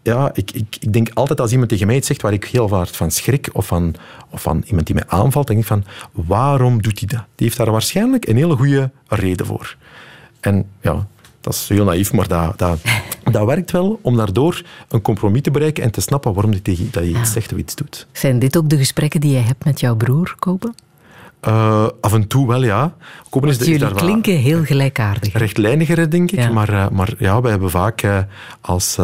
ja, 0.02 0.30
ik, 0.34 0.50
ik, 0.50 0.76
ik 0.80 0.92
denk 0.92 1.10
altijd 1.14 1.40
als 1.40 1.50
iemand 1.50 1.68
tegen 1.68 1.86
mij 1.86 1.96
iets 1.96 2.06
zegt 2.06 2.22
waar 2.22 2.32
ik 2.32 2.44
heel 2.44 2.68
hard 2.68 2.96
van 2.96 3.10
schrik, 3.10 3.48
of 3.52 3.66
van, 3.66 3.94
of 4.30 4.42
van 4.42 4.62
iemand 4.66 4.86
die 4.86 4.94
mij 4.94 5.04
aanvalt, 5.06 5.46
denk 5.46 5.60
ik 5.60 5.66
van, 5.66 5.84
waarom 6.12 6.82
doet 6.82 6.98
hij 6.98 7.08
dat? 7.08 7.24
Die 7.34 7.46
heeft 7.46 7.56
daar 7.56 7.70
waarschijnlijk 7.70 8.28
een 8.28 8.36
hele 8.36 8.56
goede 8.56 8.90
reden 9.06 9.46
voor. 9.46 9.76
En 10.40 10.66
ja, 10.80 11.06
dat 11.46 11.54
is 11.54 11.68
heel 11.68 11.84
naïef, 11.84 12.12
maar 12.12 12.28
dat, 12.28 12.58
dat, 12.58 12.78
dat 13.32 13.46
werkt 13.46 13.70
wel 13.70 13.98
om 14.02 14.16
daardoor 14.16 14.62
een 14.88 15.02
compromis 15.02 15.42
te 15.42 15.50
bereiken 15.50 15.84
en 15.84 15.90
te 15.90 16.00
snappen 16.00 16.32
waarom 16.32 16.50
hij 16.50 16.60
tegen 16.60 16.88
dat 16.90 17.04
je 17.04 17.18
iets 17.18 17.32
zegt 17.32 17.52
of 17.52 17.58
iets 17.58 17.74
doet. 17.74 18.06
Zijn 18.12 18.38
dit 18.38 18.56
ook 18.56 18.68
de 18.68 18.76
gesprekken 18.76 19.20
die 19.20 19.32
je 19.32 19.38
hebt 19.38 19.64
met 19.64 19.80
jouw 19.80 19.96
broer, 19.96 20.34
Kopen? 20.38 20.74
Uh, 21.48 21.86
af 22.00 22.12
en 22.12 22.26
toe 22.26 22.46
wel, 22.46 22.64
ja. 22.64 22.94
Kopen 23.28 23.48
is, 23.48 23.58
jullie 23.58 23.86
is 23.86 23.92
klinken 23.92 24.36
heel 24.36 24.64
gelijkaardig. 24.64 25.32
Rechtlijniger, 25.32 26.10
denk 26.10 26.30
ik. 26.30 26.38
Ja. 26.38 26.52
Maar, 26.52 26.70
uh, 26.70 26.88
maar 26.88 27.14
ja, 27.18 27.40
wij 27.40 27.50
hebben 27.50 27.70
vaak, 27.70 28.02
uh, 28.02 28.18
als, 28.60 28.98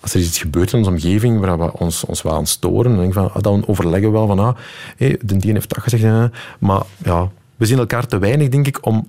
als 0.00 0.14
er 0.14 0.20
iets 0.20 0.38
gebeurt 0.38 0.72
in 0.72 0.78
onze 0.78 0.90
omgeving 0.90 1.40
waar 1.40 1.58
we 1.58 1.78
ons, 1.78 2.04
ons 2.04 2.22
wel 2.22 2.34
aan 2.34 2.46
storen, 2.46 2.96
denk 2.96 3.12
van, 3.12 3.32
ah, 3.32 3.42
dan 3.42 3.66
overleggen 3.66 4.12
we 4.12 4.18
wel 4.18 4.26
van, 4.26 4.38
ah, 4.38 4.56
hey, 4.96 5.18
de 5.22 5.36
die 5.36 5.52
heeft 5.52 5.74
dat 5.74 5.82
gezegd. 5.82 6.30
maar 6.58 6.82
ja, 7.04 7.30
we 7.56 7.66
zien 7.66 7.78
elkaar 7.78 8.06
te 8.06 8.18
weinig, 8.18 8.48
denk 8.48 8.66
ik, 8.66 8.86
om 8.86 9.06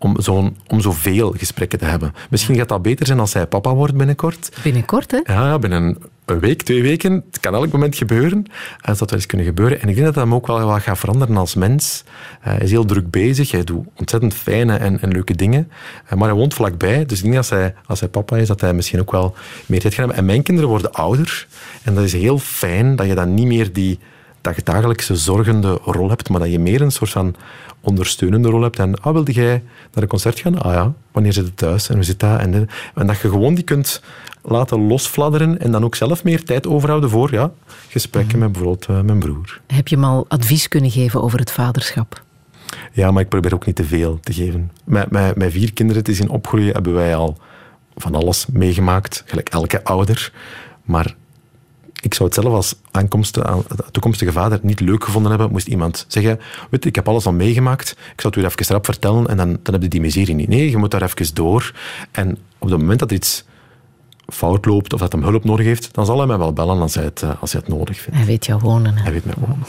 om, 0.00 0.20
zo'n, 0.20 0.56
om 0.66 0.80
zoveel 0.80 1.34
gesprekken 1.36 1.78
te 1.78 1.84
hebben. 1.84 2.14
Misschien 2.30 2.56
gaat 2.56 2.68
dat 2.68 2.82
beter 2.82 3.06
zijn 3.06 3.20
als 3.20 3.32
hij 3.32 3.46
papa 3.46 3.74
wordt 3.74 3.96
binnenkort. 3.96 4.52
Binnenkort, 4.62 5.10
hè? 5.10 5.20
Ja, 5.24 5.58
binnen 5.58 5.96
een 6.24 6.40
week, 6.40 6.62
twee 6.62 6.82
weken. 6.82 7.12
Het 7.12 7.40
kan 7.40 7.54
elk 7.54 7.72
moment 7.72 7.96
gebeuren. 7.96 8.44
Dat 8.80 8.96
zou 8.96 8.98
wel 8.98 9.18
eens 9.18 9.26
kunnen 9.26 9.46
gebeuren. 9.46 9.80
En 9.80 9.88
ik 9.88 9.94
denk 9.94 10.06
dat 10.06 10.14
dat 10.14 10.24
hem 10.24 10.34
ook 10.34 10.46
wel 10.46 10.66
wat 10.66 10.82
gaat 10.82 10.98
veranderen 10.98 11.36
als 11.36 11.54
mens. 11.54 12.04
Eh, 12.40 12.52
hij 12.52 12.60
is 12.60 12.70
heel 12.70 12.84
druk 12.84 13.10
bezig. 13.10 13.50
Hij 13.50 13.64
doet 13.64 13.86
ontzettend 13.96 14.34
fijne 14.34 14.76
en, 14.76 15.00
en 15.00 15.10
leuke 15.10 15.34
dingen. 15.34 15.70
Eh, 16.06 16.18
maar 16.18 16.28
hij 16.28 16.36
woont 16.36 16.54
vlakbij. 16.54 17.06
Dus 17.06 17.22
ik 17.22 17.22
denk 17.22 17.34
dat 17.34 17.50
als 17.50 17.60
hij, 17.60 17.74
als 17.86 18.00
hij 18.00 18.08
papa 18.08 18.36
is, 18.36 18.48
dat 18.48 18.60
hij 18.60 18.72
misschien 18.74 19.00
ook 19.00 19.12
wel 19.12 19.34
meer 19.66 19.80
tijd 19.80 19.94
gaat 19.94 20.04
hebben. 20.04 20.16
En 20.16 20.24
mijn 20.24 20.42
kinderen 20.42 20.70
worden 20.70 20.92
ouder. 20.92 21.46
En 21.82 21.94
dat 21.94 22.04
is 22.04 22.12
heel 22.12 22.38
fijn 22.38 22.96
dat 22.96 23.06
je 23.06 23.14
dan 23.14 23.34
niet 23.34 23.46
meer 23.46 23.72
die 23.72 23.98
dagelijkse 24.40 25.16
zorgende 25.16 25.78
rol 25.84 26.08
hebt, 26.08 26.28
maar 26.28 26.40
dat 26.40 26.50
je 26.50 26.58
meer 26.58 26.80
een 26.80 26.90
soort 26.90 27.10
van 27.10 27.34
ondersteunende 27.80 28.48
rol 28.48 28.62
hebt. 28.62 28.78
En, 28.78 29.00
ah, 29.00 29.12
wilde 29.12 29.32
jij 29.32 29.62
naar 29.92 30.02
een 30.02 30.08
concert 30.08 30.40
gaan? 30.40 30.62
Ah 30.62 30.72
ja, 30.72 30.92
wanneer 31.12 31.32
zit 31.32 31.44
het 31.44 31.56
thuis? 31.56 31.88
En 31.88 31.94
hoe 31.94 32.04
zit 32.04 32.20
dat? 32.20 32.40
En, 32.40 32.68
en 32.94 33.06
dat 33.06 33.20
je 33.20 33.28
gewoon 33.28 33.54
die 33.54 33.64
kunt 33.64 34.02
laten 34.42 34.86
losfladderen 34.86 35.60
en 35.60 35.70
dan 35.70 35.84
ook 35.84 35.94
zelf 35.94 36.24
meer 36.24 36.44
tijd 36.44 36.66
overhouden 36.66 37.10
voor 37.10 37.32
ja, 37.32 37.52
gesprekken 37.88 38.38
met 38.38 38.52
bijvoorbeeld 38.52 38.88
uh, 38.90 39.00
mijn 39.00 39.18
broer. 39.18 39.60
Heb 39.66 39.88
je 39.88 39.94
hem 39.94 40.04
al 40.04 40.24
advies 40.28 40.68
kunnen 40.68 40.90
geven 40.90 41.22
over 41.22 41.38
het 41.38 41.50
vaderschap? 41.50 42.22
Ja, 42.92 43.10
maar 43.10 43.22
ik 43.22 43.28
probeer 43.28 43.54
ook 43.54 43.66
niet 43.66 43.76
te 43.76 43.84
veel 43.84 44.18
te 44.22 44.32
geven. 44.32 44.70
Met, 44.84 45.10
met, 45.10 45.36
met 45.36 45.52
vier 45.52 45.72
kinderen 45.72 46.04
te 46.04 46.14
zien 46.14 46.28
opgroeien 46.28 46.72
hebben 46.72 46.92
wij 46.94 47.16
al 47.16 47.38
van 47.96 48.14
alles 48.14 48.46
meegemaakt, 48.52 49.22
gelijk 49.26 49.48
elke 49.48 49.84
ouder. 49.84 50.32
Maar 50.82 51.14
ik 52.00 52.14
zou 52.14 52.28
het 52.28 52.38
zelf 52.42 52.54
als 52.54 52.74
toekomstige 53.90 54.32
vader 54.32 54.58
niet 54.62 54.80
leuk 54.80 55.04
gevonden 55.04 55.30
hebben. 55.30 55.50
Moest 55.50 55.66
iemand 55.66 56.04
zeggen, 56.08 56.40
weet 56.70 56.84
ik 56.84 56.94
heb 56.94 57.08
alles 57.08 57.26
al 57.26 57.32
meegemaakt, 57.32 57.90
ik 57.90 58.20
zou 58.20 58.34
het 58.34 58.34
weer 58.34 58.44
even 58.44 58.74
rap 58.74 58.84
vertellen 58.84 59.26
en 59.26 59.36
dan, 59.36 59.58
dan 59.62 59.74
heb 59.74 59.82
je 59.82 59.88
die 59.88 60.00
miserie 60.00 60.34
niet. 60.34 60.48
Nee, 60.48 60.70
je 60.70 60.76
moet 60.76 60.90
daar 60.90 61.02
even 61.02 61.34
door. 61.34 61.74
En 62.10 62.38
op 62.58 62.70
het 62.70 62.78
moment 62.78 62.98
dat 62.98 63.12
iets 63.12 63.44
fout 64.26 64.66
loopt 64.66 64.92
of 64.92 65.00
dat 65.00 65.12
hem 65.12 65.22
hulp 65.22 65.44
nodig 65.44 65.66
heeft, 65.66 65.94
dan 65.94 66.06
zal 66.06 66.18
hij 66.18 66.26
mij 66.26 66.38
wel 66.38 66.52
bellen 66.52 66.80
als 66.80 66.94
hij 66.94 67.04
het, 67.04 67.22
eh, 67.22 67.30
als 67.40 67.52
hij 67.52 67.60
het 67.64 67.74
nodig 67.74 68.00
vindt. 68.00 68.18
Hij 68.18 68.26
weet 68.26 68.46
jou 68.46 68.60
wonen. 68.60 68.96
Hij 68.96 69.12
weet 69.12 69.24
mij 69.24 69.34
wonen. 69.38 69.66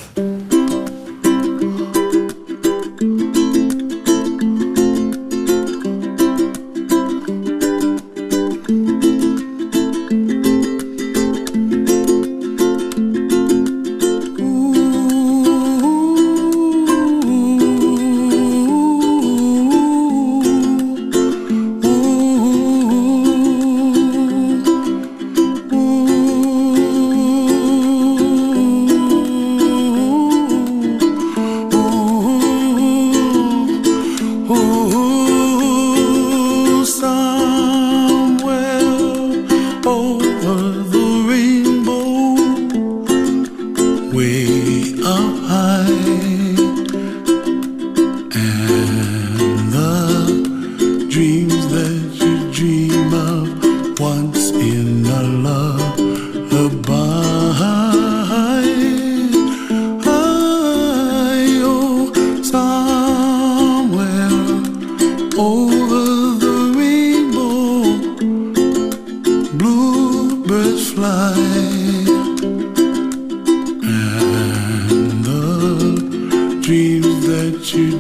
In 77.74 78.00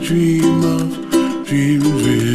de 1.79 2.30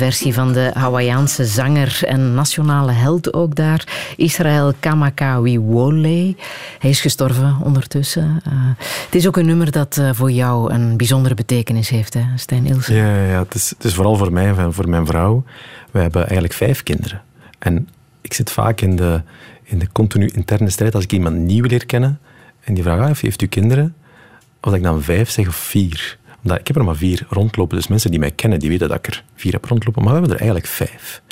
versie 0.00 0.34
van 0.34 0.52
de 0.52 0.70
Hawaïaanse 0.74 1.44
zanger 1.44 2.00
en 2.04 2.34
nationale 2.34 2.92
held 2.92 3.34
ook 3.34 3.54
daar, 3.54 4.12
Israël 4.16 4.72
Kamakawiwole. 4.80 6.34
Hij 6.78 6.90
is 6.90 7.00
gestorven 7.00 7.56
ondertussen. 7.62 8.42
Uh, 8.46 8.52
het 9.04 9.14
is 9.14 9.26
ook 9.26 9.36
een 9.36 9.46
nummer 9.46 9.70
dat 9.70 9.96
uh, 9.96 10.10
voor 10.12 10.30
jou 10.30 10.72
een 10.72 10.96
bijzondere 10.96 11.34
betekenis 11.34 11.88
heeft, 11.88 12.14
hè, 12.14 12.22
Stijn 12.36 12.66
Ilse? 12.66 12.94
Ja, 12.94 13.24
ja 13.24 13.38
het, 13.38 13.54
is, 13.54 13.70
het 13.70 13.84
is 13.84 13.94
vooral 13.94 14.16
voor 14.16 14.32
mij 14.32 14.54
en 14.56 14.72
voor 14.72 14.88
mijn 14.88 15.06
vrouw. 15.06 15.44
We 15.90 15.98
hebben 15.98 16.22
eigenlijk 16.22 16.52
vijf 16.52 16.82
kinderen. 16.82 17.22
En 17.58 17.88
ik 18.20 18.32
zit 18.34 18.50
vaak 18.50 18.80
in 18.80 18.96
de, 18.96 19.22
in 19.62 19.78
de 19.78 19.88
continu 19.92 20.26
interne 20.26 20.70
strijd 20.70 20.94
als 20.94 21.04
ik 21.04 21.12
iemand 21.12 21.36
nieuw 21.36 21.64
leer 21.64 21.86
kennen 21.86 22.20
en 22.60 22.74
die 22.74 22.82
vraagt, 22.82 23.10
ah, 23.10 23.22
heeft 23.22 23.42
u 23.42 23.46
kinderen? 23.46 23.94
Of 24.60 24.74
ik 24.74 24.82
dan 24.82 25.02
vijf 25.02 25.30
zeg 25.30 25.48
of 25.48 25.54
vier 25.54 26.18
ik 26.42 26.66
heb 26.66 26.76
er 26.76 26.84
maar 26.84 26.96
vier 26.96 27.26
rondlopen. 27.28 27.76
Dus 27.76 27.88
mensen 27.88 28.10
die 28.10 28.20
mij 28.20 28.30
kennen, 28.30 28.58
die 28.58 28.68
weten 28.68 28.88
dat 28.88 28.96
ik 28.96 29.06
er 29.06 29.24
vier 29.34 29.52
heb 29.52 29.64
rondlopen. 29.64 30.02
Maar 30.02 30.12
we 30.12 30.18
hebben 30.18 30.36
er 30.36 30.42
eigenlijk 30.42 30.72
vijf. 30.72 31.22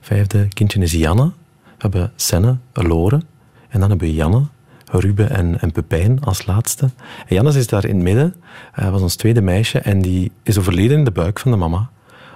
Vijfde 0.00 0.48
kindje 0.48 0.80
is 0.80 0.92
Janne. 0.92 1.24
We 1.64 1.72
hebben 1.78 2.12
Senne, 2.16 2.56
Lore. 2.72 3.22
En 3.68 3.80
dan 3.80 3.88
hebben 3.88 4.08
we 4.08 4.14
Janne, 4.14 4.42
Ruben 4.84 5.30
en, 5.30 5.60
en 5.60 5.72
Pepijn 5.72 6.20
als 6.24 6.46
laatste. 6.46 6.90
En 7.26 7.34
Janne 7.34 7.58
is 7.58 7.66
daar 7.66 7.84
in 7.84 7.94
het 7.94 8.04
midden. 8.04 8.34
Hij 8.72 8.90
was 8.90 9.02
ons 9.02 9.16
tweede 9.16 9.40
meisje. 9.40 9.78
En 9.78 10.02
die 10.02 10.32
is 10.42 10.58
overleden 10.58 10.98
in 10.98 11.04
de 11.04 11.10
buik 11.10 11.38
van 11.38 11.50
de 11.50 11.56
mama. 11.56 11.90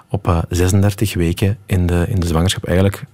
Op 0.09 0.47
36 0.49 1.11
eh, 1.11 1.17
weken 1.17 1.59
in 1.67 1.87
de, 1.87 2.07
in 2.09 2.21
de 2.21 2.27
zwangerschap. 2.27 2.65
Eigenlijk 2.65 3.05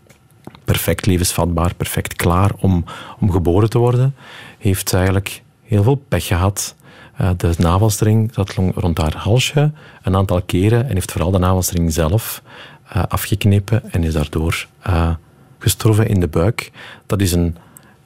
perfect 0.64 1.06
levensvatbaar, 1.06 1.74
perfect 1.74 2.14
klaar 2.14 2.50
om, 2.58 2.84
om 3.20 3.30
geboren 3.30 3.70
te 3.70 3.78
worden. 3.78 4.14
Heeft 4.58 4.88
ze 4.88 4.96
eigenlijk 4.96 5.42
heel 5.62 5.82
veel 5.82 6.02
pech 6.08 6.26
gehad. 6.26 6.74
Eh, 7.16 7.30
de 7.36 7.54
navelstreng 7.58 8.30
zat 8.34 8.54
rond 8.74 8.98
haar 8.98 9.16
halsje 9.16 9.72
een 10.02 10.16
aantal 10.16 10.42
keren 10.42 10.88
en 10.88 10.94
heeft 10.94 11.12
vooral 11.12 11.30
de 11.30 11.38
navelstreng 11.38 11.92
zelf 11.92 12.42
uh, 12.96 13.02
afgeknepen 13.08 13.92
en 13.92 14.04
is 14.04 14.12
daardoor 14.12 14.66
uh, 14.86 15.14
gestorven 15.58 16.08
in 16.08 16.20
de 16.20 16.28
buik. 16.28 16.70
Dat 17.06 17.20
is 17.20 17.32
een 17.32 17.56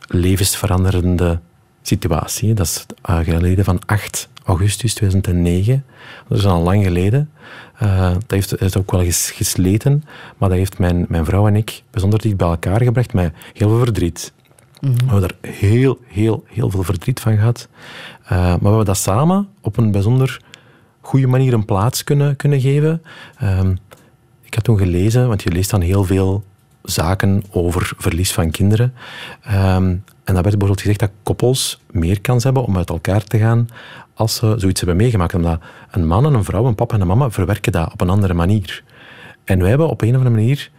levensveranderende 0.07 1.41
situatie. 1.83 2.55
Dat 2.55 2.67
is 2.67 2.87
geleden 3.03 3.65
van 3.65 3.81
8 3.87 4.29
augustus 4.45 4.95
2009. 4.95 5.85
Dat 6.29 6.39
is 6.39 6.45
al 6.45 6.63
lang 6.63 6.85
geleden. 6.85 7.31
Dat 7.79 8.25
heeft, 8.27 8.61
is 8.61 8.77
ook 8.77 8.91
wel 8.91 9.05
gesleten, 9.11 10.05
maar 10.37 10.49
dat 10.49 10.59
heeft 10.59 10.79
mijn, 10.79 11.07
mijn 11.09 11.25
vrouw 11.25 11.47
en 11.47 11.57
ik 11.57 11.83
bijzonder 11.91 12.21
dicht 12.21 12.37
bij 12.37 12.49
elkaar 12.49 12.83
gebracht 12.83 13.13
met 13.13 13.33
heel 13.53 13.69
veel 13.69 13.79
verdriet. 13.79 14.33
We 14.81 14.89
hebben 15.07 15.23
er 15.23 15.51
heel, 15.51 15.99
heel, 16.07 16.45
heel 16.47 16.71
veel 16.71 16.83
verdriet 16.83 17.21
van 17.21 17.37
gehad. 17.37 17.69
Uh, 18.25 18.31
maar 18.31 18.59
we 18.59 18.67
hebben 18.67 18.85
dat 18.85 18.97
samen 18.97 19.49
op 19.61 19.77
een 19.77 19.91
bijzonder 19.91 20.41
goede 21.01 21.27
manier 21.27 21.53
een 21.53 21.65
plaats 21.65 22.05
kunnen, 22.05 22.37
kunnen 22.37 22.61
geven. 22.61 23.03
Uh, 23.43 23.61
ik 24.43 24.55
had 24.55 24.65
toen 24.65 24.79
gelezen, 24.79 25.29
want 25.29 25.43
je 25.43 25.51
leest 25.51 25.71
dan 25.71 25.81
heel 25.81 26.05
veel 26.05 26.45
zaken 26.83 27.43
over 27.51 27.93
verlies 27.97 28.33
van 28.33 28.51
kinderen. 28.51 28.95
Um, 29.47 29.55
en 30.25 30.35
dat 30.35 30.45
werd 30.45 30.59
bijvoorbeeld 30.59 30.81
gezegd 30.81 31.01
dat 31.01 31.11
koppels 31.23 31.81
meer 31.91 32.21
kans 32.21 32.45
hebben 32.45 32.65
om 32.65 32.77
uit 32.77 32.89
elkaar 32.89 33.25
te 33.25 33.39
gaan 33.39 33.69
als 34.15 34.35
ze 34.35 34.55
zoiets 34.57 34.81
hebben 34.81 34.97
meegemaakt. 34.97 35.35
Omdat 35.35 35.61
een 35.91 36.07
man 36.07 36.27
en 36.27 36.35
een 36.35 36.45
vrouw, 36.45 36.67
een 36.67 36.75
papa 36.75 36.95
en 36.95 37.01
een 37.01 37.07
mama, 37.07 37.31
verwerken 37.31 37.73
dat 37.73 37.93
op 37.93 38.01
een 38.01 38.11
andere 38.11 38.35
manier. 38.35 38.83
En 39.45 39.59
wij 39.59 39.69
hebben 39.69 39.89
op 39.89 40.03
een 40.03 40.09
of 40.09 40.17
andere 40.17 40.35
manier... 40.35 40.71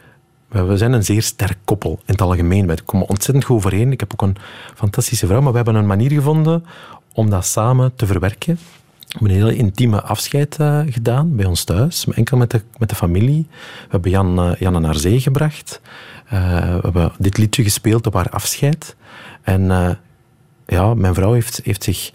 We 0.50 0.78
zijn 0.78 0.94
een 0.94 1.04
zeer 1.04 1.22
sterk 1.22 1.58
koppel 1.66 1.92
in 1.92 2.14
het 2.14 2.22
algemeen. 2.22 2.68
Wij 2.68 2.78
komen 2.86 3.08
ontzettend 3.08 3.46
goed 3.46 3.56
overeen. 3.56 3.92
Ik 3.92 4.00
heb 4.00 4.14
ook 4.14 4.22
een 4.22 4.38
fantastische 4.76 5.28
vrouw, 5.28 5.42
maar 5.42 5.52
we 5.52 5.56
hebben 5.56 5.76
een 5.76 5.86
manier 5.86 6.12
gevonden 6.12 6.66
om 7.14 7.30
dat 7.30 7.46
samen 7.46 7.96
te 7.96 8.06
verwerken. 8.06 8.60
We 9.00 9.08
hebben 9.10 9.30
een 9.30 9.44
hele 9.44 9.56
intieme 9.56 10.02
afscheid 10.02 10.58
uh, 10.62 10.82
gedaan 10.90 11.36
bij 11.36 11.46
ons 11.46 11.64
thuis, 11.64 12.08
enkel 12.08 12.38
met 12.38 12.52
de, 12.52 12.62
met 12.78 12.90
de 12.90 12.96
familie. 12.96 13.48
We 13.50 13.88
hebben 13.90 14.12
Jan, 14.12 14.50
uh, 14.50 14.56
Jan 14.60 14.82
naar 14.82 14.96
zee 14.96 15.20
gebracht. 15.20 15.82
Uh, 16.26 16.32
we 16.60 16.80
hebben 16.82 17.12
dit 17.18 17.38
liedje 17.38 17.64
gespeeld 17.64 18.08
op 18.08 18.14
haar 18.14 18.30
afscheid. 18.30 18.96
En 19.42 19.98
ja, 20.66 20.94
mijn 20.94 21.14
vrouw 21.14 21.34
heeft, 21.34 21.62
heeft 21.64 21.84
zich 21.84 22.12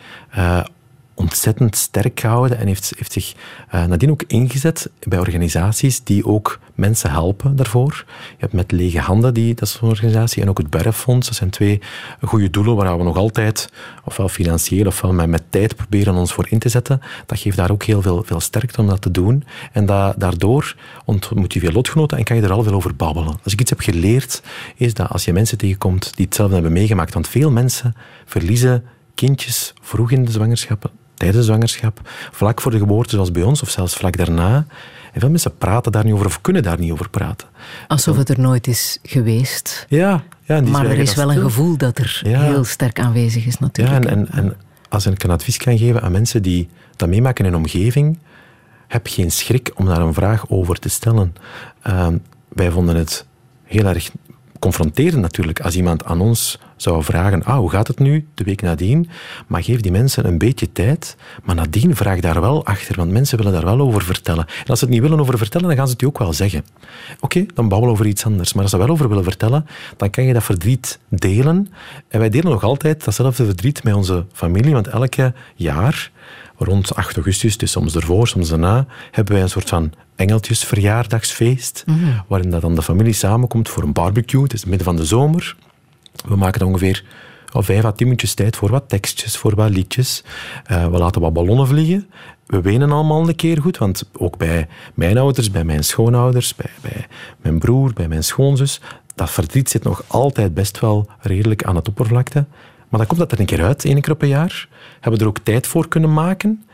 ontzettend 1.15 1.77
sterk 1.77 2.21
gehouden 2.21 2.59
en 2.59 2.67
heeft, 2.67 2.93
heeft 2.97 3.13
zich 3.13 3.35
uh, 3.75 3.85
nadien 3.85 4.11
ook 4.11 4.23
ingezet 4.27 4.91
bij 5.09 5.19
organisaties 5.19 6.05
die 6.05 6.27
ook 6.27 6.59
mensen 6.75 7.11
helpen 7.11 7.57
daarvoor. 7.57 8.05
Je 8.07 8.37
hebt 8.39 8.53
met 8.53 8.73
Lege 8.73 8.99
Handen, 8.99 9.35
die, 9.35 9.55
dat 9.55 9.69
is 9.69 9.79
een 9.81 9.89
organisatie, 9.89 10.43
en 10.43 10.49
ook 10.49 10.59
het 10.59 10.71
Berffonds. 10.71 11.27
Dat 11.27 11.37
zijn 11.37 11.51
twee 11.51 11.81
goede 12.23 12.51
doelen 12.51 12.77
waar 12.77 12.99
we 12.99 13.05
nog 13.05 13.17
altijd, 13.17 13.69
ofwel 14.05 14.29
financieel 14.29 14.87
ofwel 14.87 15.13
met, 15.13 15.29
met 15.29 15.43
tijd, 15.49 15.77
proberen 15.77 16.15
ons 16.15 16.33
voor 16.33 16.47
in 16.49 16.59
te 16.59 16.69
zetten. 16.69 17.01
Dat 17.27 17.39
geeft 17.39 17.57
daar 17.57 17.71
ook 17.71 17.83
heel 17.83 18.03
veel, 18.03 18.23
veel 18.25 18.41
sterkte 18.41 18.81
om 18.81 18.87
dat 18.87 19.03
te 19.03 19.11
doen. 19.11 19.45
En 19.73 19.87
dat, 19.87 20.15
daardoor 20.21 20.77
ontmoet 21.05 21.53
je 21.53 21.61
veel 21.61 21.73
lotgenoten 21.73 22.19
en 22.19 22.25
kan 22.25 22.37
je 22.37 22.43
er 22.43 22.53
al 22.53 22.63
veel 22.63 22.75
over 22.75 22.97
babbelen. 22.97 23.39
Als 23.45 23.53
ik 23.53 23.61
iets 23.61 23.71
heb 23.71 23.81
geleerd, 23.81 24.43
is 24.77 24.95
dat 24.95 25.09
als 25.09 25.25
je 25.25 25.33
mensen 25.33 25.59
tegenkomt 25.59 26.17
die 26.17 26.25
hetzelfde 26.25 26.55
hebben 26.55 26.73
meegemaakt, 26.73 27.15
want 27.15 27.29
veel 27.29 27.51
mensen 27.51 27.95
verliezen 28.25 28.85
kindjes 29.15 29.75
vroeg 29.81 30.11
in 30.11 30.25
de 30.25 30.31
zwangerschappen 30.31 30.91
tijdens 31.15 31.39
de 31.39 31.45
zwangerschap, 31.45 32.01
vlak 32.31 32.61
voor 32.61 32.71
de 32.71 32.79
geboorte, 32.79 33.11
zoals 33.11 33.31
bij 33.31 33.43
ons, 33.43 33.63
of 33.63 33.71
zelfs 33.71 33.95
vlak 33.95 34.17
daarna. 34.17 34.67
En 35.13 35.21
veel 35.21 35.31
mensen 35.31 35.57
praten 35.57 35.93
daar 35.93 36.05
niet 36.05 36.15
over 36.15 36.27
of 36.27 36.41
kunnen 36.41 36.63
daar 36.63 36.79
niet 36.79 36.93
over 36.93 37.11
praten. 37.11 37.49
Alsof 37.89 38.17
het 38.17 38.29
er 38.29 38.41
nooit 38.41 38.67
is 38.67 38.99
geweest. 39.03 39.87
Ja, 39.89 40.23
ja 40.43 40.61
maar 40.61 40.87
er 40.87 40.99
is 40.99 41.15
wel 41.15 41.33
een 41.33 41.41
gevoel 41.41 41.77
dat 41.77 41.99
er 41.99 42.21
heel 42.25 42.65
sterk 42.65 43.01
aanwezig 43.01 43.47
is 43.47 43.59
natuurlijk. 43.59 44.05
Ja, 44.05 44.11
en, 44.11 44.29
en, 44.29 44.45
en, 44.45 44.57
als 44.89 45.07
ik 45.07 45.23
een 45.23 45.31
advies 45.31 45.57
kan 45.57 45.79
geven 45.79 46.03
aan 46.03 46.13
mensen 46.13 46.43
die 46.43 46.69
dat 46.97 47.09
meemaken 47.09 47.45
in 47.45 47.53
een 47.53 47.59
omgeving, 47.59 48.19
heb 48.89 49.07
geen 49.07 49.31
schrik 49.31 49.73
om 49.75 49.87
daar 49.87 50.01
een 50.01 50.15
vraag 50.15 50.49
over 50.49 50.79
te 50.79 50.89
stellen. 50.89 51.35
Uh, 51.87 52.09
wij 52.49 52.71
vonden 52.71 52.97
het 52.97 53.27
heel 53.65 53.87
erg 53.87 54.11
confronterend 54.65 55.23
natuurlijk 55.23 55.61
als 55.61 55.77
iemand 55.77 56.05
aan 56.05 56.21
ons 56.21 56.59
zou 56.77 57.03
vragen, 57.03 57.45
ah, 57.45 57.59
hoe 57.59 57.71
gaat 57.71 57.87
het 57.87 57.99
nu, 57.99 58.27
de 58.35 58.45
week 58.45 58.63
nadien? 58.63 59.09
Maar 59.47 59.63
geef 59.63 59.81
die 59.81 59.93
mensen 59.93 60.27
een 60.27 60.39
beetje 60.39 60.73
tijd, 60.73 61.17
maar 61.43 61.55
nadien 61.55 61.97
vraag 61.97 62.21
daar 62.21 62.41
wel 62.41 62.65
achter, 62.65 62.97
want 62.97 63.11
mensen 63.11 63.39
willen 63.39 63.53
daar 63.53 63.65
wel 63.65 63.81
over 63.81 64.03
vertellen. 64.03 64.47
En 64.47 64.67
als 64.67 64.79
ze 64.79 64.85
het 64.85 64.95
niet 64.95 65.03
willen 65.03 65.21
over 65.21 65.39
vertellen, 65.39 65.67
dan 65.67 65.77
gaan 65.77 65.87
ze 65.87 65.93
het 65.93 66.01
je 66.01 66.07
ook 66.07 66.19
wel 66.19 66.33
zeggen. 66.33 66.65
Oké, 67.21 67.47
dan 67.55 67.69
babbelen 67.69 67.95
over 67.95 68.07
iets 68.07 68.25
anders. 68.25 68.53
Maar 68.53 68.63
als 68.63 68.71
ze 68.71 68.79
wel 68.79 68.89
over 68.89 69.09
willen 69.09 69.25
vertellen, 69.25 69.67
dan 69.97 70.11
kan 70.11 70.25
je 70.25 70.33
dat 70.33 70.45
verdriet 70.45 70.99
delen. 71.09 71.69
En 72.09 72.19
wij 72.19 72.29
delen 72.29 72.51
nog 72.51 72.63
altijd 72.63 73.05
datzelfde 73.05 73.45
verdriet 73.45 73.83
met 73.83 73.95
onze 73.95 74.27
familie, 74.33 74.73
want 74.73 74.87
elke 74.87 75.33
jaar 75.55 76.11
rond 76.65 76.95
8 76.95 77.15
augustus, 77.15 77.57
dus 77.57 77.71
soms 77.71 77.97
ervoor, 77.97 78.29
soms 78.29 78.49
daarna, 78.49 78.87
hebben 79.11 79.35
wij 79.35 79.43
een 79.43 79.49
soort 79.49 79.69
van 79.69 79.93
engeltjesverjaardagsfeest, 80.17 81.85
mm 81.87 82.23
waarin 82.29 82.51
dat 82.51 82.61
dan 82.61 82.75
de 82.75 82.83
familie 82.83 83.13
samenkomt 83.13 83.69
voor 83.69 83.83
een 83.83 83.93
barbecue. 83.93 84.43
Het 84.43 84.53
is 84.53 84.61
het 84.61 84.69
midden 84.69 84.87
van 84.87 84.97
de 84.97 85.05
zomer. 85.05 85.57
We 86.27 86.37
maken 86.37 86.61
er 86.61 86.67
ongeveer 86.67 87.05
vijf 87.63 87.85
à 87.85 87.93
tien 87.93 88.07
minuutjes 88.07 88.35
tijd 88.35 88.57
voor 88.57 88.71
wat 88.71 88.89
tekstjes, 88.89 89.37
voor 89.37 89.55
wat 89.55 89.71
liedjes. 89.71 90.25
Uh, 90.71 90.87
we 90.87 90.99
laten 90.99 91.21
wat 91.21 91.33
ballonnen 91.33 91.67
vliegen. 91.67 92.11
We 92.47 92.61
wenen 92.61 92.93
allemaal 92.93 93.29
een 93.29 93.37
keer 93.37 93.61
goed, 93.61 93.79
want 93.79 94.11
ook 94.13 94.37
bij 94.37 94.69
mijn 94.95 95.19
ouders, 95.19 95.51
bij 95.51 95.65
mijn 95.65 95.85
schoonouders, 95.85 96.55
bij, 96.55 96.71
bij 96.81 97.07
mijn 97.43 97.59
broer, 97.59 97.93
bij 97.93 98.09
mijn 98.09 98.25
schoonzus, 98.25 98.81
dat 99.15 99.31
verdriet 99.31 99.71
zit 99.71 99.83
nog 99.83 100.05
altijd 100.07 100.55
best 100.55 100.81
wel 100.81 101.09
redelijk 101.21 101.65
aan 101.65 101.77
het 101.77 101.89
oppervlakte. 101.89 102.45
Maar 102.95 103.07
dan 103.07 103.17
komt 103.17 103.29
dat 103.29 103.33
er 103.33 103.41
een 103.41 103.57
keer 103.57 103.65
uit, 103.65 103.85
één 103.85 104.01
keer 104.01 104.13
op 104.13 104.23
een 104.23 104.29
jaar. 104.29 104.69
Hebben 104.93 105.13
we 105.13 105.25
er 105.25 105.31
ook 105.31 105.39
tijd 105.43 105.67
voor 105.67 105.89
kunnen 105.89 106.13
maken. 106.13 106.65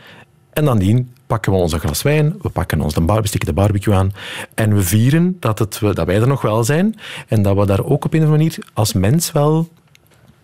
En 0.53 0.65
dan 0.65 0.79
dien 0.79 1.15
pakken 1.27 1.53
we 1.53 1.59
ons 1.59 1.73
een 1.73 1.81
glas 1.81 2.03
wijn, 2.03 2.37
we 2.43 2.49
pakken 2.49 2.81
ons 2.81 2.95
de, 2.95 3.01
bar, 3.01 3.23
de 3.23 3.53
barbecue 3.53 3.95
aan 3.95 4.13
en 4.55 4.75
we 4.75 4.83
vieren 4.83 5.37
dat, 5.39 5.59
het, 5.59 5.79
dat 5.81 6.07
wij 6.07 6.21
er 6.21 6.27
nog 6.27 6.43
wel 6.43 6.65
zijn 6.65 6.95
en 7.29 7.43
dat 7.43 7.57
we 7.57 7.67
daar 7.67 7.85
ook 7.85 8.05
op 8.05 8.13
een 8.13 8.21
of 8.21 8.27
andere 8.27 8.45
manier 8.45 8.59
als 8.73 8.93
mens 8.93 9.33
wel 9.33 9.69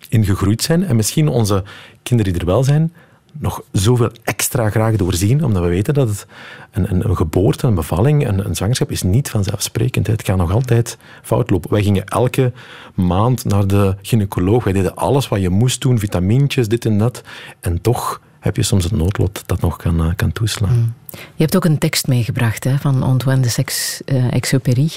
in 0.09 0.24
gegroeid 0.24 0.62
zijn 0.62 0.85
en 0.85 0.97
misschien 0.97 1.28
onze 1.28 1.62
kinderen 2.03 2.32
die 2.32 2.40
er 2.40 2.48
wel 2.48 2.65
zijn 2.65 2.93
nog 3.39 3.63
zoveel 3.73 4.11
extra 4.23 4.71
graag 4.71 4.97
doorzien, 4.97 5.45
omdat 5.45 5.63
we 5.63 5.69
weten 5.69 5.95
dat 5.95 6.27
een, 6.71 6.91
een, 6.91 7.09
een 7.09 7.17
geboorte, 7.17 7.67
een 7.67 7.75
bevalling, 7.75 8.29
een, 8.29 8.47
een, 8.47 8.55
zwangerschap 8.55 8.91
is 8.91 9.03
niet 9.03 9.31
vanzelfsprekend. 9.31 10.07
Het 10.07 10.23
kan 10.23 10.39
nog 10.39 10.53
altijd 10.53 10.99
fout 11.23 11.51
lopen. 11.51 11.71
Wij 11.71 11.83
gingen 11.83 12.05
elke 12.05 12.53
maand 12.95 13.45
naar 13.45 13.67
de 13.67 13.97
gynaecoloog. 14.03 14.65
Wij 14.65 14.73
deden 14.73 14.97
alles 14.97 15.29
wat 15.29 15.41
je 15.41 15.49
moest 15.49 15.81
doen, 15.81 15.99
vitamintjes, 15.99 16.69
dit 16.69 16.85
en 16.85 16.99
dat. 16.99 17.23
En 17.61 17.81
toch 17.81 18.21
heb 18.41 18.57
je 18.57 18.63
soms 18.63 18.85
het 18.85 18.93
noodlot 18.93 19.43
dat 19.47 19.61
nog 19.61 19.77
kan, 19.77 20.07
uh, 20.07 20.13
kan 20.17 20.33
toeslaan. 20.33 20.77
Mm. 20.77 20.95
Je 21.11 21.43
hebt 21.43 21.57
ook 21.57 21.65
een 21.65 21.79
tekst 21.79 22.07
meegebracht 22.07 22.65
hè, 22.65 22.77
van 22.77 23.03
Antoine 23.03 23.43
de 23.43 23.49
Saint-Exupéry. 23.49 24.91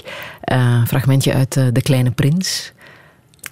Uh, 0.51 0.85
fragmentje 0.85 1.33
uit 1.33 1.55
uh, 1.55 1.67
De 1.73 1.81
Kleine 1.81 2.11
Prins. 2.11 2.73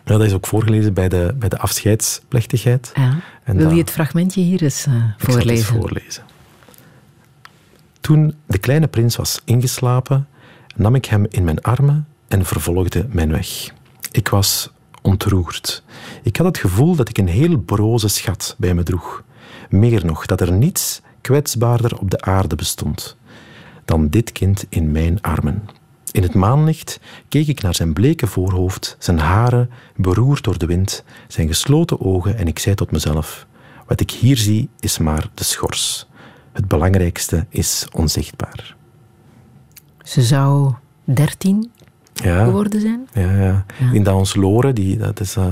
Ja, 0.07 0.17
dat 0.17 0.27
is 0.27 0.33
ook 0.33 0.47
voorgelezen 0.47 0.93
bij 0.93 1.09
de, 1.09 1.35
bij 1.39 1.49
de 1.49 1.57
afscheidsplechtigheid. 1.57 2.91
Ja. 2.93 3.19
Wil 3.45 3.69
je 3.69 3.77
het 3.77 3.91
fragmentje 3.91 4.41
hier 4.41 4.63
eens 4.63 4.85
uh, 4.87 5.03
voorlezen? 5.17 5.75
Ik 5.75 5.81
voorlezen. 5.81 6.23
Toen 8.01 8.35
de 8.45 8.57
kleine 8.57 8.87
prins 8.87 9.15
was 9.15 9.41
ingeslapen, 9.45 10.27
nam 10.75 10.95
ik 10.95 11.05
hem 11.05 11.25
in 11.29 11.43
mijn 11.43 11.61
armen 11.61 12.07
en 12.27 12.45
vervolgde 12.45 13.07
mijn 13.09 13.31
weg. 13.31 13.73
Ik 14.11 14.27
was 14.27 14.71
ontroerd. 15.01 15.83
Ik 16.23 16.37
had 16.37 16.45
het 16.45 16.57
gevoel 16.57 16.95
dat 16.95 17.09
ik 17.09 17.17
een 17.17 17.27
heel 17.27 17.57
broze 17.57 18.07
schat 18.07 18.55
bij 18.57 18.73
me 18.73 18.83
droeg. 18.83 19.23
Meer 19.69 20.05
nog, 20.05 20.25
dat 20.25 20.41
er 20.41 20.51
niets 20.51 21.01
kwetsbaarder 21.21 21.97
op 21.97 22.09
de 22.09 22.21
aarde 22.21 22.55
bestond 22.55 23.17
dan 23.85 24.09
dit 24.09 24.31
kind 24.31 24.65
in 24.69 24.91
mijn 24.91 25.21
armen. 25.21 25.69
In 26.17 26.23
het 26.23 26.33
maanlicht 26.33 26.99
keek 27.27 27.47
ik 27.47 27.61
naar 27.61 27.75
zijn 27.75 27.93
bleke 27.93 28.27
voorhoofd, 28.27 28.95
zijn 28.99 29.19
haren 29.19 29.69
beroerd 29.95 30.43
door 30.43 30.57
de 30.57 30.65
wind, 30.65 31.03
zijn 31.27 31.47
gesloten 31.47 32.01
ogen 32.01 32.37
en 32.37 32.47
ik 32.47 32.59
zei 32.59 32.75
tot 32.75 32.91
mezelf: 32.91 33.47
Wat 33.87 33.99
ik 33.99 34.11
hier 34.11 34.37
zie 34.37 34.69
is 34.79 34.97
maar 34.97 35.29
de 35.33 35.43
schors. 35.43 36.07
Het 36.51 36.67
belangrijkste 36.67 37.45
is 37.49 37.87
onzichtbaar. 37.91 38.75
Ze 40.03 40.21
zou 40.21 40.73
dertien 41.03 41.71
ja, 42.13 42.43
geworden 42.43 42.81
zijn? 42.81 43.07
Ja, 43.13 43.31
ja. 43.31 43.65
ja. 43.79 43.91
In 43.91 44.03
dat 44.03 44.15
ons 44.15 44.35
Lore, 44.35 44.73
die, 44.73 44.97
dat 44.97 45.19
is 45.19 45.35
uh, 45.35 45.45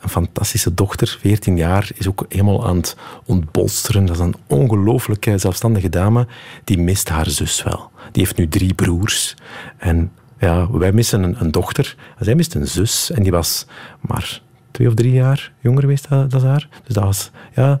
een 0.00 0.08
fantastische 0.08 0.74
dochter, 0.74 1.16
14 1.20 1.56
jaar, 1.56 1.90
is 1.94 2.08
ook 2.08 2.24
helemaal 2.28 2.66
aan 2.66 2.76
het 2.76 2.96
ontbolsteren. 3.24 4.06
Dat 4.06 4.16
is 4.16 4.22
een 4.22 4.34
ongelooflijke 4.46 5.38
zelfstandige 5.38 5.88
dame. 5.88 6.26
Die 6.64 6.78
mist 6.78 7.08
haar 7.08 7.30
zus 7.30 7.62
wel. 7.62 7.90
Die 8.12 8.22
heeft 8.22 8.36
nu 8.36 8.48
drie 8.48 8.74
broers. 8.74 9.34
En 9.76 10.12
ja, 10.38 10.70
wij 10.70 10.92
missen 10.92 11.22
een, 11.22 11.36
een 11.38 11.50
dochter. 11.50 11.96
Zij 12.18 12.34
mist 12.34 12.54
een 12.54 12.66
zus. 12.66 13.10
En 13.10 13.22
die 13.22 13.32
was 13.32 13.66
maar 14.00 14.42
twee 14.70 14.88
of 14.88 14.94
drie 14.94 15.12
jaar 15.12 15.52
jonger 15.60 15.80
geweest 15.80 16.08
dan 16.08 16.44
haar. 16.44 16.68
Dus 16.84 16.94
dat 16.94 17.04
was, 17.04 17.30
ja, 17.54 17.80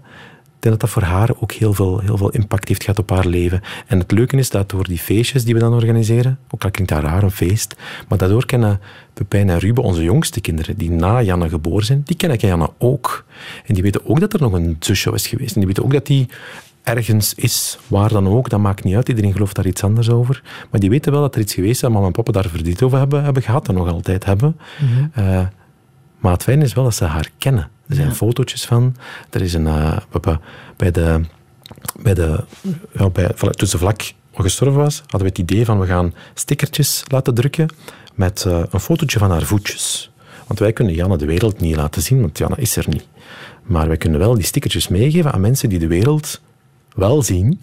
denk 0.62 0.74
dat 0.74 0.80
dat 0.80 0.90
voor 0.90 1.02
haar 1.02 1.30
ook 1.40 1.52
heel 1.52 1.72
veel, 1.72 2.00
heel 2.00 2.16
veel 2.16 2.30
impact 2.30 2.68
heeft 2.68 2.82
gehad 2.82 2.98
op 2.98 3.10
haar 3.10 3.26
leven. 3.26 3.60
En 3.86 3.98
het 3.98 4.10
leuke 4.10 4.36
is 4.36 4.50
dat 4.50 4.70
door 4.70 4.84
die 4.84 4.98
feestjes 4.98 5.44
die 5.44 5.54
we 5.54 5.60
dan 5.60 5.72
organiseren, 5.72 6.38
ook 6.50 6.64
al 6.64 6.70
klinkt 6.70 6.92
dat 6.92 7.02
raar, 7.02 7.22
een 7.22 7.30
feest, 7.30 7.76
maar 8.08 8.18
daardoor 8.18 8.46
kennen 8.46 8.80
Pepijn 9.14 9.50
en 9.50 9.58
Ruben, 9.58 9.84
onze 9.84 10.02
jongste 10.02 10.40
kinderen, 10.40 10.76
die 10.76 10.90
na 10.90 11.22
Janne 11.22 11.48
geboren 11.48 11.84
zijn, 11.84 12.02
die 12.04 12.16
kennen 12.16 12.38
Janne 12.38 12.70
ook. 12.78 13.24
En 13.66 13.74
die 13.74 13.82
weten 13.82 14.06
ook 14.06 14.20
dat 14.20 14.32
er 14.32 14.40
nog 14.40 14.52
een 14.52 14.76
zusje 14.80 15.12
is 15.12 15.26
geweest. 15.26 15.54
En 15.54 15.58
die 15.60 15.66
weten 15.66 15.84
ook 15.84 15.92
dat 15.92 16.06
die 16.06 16.28
ergens 16.82 17.34
is, 17.34 17.78
waar 17.86 18.08
dan 18.08 18.28
ook, 18.28 18.48
dat 18.48 18.60
maakt 18.60 18.84
niet 18.84 18.94
uit. 18.94 19.08
Iedereen 19.08 19.32
gelooft 19.32 19.56
daar 19.56 19.66
iets 19.66 19.84
anders 19.84 20.10
over. 20.10 20.42
Maar 20.70 20.80
die 20.80 20.90
weten 20.90 21.12
wel 21.12 21.20
dat 21.20 21.34
er 21.34 21.40
iets 21.40 21.54
geweest 21.54 21.74
is, 21.74 21.80
dat 21.80 21.90
mama 21.90 22.06
en 22.06 22.12
papa 22.12 22.32
daar 22.32 22.48
verdriet 22.48 22.82
over 22.82 22.98
hebben, 22.98 23.24
hebben 23.24 23.42
gehad 23.42 23.68
en 23.68 23.74
nog 23.74 23.88
altijd 23.88 24.24
hebben. 24.24 24.56
Mm 24.80 25.48
maar 26.20 26.32
het 26.32 26.42
fijne 26.42 26.64
is 26.64 26.72
wel 26.72 26.84
dat 26.84 26.94
ze 26.94 27.04
haar 27.04 27.30
kennen. 27.38 27.70
Er 27.88 27.94
zijn 27.94 28.08
ja. 28.08 28.14
fotootjes 28.14 28.64
van. 28.64 28.96
Er 29.30 29.42
is 29.42 29.54
een, 29.54 29.66
uh, 29.66 29.96
bij 30.76 30.90
de, 30.90 31.20
bij 32.02 32.14
de, 32.14 32.44
ja, 32.92 33.10
bij, 33.10 33.28
toen 33.50 33.68
ze 33.68 33.78
vlak 33.78 34.12
gestorven 34.34 34.80
was, 34.80 34.98
hadden 34.98 35.20
we 35.20 35.26
het 35.26 35.38
idee 35.38 35.64
van 35.64 35.80
we 35.80 35.86
gaan 35.86 36.14
stickertjes 36.34 37.02
laten 37.06 37.34
drukken 37.34 37.68
met 38.14 38.44
uh, 38.46 38.62
een 38.70 38.80
fotootje 38.80 39.18
van 39.18 39.30
haar 39.30 39.42
voetjes. 39.42 40.10
Want 40.46 40.58
wij 40.58 40.72
kunnen 40.72 40.94
Janne 40.94 41.16
de 41.16 41.26
wereld 41.26 41.60
niet 41.60 41.76
laten 41.76 42.02
zien, 42.02 42.20
want 42.20 42.38
Janne 42.38 42.56
is 42.56 42.76
er 42.76 42.88
niet. 42.88 43.06
Maar 43.62 43.88
wij 43.88 43.96
kunnen 43.96 44.18
wel 44.18 44.34
die 44.34 44.44
stickertjes 44.44 44.88
meegeven 44.88 45.32
aan 45.32 45.40
mensen 45.40 45.68
die 45.68 45.78
de 45.78 45.86
wereld 45.86 46.40
wel 46.94 47.22
zien. 47.22 47.60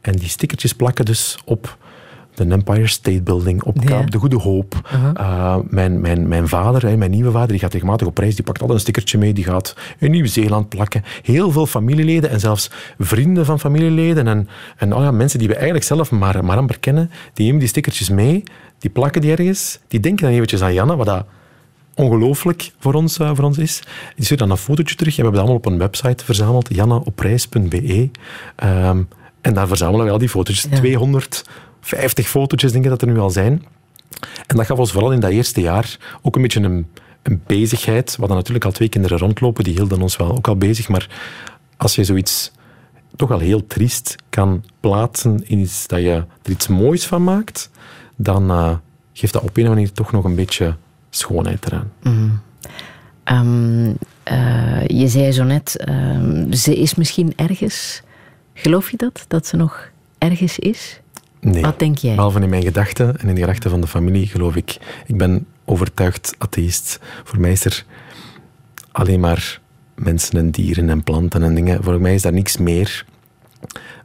En 0.00 0.16
die 0.16 0.28
stickertjes 0.28 0.72
plakken 0.72 1.04
dus 1.04 1.38
op 1.44 1.76
de 2.34 2.44
Empire 2.44 2.86
State 2.86 3.22
Building, 3.22 3.62
op 3.62 3.84
Kaap 3.84 4.10
de 4.10 4.18
Goede 4.18 4.36
Hoop. 4.36 4.90
Uh 5.20 5.56
mijn, 5.68 6.00
mijn, 6.00 6.28
mijn 6.28 6.48
vader, 6.48 6.98
mijn 6.98 7.10
nieuwe 7.10 7.30
vader, 7.30 7.48
die 7.48 7.58
gaat 7.58 7.72
regelmatig 7.72 8.06
op 8.06 8.18
reis, 8.18 8.34
die 8.34 8.44
pakt 8.44 8.60
altijd 8.60 8.78
een 8.78 8.84
stickertje 8.84 9.18
mee, 9.18 9.32
die 9.32 9.44
gaat 9.44 9.76
in 9.98 10.10
Nieuw-Zeeland 10.10 10.68
plakken. 10.68 11.02
Heel 11.22 11.50
veel 11.50 11.66
familieleden 11.66 12.30
en 12.30 12.40
zelfs 12.40 12.70
vrienden 12.98 13.44
van 13.44 13.60
familieleden 13.60 14.26
en, 14.26 14.48
en 14.76 14.94
oh 14.94 15.02
ja, 15.02 15.10
mensen 15.10 15.38
die 15.38 15.48
we 15.48 15.54
eigenlijk 15.54 15.84
zelf 15.84 16.10
maar, 16.10 16.44
maar 16.44 16.56
amper 16.56 16.78
kennen, 16.78 17.10
die 17.32 17.44
nemen 17.44 17.60
die 17.60 17.68
stickertjes 17.68 18.08
mee, 18.08 18.42
die 18.78 18.90
plakken 18.90 19.20
die 19.20 19.30
ergens, 19.30 19.78
die 19.88 20.00
denken 20.00 20.24
dan 20.24 20.34
eventjes 20.34 20.62
aan 20.62 20.74
Janne, 20.74 20.96
wat 20.96 21.06
dat 21.06 21.24
ongelooflijk 21.94 22.72
voor 22.78 22.94
ons, 22.94 23.18
uh, 23.18 23.30
voor 23.34 23.44
ons 23.44 23.58
is. 23.58 23.82
Die 24.14 24.24
stuurt 24.24 24.40
dan 24.40 24.50
een 24.50 24.56
fotootje 24.56 24.94
terug. 24.96 25.12
En 25.12 25.16
we 25.16 25.22
hebben 25.22 25.40
dat 25.40 25.50
allemaal 25.50 25.66
op 25.66 25.72
een 25.72 25.78
website 25.78 26.24
verzameld, 26.24 26.74
janneopreis.be. 26.74 28.10
Um, 28.64 29.08
en 29.40 29.54
daar 29.54 29.68
verzamelen 29.68 30.06
we 30.06 30.12
al 30.12 30.18
die 30.18 30.28
fotootjes. 30.28 30.66
250 31.80 32.28
fotootjes, 32.28 32.72
denk 32.72 32.84
ik 32.84 32.90
dat 32.90 33.02
er 33.02 33.08
nu 33.08 33.18
al 33.18 33.30
zijn. 33.30 33.64
En 34.46 34.56
dat 34.56 34.66
gaf 34.66 34.78
ons 34.78 34.92
vooral 34.92 35.12
in 35.12 35.20
dat 35.20 35.30
eerste 35.30 35.60
jaar 35.60 35.96
ook 36.22 36.36
een 36.36 36.42
beetje 36.42 36.60
een, 36.60 36.86
een 37.22 37.42
bezigheid. 37.46 38.10
We 38.10 38.18
hadden 38.18 38.36
natuurlijk 38.36 38.64
al 38.64 38.72
twee 38.72 38.88
kinderen 38.88 39.18
rondlopen, 39.18 39.64
die 39.64 39.74
hielden 39.74 40.02
ons 40.02 40.16
wel 40.16 40.36
ook 40.36 40.48
al 40.48 40.56
bezig. 40.56 40.88
Maar 40.88 41.08
als 41.76 41.94
je 41.94 42.04
zoiets 42.04 42.52
toch 43.16 43.30
al 43.30 43.38
heel 43.38 43.66
triest 43.66 44.16
kan 44.28 44.64
plaatsen 44.80 45.40
in 45.46 45.58
iets 45.58 45.86
dat 45.86 46.00
je 46.00 46.24
er 46.42 46.50
iets 46.50 46.68
moois 46.68 47.06
van 47.06 47.24
maakt, 47.24 47.70
dan 48.16 48.50
uh, 48.50 48.76
geeft 49.12 49.32
dat 49.32 49.42
op 49.42 49.48
een 49.48 49.62
of 49.62 49.68
andere 49.68 49.74
manier 49.74 49.92
toch 49.92 50.12
nog 50.12 50.24
een 50.24 50.34
beetje 50.34 50.76
schoonheid 51.10 51.66
eraan. 51.66 51.92
Mm. 52.02 52.40
Um, 53.24 53.96
uh, 54.32 54.86
je 54.86 55.08
zei 55.08 55.32
zo 55.32 55.44
net, 55.44 55.84
um, 55.88 56.52
ze 56.52 56.76
is 56.76 56.94
misschien 56.94 57.32
ergens. 57.36 58.02
Geloof 58.54 58.90
je 58.90 58.96
dat? 58.96 59.24
Dat 59.28 59.46
ze 59.46 59.56
nog 59.56 59.90
ergens 60.18 60.58
is? 60.58 61.00
Nee. 61.40 61.62
Wat 61.62 61.78
denk 61.78 61.98
jij? 61.98 62.14
Behalve 62.14 62.40
in 62.40 62.48
mijn 62.48 62.62
gedachten 62.62 63.18
en 63.18 63.28
in 63.28 63.34
de 63.34 63.40
gedachten 63.40 63.70
van 63.70 63.80
de 63.80 63.86
familie 63.86 64.26
geloof 64.26 64.56
ik. 64.56 64.78
Ik 65.06 65.16
ben 65.16 65.46
overtuigd 65.64 66.34
atheïst. 66.38 67.00
Voor 67.24 67.40
mij 67.40 67.52
is 67.52 67.64
er 67.64 67.84
alleen 68.92 69.20
maar 69.20 69.60
mensen 69.94 70.38
en 70.38 70.50
dieren 70.50 70.90
en 70.90 71.04
planten 71.04 71.42
en 71.42 71.54
dingen. 71.54 71.82
Voor 71.82 72.00
mij 72.00 72.14
is 72.14 72.22
daar 72.22 72.32
niks 72.32 72.56
meer. 72.56 73.04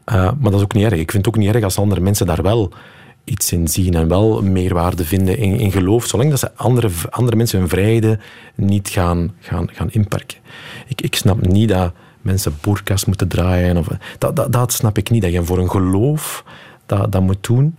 Uh, 0.06 0.16
maar 0.16 0.52
dat 0.52 0.54
is 0.54 0.62
ook 0.62 0.74
niet 0.74 0.84
erg. 0.84 1.00
Ik 1.00 1.12
vind 1.12 1.26
het 1.26 1.36
ook 1.36 1.42
niet 1.42 1.54
erg 1.54 1.64
als 1.64 1.78
andere 1.78 2.02
mensen 2.02 2.26
daar 2.26 2.42
wel 2.42 2.74
iets 3.24 3.52
in 3.52 3.68
zien 3.68 3.94
en 3.94 4.08
wel 4.08 4.42
meerwaarde 4.42 5.06
vinden 5.06 5.38
in, 5.38 5.60
in 5.60 5.72
geloof, 5.72 6.06
zolang 6.06 6.30
dat 6.30 6.40
ze 6.40 6.56
andere, 6.56 6.90
andere 7.10 7.38
mensen 7.38 7.60
hun 7.60 7.70
vrijheden 7.70 8.20
niet 8.56 8.90
gaan, 8.90 9.36
gaan, 9.40 9.70
gaan 9.72 9.92
inperken. 9.92 10.38
Ik, 10.88 11.02
ik 11.02 11.16
snap 11.16 11.48
niet 11.48 11.70
dat 11.70 11.94
mensen 12.22 12.58
boerkas 12.62 13.06
moeten 13.06 13.28
draaien. 13.28 13.78
Of, 13.78 13.88
dat, 14.18 14.36
dat, 14.36 14.54
dat 14.54 14.74
snap 14.74 14.98
ik 14.98 15.10
niet, 15.10 15.22
dat 15.22 15.32
je 15.32 15.44
voor 15.44 15.58
een 15.58 15.70
geloof 15.70 16.44
dat, 16.86 17.12
dat 17.12 17.22
moet 17.22 17.44
doen. 17.44 17.78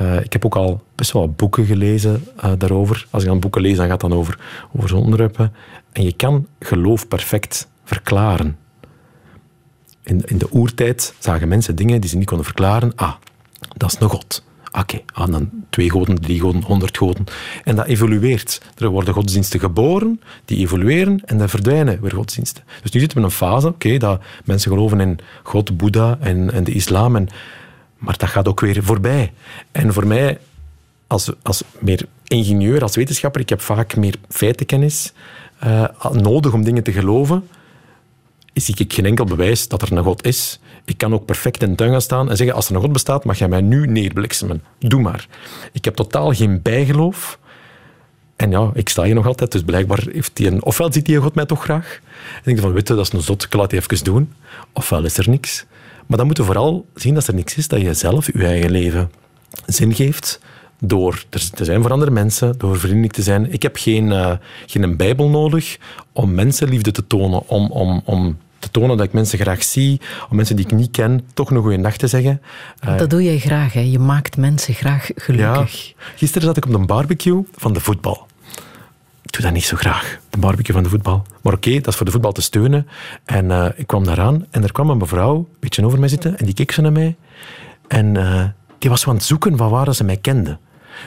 Uh, 0.00 0.20
ik 0.20 0.32
heb 0.32 0.44
ook 0.44 0.56
al 0.56 0.82
best 0.94 1.12
wel 1.12 1.30
boeken 1.30 1.64
gelezen 1.64 2.24
uh, 2.44 2.52
daarover. 2.58 3.06
Als 3.10 3.22
ik 3.22 3.28
dan 3.28 3.40
boeken 3.40 3.62
lees, 3.62 3.76
dan 3.76 3.88
gaat 3.88 4.02
het 4.02 4.10
dan 4.10 4.18
over, 4.18 4.38
over 4.76 4.88
zo'n. 4.88 5.30
En 5.92 6.04
je 6.04 6.12
kan 6.12 6.46
geloof 6.60 7.08
perfect 7.08 7.68
verklaren. 7.84 8.58
In, 10.02 10.22
in 10.24 10.38
de 10.38 10.52
oertijd 10.52 11.14
zagen 11.18 11.48
mensen 11.48 11.76
dingen 11.76 12.00
die 12.00 12.10
ze 12.10 12.16
niet 12.16 12.26
konden 12.26 12.46
verklaren. 12.46 12.92
Ah, 12.96 13.14
dat 13.76 13.92
is 13.92 14.00
een 14.00 14.08
god. 14.08 14.46
Oké, 14.68 14.78
okay, 14.78 15.04
ah, 15.12 15.32
dan 15.32 15.50
twee 15.70 15.90
goden, 15.90 16.20
drie 16.20 16.40
goden, 16.40 16.62
honderd 16.62 16.96
goden. 16.96 17.24
En 17.64 17.76
dat 17.76 17.86
evolueert. 17.86 18.62
Er 18.76 18.88
worden 18.88 19.14
godsdiensten 19.14 19.60
geboren, 19.60 20.20
die 20.44 20.58
evolueren 20.58 21.22
en 21.24 21.38
dan 21.38 21.48
verdwijnen 21.48 22.00
weer 22.00 22.12
godsdiensten. 22.12 22.64
Dus 22.82 22.90
nu 22.90 23.00
zitten 23.00 23.18
we 23.18 23.24
in 23.24 23.30
een 23.30 23.36
fase, 23.36 23.68
oké, 23.68 23.96
dat 23.96 24.20
mensen 24.44 24.70
geloven 24.70 25.00
in 25.00 25.18
God, 25.42 25.76
Boeddha 25.76 26.18
en, 26.20 26.52
en 26.52 26.64
de 26.64 26.72
islam. 26.72 27.16
En, 27.16 27.28
maar 27.98 28.16
dat 28.16 28.28
gaat 28.28 28.48
ook 28.48 28.60
weer 28.60 28.82
voorbij. 28.82 29.32
En 29.72 29.92
voor 29.92 30.06
mij, 30.06 30.38
als, 31.06 31.32
als 31.42 31.62
meer 31.78 32.06
ingenieur, 32.26 32.82
als 32.82 32.96
wetenschapper, 32.96 33.40
ik 33.40 33.48
heb 33.48 33.60
vaak 33.60 33.96
meer 33.96 34.14
feitenkennis 34.28 35.12
uh, 35.64 35.84
nodig 36.12 36.52
om 36.52 36.64
dingen 36.64 36.82
te 36.82 36.92
geloven 36.92 37.44
zie 38.60 38.74
ik 38.78 38.92
geen 38.92 39.04
enkel 39.04 39.24
bewijs 39.24 39.68
dat 39.68 39.82
er 39.82 39.92
een 39.92 40.04
God 40.04 40.24
is. 40.24 40.60
Ik 40.84 40.98
kan 40.98 41.14
ook 41.14 41.24
perfect 41.24 41.62
in 41.62 41.70
de 41.70 41.76
tuin 41.76 41.90
gaan 41.90 42.00
staan 42.00 42.30
en 42.30 42.36
zeggen, 42.36 42.56
als 42.56 42.68
er 42.68 42.74
een 42.74 42.80
God 42.80 42.92
bestaat, 42.92 43.24
mag 43.24 43.38
jij 43.38 43.48
mij 43.48 43.60
nu 43.60 43.86
neerbliksemen. 43.86 44.62
Doe 44.78 45.00
maar. 45.00 45.26
Ik 45.72 45.84
heb 45.84 45.94
totaal 45.94 46.32
geen 46.32 46.62
bijgeloof. 46.62 47.38
En 48.36 48.50
ja, 48.50 48.70
ik 48.74 48.88
sta 48.88 49.02
hier 49.02 49.14
nog 49.14 49.26
altijd, 49.26 49.52
dus 49.52 49.62
blijkbaar 49.62 50.04
heeft 50.12 50.38
hij 50.38 50.46
een... 50.46 50.62
Ofwel 50.62 50.92
ziet 50.92 51.06
die 51.06 51.16
God 51.16 51.34
mij 51.34 51.46
toch 51.46 51.62
graag. 51.62 52.00
En 52.32 52.38
ik 52.38 52.44
denk 52.44 52.58
van, 52.58 52.72
weet 52.72 52.86
dat 52.86 52.98
is 52.98 53.12
een 53.12 53.20
zot, 53.20 53.44
ik 53.44 53.54
laat 53.54 53.70
die 53.70 53.80
even 53.80 54.04
doen. 54.04 54.32
Ofwel 54.72 55.04
is 55.04 55.18
er 55.18 55.28
niks. 55.28 55.66
Maar 56.08 56.16
dan 56.16 56.26
moeten 56.26 56.44
we 56.44 56.52
vooral 56.52 56.86
zien 56.94 57.14
dat 57.14 57.26
er 57.26 57.34
niks 57.34 57.56
is, 57.56 57.68
dat 57.68 57.80
je 57.80 57.94
zelf 57.94 58.26
je 58.26 58.46
eigen 58.46 58.70
leven 58.70 59.10
zin 59.66 59.94
geeft 59.94 60.40
door 60.80 61.24
er 61.30 61.50
te 61.50 61.64
zijn 61.64 61.82
voor 61.82 61.92
andere 61.92 62.10
mensen, 62.10 62.58
door 62.58 62.78
vriendelijk 62.78 63.12
te 63.12 63.22
zijn. 63.22 63.52
Ik 63.52 63.62
heb 63.62 63.76
geen, 63.76 64.06
uh, 64.06 64.32
geen 64.66 64.96
bijbel 64.96 65.28
nodig 65.28 65.78
om 66.12 66.34
mensenliefde 66.34 66.90
te 66.90 67.06
tonen, 67.06 67.48
om, 67.48 67.70
om, 67.70 68.02
om 68.04 68.38
te 68.58 68.70
tonen 68.70 68.96
dat 68.96 69.06
ik 69.06 69.12
mensen 69.12 69.38
graag 69.38 69.62
zie, 69.62 70.00
om 70.30 70.36
mensen 70.36 70.56
die 70.56 70.64
ik 70.64 70.72
niet 70.72 70.90
ken, 70.90 71.26
toch 71.34 71.50
een 71.50 71.60
goede 71.62 71.76
nacht 71.76 71.98
te 71.98 72.06
zeggen. 72.06 72.42
Uh, 72.84 72.98
dat 72.98 73.10
doe 73.10 73.22
jij 73.22 73.38
graag, 73.38 73.72
hè? 73.72 73.80
je 73.80 73.98
maakt 73.98 74.36
mensen 74.36 74.74
graag 74.74 75.10
gelukkig. 75.14 75.86
Ja, 75.86 76.04
gisteren 76.16 76.46
zat 76.46 76.56
ik 76.56 76.66
op 76.66 76.74
een 76.74 76.86
barbecue 76.86 77.42
van 77.56 77.72
de 77.72 77.80
voetbal. 77.80 78.26
Ik 79.28 79.34
doe 79.34 79.42
dat 79.42 79.52
niet 79.52 79.64
zo 79.64 79.76
graag, 79.76 80.18
de 80.30 80.38
barbecue 80.38 80.74
van 80.74 80.82
de 80.82 80.88
voetbal. 80.88 81.26
Maar 81.42 81.52
oké, 81.52 81.74
dat 81.74 81.86
is 81.86 81.96
voor 81.96 82.06
de 82.06 82.12
voetbal 82.12 82.32
te 82.32 82.42
steunen. 82.42 82.88
En 83.24 83.44
uh, 83.44 83.68
ik 83.76 83.86
kwam 83.86 84.04
daaraan 84.04 84.46
en 84.50 84.62
er 84.62 84.72
kwam 84.72 84.90
een 84.90 84.96
mevrouw 84.96 85.36
een 85.36 85.46
beetje 85.60 85.84
over 85.84 85.98
mij 85.98 86.08
zitten 86.08 86.38
en 86.38 86.44
die 86.44 86.54
keek 86.54 86.72
zo 86.72 86.82
naar 86.82 86.92
mij. 86.92 87.16
En 87.88 88.14
uh, 88.14 88.44
die 88.78 88.90
was 88.90 89.06
aan 89.06 89.14
het 89.14 89.24
zoeken 89.24 89.56
van 89.56 89.70
waar 89.70 89.94
ze 89.94 90.04
mij 90.04 90.16
kende. 90.16 90.58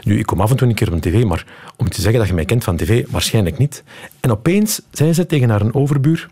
Nu, 0.04 0.20
ik 0.20 0.26
kom 0.26 0.42
af 0.42 0.50
en 0.50 0.58
toe 0.58 0.68
een 0.68 0.76
keer 0.76 0.94
op 0.94 1.02
tv, 1.02 1.24
maar 1.24 1.46
om 1.78 1.90
te 1.90 2.02
zeggen 2.02 2.20
dat 2.20 2.28
je 2.28 2.34
mij 2.34 2.46
kent 2.46 2.64
van 2.64 2.78
tv, 2.78 3.06
waarschijnlijk 3.10 3.58
niet. 3.58 3.84
En 4.20 4.32
opeens 4.32 4.82
zei 4.92 5.14
ze 5.14 5.26
tegen 5.26 5.50
haar 5.50 5.62
een 5.62 5.74
overbuur... 5.74 6.30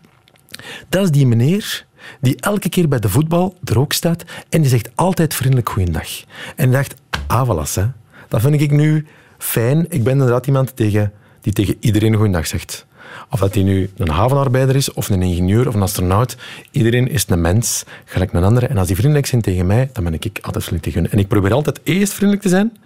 Dat 0.88 1.02
is 1.02 1.10
die 1.10 1.26
meneer 1.26 1.86
die 2.20 2.36
elke 2.40 2.68
keer 2.68 2.88
bij 2.88 2.98
de 2.98 3.08
voetbal 3.08 3.56
er 3.64 3.78
ook 3.78 3.92
staat 3.92 4.24
en 4.48 4.60
die 4.60 4.70
zegt 4.70 4.90
altijd 4.94 5.34
vriendelijk 5.34 5.68
goeiedag. 5.68 6.08
En 6.56 6.66
ik 6.66 6.72
dacht, 6.72 6.94
ah, 7.26 7.48
voilà, 7.48 7.74
hè. 7.74 7.86
dat 8.28 8.40
vind 8.40 8.60
ik 8.60 8.70
nu 8.70 9.06
fijn. 9.38 9.86
Ik 9.88 10.02
ben 10.02 10.12
inderdaad 10.12 10.46
iemand 10.46 10.76
tegen, 10.76 11.12
die 11.40 11.52
tegen 11.52 11.76
iedereen 11.80 12.14
goeiedag 12.14 12.46
zegt. 12.46 12.86
Of 13.30 13.40
dat 13.40 13.54
hij 13.54 13.62
nu 13.62 13.90
een 13.96 14.08
havenarbeider 14.08 14.76
is, 14.76 14.92
of 14.92 15.08
een 15.08 15.22
ingenieur, 15.22 15.68
of 15.68 15.74
een 15.74 15.82
astronaut. 15.82 16.36
Iedereen 16.70 17.08
is 17.08 17.24
een 17.28 17.40
mens, 17.40 17.84
gelijk 18.04 18.32
een 18.32 18.44
andere. 18.44 18.66
En 18.66 18.78
als 18.78 18.86
die 18.86 18.96
vriendelijk 18.96 19.26
zijn 19.26 19.42
tegen 19.42 19.66
mij, 19.66 19.90
dan 19.92 20.04
ben 20.04 20.14
ik 20.14 20.38
altijd 20.42 20.64
vriendelijk 20.64 20.82
tegen 20.82 21.00
hun. 21.00 21.10
En 21.10 21.18
ik 21.18 21.28
probeer 21.28 21.52
altijd 21.52 21.80
eerst 21.82 22.12
vriendelijk 22.12 22.42
te 22.42 22.48
zijn, 22.48 22.76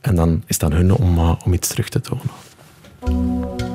en 0.00 0.14
dan 0.14 0.42
is 0.46 0.54
het 0.54 0.64
aan 0.64 0.72
hun 0.72 0.92
om, 0.92 1.18
uh, 1.18 1.32
om 1.44 1.52
iets 1.52 1.68
terug 1.68 1.88
te 1.88 2.00
tonen. 2.00 3.73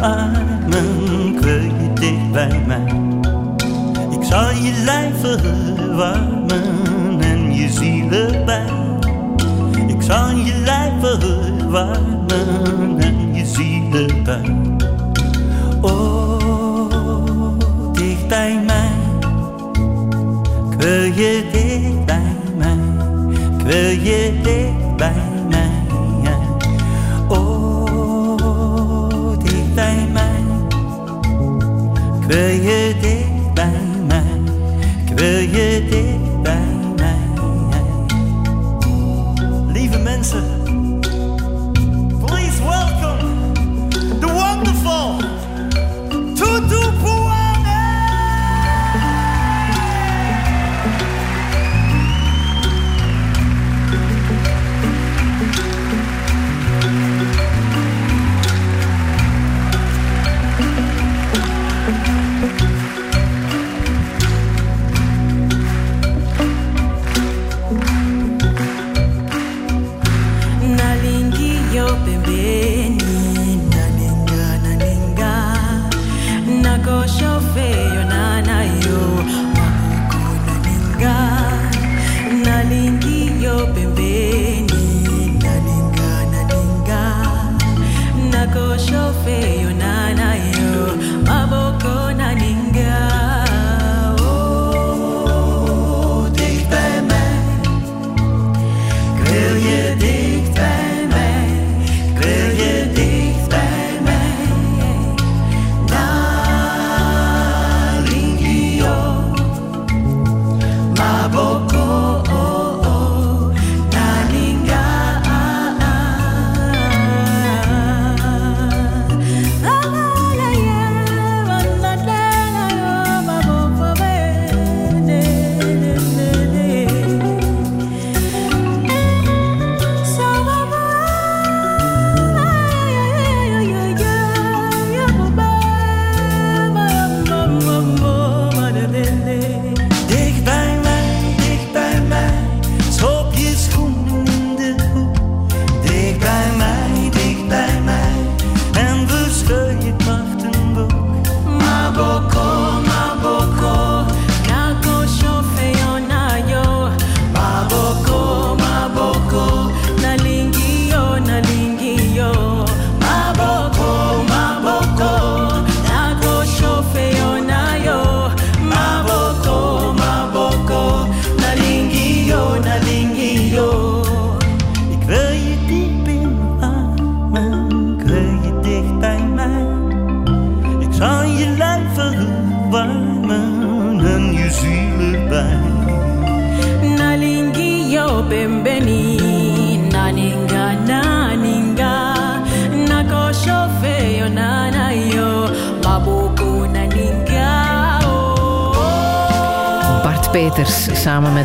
Armen, 0.00 1.40
wil 1.40 1.60
je 1.60 1.92
dicht 1.94 2.32
bij 2.32 2.62
mij. 2.66 2.92
Ik 4.10 4.22
zal 4.22 4.50
je 4.50 4.82
lijf 4.84 5.20
verwarmen 5.20 7.20
en 7.20 7.54
je 7.54 7.68
ziel 7.68 8.10
erbij. 8.10 8.66
Ik 9.86 10.02
zal 10.02 10.30
je 10.30 10.54
lijf 10.64 10.92
verwarmen 11.00 12.98
en 12.98 13.34
je 13.34 13.46
ziel 13.46 13.92
erbij. 13.92 14.56
Oh, 15.80 17.58
dicht 17.92 18.28
bij 18.28 18.60
mij. 18.66 18.90
Wil 20.78 21.02
je 21.02 21.44
dicht 21.52 22.04
bij 22.04 22.36
mij. 22.56 22.78
Ik 23.64 24.02
je 24.02 24.38
dicht 24.42 24.96
bij 24.96 25.12
mij. 25.12 25.23
Wil 32.26 32.48
je 32.48 32.94
dicht 33.00 33.54
bij 33.54 33.80
mij, 34.06 34.40
ik 35.06 35.18
wil 35.18 35.38
je 35.38 35.86
dicht 35.90 36.13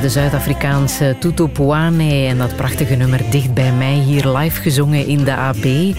de 0.09 0.15
Zuid-Afrikaanse 0.15 1.15
Tutu 1.19 1.47
Puane 1.47 2.27
en 2.27 2.37
dat 2.37 2.55
prachtige 2.55 2.95
nummer 2.95 3.21
Dicht 3.29 3.53
bij 3.53 3.71
mij 3.71 3.93
hier 3.93 4.27
live 4.27 4.61
gezongen 4.61 5.05
in 5.07 5.23
de 5.23 5.35
AB. 5.35 5.95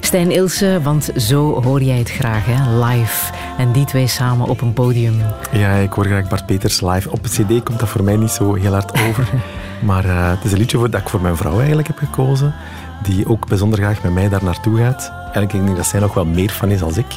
Stijn 0.00 0.30
Ilse, 0.30 0.80
want 0.82 1.10
zo 1.16 1.62
hoor 1.62 1.82
jij 1.82 1.98
het 1.98 2.10
graag, 2.10 2.44
hè? 2.46 2.84
live. 2.84 3.32
En 3.58 3.72
die 3.72 3.84
twee 3.84 4.06
samen 4.06 4.46
op 4.46 4.60
een 4.60 4.72
podium. 4.72 5.14
Ja, 5.52 5.74
ik 5.74 5.92
hoor 5.92 6.04
graag 6.04 6.28
Bart 6.28 6.46
Peters 6.46 6.80
live. 6.80 7.10
Op 7.10 7.22
het 7.22 7.32
cd 7.32 7.62
komt 7.62 7.80
dat 7.80 7.88
voor 7.88 8.02
mij 8.02 8.16
niet 8.16 8.30
zo 8.30 8.54
heel 8.54 8.72
hard 8.72 9.00
over. 9.08 9.28
maar 9.90 10.04
uh, 10.04 10.30
het 10.30 10.44
is 10.44 10.52
een 10.52 10.58
liedje 10.58 10.78
voor, 10.78 10.90
dat 10.90 11.00
ik 11.00 11.08
voor 11.08 11.20
mijn 11.20 11.36
vrouw 11.36 11.58
eigenlijk 11.58 11.88
heb 11.88 11.98
gekozen. 11.98 12.54
Die 13.02 13.28
ook 13.28 13.48
bijzonder 13.48 13.78
graag 13.78 14.02
met 14.02 14.12
mij 14.12 14.28
daar 14.28 14.44
naartoe 14.44 14.78
gaat. 14.78 15.12
En 15.32 15.42
ik 15.42 15.50
denk 15.50 15.76
dat 15.76 15.86
zij 15.86 16.00
nog 16.00 16.14
wel 16.14 16.26
meer 16.26 16.50
van 16.50 16.70
is 16.70 16.82
als 16.82 16.96
ik. 16.96 17.14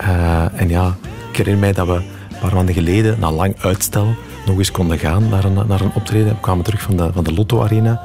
Uh, 0.00 0.60
en 0.60 0.68
ja, 0.68 0.94
ik 1.30 1.36
herinner 1.36 1.60
mij 1.60 1.72
dat 1.72 1.86
we 1.86 1.92
een 1.94 2.38
paar 2.40 2.54
maanden 2.54 2.74
geleden, 2.74 3.16
na 3.18 3.30
lang 3.30 3.54
uitstel, 3.60 4.14
nog 4.46 4.58
eens 4.58 4.70
konden 4.70 4.98
gaan 4.98 5.28
naar 5.28 5.44
een, 5.44 5.66
naar 5.66 5.80
een 5.80 5.94
optreden. 5.94 6.28
We 6.28 6.40
kwamen 6.40 6.64
terug 6.64 6.82
van 6.82 6.96
de, 6.96 7.12
van 7.12 7.24
de 7.24 7.34
Lotto 7.34 7.62
Arena. 7.62 8.02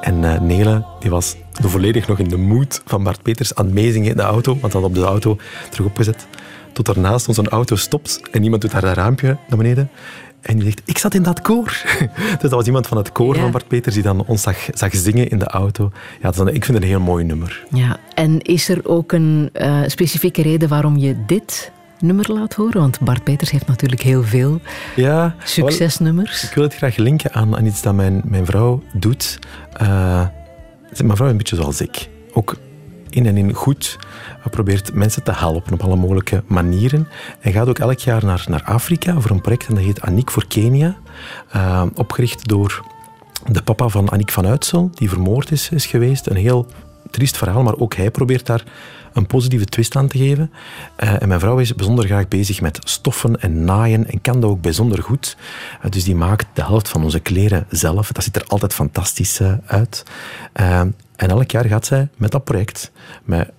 En 0.00 0.22
uh, 0.22 0.40
Nele 0.40 0.84
die 1.00 1.10
was 1.10 1.36
volledig 1.52 2.08
nog 2.08 2.18
in 2.18 2.28
de 2.28 2.36
moed 2.36 2.82
van 2.84 3.02
Bart 3.02 3.22
Peters 3.22 3.54
aan 3.54 3.64
het 3.64 3.74
meezingen 3.74 4.10
in 4.10 4.16
de 4.16 4.22
auto, 4.22 4.58
want 4.60 4.72
hij 4.72 4.82
had 4.82 4.90
op 4.90 4.96
de 4.96 5.04
auto 5.04 5.36
terug 5.70 5.86
opgezet. 5.86 6.26
Tot 6.72 6.86
daarnaast 6.86 7.28
onze 7.28 7.48
auto 7.48 7.76
stopt 7.76 8.20
en 8.30 8.42
iemand 8.42 8.62
doet 8.62 8.72
haar 8.72 8.80
dat 8.80 8.96
raampje 8.96 9.36
naar 9.48 9.58
beneden. 9.58 9.90
En 10.40 10.54
die 10.54 10.64
zegt, 10.64 10.82
ik 10.84 10.98
zat 10.98 11.14
in 11.14 11.22
dat 11.22 11.40
koor. 11.40 11.64
dus 12.40 12.40
dat 12.40 12.50
was 12.50 12.66
iemand 12.66 12.86
van 12.86 12.96
het 12.96 13.12
koor 13.12 13.36
van 13.36 13.50
Bart 13.50 13.68
Peters 13.68 13.94
die 13.94 14.02
dan 14.02 14.24
ons 14.26 14.42
zag, 14.42 14.68
zag 14.74 14.94
zingen 14.94 15.28
in 15.28 15.38
de 15.38 15.46
auto. 15.46 15.90
Ja, 16.22 16.30
dan, 16.30 16.48
ik 16.48 16.64
vind 16.64 16.76
het 16.76 16.82
een 16.82 16.92
heel 16.92 17.00
mooi 17.00 17.24
nummer. 17.24 17.64
Ja, 17.70 17.96
en 18.14 18.40
is 18.40 18.68
er 18.68 18.80
ook 18.82 19.12
een 19.12 19.50
uh, 19.52 19.82
specifieke 19.86 20.42
reden 20.42 20.68
waarom 20.68 20.96
je 20.96 21.24
dit 21.26 21.72
nummer 22.00 22.32
laat 22.32 22.54
horen? 22.54 22.80
Want 22.80 23.00
Bart 23.00 23.24
Peters 23.24 23.50
heeft 23.50 23.66
natuurlijk 23.66 24.02
heel 24.02 24.22
veel 24.22 24.60
ja, 24.96 25.34
succesnummers. 25.44 26.42
ik 26.44 26.54
wil 26.54 26.64
het 26.64 26.74
graag 26.74 26.96
linken 26.96 27.32
aan, 27.32 27.56
aan 27.56 27.66
iets 27.66 27.82
dat 27.82 27.94
mijn, 27.94 28.22
mijn 28.24 28.46
vrouw 28.46 28.82
doet. 28.92 29.38
Uh, 29.82 30.26
mijn 30.96 31.16
vrouw 31.16 31.26
is 31.26 31.32
een 31.32 31.36
beetje 31.36 31.56
zoals 31.56 31.80
ik. 31.80 32.08
Ook 32.32 32.56
in 33.10 33.26
en 33.26 33.36
in 33.36 33.52
goed. 33.52 33.98
probeert 34.50 34.94
mensen 34.94 35.22
te 35.22 35.32
helpen 35.32 35.72
op 35.72 35.82
alle 35.82 35.96
mogelijke 35.96 36.42
manieren. 36.46 37.08
En 37.40 37.52
gaat 37.52 37.68
ook 37.68 37.78
elk 37.78 37.98
jaar 37.98 38.24
naar, 38.24 38.44
naar 38.48 38.62
Afrika 38.64 39.20
voor 39.20 39.30
een 39.30 39.40
project 39.40 39.66
en 39.66 39.74
dat 39.74 39.84
heet 39.84 40.00
Aniek 40.00 40.30
voor 40.30 40.46
Kenia. 40.46 40.96
Uh, 41.56 41.82
opgericht 41.94 42.48
door 42.48 42.84
de 43.46 43.62
papa 43.62 43.88
van 43.88 44.10
Aniek 44.10 44.30
van 44.30 44.46
Uitsel, 44.46 44.90
die 44.94 45.08
vermoord 45.08 45.50
is, 45.50 45.68
is 45.70 45.86
geweest. 45.86 46.26
Een 46.26 46.36
heel 46.36 46.66
triest 47.10 47.36
verhaal, 47.36 47.62
maar 47.62 47.76
ook 47.76 47.94
hij 47.94 48.10
probeert 48.10 48.46
daar 48.46 48.64
een 49.12 49.26
positieve 49.26 49.64
twist 49.64 49.96
aan 49.96 50.08
te 50.08 50.18
geven. 50.18 50.52
Uh, 51.04 51.22
en 51.22 51.28
mijn 51.28 51.40
vrouw 51.40 51.58
is 51.58 51.74
bijzonder 51.74 52.06
graag 52.06 52.28
bezig 52.28 52.60
met 52.60 52.78
stoffen 52.82 53.40
en 53.40 53.64
naaien 53.64 54.06
en 54.10 54.20
kan 54.20 54.40
dat 54.40 54.50
ook 54.50 54.60
bijzonder 54.60 55.02
goed. 55.02 55.36
Uh, 55.84 55.90
dus 55.90 56.04
die 56.04 56.14
maakt 56.14 56.46
de 56.52 56.62
helft 56.62 56.88
van 56.88 57.04
onze 57.04 57.20
kleren 57.20 57.66
zelf. 57.70 58.12
Dat 58.12 58.24
ziet 58.24 58.36
er 58.36 58.44
altijd 58.46 58.74
fantastisch 58.74 59.40
uh, 59.40 59.52
uit. 59.66 60.02
en 60.52 60.94
elk 61.16 61.50
jaar 61.50 61.64
gaat 61.64 61.86
zij 61.86 62.08
met 62.16 62.30
dat 62.30 62.44
project, 62.44 62.90
met 63.24 63.50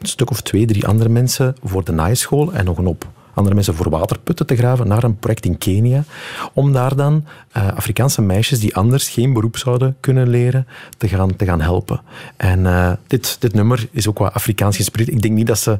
een 0.00 0.06
stuk 0.06 0.30
of 0.30 0.40
twee, 0.40 0.66
drie 0.66 0.86
andere 0.86 1.08
mensen 1.08 1.56
voor 1.62 1.84
de 1.84 1.92
naaischool 1.92 2.52
en 2.52 2.64
nog 2.64 2.78
een 2.78 2.86
op 2.86 3.06
andere 3.34 3.54
mensen 3.54 3.74
voor 3.74 3.90
waterputten 3.90 4.46
te 4.46 4.56
graven 4.56 4.88
naar 4.88 5.04
een 5.04 5.18
project 5.18 5.44
in 5.44 5.58
Kenia. 5.58 6.04
Om 6.52 6.72
daar 6.72 6.96
dan 6.96 7.24
uh, 7.56 7.68
Afrikaanse 7.68 8.22
meisjes 8.22 8.60
die 8.60 8.76
anders 8.76 9.08
geen 9.08 9.32
beroep 9.32 9.56
zouden 9.56 9.96
kunnen 10.00 10.28
leren, 10.28 10.66
te 10.96 11.08
gaan, 11.08 11.36
te 11.36 11.44
gaan 11.44 11.60
helpen. 11.60 12.00
En 12.36 12.60
uh, 12.60 12.92
dit, 13.06 13.36
dit 13.40 13.54
nummer 13.54 13.88
is 13.90 14.08
ook 14.08 14.18
wat 14.18 14.32
Afrikaans 14.32 14.76
gesproken. 14.76 15.12
Ik 15.12 15.22
denk 15.22 15.34
niet 15.34 15.46
dat 15.46 15.58
ze 15.58 15.78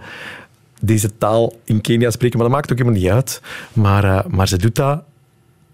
deze 0.81 1.19
taal 1.19 1.53
in 1.65 1.81
Kenia 1.81 2.11
spreken, 2.11 2.39
maar 2.39 2.47
dat 2.49 2.57
maakt 2.57 2.73
ook 2.73 2.79
helemaal 2.79 3.01
niet 3.01 3.11
uit. 3.11 3.41
Maar, 3.73 4.05
uh, 4.05 4.21
maar 4.29 4.49
ze 4.49 4.57
doet 4.57 4.75
dat 4.75 5.03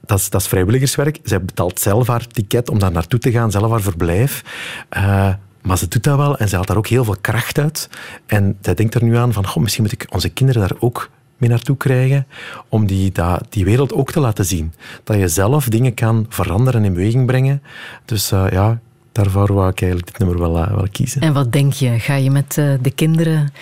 dat 0.00 0.18
is, 0.18 0.30
dat 0.30 0.48
vrijwilligerswerk. 0.48 1.18
Zij 1.22 1.44
betaalt 1.44 1.80
zelf 1.80 2.06
haar 2.06 2.26
ticket 2.26 2.70
om 2.70 2.78
daar 2.78 2.92
naartoe 2.92 3.18
te 3.18 3.30
gaan, 3.30 3.50
zelf 3.50 3.70
haar 3.70 3.80
verblijf. 3.80 4.42
Maar 5.62 5.78
ze 5.78 5.88
doet 5.88 6.04
dat 6.04 6.16
wel 6.16 6.38
en 6.38 6.48
ze 6.48 6.54
haalt 6.54 6.66
daar 6.66 6.76
ook 6.76 6.86
heel 6.86 7.04
veel 7.04 7.16
kracht 7.20 7.58
uit. 7.58 7.88
En 8.26 8.58
zij 8.60 8.74
denkt 8.74 8.94
er 8.94 9.04
nu 9.04 9.16
aan 9.16 9.32
van, 9.32 9.46
goh, 9.46 9.62
misschien 9.62 9.82
moet 9.82 9.92
ik 9.92 10.06
onze 10.10 10.28
kinderen 10.28 10.68
daar 10.68 10.76
ook 10.78 11.10
mee 11.40 11.50
naartoe 11.50 11.76
krijgen, 11.76 12.26
om 12.68 12.86
die, 12.86 13.12
dat, 13.12 13.46
die 13.48 13.64
wereld 13.64 13.92
ook 13.92 14.12
te 14.12 14.20
laten 14.20 14.44
zien. 14.44 14.72
Dat 15.04 15.16
je 15.16 15.28
zelf 15.28 15.68
dingen 15.68 15.94
kan 15.94 16.26
veranderen 16.28 16.80
en 16.80 16.86
in 16.86 16.92
beweging 16.92 17.26
brengen. 17.26 17.62
Dus 18.04 18.32
uh, 18.32 18.44
ja, 18.50 18.80
daarvoor 19.12 19.54
wou 19.54 19.70
ik 19.70 19.80
eigenlijk 19.82 20.12
dit 20.12 20.18
nummer 20.18 20.38
wel, 20.38 20.58
uh, 20.58 20.74
wel 20.74 20.88
kiezen. 20.92 21.20
En 21.20 21.32
wat 21.32 21.52
denk 21.52 21.72
je? 21.72 21.98
Ga 21.98 22.14
je 22.14 22.30
met 22.30 22.56
uh, 22.56 22.72
de 22.80 22.90
kinderen 22.90 23.52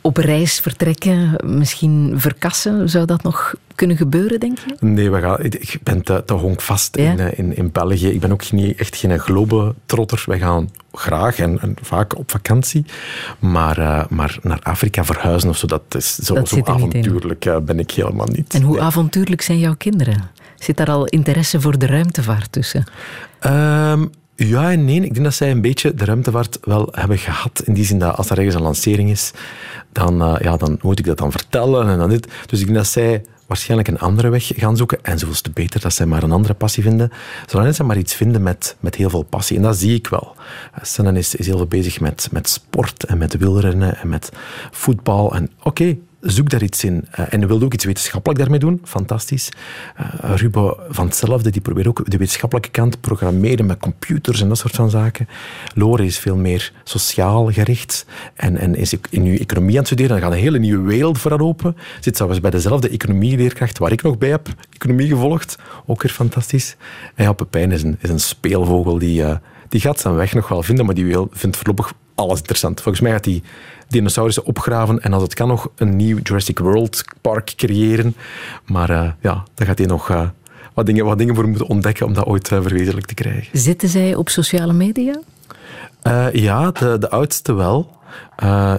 op 0.00 0.16
reis 0.16 0.60
vertrekken, 0.60 1.36
misschien 1.44 2.14
verkassen? 2.16 2.88
Zou 2.90 3.06
dat 3.06 3.22
nog 3.22 3.54
kunnen 3.74 3.96
gebeuren, 3.96 4.40
denk 4.40 4.58
je? 4.58 4.86
Nee, 4.86 5.10
we 5.10 5.20
gaan, 5.20 5.44
ik 5.44 5.78
ben 5.82 6.02
te, 6.02 6.22
te 6.26 6.34
honkvast 6.34 6.96
ja? 6.96 7.10
in, 7.10 7.36
in, 7.36 7.56
in 7.56 7.72
België. 7.72 8.08
Ik 8.08 8.20
ben 8.20 8.32
ook 8.32 8.52
niet, 8.52 8.78
echt 8.78 8.96
geen 8.96 9.18
globetrotter. 9.18 10.22
Wij 10.26 10.38
gaan 10.38 10.70
graag 10.92 11.38
en, 11.38 11.60
en, 11.60 11.76
vaak 11.82 12.18
op 12.18 12.30
vakantie. 12.30 12.84
Maar, 13.38 13.78
uh, 13.78 14.04
maar 14.08 14.38
naar 14.42 14.60
Afrika 14.62 15.04
verhuizen 15.04 15.48
of 15.48 15.56
zo, 15.56 15.66
dat 15.66 15.82
is 15.88 16.14
zo, 16.14 16.34
dat 16.34 16.48
zo 16.48 16.60
avontuurlijk 16.64 17.44
uh, 17.44 17.56
ben 17.58 17.78
ik 17.78 17.90
helemaal 17.90 18.28
niet. 18.32 18.54
En 18.54 18.62
hoe 18.62 18.80
avontuurlijk 18.80 19.42
zijn 19.42 19.58
jouw 19.58 19.74
kinderen? 19.74 20.30
Zit 20.58 20.76
daar 20.76 20.90
al 20.90 21.04
interesse 21.04 21.60
voor 21.60 21.78
de 21.78 21.86
ruimtevaart 21.86 22.52
tussen? 22.52 22.84
Um, 23.46 24.10
ja 24.36 24.70
en 24.70 24.84
nee. 24.84 24.96
Ik 24.96 25.12
denk 25.12 25.24
dat 25.24 25.34
zij 25.34 25.50
een 25.50 25.60
beetje 25.60 25.94
de 25.94 26.04
ruimtevaart 26.04 26.58
wel 26.62 26.88
hebben 26.92 27.18
gehad. 27.18 27.62
In 27.64 27.74
die 27.74 27.84
zin 27.84 27.98
dat 27.98 28.16
als 28.16 28.30
er 28.30 28.36
ergens 28.36 28.54
een 28.54 28.62
lancering 28.62 29.10
is, 29.10 29.32
dan, 29.92 30.22
uh, 30.22 30.40
ja, 30.40 30.56
dan 30.56 30.78
moet 30.82 30.98
ik 30.98 31.04
dat 31.04 31.18
dan 31.18 31.32
vertellen 31.32 31.88
en 31.88 31.98
dan 31.98 32.08
dit. 32.08 32.28
Dus 32.46 32.60
ik 32.60 32.66
denk 32.66 32.78
dat 32.78 32.86
zij 32.86 33.24
waarschijnlijk 33.46 33.88
een 33.88 33.98
andere 33.98 34.28
weg 34.28 34.50
gaan 34.56 34.76
zoeken. 34.76 34.98
En 35.02 35.18
zoveel 35.18 35.40
te 35.40 35.50
beter 35.50 35.80
dat 35.80 35.94
zij 35.94 36.06
maar 36.06 36.22
een 36.22 36.32
andere 36.32 36.54
passie 36.54 36.82
vinden. 36.82 37.10
Zolang 37.46 37.74
zij 37.74 37.84
maar 37.84 37.98
iets 37.98 38.14
vinden 38.14 38.42
met, 38.42 38.76
met 38.80 38.94
heel 38.94 39.10
veel 39.10 39.22
passie. 39.22 39.56
En 39.56 39.62
dat 39.62 39.76
zie 39.76 39.94
ik 39.94 40.06
wel. 40.06 40.36
Sennen 40.82 41.16
is, 41.16 41.34
is 41.34 41.46
heel 41.46 41.56
veel 41.56 41.66
bezig 41.66 42.00
met, 42.00 42.28
met 42.32 42.48
sport 42.48 43.04
en 43.04 43.18
met 43.18 43.36
wielrennen 43.36 43.96
en 43.96 44.08
met 44.08 44.32
voetbal. 44.70 45.34
En 45.34 45.50
oké, 45.62 45.96
zoek 46.24 46.50
daar 46.50 46.62
iets 46.62 46.84
in. 46.84 47.08
Uh, 47.18 47.26
en 47.32 47.46
wil 47.46 47.62
ook 47.62 47.74
iets 47.74 47.84
wetenschappelijk 47.84 48.40
daarmee 48.40 48.58
doen. 48.58 48.80
Fantastisch. 48.84 49.48
Uh, 50.00 50.34
Rubo 50.36 50.80
van 50.88 51.06
hetzelfde, 51.06 51.50
die 51.50 51.60
probeert 51.60 51.86
ook 51.86 52.10
de 52.10 52.16
wetenschappelijke 52.16 52.70
kant 52.70 53.00
programmeren 53.00 53.66
met 53.66 53.78
computers 53.78 54.40
en 54.40 54.48
dat 54.48 54.58
soort 54.58 54.74
van 54.74 54.90
zaken. 54.90 55.28
Lore 55.74 56.04
is 56.04 56.18
veel 56.18 56.36
meer 56.36 56.72
sociaal 56.84 57.52
gericht 57.52 58.06
en, 58.34 58.56
en 58.56 58.74
is 58.74 58.96
in 59.10 59.22
nu 59.22 59.36
economie 59.36 59.72
aan 59.72 59.78
het 59.78 59.86
studeren. 59.86 60.12
Dan 60.12 60.20
gaat 60.20 60.32
een 60.32 60.42
hele 60.42 60.58
nieuwe 60.58 60.88
wereld 60.88 61.18
voor 61.18 61.30
haar 61.30 61.40
open. 61.40 61.76
Zit 62.00 62.16
zelfs 62.16 62.40
bij 62.40 62.50
dezelfde 62.50 62.88
economieleerkracht 62.88 63.78
waar 63.78 63.92
ik 63.92 64.02
nog 64.02 64.18
bij 64.18 64.28
heb 64.28 64.48
economie 64.72 65.08
gevolgd. 65.08 65.58
Ook 65.86 66.02
weer 66.02 66.12
fantastisch. 66.12 66.76
En 67.14 67.24
ja, 67.24 67.32
Pepijn 67.32 67.72
is 67.72 67.82
een, 67.82 67.96
is 68.00 68.10
een 68.10 68.20
speelvogel 68.20 68.98
die, 68.98 69.22
uh, 69.22 69.36
die 69.74 69.82
gaat 69.82 70.00
zijn 70.00 70.14
weg 70.14 70.34
nog 70.34 70.48
wel 70.48 70.62
vinden, 70.62 70.86
maar 70.86 70.94
die 70.94 71.04
wil, 71.04 71.28
vindt 71.32 71.56
voorlopig 71.56 71.92
alles 72.14 72.38
interessant. 72.38 72.80
Volgens 72.80 73.04
mij 73.04 73.12
gaat 73.12 73.24
hij 73.24 73.42
dinosaurussen 73.88 74.44
opgraven 74.44 75.00
en 75.00 75.12
als 75.12 75.22
het 75.22 75.34
kan 75.34 75.48
nog 75.48 75.68
een 75.76 75.96
nieuw 75.96 76.18
Jurassic 76.22 76.58
World 76.58 77.04
park 77.20 77.52
creëren. 77.56 78.16
Maar 78.66 78.90
uh, 78.90 79.10
ja, 79.20 79.44
daar 79.54 79.66
gaat 79.66 79.78
hij 79.78 79.86
nog 79.86 80.10
uh, 80.10 80.28
wat, 80.74 80.86
dingen, 80.86 81.04
wat 81.04 81.18
dingen 81.18 81.34
voor 81.34 81.48
moeten 81.48 81.66
ontdekken 81.66 82.06
om 82.06 82.14
dat 82.14 82.24
ooit 82.24 82.50
uh, 82.50 82.60
verwezenlijk 82.62 83.06
te 83.06 83.14
krijgen. 83.14 83.58
Zitten 83.58 83.88
zij 83.88 84.14
op 84.14 84.28
sociale 84.28 84.72
media? 84.72 85.20
ja, 86.32 86.70
de, 86.70 86.96
de 86.98 87.10
oudste 87.10 87.52
wel. 87.52 87.96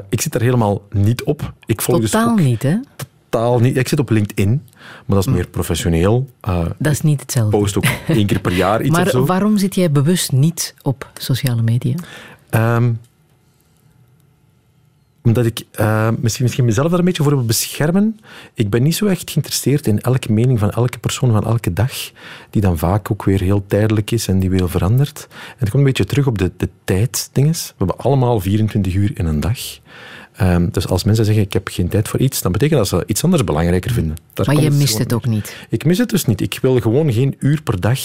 ik 0.09 0.21
zit 0.21 0.31
daar 0.31 0.41
helemaal 0.41 0.81
niet 0.89 1.23
op. 1.23 1.53
Ik 1.65 1.81
volg 1.81 1.99
dus 1.99 2.11
Totaal 2.11 2.35
dus 2.35 2.45
niet, 2.45 2.63
hè? 2.63 2.77
Totaal 3.29 3.59
niet. 3.59 3.77
Ik 3.77 3.87
zit 3.87 3.99
op 3.99 4.09
LinkedIn, 4.09 4.61
maar 4.77 5.15
dat 5.15 5.27
is 5.27 5.33
meer 5.33 5.47
professioneel. 5.47 6.29
dat 6.77 6.91
is 6.91 7.01
niet 7.01 7.21
hetzelfde. 7.21 7.57
Ik 7.57 7.63
post 7.63 7.77
ook 7.77 7.85
één 8.07 8.25
keer 8.25 8.39
per 8.39 8.53
jaar 8.53 8.81
iets 8.81 8.89
maar 8.89 9.05
of 9.05 9.11
zo. 9.11 9.25
waarom 9.25 9.57
zit 9.57 9.75
jij 9.75 9.91
bewust 9.91 10.31
niet 10.31 10.75
op 10.81 11.09
sociale 11.13 11.61
media? 11.61 11.95
Um, 12.51 12.99
omdat 15.25 15.45
ik 15.45 15.63
uh, 15.79 16.09
misschien, 16.19 16.43
misschien 16.43 16.65
mezelf 16.65 16.89
daar 16.89 16.99
een 16.99 17.05
beetje 17.05 17.23
voor 17.23 17.35
wil 17.35 17.45
beschermen. 17.45 18.19
Ik 18.53 18.69
ben 18.69 18.83
niet 18.83 18.95
zo 18.95 19.05
echt 19.05 19.31
geïnteresseerd 19.31 19.87
in 19.87 20.01
elke 20.01 20.31
mening 20.31 20.59
van 20.59 20.71
elke 20.71 20.97
persoon 20.97 21.31
van 21.31 21.45
elke 21.45 21.73
dag, 21.73 21.91
die 22.49 22.61
dan 22.61 22.77
vaak 22.77 23.11
ook 23.11 23.23
weer 23.23 23.41
heel 23.41 23.63
tijdelijk 23.67 24.11
is 24.11 24.27
en 24.27 24.39
die 24.39 24.49
weer 24.49 24.69
verandert. 24.69 25.27
En 25.29 25.55
het 25.57 25.69
komt 25.69 25.73
een 25.73 25.83
beetje 25.83 26.05
terug 26.05 26.27
op 26.27 26.37
de, 26.37 26.51
de 26.57 26.69
tijddinges. 26.83 27.67
We 27.67 27.73
hebben 27.77 27.97
allemaal 27.97 28.39
24 28.39 28.93
uur 28.93 29.11
in 29.13 29.25
een 29.25 29.39
dag. 29.39 29.59
Um, 30.41 30.69
dus 30.71 30.87
als 30.87 31.03
mensen 31.03 31.25
zeggen, 31.25 31.43
ik 31.43 31.53
heb 31.53 31.67
geen 31.67 31.87
tijd 31.87 32.07
voor 32.07 32.19
iets, 32.19 32.41
dan 32.41 32.51
betekent 32.51 32.79
dat 32.79 32.87
ze 32.87 33.03
iets 33.05 33.23
anders 33.23 33.43
belangrijker 33.43 33.91
vinden. 33.91 34.15
Daar 34.33 34.45
maar 34.45 34.63
je 34.63 34.71
mist 34.71 34.97
het 34.97 35.13
ook 35.13 35.25
niet? 35.25 35.55
Ik 35.69 35.85
mis 35.85 35.97
het 35.97 36.09
dus 36.09 36.25
niet. 36.25 36.41
Ik 36.41 36.59
wil 36.61 36.79
gewoon 36.79 37.13
geen 37.13 37.35
uur 37.39 37.61
per 37.61 37.79
dag 37.79 37.99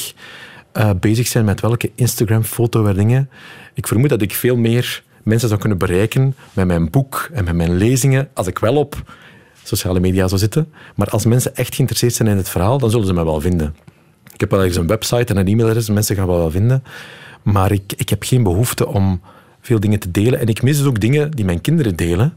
uh, 0.77 0.91
bezig 1.01 1.27
zijn 1.27 1.45
met 1.45 1.61
welke 1.61 1.91
Instagram-foto 1.95 2.87
en 2.87 2.95
dingen. 2.95 3.31
Ik 3.75 3.87
vermoed 3.87 4.09
dat 4.09 4.23
ik 4.23 4.35
veel 4.35 4.57
meer 4.57 5.03
mensen 5.23 5.49
zou 5.49 5.61
kunnen 5.61 5.79
bereiken 5.79 6.35
met 6.53 6.67
mijn 6.67 6.91
boek 6.91 7.31
en 7.33 7.45
met 7.45 7.55
mijn 7.55 7.77
lezingen, 7.77 8.29
als 8.35 8.47
ik 8.47 8.59
wel 8.59 8.77
op 8.77 9.03
sociale 9.63 10.01
media 10.01 10.29
zou 10.29 10.41
zitten. 10.41 10.73
Maar 10.95 11.09
als 11.09 11.25
mensen 11.25 11.57
echt 11.57 11.75
geïnteresseerd 11.75 12.15
zijn 12.15 12.29
in 12.29 12.37
het 12.37 12.49
verhaal, 12.49 12.79
dan 12.79 12.91
zullen 12.91 13.07
ze 13.07 13.13
mij 13.13 13.25
wel 13.25 13.41
vinden. 13.41 13.75
Ik 14.33 14.41
heb 14.41 14.51
wel 14.51 14.59
ergens 14.59 14.79
een 14.79 14.87
website 14.87 15.35
en 15.35 15.37
een 15.37 15.49
e-mailadres, 15.49 15.89
mensen 15.89 16.17
gaan 16.17 16.27
wel 16.27 16.51
vinden. 16.51 16.83
Maar 17.43 17.73
ik, 17.73 17.93
ik 17.97 18.09
heb 18.09 18.23
geen 18.23 18.43
behoefte 18.43 18.87
om 18.87 19.21
veel 19.61 19.81
dingen 19.81 19.99
te 19.99 20.11
delen. 20.11 20.41
En 20.41 20.47
ik 20.47 20.63
mis 20.63 20.79
dus 20.79 20.87
ook 20.87 21.01
dingen 21.01 21.31
die 21.31 21.45
mijn 21.45 21.61
kinderen 21.61 21.97
delen. 21.97 22.35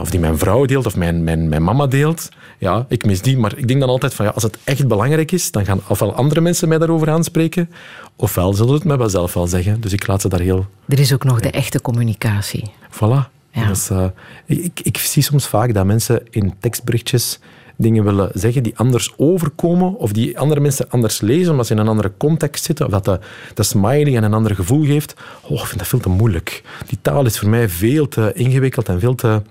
Of 0.00 0.10
die 0.10 0.20
mijn 0.20 0.38
vrouw 0.38 0.64
deelt, 0.64 0.86
of 0.86 0.96
mijn, 0.96 1.24
mijn, 1.24 1.48
mijn 1.48 1.62
mama 1.62 1.86
deelt. 1.86 2.28
Ja, 2.58 2.86
ik 2.88 3.04
mis 3.04 3.22
die. 3.22 3.38
Maar 3.38 3.52
ik 3.56 3.68
denk 3.68 3.80
dan 3.80 3.88
altijd 3.88 4.14
van, 4.14 4.24
ja, 4.24 4.30
als 4.30 4.42
het 4.42 4.58
echt 4.64 4.88
belangrijk 4.88 5.32
is, 5.32 5.50
dan 5.50 5.64
gaan 5.64 5.80
ofwel 5.88 6.14
andere 6.14 6.40
mensen 6.40 6.68
mij 6.68 6.78
daarover 6.78 7.10
aanspreken, 7.10 7.70
ofwel 8.16 8.52
zullen 8.52 8.68
ze 8.68 8.74
het 8.74 8.84
mij 8.84 8.96
wel 8.96 9.08
zelf 9.08 9.34
wel 9.34 9.46
zeggen. 9.46 9.80
Dus 9.80 9.92
ik 9.92 10.06
laat 10.06 10.20
ze 10.20 10.28
daar 10.28 10.40
heel... 10.40 10.66
Er 10.88 10.98
is 10.98 11.12
ook 11.12 11.24
nog 11.24 11.40
de 11.40 11.50
echte 11.50 11.80
communicatie. 11.80 12.70
Voilà. 12.90 13.30
Ja. 13.50 13.66
Dus, 13.68 13.90
uh, 13.90 14.04
ik, 14.46 14.80
ik 14.82 14.98
zie 14.98 15.22
soms 15.22 15.46
vaak 15.46 15.74
dat 15.74 15.86
mensen 15.86 16.22
in 16.30 16.54
tekstberichtjes 16.58 17.38
dingen 17.82 18.04
willen 18.04 18.30
zeggen 18.34 18.62
die 18.62 18.76
anders 18.76 19.12
overkomen 19.16 19.96
of 19.96 20.12
die 20.12 20.38
andere 20.38 20.60
mensen 20.60 20.90
anders 20.90 21.20
lezen 21.20 21.50
omdat 21.50 21.66
ze 21.66 21.72
in 21.72 21.78
een 21.78 21.88
andere 21.88 22.12
context 22.16 22.64
zitten 22.64 22.86
of 22.86 22.92
dat 22.92 23.20
de, 23.54 23.62
smiley 23.62 24.16
een 24.16 24.34
ander 24.34 24.54
gevoel 24.54 24.84
geeft. 24.84 25.14
Oh, 25.42 25.60
ik 25.60 25.66
vind 25.66 25.78
dat 25.78 25.88
veel 25.88 26.00
te 26.00 26.08
moeilijk. 26.08 26.62
Die 26.86 26.98
taal 27.02 27.24
is 27.24 27.38
voor 27.38 27.48
mij 27.48 27.68
veel 27.68 28.08
te 28.08 28.32
ingewikkeld 28.34 28.88
en 28.88 29.00
veel 29.00 29.14
te 29.14 29.42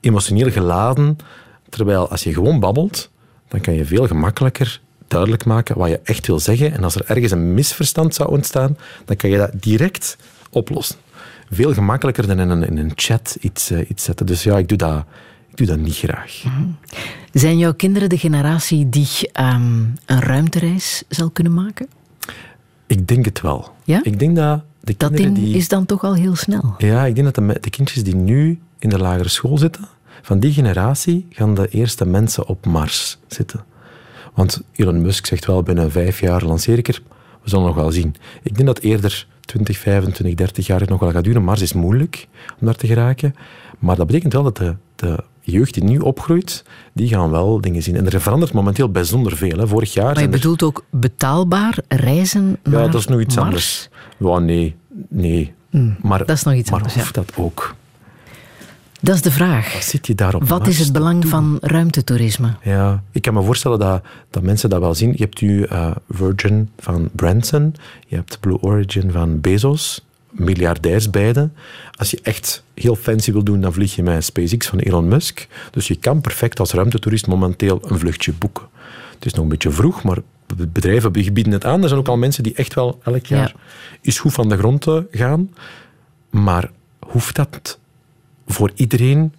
emotioneel 0.00 0.50
geladen. 0.50 1.16
Terwijl 1.68 2.10
als 2.10 2.22
je 2.22 2.32
gewoon 2.32 2.60
babbelt, 2.60 3.10
dan 3.48 3.60
kan 3.60 3.74
je 3.74 3.84
veel 3.84 4.06
gemakkelijker 4.06 4.80
duidelijk 5.08 5.44
maken 5.44 5.78
wat 5.78 5.88
je 5.88 6.00
echt 6.04 6.26
wil 6.26 6.38
zeggen. 6.38 6.72
En 6.72 6.84
als 6.84 6.94
er 6.94 7.04
ergens 7.06 7.32
een 7.32 7.54
misverstand 7.54 8.14
zou 8.14 8.30
ontstaan, 8.30 8.76
dan 9.04 9.16
kan 9.16 9.30
je 9.30 9.36
dat 9.36 9.50
direct 9.54 10.16
oplossen. 10.50 10.96
Veel 11.50 11.72
gemakkelijker 11.72 12.26
dan 12.26 12.40
in 12.40 12.50
een, 12.50 12.66
in 12.66 12.78
een 12.78 12.92
chat 12.94 13.36
iets, 13.40 13.70
uh, 13.70 13.90
iets 13.90 14.04
zetten. 14.04 14.26
Dus 14.26 14.42
ja, 14.42 14.58
ik 14.58 14.68
doe 14.68 14.78
dat, 14.78 15.04
ik 15.50 15.56
doe 15.56 15.66
dat 15.66 15.78
niet 15.78 15.96
graag. 15.96 16.42
Mm. 16.44 16.76
Zijn 17.32 17.58
jouw 17.58 17.74
kinderen 17.74 18.08
de 18.08 18.18
generatie 18.18 18.88
die 18.88 19.08
um, 19.40 19.94
een 20.06 20.20
ruimtereis 20.20 21.02
zal 21.08 21.30
kunnen 21.30 21.54
maken? 21.54 21.88
Ik 22.86 23.08
denk 23.08 23.24
het 23.24 23.40
wel. 23.40 23.74
Ja? 23.84 24.00
Ik 24.02 24.18
denk 24.18 24.36
dat 24.36 24.62
de 24.80 24.94
dat 24.96 25.12
kinderen 25.12 25.44
die... 25.44 25.56
is 25.56 25.68
dan 25.68 25.86
toch 25.86 26.04
al 26.04 26.14
heel 26.14 26.36
snel. 26.36 26.74
Ja, 26.78 27.04
ik 27.04 27.14
denk 27.14 27.34
dat 27.34 27.46
de, 27.46 27.60
de 27.60 27.70
kindjes 27.70 28.04
die 28.04 28.16
nu 28.16 28.60
in 28.78 28.88
de 28.88 28.98
lagere 28.98 29.28
school 29.28 29.58
zitten, 29.58 29.88
van 30.22 30.40
die 30.40 30.52
generatie 30.52 31.26
gaan 31.30 31.54
de 31.54 31.68
eerste 31.68 32.06
mensen 32.06 32.46
op 32.46 32.66
Mars 32.66 33.18
zitten. 33.26 33.64
Want 34.34 34.62
Elon 34.72 35.02
Musk 35.02 35.26
zegt 35.26 35.46
wel, 35.46 35.62
binnen 35.62 35.90
vijf 35.90 36.20
jaar 36.20 36.44
lanceer 36.44 36.78
ik 36.78 36.88
er. 36.88 37.02
We 37.42 37.48
zullen 37.48 37.66
nog 37.66 37.74
wel 37.74 37.92
zien. 37.92 38.14
Ik 38.42 38.54
denk 38.54 38.66
dat 38.66 38.78
eerder 38.78 39.26
20, 39.40 39.78
25, 39.78 40.34
30 40.34 40.66
jaar 40.66 40.82
nog 40.86 41.00
wel 41.00 41.10
gaat 41.10 41.24
duren. 41.24 41.42
Mars 41.42 41.60
is 41.60 41.72
moeilijk 41.72 42.28
om 42.60 42.66
daar 42.66 42.76
te 42.76 42.86
geraken. 42.86 43.34
Maar 43.78 43.96
dat 43.96 44.06
betekent 44.06 44.32
wel 44.32 44.42
dat 44.42 44.56
de, 44.56 44.76
de 44.96 45.24
jeugd 45.50 45.74
die 45.74 45.84
nu 45.84 45.98
opgroeit, 45.98 46.64
die 46.92 47.08
gaan 47.08 47.30
wel 47.30 47.60
dingen 47.60 47.82
zien. 47.82 47.96
En 47.96 48.10
er 48.10 48.20
verandert 48.20 48.52
momenteel 48.52 48.88
bijzonder 48.88 49.36
veel. 49.36 49.58
Hè. 49.58 49.66
Vorig 49.66 49.92
jaar... 49.92 50.14
Maar 50.14 50.22
je 50.22 50.28
bedoelt 50.28 50.62
ook 50.62 50.84
betaalbaar 50.90 51.78
reizen 51.88 52.58
naar 52.62 52.82
Ja, 52.82 52.88
dat 52.88 53.00
is 53.00 53.06
nog 53.06 53.20
iets 53.20 53.34
Mars? 53.36 53.46
anders. 53.46 53.88
Ja, 54.16 54.38
nee. 54.38 54.76
Nee. 55.08 55.52
Mm, 55.70 55.96
maar, 56.02 56.18
dat 56.18 56.36
is 56.36 56.42
nog 56.42 56.54
iets 56.54 56.70
maar 56.70 56.78
anders, 56.78 56.98
hoeft 56.98 57.14
dat 57.14 57.32
ook? 57.36 57.74
Dat 59.00 59.14
is 59.14 59.22
de 59.22 59.30
vraag. 59.30 59.72
Wat 59.72 59.84
zit 59.84 60.06
je 60.06 60.14
daarop? 60.14 60.48
Wat 60.48 60.66
is 60.66 60.78
het 60.78 60.92
belang 60.92 61.28
van 61.28 61.58
ruimtetoerisme? 61.60 62.54
Ja, 62.62 63.02
ik 63.12 63.22
kan 63.22 63.34
me 63.34 63.42
voorstellen 63.42 63.78
dat, 63.78 64.02
dat 64.30 64.42
mensen 64.42 64.70
dat 64.70 64.80
wel 64.80 64.94
zien. 64.94 65.12
Je 65.12 65.22
hebt 65.22 65.40
nu 65.40 65.66
uh, 65.66 65.90
Virgin 66.08 66.70
van 66.78 67.08
Branson, 67.12 67.74
je 68.06 68.16
hebt 68.16 68.40
Blue 68.40 68.60
Origin 68.60 69.10
van 69.10 69.40
Bezos, 69.40 70.04
miljardairs 70.30 71.10
beide. 71.10 71.50
Als 71.92 72.10
je 72.10 72.18
echt 72.22 72.62
heel 72.74 72.96
fancy 72.96 73.32
wil 73.32 73.44
doen, 73.44 73.60
dan 73.60 73.72
vlieg 73.72 73.94
je 73.94 74.02
met 74.02 74.24
SpaceX 74.24 74.66
van 74.66 74.78
Elon 74.78 75.08
Musk. 75.08 75.46
Dus 75.70 75.88
je 75.88 75.96
kan 75.96 76.20
perfect 76.20 76.60
als 76.60 76.72
ruimtetoerist 76.72 77.26
momenteel 77.26 77.80
een 77.84 77.98
vluchtje 77.98 78.32
boeken. 78.32 78.68
Het 79.14 79.24
is 79.26 79.32
nog 79.32 79.42
een 79.42 79.48
beetje 79.50 79.70
vroeg, 79.70 80.02
maar 80.02 80.18
bedrijven 80.68 81.12
bieden 81.12 81.52
het 81.52 81.64
aan. 81.64 81.82
Er 81.82 81.88
zijn 81.88 82.00
ook 82.00 82.08
al 82.08 82.16
mensen 82.16 82.42
die 82.42 82.54
echt 82.54 82.74
wel 82.74 83.00
elk 83.02 83.26
jaar 83.26 83.54
Ja. 83.54 83.60
eens 84.02 84.18
goed 84.18 84.32
van 84.32 84.48
de 84.48 84.56
grond 84.56 84.86
eh, 84.86 84.98
gaan. 85.10 85.50
Maar 86.30 86.70
hoeft 87.06 87.34
dat 87.36 87.78
voor 88.46 88.70
iedereen 88.74 89.34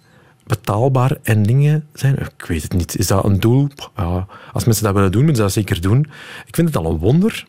betaalbaar 0.46 1.16
en 1.22 1.42
dingen 1.42 1.86
zijn? 1.94 2.16
Ik 2.18 2.44
weet 2.46 2.62
het 2.62 2.72
niet. 2.72 2.98
Is 2.98 3.06
dat 3.06 3.24
een 3.24 3.40
doel? 3.40 3.68
Ja, 3.96 4.26
als 4.52 4.64
mensen 4.64 4.84
dat 4.84 4.94
willen 4.94 5.12
doen, 5.12 5.20
moeten 5.24 5.36
ze 5.36 5.42
dat 5.42 5.52
zeker 5.52 5.80
doen. 5.80 6.00
Ik 6.46 6.54
vind 6.54 6.68
het 6.68 6.76
al 6.76 6.90
een 6.90 6.98
wonder 6.98 7.46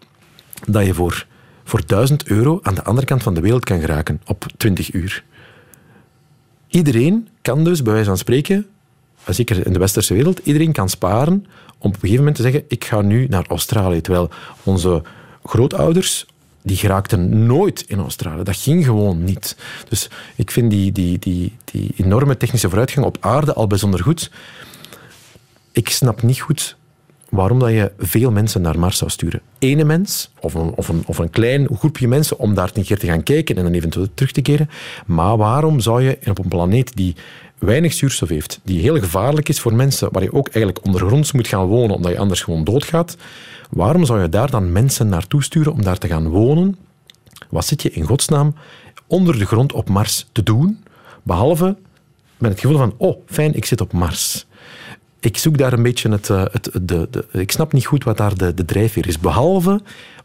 dat 0.67 0.85
je 0.85 0.93
voor, 0.93 1.25
voor 1.63 1.85
1000 1.85 2.25
euro 2.25 2.59
aan 2.61 2.75
de 2.75 2.83
andere 2.83 3.07
kant 3.07 3.23
van 3.23 3.33
de 3.33 3.41
wereld 3.41 3.65
kan 3.65 3.79
geraken 3.79 4.21
op 4.25 4.45
20 4.57 4.93
uur. 4.93 5.23
Iedereen 6.67 7.27
kan 7.41 7.63
dus, 7.63 7.81
bij 7.81 7.93
wijze 7.93 8.07
van 8.07 8.17
spreken, 8.17 8.67
zeker 9.27 9.65
in 9.65 9.73
de 9.73 9.79
westerse 9.79 10.13
wereld, 10.13 10.39
iedereen 10.43 10.71
kan 10.71 10.89
sparen 10.89 11.45
om 11.77 11.89
op 11.89 11.93
een 11.93 11.99
gegeven 11.99 12.17
moment 12.17 12.35
te 12.35 12.41
zeggen 12.41 12.63
ik 12.67 12.85
ga 12.85 13.01
nu 13.01 13.27
naar 13.27 13.45
Australië. 13.47 14.01
Terwijl 14.01 14.29
onze 14.63 15.01
grootouders 15.43 16.25
die 16.61 16.77
geraakten 16.77 17.45
nooit 17.45 17.83
in 17.87 17.99
Australië. 17.99 18.43
Dat 18.43 18.57
ging 18.57 18.85
gewoon 18.85 19.23
niet. 19.23 19.57
Dus 19.89 20.09
ik 20.35 20.51
vind 20.51 20.71
die, 20.71 20.91
die, 20.91 21.19
die, 21.19 21.55
die 21.65 21.93
enorme 21.97 22.37
technische 22.37 22.67
vooruitgang 22.67 23.05
op 23.05 23.17
aarde 23.19 23.53
al 23.53 23.67
bijzonder 23.67 24.03
goed. 24.03 24.31
Ik 25.71 25.89
snap 25.89 26.21
niet 26.21 26.39
goed 26.39 26.77
waarom 27.33 27.59
dat 27.59 27.69
je 27.69 27.91
veel 27.97 28.31
mensen 28.31 28.61
naar 28.61 28.79
Mars 28.79 28.97
zou 28.97 29.11
sturen. 29.11 29.41
Ene 29.59 29.83
mens, 29.83 30.31
of 30.39 30.53
een, 30.53 30.73
of 30.75 30.87
een, 30.87 31.03
of 31.05 31.17
een 31.17 31.29
klein 31.29 31.67
groepje 31.77 32.07
mensen, 32.07 32.39
om 32.39 32.53
daar 32.53 32.71
een 32.73 32.83
keer 32.83 32.99
te 32.99 33.05
gaan 33.05 33.23
kijken 33.23 33.55
en 33.55 33.63
dan 33.63 33.73
eventueel 33.73 34.07
terug 34.13 34.31
te 34.31 34.41
keren. 34.41 34.69
Maar 35.05 35.37
waarom 35.37 35.79
zou 35.79 36.03
je 36.03 36.17
op 36.29 36.39
een 36.39 36.47
planeet 36.47 36.95
die 36.95 37.15
weinig 37.57 37.93
zuurstof 37.93 38.29
heeft, 38.29 38.59
die 38.63 38.81
heel 38.81 38.99
gevaarlijk 38.99 39.49
is 39.49 39.59
voor 39.59 39.73
mensen, 39.73 40.09
waar 40.11 40.23
je 40.23 40.33
ook 40.33 40.47
eigenlijk 40.47 40.85
ondergronds 40.85 41.31
moet 41.31 41.47
gaan 41.47 41.65
wonen, 41.65 41.95
omdat 41.95 42.11
je 42.11 42.17
anders 42.17 42.41
gewoon 42.41 42.63
doodgaat, 42.63 43.17
waarom 43.69 44.05
zou 44.05 44.21
je 44.21 44.29
daar 44.29 44.49
dan 44.49 44.71
mensen 44.71 45.09
naartoe 45.09 45.43
sturen 45.43 45.73
om 45.73 45.83
daar 45.83 45.97
te 45.97 46.07
gaan 46.07 46.27
wonen? 46.27 46.77
Wat 47.49 47.65
zit 47.65 47.81
je 47.81 47.91
in 47.91 48.03
godsnaam 48.03 48.55
onder 49.07 49.39
de 49.39 49.45
grond 49.45 49.73
op 49.73 49.89
Mars 49.89 50.27
te 50.31 50.43
doen, 50.43 50.83
behalve 51.23 51.75
met 52.37 52.51
het 52.51 52.59
gevoel 52.59 52.77
van, 52.77 52.93
oh, 52.97 53.17
fijn, 53.25 53.53
ik 53.53 53.65
zit 53.65 53.81
op 53.81 53.93
Mars. 53.93 54.45
Ik 55.25 55.37
zoek 55.37 55.57
daar 55.57 55.73
een 55.73 55.83
beetje 55.83 56.09
het... 56.09 56.29
eh, 56.29 56.43
het 56.51 56.69
de, 56.81 57.07
de, 57.11 57.25
ik 57.31 57.51
snap 57.51 57.73
niet 57.73 57.85
goed 57.85 58.03
wat 58.03 58.17
daar 58.17 58.37
de, 58.37 58.53
de 58.53 58.65
drijfveer 58.65 59.07
is. 59.07 59.19
Behalve 59.19 59.81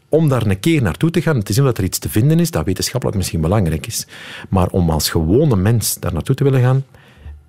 om 0.09 0.29
daar 0.29 0.45
een 0.45 0.59
keer 0.59 0.81
naartoe 0.81 1.11
te 1.11 1.21
gaan 1.21 1.35
en 1.35 1.43
te 1.43 1.53
zien 1.53 1.63
dat 1.63 1.77
er 1.77 1.83
iets 1.83 1.99
te 1.99 2.09
vinden 2.09 2.39
is 2.39 2.51
dat 2.51 2.65
wetenschappelijk 2.65 3.17
misschien 3.17 3.41
belangrijk 3.41 3.87
is. 3.87 4.07
Maar 4.49 4.67
om 4.67 4.89
als 4.89 5.09
gewone 5.09 5.55
mens 5.55 5.95
daar 5.99 6.13
naartoe 6.13 6.35
te 6.35 6.43
willen 6.43 6.61
gaan, 6.61 6.85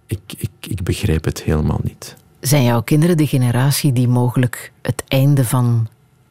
ik, 0.06 0.20
ik, 0.36 0.50
ik 0.60 0.82
begrijp 0.82 1.24
het 1.24 1.42
helemaal 1.42 1.80
niet. 1.82 2.16
Zijn 2.40 2.64
jouw 2.64 2.82
kinderen 2.82 3.16
de 3.16 3.26
generatie 3.26 3.92
die 3.92 4.08
mogelijk 4.08 4.72
het 4.82 5.04
einde 5.08 5.44
van 5.44 5.88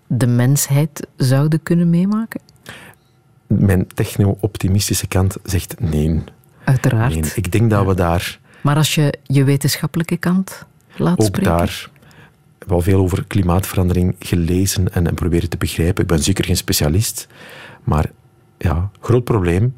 de 0.07 0.27
mensheid 0.27 1.07
zouden 1.17 1.63
kunnen 1.63 1.89
meemaken? 1.89 2.41
Mijn 3.47 3.87
techno-optimistische 3.87 5.07
kant 5.07 5.37
zegt 5.43 5.79
nee. 5.79 6.23
Uiteraard. 6.63 7.13
nee. 7.13 7.31
Ik 7.35 7.51
denk 7.51 7.69
dat 7.69 7.85
we 7.85 7.93
daar 7.93 8.39
Maar 8.61 8.75
als 8.75 8.95
je 8.95 9.13
je 9.23 9.43
wetenschappelijke 9.43 10.17
kant 10.17 10.65
laat 10.99 11.19
ook 11.19 11.25
spreken? 11.25 11.57
daar 11.57 11.89
wel 12.67 12.81
veel 12.81 12.99
over 12.99 13.23
klimaatverandering 13.27 14.15
gelezen 14.19 14.93
en, 14.93 15.07
en 15.07 15.13
proberen 15.13 15.49
te 15.49 15.57
begrijpen. 15.57 16.01
Ik 16.01 16.09
ben 16.09 16.23
zeker 16.23 16.45
geen 16.45 16.57
specialist, 16.57 17.27
maar 17.83 18.11
ja, 18.57 18.89
groot 18.99 19.23
probleem. 19.23 19.75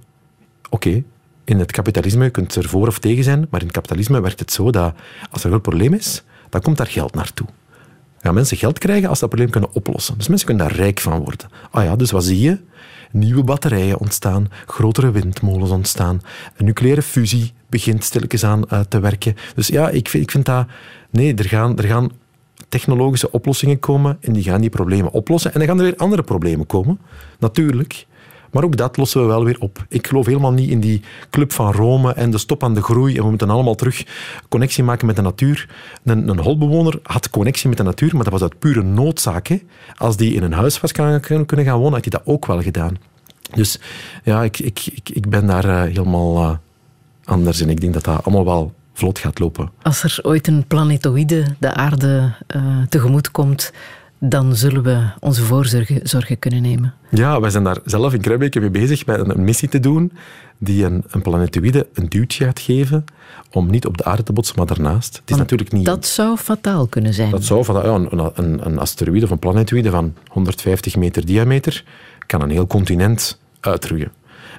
Oké, 0.69 1.03
in 1.43 1.59
het 1.59 1.71
kapitalisme, 1.71 2.23
je 2.23 2.29
kunt 2.29 2.55
er 2.55 2.69
voor 2.69 2.87
of 2.87 2.99
tegen 2.99 3.23
zijn, 3.23 3.47
maar 3.49 3.59
in 3.59 3.65
het 3.65 3.75
kapitalisme 3.75 4.21
werkt 4.21 4.39
het 4.39 4.51
zo 4.51 4.71
dat 4.71 4.93
als 5.31 5.39
er 5.39 5.45
een 5.45 5.51
groot 5.51 5.61
probleem 5.61 5.93
is, 5.93 6.23
dan 6.49 6.61
komt 6.61 6.77
daar 6.77 6.87
geld 6.87 7.13
naartoe. 7.13 7.47
Gaan 8.21 8.33
mensen 8.33 8.57
geld 8.57 8.79
krijgen 8.79 9.09
als 9.09 9.19
dat 9.19 9.29
probleem 9.29 9.49
kunnen 9.51 9.73
oplossen. 9.73 10.17
Dus 10.17 10.27
mensen 10.27 10.47
kunnen 10.47 10.67
daar 10.67 10.75
rijk 10.75 10.99
van 10.99 11.19
worden. 11.19 11.49
Ah 11.71 11.83
ja, 11.83 11.95
dus 11.95 12.11
wat 12.11 12.23
zie 12.23 12.39
je? 12.39 12.57
Nieuwe 13.11 13.43
batterijen 13.43 13.99
ontstaan, 13.99 14.47
grotere 14.65 15.11
windmolens 15.11 15.71
ontstaan, 15.71 16.21
nucleaire 16.57 17.01
fusie 17.01 17.53
begint 17.69 18.03
stilletjes 18.03 18.43
aan 18.43 18.69
eh, 18.69 18.79
te 18.79 18.99
werken. 18.99 19.35
Dus 19.55 19.67
ja, 19.67 19.89
ik 19.89 20.09
vind, 20.09 20.23
ik 20.23 20.31
vind 20.31 20.45
dat... 20.45 20.67
Nee, 21.09 21.35
er 21.35 21.45
gaan, 21.45 21.77
er 21.77 21.83
gaan 21.83 22.11
technologische 22.69 23.31
oplossingen 23.31 23.79
komen 23.79 24.17
en 24.21 24.33
die 24.33 24.43
gaan 24.43 24.61
die 24.61 24.69
problemen 24.69 25.11
oplossen. 25.11 25.53
En 25.53 25.59
dan 25.59 25.67
gaan 25.67 25.77
er 25.77 25.83
weer 25.83 25.95
andere 25.95 26.23
problemen 26.23 26.65
komen, 26.65 26.99
natuurlijk. 27.39 28.05
Maar 28.51 28.63
ook 28.63 28.77
dat 28.77 28.97
lossen 28.97 29.21
we 29.21 29.27
wel 29.27 29.45
weer 29.45 29.59
op. 29.59 29.85
Ik 29.89 30.07
geloof 30.07 30.25
helemaal 30.25 30.51
niet 30.51 30.69
in 30.69 30.79
die 30.79 31.01
club 31.29 31.51
van 31.53 31.71
Rome 31.71 32.13
en 32.13 32.31
de 32.31 32.37
stop 32.37 32.63
aan 32.63 32.73
de 32.73 32.81
groei 32.81 33.17
en 33.17 33.23
we 33.23 33.29
moeten 33.29 33.49
allemaal 33.49 33.75
terug 33.75 34.03
connectie 34.49 34.83
maken 34.83 35.07
met 35.07 35.15
de 35.15 35.21
natuur. 35.21 35.69
Een, 36.03 36.27
een 36.27 36.39
holbewoner 36.39 36.99
had 37.03 37.29
connectie 37.29 37.69
met 37.69 37.77
de 37.77 37.83
natuur, 37.83 38.13
maar 38.15 38.23
dat 38.23 38.33
was 38.33 38.41
uit 38.41 38.59
pure 38.59 38.83
noodzaak. 38.83 39.59
Als 39.97 40.17
die 40.17 40.33
in 40.33 40.43
een 40.43 40.53
huis 40.53 40.79
was 40.79 40.91
kan- 40.91 41.19
kunnen 41.19 41.65
gaan 41.65 41.77
wonen, 41.77 41.93
had 41.93 42.01
hij 42.01 42.19
dat 42.19 42.21
ook 42.25 42.45
wel 42.45 42.61
gedaan. 42.61 42.97
Dus 43.55 43.79
ja, 44.23 44.43
ik, 44.43 44.59
ik, 44.59 44.79
ik, 44.93 45.09
ik 45.09 45.29
ben 45.29 45.45
daar 45.47 45.65
eh, 45.65 45.81
helemaal 45.81 46.37
eh, 46.37 46.57
anders 47.23 47.61
in. 47.61 47.69
Ik 47.69 47.81
denk 47.81 47.93
dat 47.93 48.03
dat 48.03 48.23
allemaal 48.23 48.45
wel 48.45 48.73
vlot 48.93 49.19
gaat 49.19 49.39
lopen. 49.39 49.71
Als 49.81 50.03
er 50.03 50.19
ooit 50.21 50.47
een 50.47 50.67
planetoïde 50.67 51.45
de 51.59 51.73
aarde 51.73 52.33
eh, 52.47 52.61
tegemoet 52.89 53.31
komt, 53.31 53.71
dan 54.23 54.55
zullen 54.55 54.83
we 54.83 55.03
onze 55.19 55.43
voorzorgen 55.43 55.99
zorgen 56.03 56.39
kunnen 56.39 56.61
nemen. 56.61 56.93
Ja, 57.09 57.39
wij 57.39 57.49
zijn 57.49 57.63
daar 57.63 57.77
zelf 57.85 58.13
in 58.13 58.21
Kruibeke 58.21 58.59
mee 58.59 58.69
bezig 58.69 59.05
met 59.05 59.29
een, 59.29 59.43
missie 59.43 59.69
te 59.69 59.79
doen 59.79 60.11
die 60.57 60.85
een, 60.85 61.03
een 61.07 61.21
planetoïde 61.21 61.87
een 61.93 62.09
duwtje 62.09 62.45
gaat 62.45 62.59
geven 62.59 63.05
om 63.51 63.69
niet 63.69 63.85
op 63.85 63.97
de 63.97 64.03
aarde 64.03 64.23
te 64.23 64.33
botsen, 64.33 64.55
maar 64.57 64.65
daarnaast. 64.65 65.15
Het 65.15 65.21
is 65.29 65.35
Want 65.35 65.39
natuurlijk 65.39 65.71
niet... 65.71 65.85
Dat 65.85 66.05
zou 66.05 66.37
fataal 66.37 66.87
kunnen 66.87 67.13
zijn. 67.13 67.31
Dat 67.31 67.43
zou 67.43 67.65
van 67.65 67.75
ja, 67.75 67.83
een, 67.83 68.31
een, 68.35 68.65
een 68.65 68.79
asteroïde 68.79 69.25
of 69.25 69.31
een 69.31 69.39
planetoïde 69.39 69.89
van 69.89 70.13
150 70.27 70.95
meter 70.95 71.25
diameter 71.25 71.83
kan 72.25 72.41
een 72.41 72.49
heel 72.49 72.67
continent 72.67 73.39
uitroeien. 73.59 74.11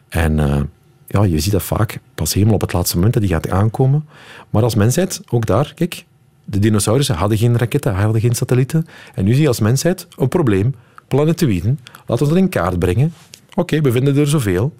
En 0.08 0.38
eh, 0.38 0.60
ja, 1.06 1.24
je 1.24 1.40
ziet 1.40 1.52
dat 1.52 1.62
vaak 1.62 1.98
pas 2.14 2.34
helemaal 2.34 2.54
op 2.54 2.60
het 2.60 2.72
laatste 2.72 2.96
moment 2.96 3.14
dat 3.14 3.22
die 3.22 3.32
gaat 3.32 3.50
aankomen. 3.50 4.08
Maar 4.50 4.62
als 4.62 4.74
mensheid, 4.74 5.20
ook 5.30 5.46
daar, 5.46 5.72
kijk, 5.74 6.04
de 6.44 6.58
dinosaurussen 6.58 7.14
hadden 7.14 7.38
geen 7.38 7.58
raketten, 7.58 7.94
hadden 7.94 8.20
geen 8.20 8.34
satellieten. 8.34 8.86
En 9.14 9.24
nu 9.24 9.32
zie 9.32 9.42
je 9.42 9.48
als 9.48 9.60
mensheid 9.60 10.06
een 10.16 10.28
probleem, 10.28 10.74
planetoïden. 11.08 11.78
Laten 12.06 12.26
we 12.26 12.32
dat 12.32 12.42
in 12.42 12.48
kaart 12.48 12.78
brengen. 12.78 13.12
Oké, 13.54 13.80
we 13.80 13.92
vinden 13.92 14.16
er 14.16 14.28
zoveel. 14.28 14.72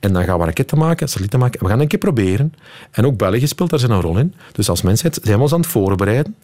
En 0.00 0.12
dan 0.12 0.24
gaan 0.24 0.38
we 0.38 0.44
raketten 0.44 0.78
maken, 0.78 1.08
satellieten 1.08 1.38
maken. 1.38 1.60
We 1.60 1.68
gaan 1.68 1.80
een 1.80 1.88
keer 1.88 1.98
proberen. 1.98 2.54
En 2.90 3.06
ook 3.06 3.16
België 3.16 3.46
speelt 3.46 3.70
daar 3.70 3.78
zijn 3.78 3.92
een 3.92 4.00
rol 4.00 4.18
in. 4.18 4.34
Dus 4.52 4.68
als 4.68 4.82
mensheid 4.82 5.18
zijn 5.22 5.36
we 5.36 5.42
ons 5.42 5.52
aan 5.52 5.60
het 5.60 5.68
voorbereiden 5.68 6.34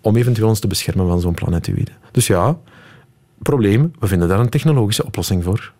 om 0.00 0.16
eventueel 0.16 0.48
ons 0.48 0.60
te 0.60 0.66
beschermen 0.66 1.06
van 1.06 1.20
zo'n 1.20 1.34
planetoïde. 1.34 1.90
Dus 2.10 2.26
ja, 2.26 2.58
probleem, 3.38 3.92
we 3.98 4.06
vinden 4.06 4.28
daar 4.28 4.40
een 4.40 4.48
technologische 4.48 5.06
oplossing 5.06 5.44
voor. 5.44 5.72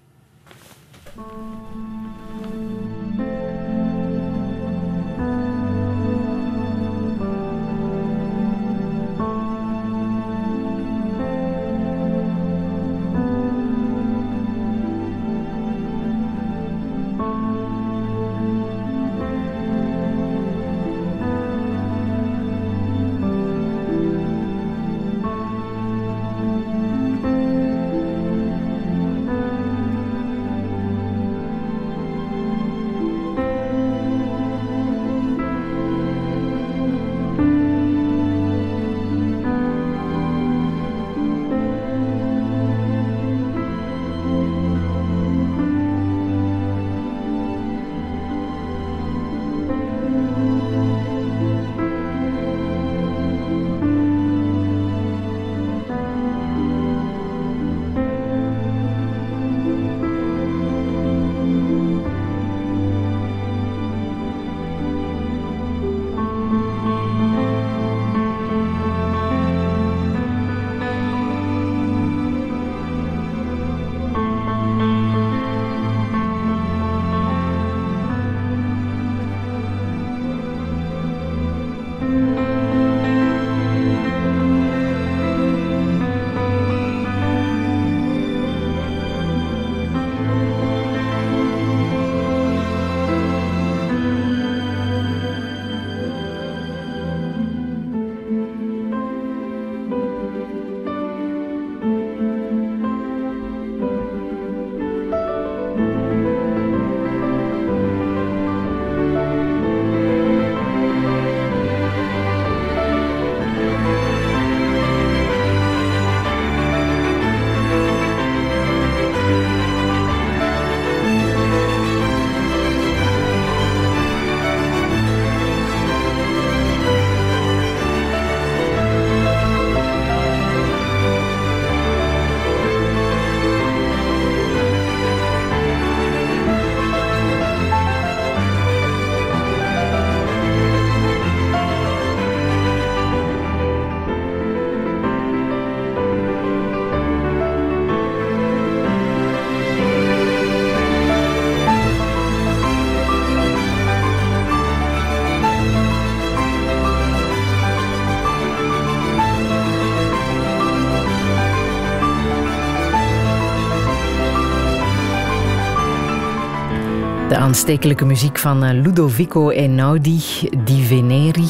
Aanstekelijke 167.50 168.04
muziek 168.04 168.38
van 168.38 168.64
eh, 168.64 168.82
Ludovico 168.82 169.48
Einaudi, 169.48 170.22
Di 170.64 170.82
Veneri. 170.82 171.48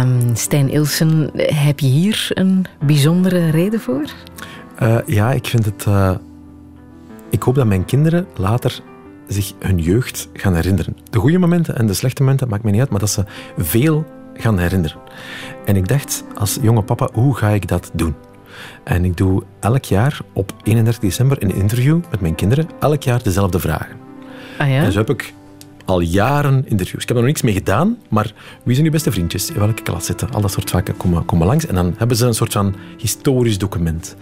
Um, 0.00 0.36
Stijn 0.36 0.70
Ilsen, 0.70 1.30
heb 1.36 1.80
je 1.80 1.86
hier 1.86 2.30
een 2.30 2.64
bijzondere 2.86 3.50
reden 3.50 3.80
voor? 3.80 4.04
Uh, 4.82 4.98
ja, 5.06 5.32
ik 5.32 5.46
vind 5.46 5.64
het... 5.64 5.84
Uh, 5.88 6.10
ik 7.30 7.42
hoop 7.42 7.54
dat 7.54 7.66
mijn 7.66 7.84
kinderen 7.84 8.26
later 8.36 8.80
zich 9.28 9.52
hun 9.58 9.78
jeugd 9.78 10.28
gaan 10.32 10.54
herinneren. 10.54 10.96
De 11.10 11.18
goede 11.18 11.38
momenten 11.38 11.76
en 11.76 11.86
de 11.86 11.94
slechte 11.94 12.22
momenten, 12.22 12.48
maakt 12.48 12.62
me 12.62 12.70
niet 12.70 12.80
uit, 12.80 12.90
maar 12.90 13.00
dat 13.00 13.10
ze 13.10 13.24
veel 13.58 14.06
gaan 14.34 14.58
herinneren. 14.58 14.98
En 15.64 15.76
ik 15.76 15.88
dacht, 15.88 16.24
als 16.34 16.58
jonge 16.62 16.82
papa, 16.82 17.08
hoe 17.12 17.36
ga 17.36 17.48
ik 17.48 17.68
dat 17.68 17.90
doen? 17.92 18.14
En 18.84 19.04
ik 19.04 19.16
doe 19.16 19.42
elk 19.60 19.84
jaar 19.84 20.20
op 20.32 20.52
31 20.62 21.02
december 21.02 21.42
een 21.42 21.54
interview 21.54 22.00
met 22.10 22.20
mijn 22.20 22.34
kinderen, 22.34 22.68
elk 22.80 23.02
jaar 23.02 23.22
dezelfde 23.22 23.60
vragen. 23.60 24.03
Ah 24.58 24.70
ja? 24.70 24.90
Zo 24.90 24.98
heb 24.98 25.10
ik 25.10 25.34
al 25.84 26.00
jaren 26.00 26.64
interviews. 26.68 27.02
Ik 27.02 27.08
heb 27.08 27.16
er 27.16 27.22
nog 27.22 27.24
niks 27.24 27.42
mee 27.42 27.54
gedaan, 27.54 27.98
maar 28.08 28.32
wie 28.62 28.74
zijn 28.74 28.86
uw 28.86 28.92
beste 28.92 29.12
vriendjes? 29.12 29.50
In 29.50 29.58
welke 29.58 29.82
klas 29.82 30.06
zitten? 30.06 30.30
Al 30.30 30.40
dat 30.40 30.52
soort 30.52 30.70
vakken 30.70 30.96
komen, 30.96 31.24
komen 31.24 31.46
langs. 31.46 31.66
En 31.66 31.74
dan 31.74 31.94
hebben 31.96 32.16
ze 32.16 32.26
een 32.26 32.34
soort 32.34 32.52
van 32.52 32.74
historisch 32.98 33.58
document. 33.58 34.16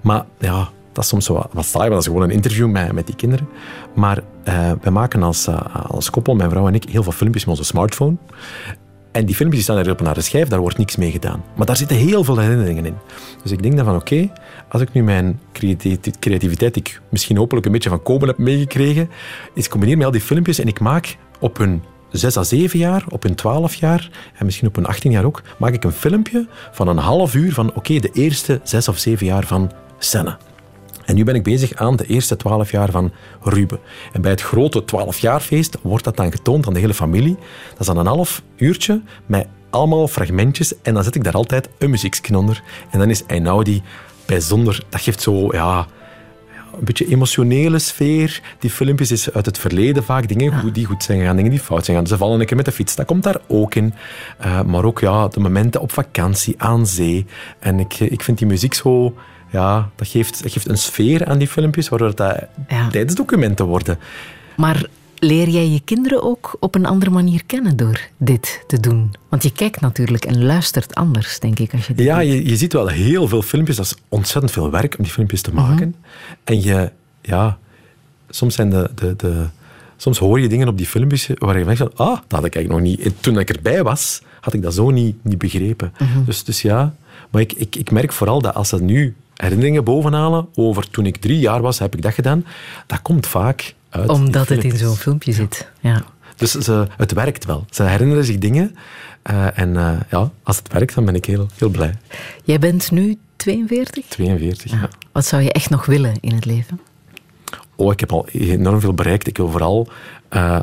Maar 0.00 0.24
ja, 0.38 0.68
dat 0.92 1.04
is 1.04 1.10
soms 1.10 1.24
zo 1.24 1.48
wat, 1.52 1.64
saai, 1.64 1.88
want 1.88 1.90
dat 1.90 2.00
is 2.00 2.06
gewoon 2.06 2.22
een 2.22 2.30
interview 2.30 2.68
met, 2.68 2.92
met 2.92 3.06
die 3.06 3.16
kinderen. 3.16 3.48
Maar 3.94 4.18
uh, 4.18 4.72
wij 4.80 4.92
maken 4.92 5.22
als, 5.22 5.48
uh, 5.48 5.60
als 5.86 6.10
koppel, 6.10 6.34
mijn 6.34 6.50
vrouw 6.50 6.66
en 6.66 6.74
ik, 6.74 6.84
heel 6.84 7.02
veel 7.02 7.12
filmpjes 7.12 7.44
met 7.44 7.58
onze 7.58 7.68
smartphone. 7.68 8.16
En 9.18 9.26
die 9.26 9.34
filmpjes 9.34 9.62
staan 9.62 9.76
er 9.76 9.90
op 9.90 10.00
naar 10.00 10.14
de 10.14 10.20
schijf, 10.20 10.48
daar 10.48 10.60
wordt 10.60 10.78
niks 10.78 10.96
mee 10.96 11.10
gedaan. 11.10 11.44
Maar 11.56 11.66
daar 11.66 11.76
zitten 11.76 11.96
heel 11.96 12.24
veel 12.24 12.38
herinneringen 12.38 12.84
in. 12.84 12.94
Dus 13.42 13.52
ik 13.52 13.62
denk 13.62 13.76
dan 13.76 13.84
van 13.84 13.96
oké, 13.96 14.30
als 14.68 14.82
ik 14.82 14.92
nu 14.92 15.02
mijn 15.02 15.40
creativiteit, 16.20 16.74
die 16.74 16.82
ik 16.82 17.00
misschien 17.10 17.36
hopelijk 17.36 17.66
een 17.66 17.72
beetje 17.72 17.88
van 17.88 18.02
Koben 18.02 18.28
heb 18.28 18.38
meegekregen, 18.38 19.10
is 19.54 19.68
combineer 19.68 19.96
met 19.96 20.06
al 20.06 20.12
die 20.12 20.20
filmpjes 20.20 20.58
en 20.58 20.66
ik 20.66 20.80
maak 20.80 21.16
op 21.40 21.58
hun 21.58 21.82
6 22.10 22.36
à 22.36 22.42
7 22.42 22.78
jaar, 22.78 23.04
op 23.08 23.22
hun 23.22 23.34
12 23.34 23.74
jaar 23.74 24.10
en 24.34 24.44
misschien 24.44 24.68
op 24.68 24.74
hun 24.74 24.86
18 24.86 25.10
jaar 25.10 25.24
ook, 25.24 25.42
maak 25.58 25.74
ik 25.74 25.84
een 25.84 25.92
filmpje 25.92 26.46
van 26.72 26.88
een 26.88 26.96
half 26.96 27.34
uur 27.34 27.52
van 27.52 27.74
oké, 27.74 27.98
de 27.98 28.10
eerste 28.12 28.60
6 28.62 28.88
of 28.88 28.98
7 28.98 29.26
jaar 29.26 29.46
van 29.46 29.72
Senne. 29.98 30.36
En 31.08 31.14
nu 31.14 31.24
ben 31.24 31.34
ik 31.34 31.42
bezig 31.42 31.74
aan 31.74 31.96
de 31.96 32.06
eerste 32.06 32.36
twaalf 32.36 32.70
jaar 32.70 32.90
van 32.90 33.12
Ruben. 33.42 33.78
En 34.12 34.20
bij 34.20 34.30
het 34.30 34.40
grote 34.40 34.84
twaalfjaarfeest 34.84 35.78
wordt 35.82 36.04
dat 36.04 36.16
dan 36.16 36.30
getoond 36.32 36.66
aan 36.66 36.72
de 36.72 36.80
hele 36.80 36.94
familie. 36.94 37.36
Dat 37.70 37.80
is 37.80 37.86
dan 37.86 37.96
een 37.96 38.06
half 38.06 38.42
uurtje 38.56 39.00
met 39.26 39.46
allemaal 39.70 40.08
fragmentjes. 40.08 40.74
En 40.82 40.94
dan 40.94 41.04
zet 41.04 41.14
ik 41.14 41.24
daar 41.24 41.32
altijd 41.34 41.68
een 41.78 41.90
muziekje 41.90 42.36
onder. 42.36 42.62
En 42.90 42.98
dan 42.98 43.10
is 43.10 43.24
Einaudi 43.26 43.82
bijzonder. 44.26 44.84
Dat 44.88 45.00
geeft 45.00 45.22
zo, 45.22 45.52
ja, 45.52 45.86
een 46.78 46.84
beetje 46.84 47.08
emotionele 47.08 47.78
sfeer. 47.78 48.42
Die 48.58 48.70
filmpjes 48.70 49.10
is 49.10 49.32
uit 49.32 49.46
het 49.46 49.58
verleden 49.58 50.04
vaak 50.04 50.28
dingen 50.28 50.72
die 50.72 50.86
goed 50.86 51.02
zijn 51.02 51.18
gegaan, 51.18 51.36
dingen 51.36 51.50
die 51.50 51.60
fout 51.60 51.84
zijn 51.84 51.96
gegaan. 51.96 52.12
Ze 52.12 52.16
vallen 52.16 52.40
een 52.40 52.46
keer 52.46 52.56
met 52.56 52.64
de 52.64 52.72
fiets, 52.72 52.96
dat 52.96 53.06
komt 53.06 53.22
daar 53.22 53.40
ook 53.46 53.74
in. 53.74 53.94
Uh, 54.44 54.62
maar 54.62 54.84
ook 54.84 55.00
ja, 55.00 55.28
de 55.28 55.40
momenten 55.40 55.80
op 55.80 55.92
vakantie 55.92 56.54
aan 56.58 56.86
zee. 56.86 57.26
En 57.58 57.80
ik, 57.80 58.00
ik 58.00 58.22
vind 58.22 58.38
die 58.38 58.46
muziek 58.46 58.74
zo 58.74 59.14
ja, 59.50 59.90
dat 59.94 60.08
geeft, 60.08 60.42
dat 60.42 60.52
geeft 60.52 60.68
een 60.68 60.78
sfeer 60.78 61.26
aan 61.26 61.38
die 61.38 61.48
filmpjes, 61.48 61.88
waardoor 61.88 62.14
dat 62.14 62.36
ja. 62.68 62.88
tijdsdocumenten 62.88 63.66
worden. 63.66 63.98
Maar 64.56 64.86
leer 65.18 65.48
jij 65.48 65.68
je 65.68 65.80
kinderen 65.80 66.22
ook 66.22 66.56
op 66.60 66.74
een 66.74 66.86
andere 66.86 67.10
manier 67.10 67.44
kennen 67.46 67.76
door 67.76 68.00
dit 68.16 68.64
te 68.66 68.80
doen? 68.80 69.14
Want 69.28 69.42
je 69.42 69.52
kijkt 69.52 69.80
natuurlijk 69.80 70.24
en 70.24 70.44
luistert 70.44 70.94
anders, 70.94 71.38
denk 71.38 71.58
ik, 71.58 71.72
als 71.72 71.86
je 71.86 71.94
dit 71.94 72.06
Ja, 72.06 72.18
je, 72.18 72.48
je, 72.48 72.56
ziet 72.56 72.72
wel 72.72 72.86
heel 72.86 73.28
veel 73.28 73.42
filmpjes. 73.42 73.76
Dat 73.76 73.86
is 73.86 73.94
ontzettend 74.08 74.52
veel 74.52 74.70
werk 74.70 74.94
om 74.98 75.04
die 75.04 75.12
filmpjes 75.12 75.42
te 75.42 75.54
maken. 75.54 75.88
Mhm. 75.88 75.98
En 76.44 76.62
je, 76.62 76.92
ja, 77.22 77.58
soms 78.30 78.54
zijn 78.54 78.70
de, 78.70 78.90
de, 78.94 79.16
de 79.16 79.46
soms 79.96 80.18
hoor 80.18 80.40
je 80.40 80.48
dingen 80.48 80.68
op 80.68 80.76
die 80.76 80.86
filmpjes 80.86 81.30
waar 81.34 81.58
je 81.58 81.64
denkt 81.64 81.78
van, 81.78 81.90
ah, 81.94 82.18
dat 82.26 82.38
had 82.38 82.44
ik 82.44 82.54
eigenlijk 82.54 82.68
nog 82.68 82.80
niet. 82.80 83.22
toen 83.22 83.38
ik 83.38 83.50
erbij 83.50 83.82
was, 83.82 84.22
had 84.40 84.54
ik 84.54 84.62
dat 84.62 84.74
zo 84.74 84.90
niet, 84.90 85.24
niet 85.24 85.38
begrepen. 85.38 85.92
Mhm. 85.98 86.24
dus, 86.24 86.44
dus 86.44 86.62
ja, 86.62 86.94
maar 87.30 87.40
ik, 87.40 87.52
ik, 87.52 87.76
ik 87.76 87.90
merk 87.90 88.12
vooral 88.12 88.40
dat 88.40 88.54
als 88.54 88.70
dat 88.70 88.80
nu 88.80 89.16
herinneringen 89.38 89.84
bovenhalen 89.84 90.48
over 90.54 90.90
toen 90.90 91.06
ik 91.06 91.16
drie 91.16 91.38
jaar 91.38 91.60
was, 91.60 91.78
heb 91.78 91.94
ik 91.94 92.02
dat 92.02 92.14
gedaan. 92.14 92.44
Dat 92.86 93.02
komt 93.02 93.26
vaak 93.26 93.74
uit. 93.90 94.08
Omdat 94.08 94.48
het 94.48 94.64
in 94.64 94.76
zo'n 94.76 94.96
filmpje 94.96 95.32
zit. 95.32 95.70
Ja. 95.80 96.04
Dus 96.36 96.52
ze, 96.52 96.86
het 96.96 97.12
werkt 97.12 97.44
wel. 97.44 97.64
Ze 97.70 97.82
herinneren 97.82 98.24
zich 98.24 98.38
dingen. 98.38 98.76
Uh, 99.30 99.58
en 99.58 99.74
uh, 99.74 100.00
ja, 100.10 100.30
als 100.42 100.56
het 100.56 100.72
werkt, 100.72 100.94
dan 100.94 101.04
ben 101.04 101.14
ik 101.14 101.24
heel, 101.24 101.46
heel 101.54 101.68
blij. 101.68 101.94
Jij 102.44 102.58
bent 102.58 102.90
nu 102.90 103.18
42? 103.36 104.04
42, 104.04 104.70
ja. 104.70 104.88
Wat 105.12 105.26
zou 105.26 105.42
je 105.42 105.52
echt 105.52 105.70
nog 105.70 105.86
willen 105.86 106.14
in 106.20 106.34
het 106.34 106.44
leven? 106.44 106.80
Oh, 107.76 107.92
ik 107.92 108.00
heb 108.00 108.12
al 108.12 108.28
enorm 108.28 108.80
veel 108.80 108.94
bereikt. 108.94 109.26
Ik 109.26 109.36
wil 109.36 109.50
vooral 109.50 109.88
uh, 110.32 110.58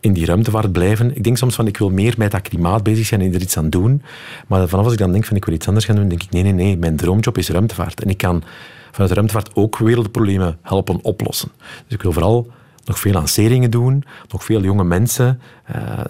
in 0.00 0.12
die 0.12 0.26
ruimtevaart 0.26 0.72
blijven. 0.72 1.16
Ik 1.16 1.24
denk 1.24 1.36
soms 1.36 1.54
van, 1.54 1.66
ik 1.66 1.76
wil 1.76 1.90
meer 1.90 2.14
met 2.16 2.30
dat 2.30 2.42
klimaat 2.42 2.82
bezig 2.82 3.06
zijn 3.06 3.20
en 3.20 3.34
er 3.34 3.40
iets 3.40 3.56
aan 3.56 3.70
doen. 3.70 4.02
Maar 4.46 4.68
vanaf 4.68 4.84
als 4.84 4.92
ik 4.92 4.98
dan 4.98 5.12
denk 5.12 5.24
van, 5.24 5.36
ik 5.36 5.44
wil 5.44 5.54
iets 5.54 5.66
anders 5.66 5.86
gaan 5.86 5.96
doen, 5.96 6.08
denk 6.08 6.22
ik, 6.22 6.30
nee, 6.30 6.42
nee, 6.42 6.52
nee, 6.52 6.76
mijn 6.76 6.96
droomjob 6.96 7.38
is 7.38 7.48
ruimtevaart. 7.48 8.02
En 8.02 8.10
ik 8.10 8.16
kan 8.16 8.42
vanuit 8.90 9.08
de 9.08 9.14
ruimtevaart 9.14 9.50
ook 9.54 9.78
wereldproblemen 9.78 10.58
helpen 10.62 10.98
oplossen. 11.02 11.50
Dus 11.58 11.94
ik 11.94 12.02
wil 12.02 12.12
vooral 12.12 12.50
nog 12.84 12.98
veel 12.98 13.12
lanceringen 13.12 13.70
doen, 13.70 14.04
nog 14.28 14.44
veel 14.44 14.62
jonge 14.62 14.84
mensen 14.84 15.40
uh, 15.76 16.00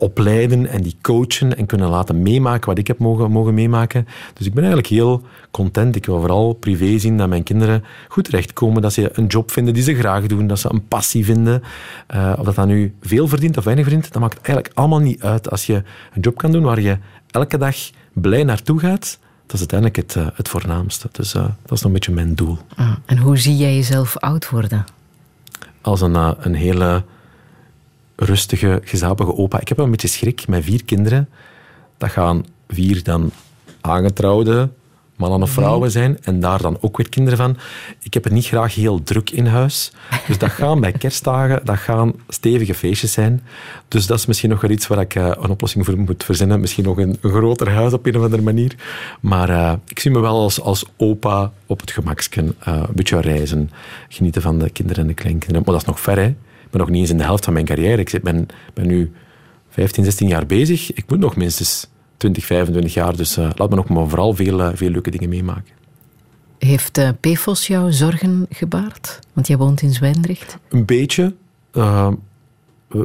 opleiden 0.00 0.66
en 0.66 0.82
die 0.82 0.96
coachen 1.02 1.56
en 1.56 1.66
kunnen 1.66 1.88
laten 1.88 2.22
meemaken 2.22 2.68
wat 2.68 2.78
ik 2.78 2.86
heb 2.86 2.98
mogen, 2.98 3.30
mogen 3.30 3.54
meemaken. 3.54 4.06
Dus 4.34 4.46
ik 4.46 4.54
ben 4.54 4.64
eigenlijk 4.64 4.92
heel 4.92 5.22
content. 5.50 5.96
Ik 5.96 6.06
wil 6.06 6.18
vooral 6.18 6.52
privé 6.52 6.98
zien 6.98 7.16
dat 7.16 7.28
mijn 7.28 7.42
kinderen 7.42 7.84
goed 8.08 8.24
terechtkomen, 8.24 8.82
dat 8.82 8.92
ze 8.92 9.10
een 9.12 9.26
job 9.26 9.50
vinden 9.50 9.74
die 9.74 9.82
ze 9.82 9.94
graag 9.94 10.26
doen, 10.26 10.46
dat 10.46 10.58
ze 10.58 10.72
een 10.72 10.88
passie 10.88 11.24
vinden. 11.24 11.62
Uh, 12.14 12.32
of 12.38 12.44
dat 12.44 12.54
dat 12.54 12.66
nu 12.66 12.94
veel 13.00 13.28
verdient 13.28 13.56
of 13.56 13.64
weinig 13.64 13.84
verdient, 13.84 14.12
dat 14.12 14.22
maakt 14.22 14.34
eigenlijk 14.34 14.70
allemaal 14.74 14.98
niet 14.98 15.22
uit. 15.22 15.50
Als 15.50 15.66
je 15.66 15.74
een 16.14 16.20
job 16.20 16.36
kan 16.36 16.52
doen 16.52 16.62
waar 16.62 16.80
je 16.80 16.98
elke 17.30 17.58
dag 17.58 17.76
blij 18.12 18.44
naartoe 18.44 18.78
gaat, 18.78 19.18
dat 19.46 19.60
is 19.60 19.68
uiteindelijk 19.70 19.96
het, 19.96 20.14
uh, 20.14 20.26
het 20.34 20.48
voornaamste. 20.48 21.08
Dus 21.12 21.34
uh, 21.34 21.42
dat 21.42 21.72
is 21.72 21.80
nog 21.80 21.82
een 21.84 21.92
beetje 21.92 22.12
mijn 22.12 22.34
doel. 22.34 22.58
Ah, 22.76 22.92
en 23.06 23.18
hoe 23.18 23.38
zie 23.38 23.56
jij 23.56 23.74
jezelf 23.74 24.16
oud 24.16 24.50
worden? 24.50 24.84
Als 25.80 26.00
een, 26.00 26.14
een 26.14 26.54
hele 26.54 27.02
rustige, 28.20 28.80
gezapige 28.84 29.36
opa. 29.36 29.60
Ik 29.60 29.68
heb 29.68 29.76
wel 29.76 29.86
een 29.86 29.92
beetje 29.92 30.08
schrik 30.08 30.48
met 30.48 30.64
vier 30.64 30.84
kinderen. 30.84 31.28
Dat 31.98 32.10
gaan 32.10 32.44
vier 32.68 33.02
dan 33.02 33.30
aangetrouwde 33.80 34.68
mannen 35.20 35.42
of 35.42 35.50
vrouwen 35.50 35.90
zijn 35.90 36.18
en 36.22 36.40
daar 36.40 36.62
dan 36.62 36.78
ook 36.80 36.96
weer 36.96 37.08
kinderen 37.08 37.38
van. 37.38 37.56
Ik 38.02 38.14
heb 38.14 38.24
het 38.24 38.32
niet 38.32 38.46
graag 38.46 38.74
heel 38.74 39.02
druk 39.02 39.30
in 39.30 39.46
huis. 39.46 39.92
Dus 40.26 40.38
dat 40.38 40.50
gaan 40.50 40.80
bij 40.80 40.92
kerstdagen, 40.92 41.60
dat 41.64 41.76
gaan 41.78 42.12
stevige 42.28 42.74
feestjes 42.74 43.12
zijn. 43.12 43.42
Dus 43.88 44.06
dat 44.06 44.18
is 44.18 44.26
misschien 44.26 44.50
nog 44.50 44.60
wel 44.60 44.70
iets 44.70 44.86
waar 44.86 45.00
ik 45.00 45.14
uh, 45.14 45.26
een 45.26 45.50
oplossing 45.50 45.84
voor 45.84 45.98
moet 45.98 46.24
verzinnen. 46.24 46.60
Misschien 46.60 46.84
nog 46.84 46.98
een, 46.98 47.18
een 47.20 47.30
groter 47.30 47.70
huis 47.70 47.92
op 47.92 48.06
een 48.06 48.16
of 48.16 48.22
andere 48.22 48.42
manier. 48.42 48.74
Maar 49.20 49.50
uh, 49.50 49.72
ik 49.88 49.98
zie 49.98 50.10
me 50.10 50.20
wel 50.20 50.40
als, 50.40 50.60
als 50.60 50.84
opa 50.96 51.52
op 51.66 51.80
het 51.80 51.90
gemaksken. 51.90 52.54
Uh, 52.68 52.74
een 52.74 52.94
beetje 52.94 53.20
reizen, 53.20 53.70
genieten 54.08 54.42
van 54.42 54.58
de 54.58 54.70
kinderen 54.70 55.02
en 55.02 55.08
de 55.08 55.14
kleinkinderen. 55.14 55.62
Maar 55.64 55.72
dat 55.74 55.82
is 55.82 55.88
nog 55.88 56.00
ver, 56.00 56.18
hè 56.18 56.34
ben 56.70 56.80
nog 56.80 56.90
niet 56.90 57.00
eens 57.00 57.10
in 57.10 57.16
de 57.16 57.24
helft 57.24 57.44
van 57.44 57.52
mijn 57.52 57.64
carrière. 57.64 58.00
Ik 58.00 58.22
ben, 58.22 58.48
ben 58.74 58.86
nu 58.86 59.12
15, 59.68 60.04
16 60.04 60.28
jaar 60.28 60.46
bezig. 60.46 60.92
Ik 60.92 61.04
moet 61.08 61.18
nog 61.18 61.36
minstens 61.36 61.86
20, 62.16 62.44
25 62.44 62.94
jaar. 62.94 63.16
Dus 63.16 63.38
uh, 63.38 63.50
laat 63.54 63.70
me 63.70 63.76
nog 63.76 63.88
maar 63.88 64.08
vooral 64.08 64.34
veel, 64.34 64.60
uh, 64.60 64.68
veel 64.74 64.90
leuke 64.90 65.10
dingen 65.10 65.28
meemaken. 65.28 65.74
Heeft 66.58 66.98
uh, 66.98 67.08
PFOS 67.20 67.66
jou 67.66 67.92
zorgen 67.92 68.46
gebaard? 68.50 69.18
Want 69.32 69.46
jij 69.46 69.56
woont 69.56 69.82
in 69.82 69.92
Zwijndrecht. 69.92 70.58
Een 70.68 70.84
beetje. 70.84 71.34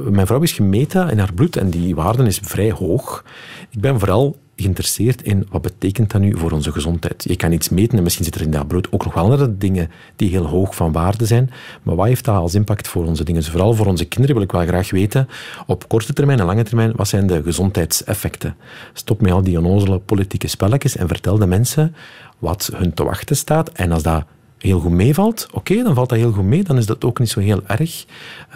mijn 0.09 0.27
vrouw 0.27 0.41
is 0.41 0.51
gemeten 0.51 1.09
in 1.09 1.19
haar 1.19 1.33
bloed 1.33 1.55
en 1.55 1.69
die 1.69 1.95
waarde 1.95 2.23
is 2.23 2.39
vrij 2.43 2.71
hoog. 2.71 3.23
Ik 3.69 3.81
ben 3.81 3.99
vooral 3.99 4.37
geïnteresseerd 4.55 5.21
in 5.21 5.47
wat 5.49 5.61
betekent 5.61 6.11
dat 6.11 6.21
nu 6.21 6.37
voor 6.37 6.51
onze 6.51 6.71
gezondheid. 6.71 7.23
Je 7.27 7.35
kan 7.35 7.51
iets 7.51 7.69
meten 7.69 7.97
en 7.97 8.03
misschien 8.03 8.23
zitten 8.23 8.41
er 8.41 8.47
in 8.47 8.53
dat 8.53 8.67
brood 8.67 8.91
ook 8.91 9.03
nog 9.03 9.13
wel 9.13 9.23
andere 9.23 9.57
dingen 9.57 9.91
die 10.15 10.29
heel 10.29 10.45
hoog 10.45 10.75
van 10.75 10.91
waarde 10.91 11.25
zijn. 11.25 11.51
Maar 11.83 11.95
wat 11.95 12.07
heeft 12.07 12.25
dat 12.25 12.35
als 12.35 12.55
impact 12.55 12.87
voor 12.87 13.05
onze 13.05 13.23
dingen? 13.23 13.41
Dus 13.41 13.49
vooral 13.49 13.73
voor 13.73 13.85
onze 13.85 14.05
kinderen 14.05 14.35
wil 14.35 14.45
ik 14.45 14.51
wel 14.51 14.65
graag 14.65 14.89
weten, 14.89 15.27
op 15.65 15.87
korte 15.87 16.13
termijn 16.13 16.39
en 16.39 16.45
lange 16.45 16.63
termijn, 16.63 16.93
wat 16.95 17.07
zijn 17.07 17.27
de 17.27 17.43
gezondheidseffecten? 17.43 18.55
Stop 18.93 19.21
met 19.21 19.31
al 19.31 19.41
die 19.41 19.57
onnozele 19.57 19.99
politieke 19.99 20.47
spelletjes 20.47 20.95
en 20.95 21.07
vertel 21.07 21.37
de 21.37 21.47
mensen 21.47 21.95
wat 22.39 22.69
hun 22.73 22.93
te 22.93 23.03
wachten 23.03 23.35
staat. 23.35 23.69
En 23.69 23.91
als 23.91 24.03
dat 24.03 24.25
heel 24.65 24.79
goed 24.79 24.91
meevalt, 24.91 25.47
oké, 25.51 25.83
dan 25.83 25.93
valt 25.93 26.09
dat 26.09 26.17
heel 26.17 26.31
goed 26.31 26.43
mee, 26.43 26.63
dan 26.63 26.77
is 26.77 26.85
dat 26.85 27.05
ook 27.05 27.19
niet 27.19 27.29
zo 27.29 27.39
heel 27.39 27.61
erg. 27.67 28.05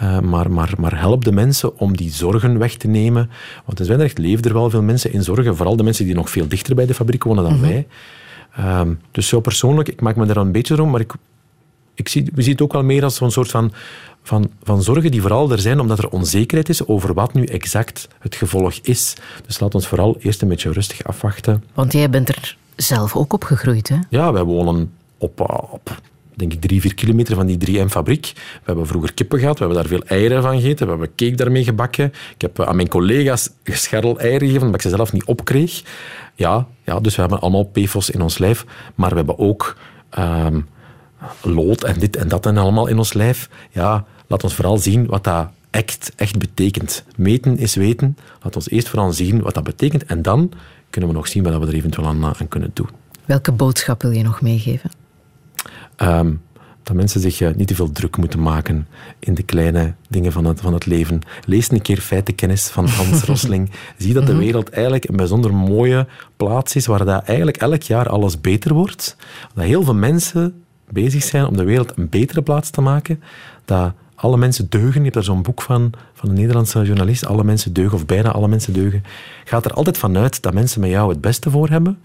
Uh, 0.02 0.20
maar, 0.20 0.50
maar, 0.50 0.72
maar 0.78 0.98
help 0.98 1.24
de 1.24 1.32
mensen 1.32 1.78
om 1.78 1.96
die 1.96 2.10
zorgen 2.10 2.58
weg 2.58 2.74
te 2.74 2.88
nemen. 2.88 3.30
Want 3.64 3.78
in 3.78 3.84
Zwijndrecht 3.84 4.18
leven 4.18 4.44
er 4.44 4.52
wel 4.52 4.70
veel 4.70 4.82
mensen 4.82 5.12
in 5.12 5.22
zorgen, 5.22 5.56
vooral 5.56 5.76
de 5.76 5.82
mensen 5.82 6.04
die 6.04 6.14
nog 6.14 6.30
veel 6.30 6.48
dichter 6.48 6.74
bij 6.74 6.86
de 6.86 6.94
fabriek 6.94 7.24
wonen 7.24 7.44
dan 7.44 7.52
mhm. 7.52 7.62
wij. 7.62 7.86
Uh, 8.58 8.80
dus 9.10 9.28
zo 9.28 9.40
persoonlijk, 9.40 9.88
ik 9.88 10.00
maak 10.00 10.16
me 10.16 10.26
daar 10.26 10.36
een 10.36 10.52
beetje 10.52 10.82
om, 10.82 10.90
maar 10.90 11.00
ik, 11.00 11.12
ik 11.94 12.08
zie, 12.08 12.30
we 12.34 12.42
zien 12.42 12.52
het 12.52 12.62
ook 12.62 12.72
wel 12.72 12.84
meer 12.84 13.04
als 13.04 13.20
een 13.20 13.30
soort 13.30 13.50
van, 13.50 13.72
van, 14.22 14.50
van 14.62 14.82
zorgen 14.82 15.10
die 15.10 15.20
vooral 15.20 15.50
er 15.50 15.58
zijn 15.58 15.80
omdat 15.80 15.98
er 15.98 16.08
onzekerheid 16.08 16.68
is 16.68 16.86
over 16.86 17.14
wat 17.14 17.32
nu 17.32 17.44
exact 17.44 18.08
het 18.18 18.34
gevolg 18.34 18.74
is. 18.82 19.14
Dus 19.46 19.60
laat 19.60 19.74
ons 19.74 19.86
vooral 19.86 20.16
eerst 20.18 20.42
een 20.42 20.48
beetje 20.48 20.72
rustig 20.72 21.04
afwachten. 21.04 21.64
Want 21.74 21.92
jij 21.92 22.10
bent 22.10 22.28
er 22.28 22.56
zelf 22.76 23.16
ook 23.16 23.32
opgegroeid, 23.32 23.88
hè? 23.88 23.96
Ja, 24.08 24.32
wij 24.32 24.42
wonen 24.42 24.90
op, 25.20 25.40
op 25.70 26.00
denk 26.40 26.52
ik, 26.52 26.60
drie, 26.60 26.80
vier 26.80 26.94
kilometer 26.94 27.34
van 27.34 27.46
die 27.46 27.58
3M-fabriek. 27.58 28.32
We 28.34 28.64
hebben 28.64 28.86
vroeger 28.86 29.14
kippen 29.14 29.38
gehad, 29.38 29.58
we 29.58 29.64
hebben 29.64 29.82
daar 29.82 29.92
veel 29.92 30.16
eieren 30.16 30.42
van 30.42 30.60
gegeten, 30.60 30.84
we 30.84 30.90
hebben 30.90 31.14
cake 31.16 31.34
daarmee 31.34 31.64
gebakken. 31.64 32.12
Ik 32.34 32.40
heb 32.40 32.60
aan 32.60 32.76
mijn 32.76 32.88
collega's 32.88 33.50
gescherrel 33.64 34.18
eieren 34.18 34.46
gegeven, 34.46 34.66
omdat 34.66 34.84
ik 34.84 34.90
ze 34.90 34.96
zelf 34.96 35.12
niet 35.12 35.24
opkreeg. 35.24 35.82
Ja, 36.34 36.66
ja, 36.84 37.00
dus 37.00 37.14
we 37.14 37.20
hebben 37.20 37.40
allemaal 37.40 37.64
PFOS 37.64 38.10
in 38.10 38.20
ons 38.20 38.38
lijf, 38.38 38.64
maar 38.94 39.10
we 39.10 39.16
hebben 39.16 39.38
ook 39.38 39.76
ehm, 40.10 40.60
lood 41.42 41.84
en 41.84 41.98
dit 41.98 42.16
en 42.16 42.28
dat 42.28 42.46
en 42.46 42.56
allemaal 42.56 42.86
in 42.86 42.98
ons 42.98 43.12
lijf. 43.12 43.50
Ja, 43.70 44.04
laat 44.26 44.44
ons 44.44 44.54
vooral 44.54 44.78
zien 44.78 45.06
wat 45.06 45.24
dat 45.24 45.48
echt, 45.70 46.12
echt 46.16 46.38
betekent. 46.38 47.04
Meten 47.16 47.58
is 47.58 47.74
weten. 47.74 48.16
Laat 48.42 48.56
ons 48.56 48.70
eerst 48.70 48.88
vooral 48.88 49.12
zien 49.12 49.40
wat 49.40 49.54
dat 49.54 49.64
betekent 49.64 50.04
en 50.04 50.22
dan 50.22 50.52
kunnen 50.90 51.10
we 51.10 51.16
nog 51.16 51.28
zien 51.28 51.42
wat 51.42 51.58
we 51.58 51.66
er 51.66 51.74
eventueel 51.74 52.06
aan, 52.06 52.24
aan 52.24 52.48
kunnen 52.48 52.70
doen. 52.74 52.88
Welke 53.24 53.52
boodschap 53.52 54.02
wil 54.02 54.10
je 54.10 54.22
nog 54.22 54.40
meegeven? 54.40 54.90
Ehm, 56.00 56.32
dat 56.82 56.96
mensen 56.96 57.20
zich 57.20 57.40
eh, 57.40 57.54
niet 57.54 57.68
te 57.68 57.74
veel 57.74 57.92
druk 57.92 58.16
moeten 58.16 58.42
maken 58.42 58.86
in 59.18 59.34
de 59.34 59.42
kleine 59.42 59.94
dingen 60.08 60.32
van 60.32 60.44
het, 60.44 60.60
van 60.60 60.72
het 60.72 60.86
leven. 60.86 61.20
Lees 61.44 61.70
een 61.70 61.82
keer 61.82 62.00
Feitenkennis 62.00 62.68
van 62.68 62.86
Hans 62.86 63.22
Rosling. 63.30 63.70
Zie 63.96 64.12
dat 64.12 64.26
de 64.26 64.36
wereld 64.36 64.70
eigenlijk 64.70 65.08
een 65.08 65.16
bijzonder 65.16 65.54
mooie 65.54 66.06
plaats 66.36 66.76
is, 66.76 66.86
waar 66.86 67.04
dat 67.04 67.24
eigenlijk 67.24 67.56
elk 67.56 67.82
jaar 67.82 68.08
alles 68.08 68.40
beter 68.40 68.74
wordt. 68.74 69.16
Dat 69.54 69.64
heel 69.64 69.82
veel 69.82 69.94
mensen 69.94 70.62
bezig 70.88 71.22
zijn 71.22 71.46
om 71.46 71.56
de 71.56 71.64
wereld 71.64 71.92
een 71.96 72.08
betere 72.08 72.42
plaats 72.42 72.70
te 72.70 72.80
maken. 72.80 73.22
Dat 73.64 73.92
alle 74.14 74.36
mensen 74.36 74.66
deugen. 74.68 74.94
Je 74.94 75.00
hebt 75.00 75.14
daar 75.14 75.24
zo'n 75.24 75.42
boek 75.42 75.62
van, 75.62 75.92
van 76.14 76.28
een 76.28 76.34
Nederlandse 76.34 76.82
journalist. 76.82 77.26
Alle 77.26 77.44
mensen 77.44 77.72
deugen, 77.72 77.94
of 77.94 78.06
bijna 78.06 78.30
alle 78.30 78.48
mensen 78.48 78.72
deugen. 78.72 79.02
Gaat 79.44 79.64
er 79.64 79.72
altijd 79.72 79.98
vanuit 79.98 80.42
dat 80.42 80.54
mensen 80.54 80.80
met 80.80 80.90
jou 80.90 81.10
het 81.10 81.20
beste 81.20 81.50
voor 81.50 81.68
hebben. 81.68 81.98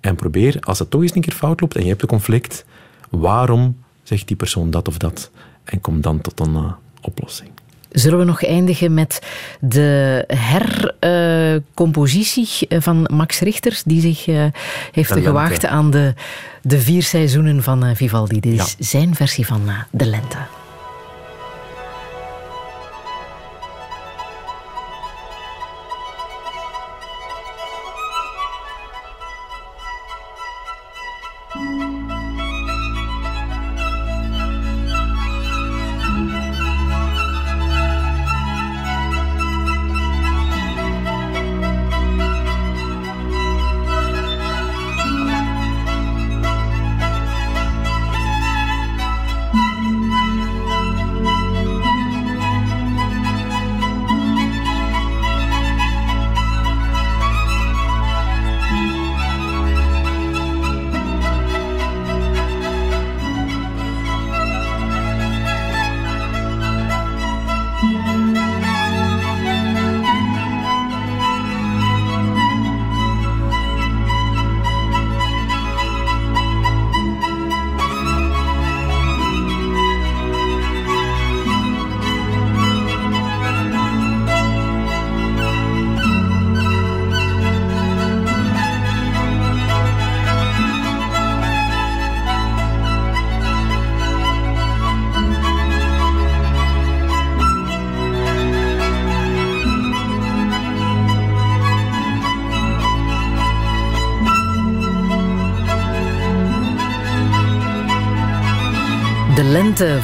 En 0.00 0.16
probeer, 0.16 0.56
als 0.60 0.78
het 0.78 0.90
toch 0.90 1.02
eens 1.02 1.14
een 1.14 1.20
keer 1.20 1.34
fout 1.34 1.60
loopt 1.60 1.76
en 1.76 1.82
je 1.82 1.88
hebt 1.88 2.02
een 2.02 2.08
conflict, 2.08 2.64
waarom 3.10 3.76
zegt 4.02 4.26
die 4.26 4.36
persoon 4.36 4.70
dat 4.70 4.88
of 4.88 4.96
dat? 4.96 5.30
En 5.64 5.80
kom 5.80 6.00
dan 6.00 6.20
tot 6.20 6.40
een 6.40 6.52
uh, 6.52 6.72
oplossing. 7.00 7.50
Zullen 7.90 8.18
we 8.18 8.24
nog 8.24 8.44
eindigen 8.44 8.94
met 8.94 9.22
de 9.60 10.24
hercompositie 11.00 12.66
uh, 12.68 12.80
van 12.80 13.08
Max 13.12 13.40
Richters, 13.40 13.82
die 13.82 14.00
zich 14.00 14.26
uh, 14.26 14.44
heeft 14.92 15.12
gewaagd 15.12 15.66
aan 15.66 15.90
de, 15.90 16.14
de 16.62 16.80
vier 16.80 17.02
seizoenen 17.02 17.62
van 17.62 17.96
Vivaldi. 17.96 18.40
Dit 18.40 18.52
is 18.52 18.74
ja. 18.78 18.84
zijn 18.84 19.14
versie 19.14 19.46
van 19.46 19.62
De 19.90 20.06
Lente. 20.06 20.59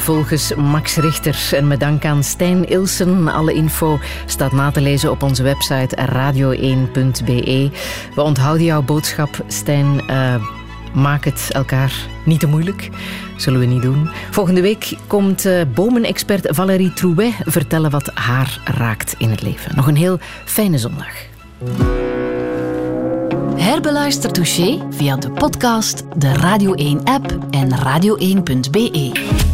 Volgens 0.07 0.55
Max 0.55 0.95
Richter. 0.95 1.49
En 1.51 1.67
met 1.67 1.79
dank 1.79 2.05
aan 2.05 2.23
Stijn 2.23 2.69
Ilsen. 2.69 3.27
Alle 3.27 3.53
info 3.53 3.99
staat 4.25 4.51
na 4.51 4.71
te 4.71 4.81
lezen 4.81 5.11
op 5.11 5.23
onze 5.23 5.43
website 5.43 5.97
radio1.be. 6.11 7.69
We 8.15 8.21
onthouden 8.21 8.65
jouw 8.65 8.81
boodschap, 8.81 9.43
Stijn. 9.47 10.01
Uh, 10.09 10.35
maak 10.93 11.25
het 11.25 11.49
elkaar 11.51 11.93
niet 12.25 12.39
te 12.39 12.47
moeilijk. 12.47 12.89
Zullen 13.35 13.59
we 13.59 13.65
niet 13.65 13.81
doen. 13.81 14.09
Volgende 14.31 14.61
week 14.61 14.97
komt 15.07 15.45
uh, 15.45 15.61
bomenexpert 15.73 16.47
Valérie 16.49 16.93
Trouet 16.93 17.33
vertellen 17.45 17.91
wat 17.91 18.11
haar 18.13 18.59
raakt 18.65 19.15
in 19.17 19.29
het 19.29 19.41
leven. 19.41 19.75
Nog 19.75 19.87
een 19.87 19.95
heel 19.95 20.19
fijne 20.45 20.77
zondag. 20.77 21.13
Herbeluister 23.55 24.31
Touché 24.31 24.79
via 24.89 25.15
de 25.15 25.31
podcast, 25.31 26.03
de 26.17 26.33
Radio 26.33 26.75
1-app 26.75 27.37
en 27.51 27.69
radio1.be. 27.69 29.46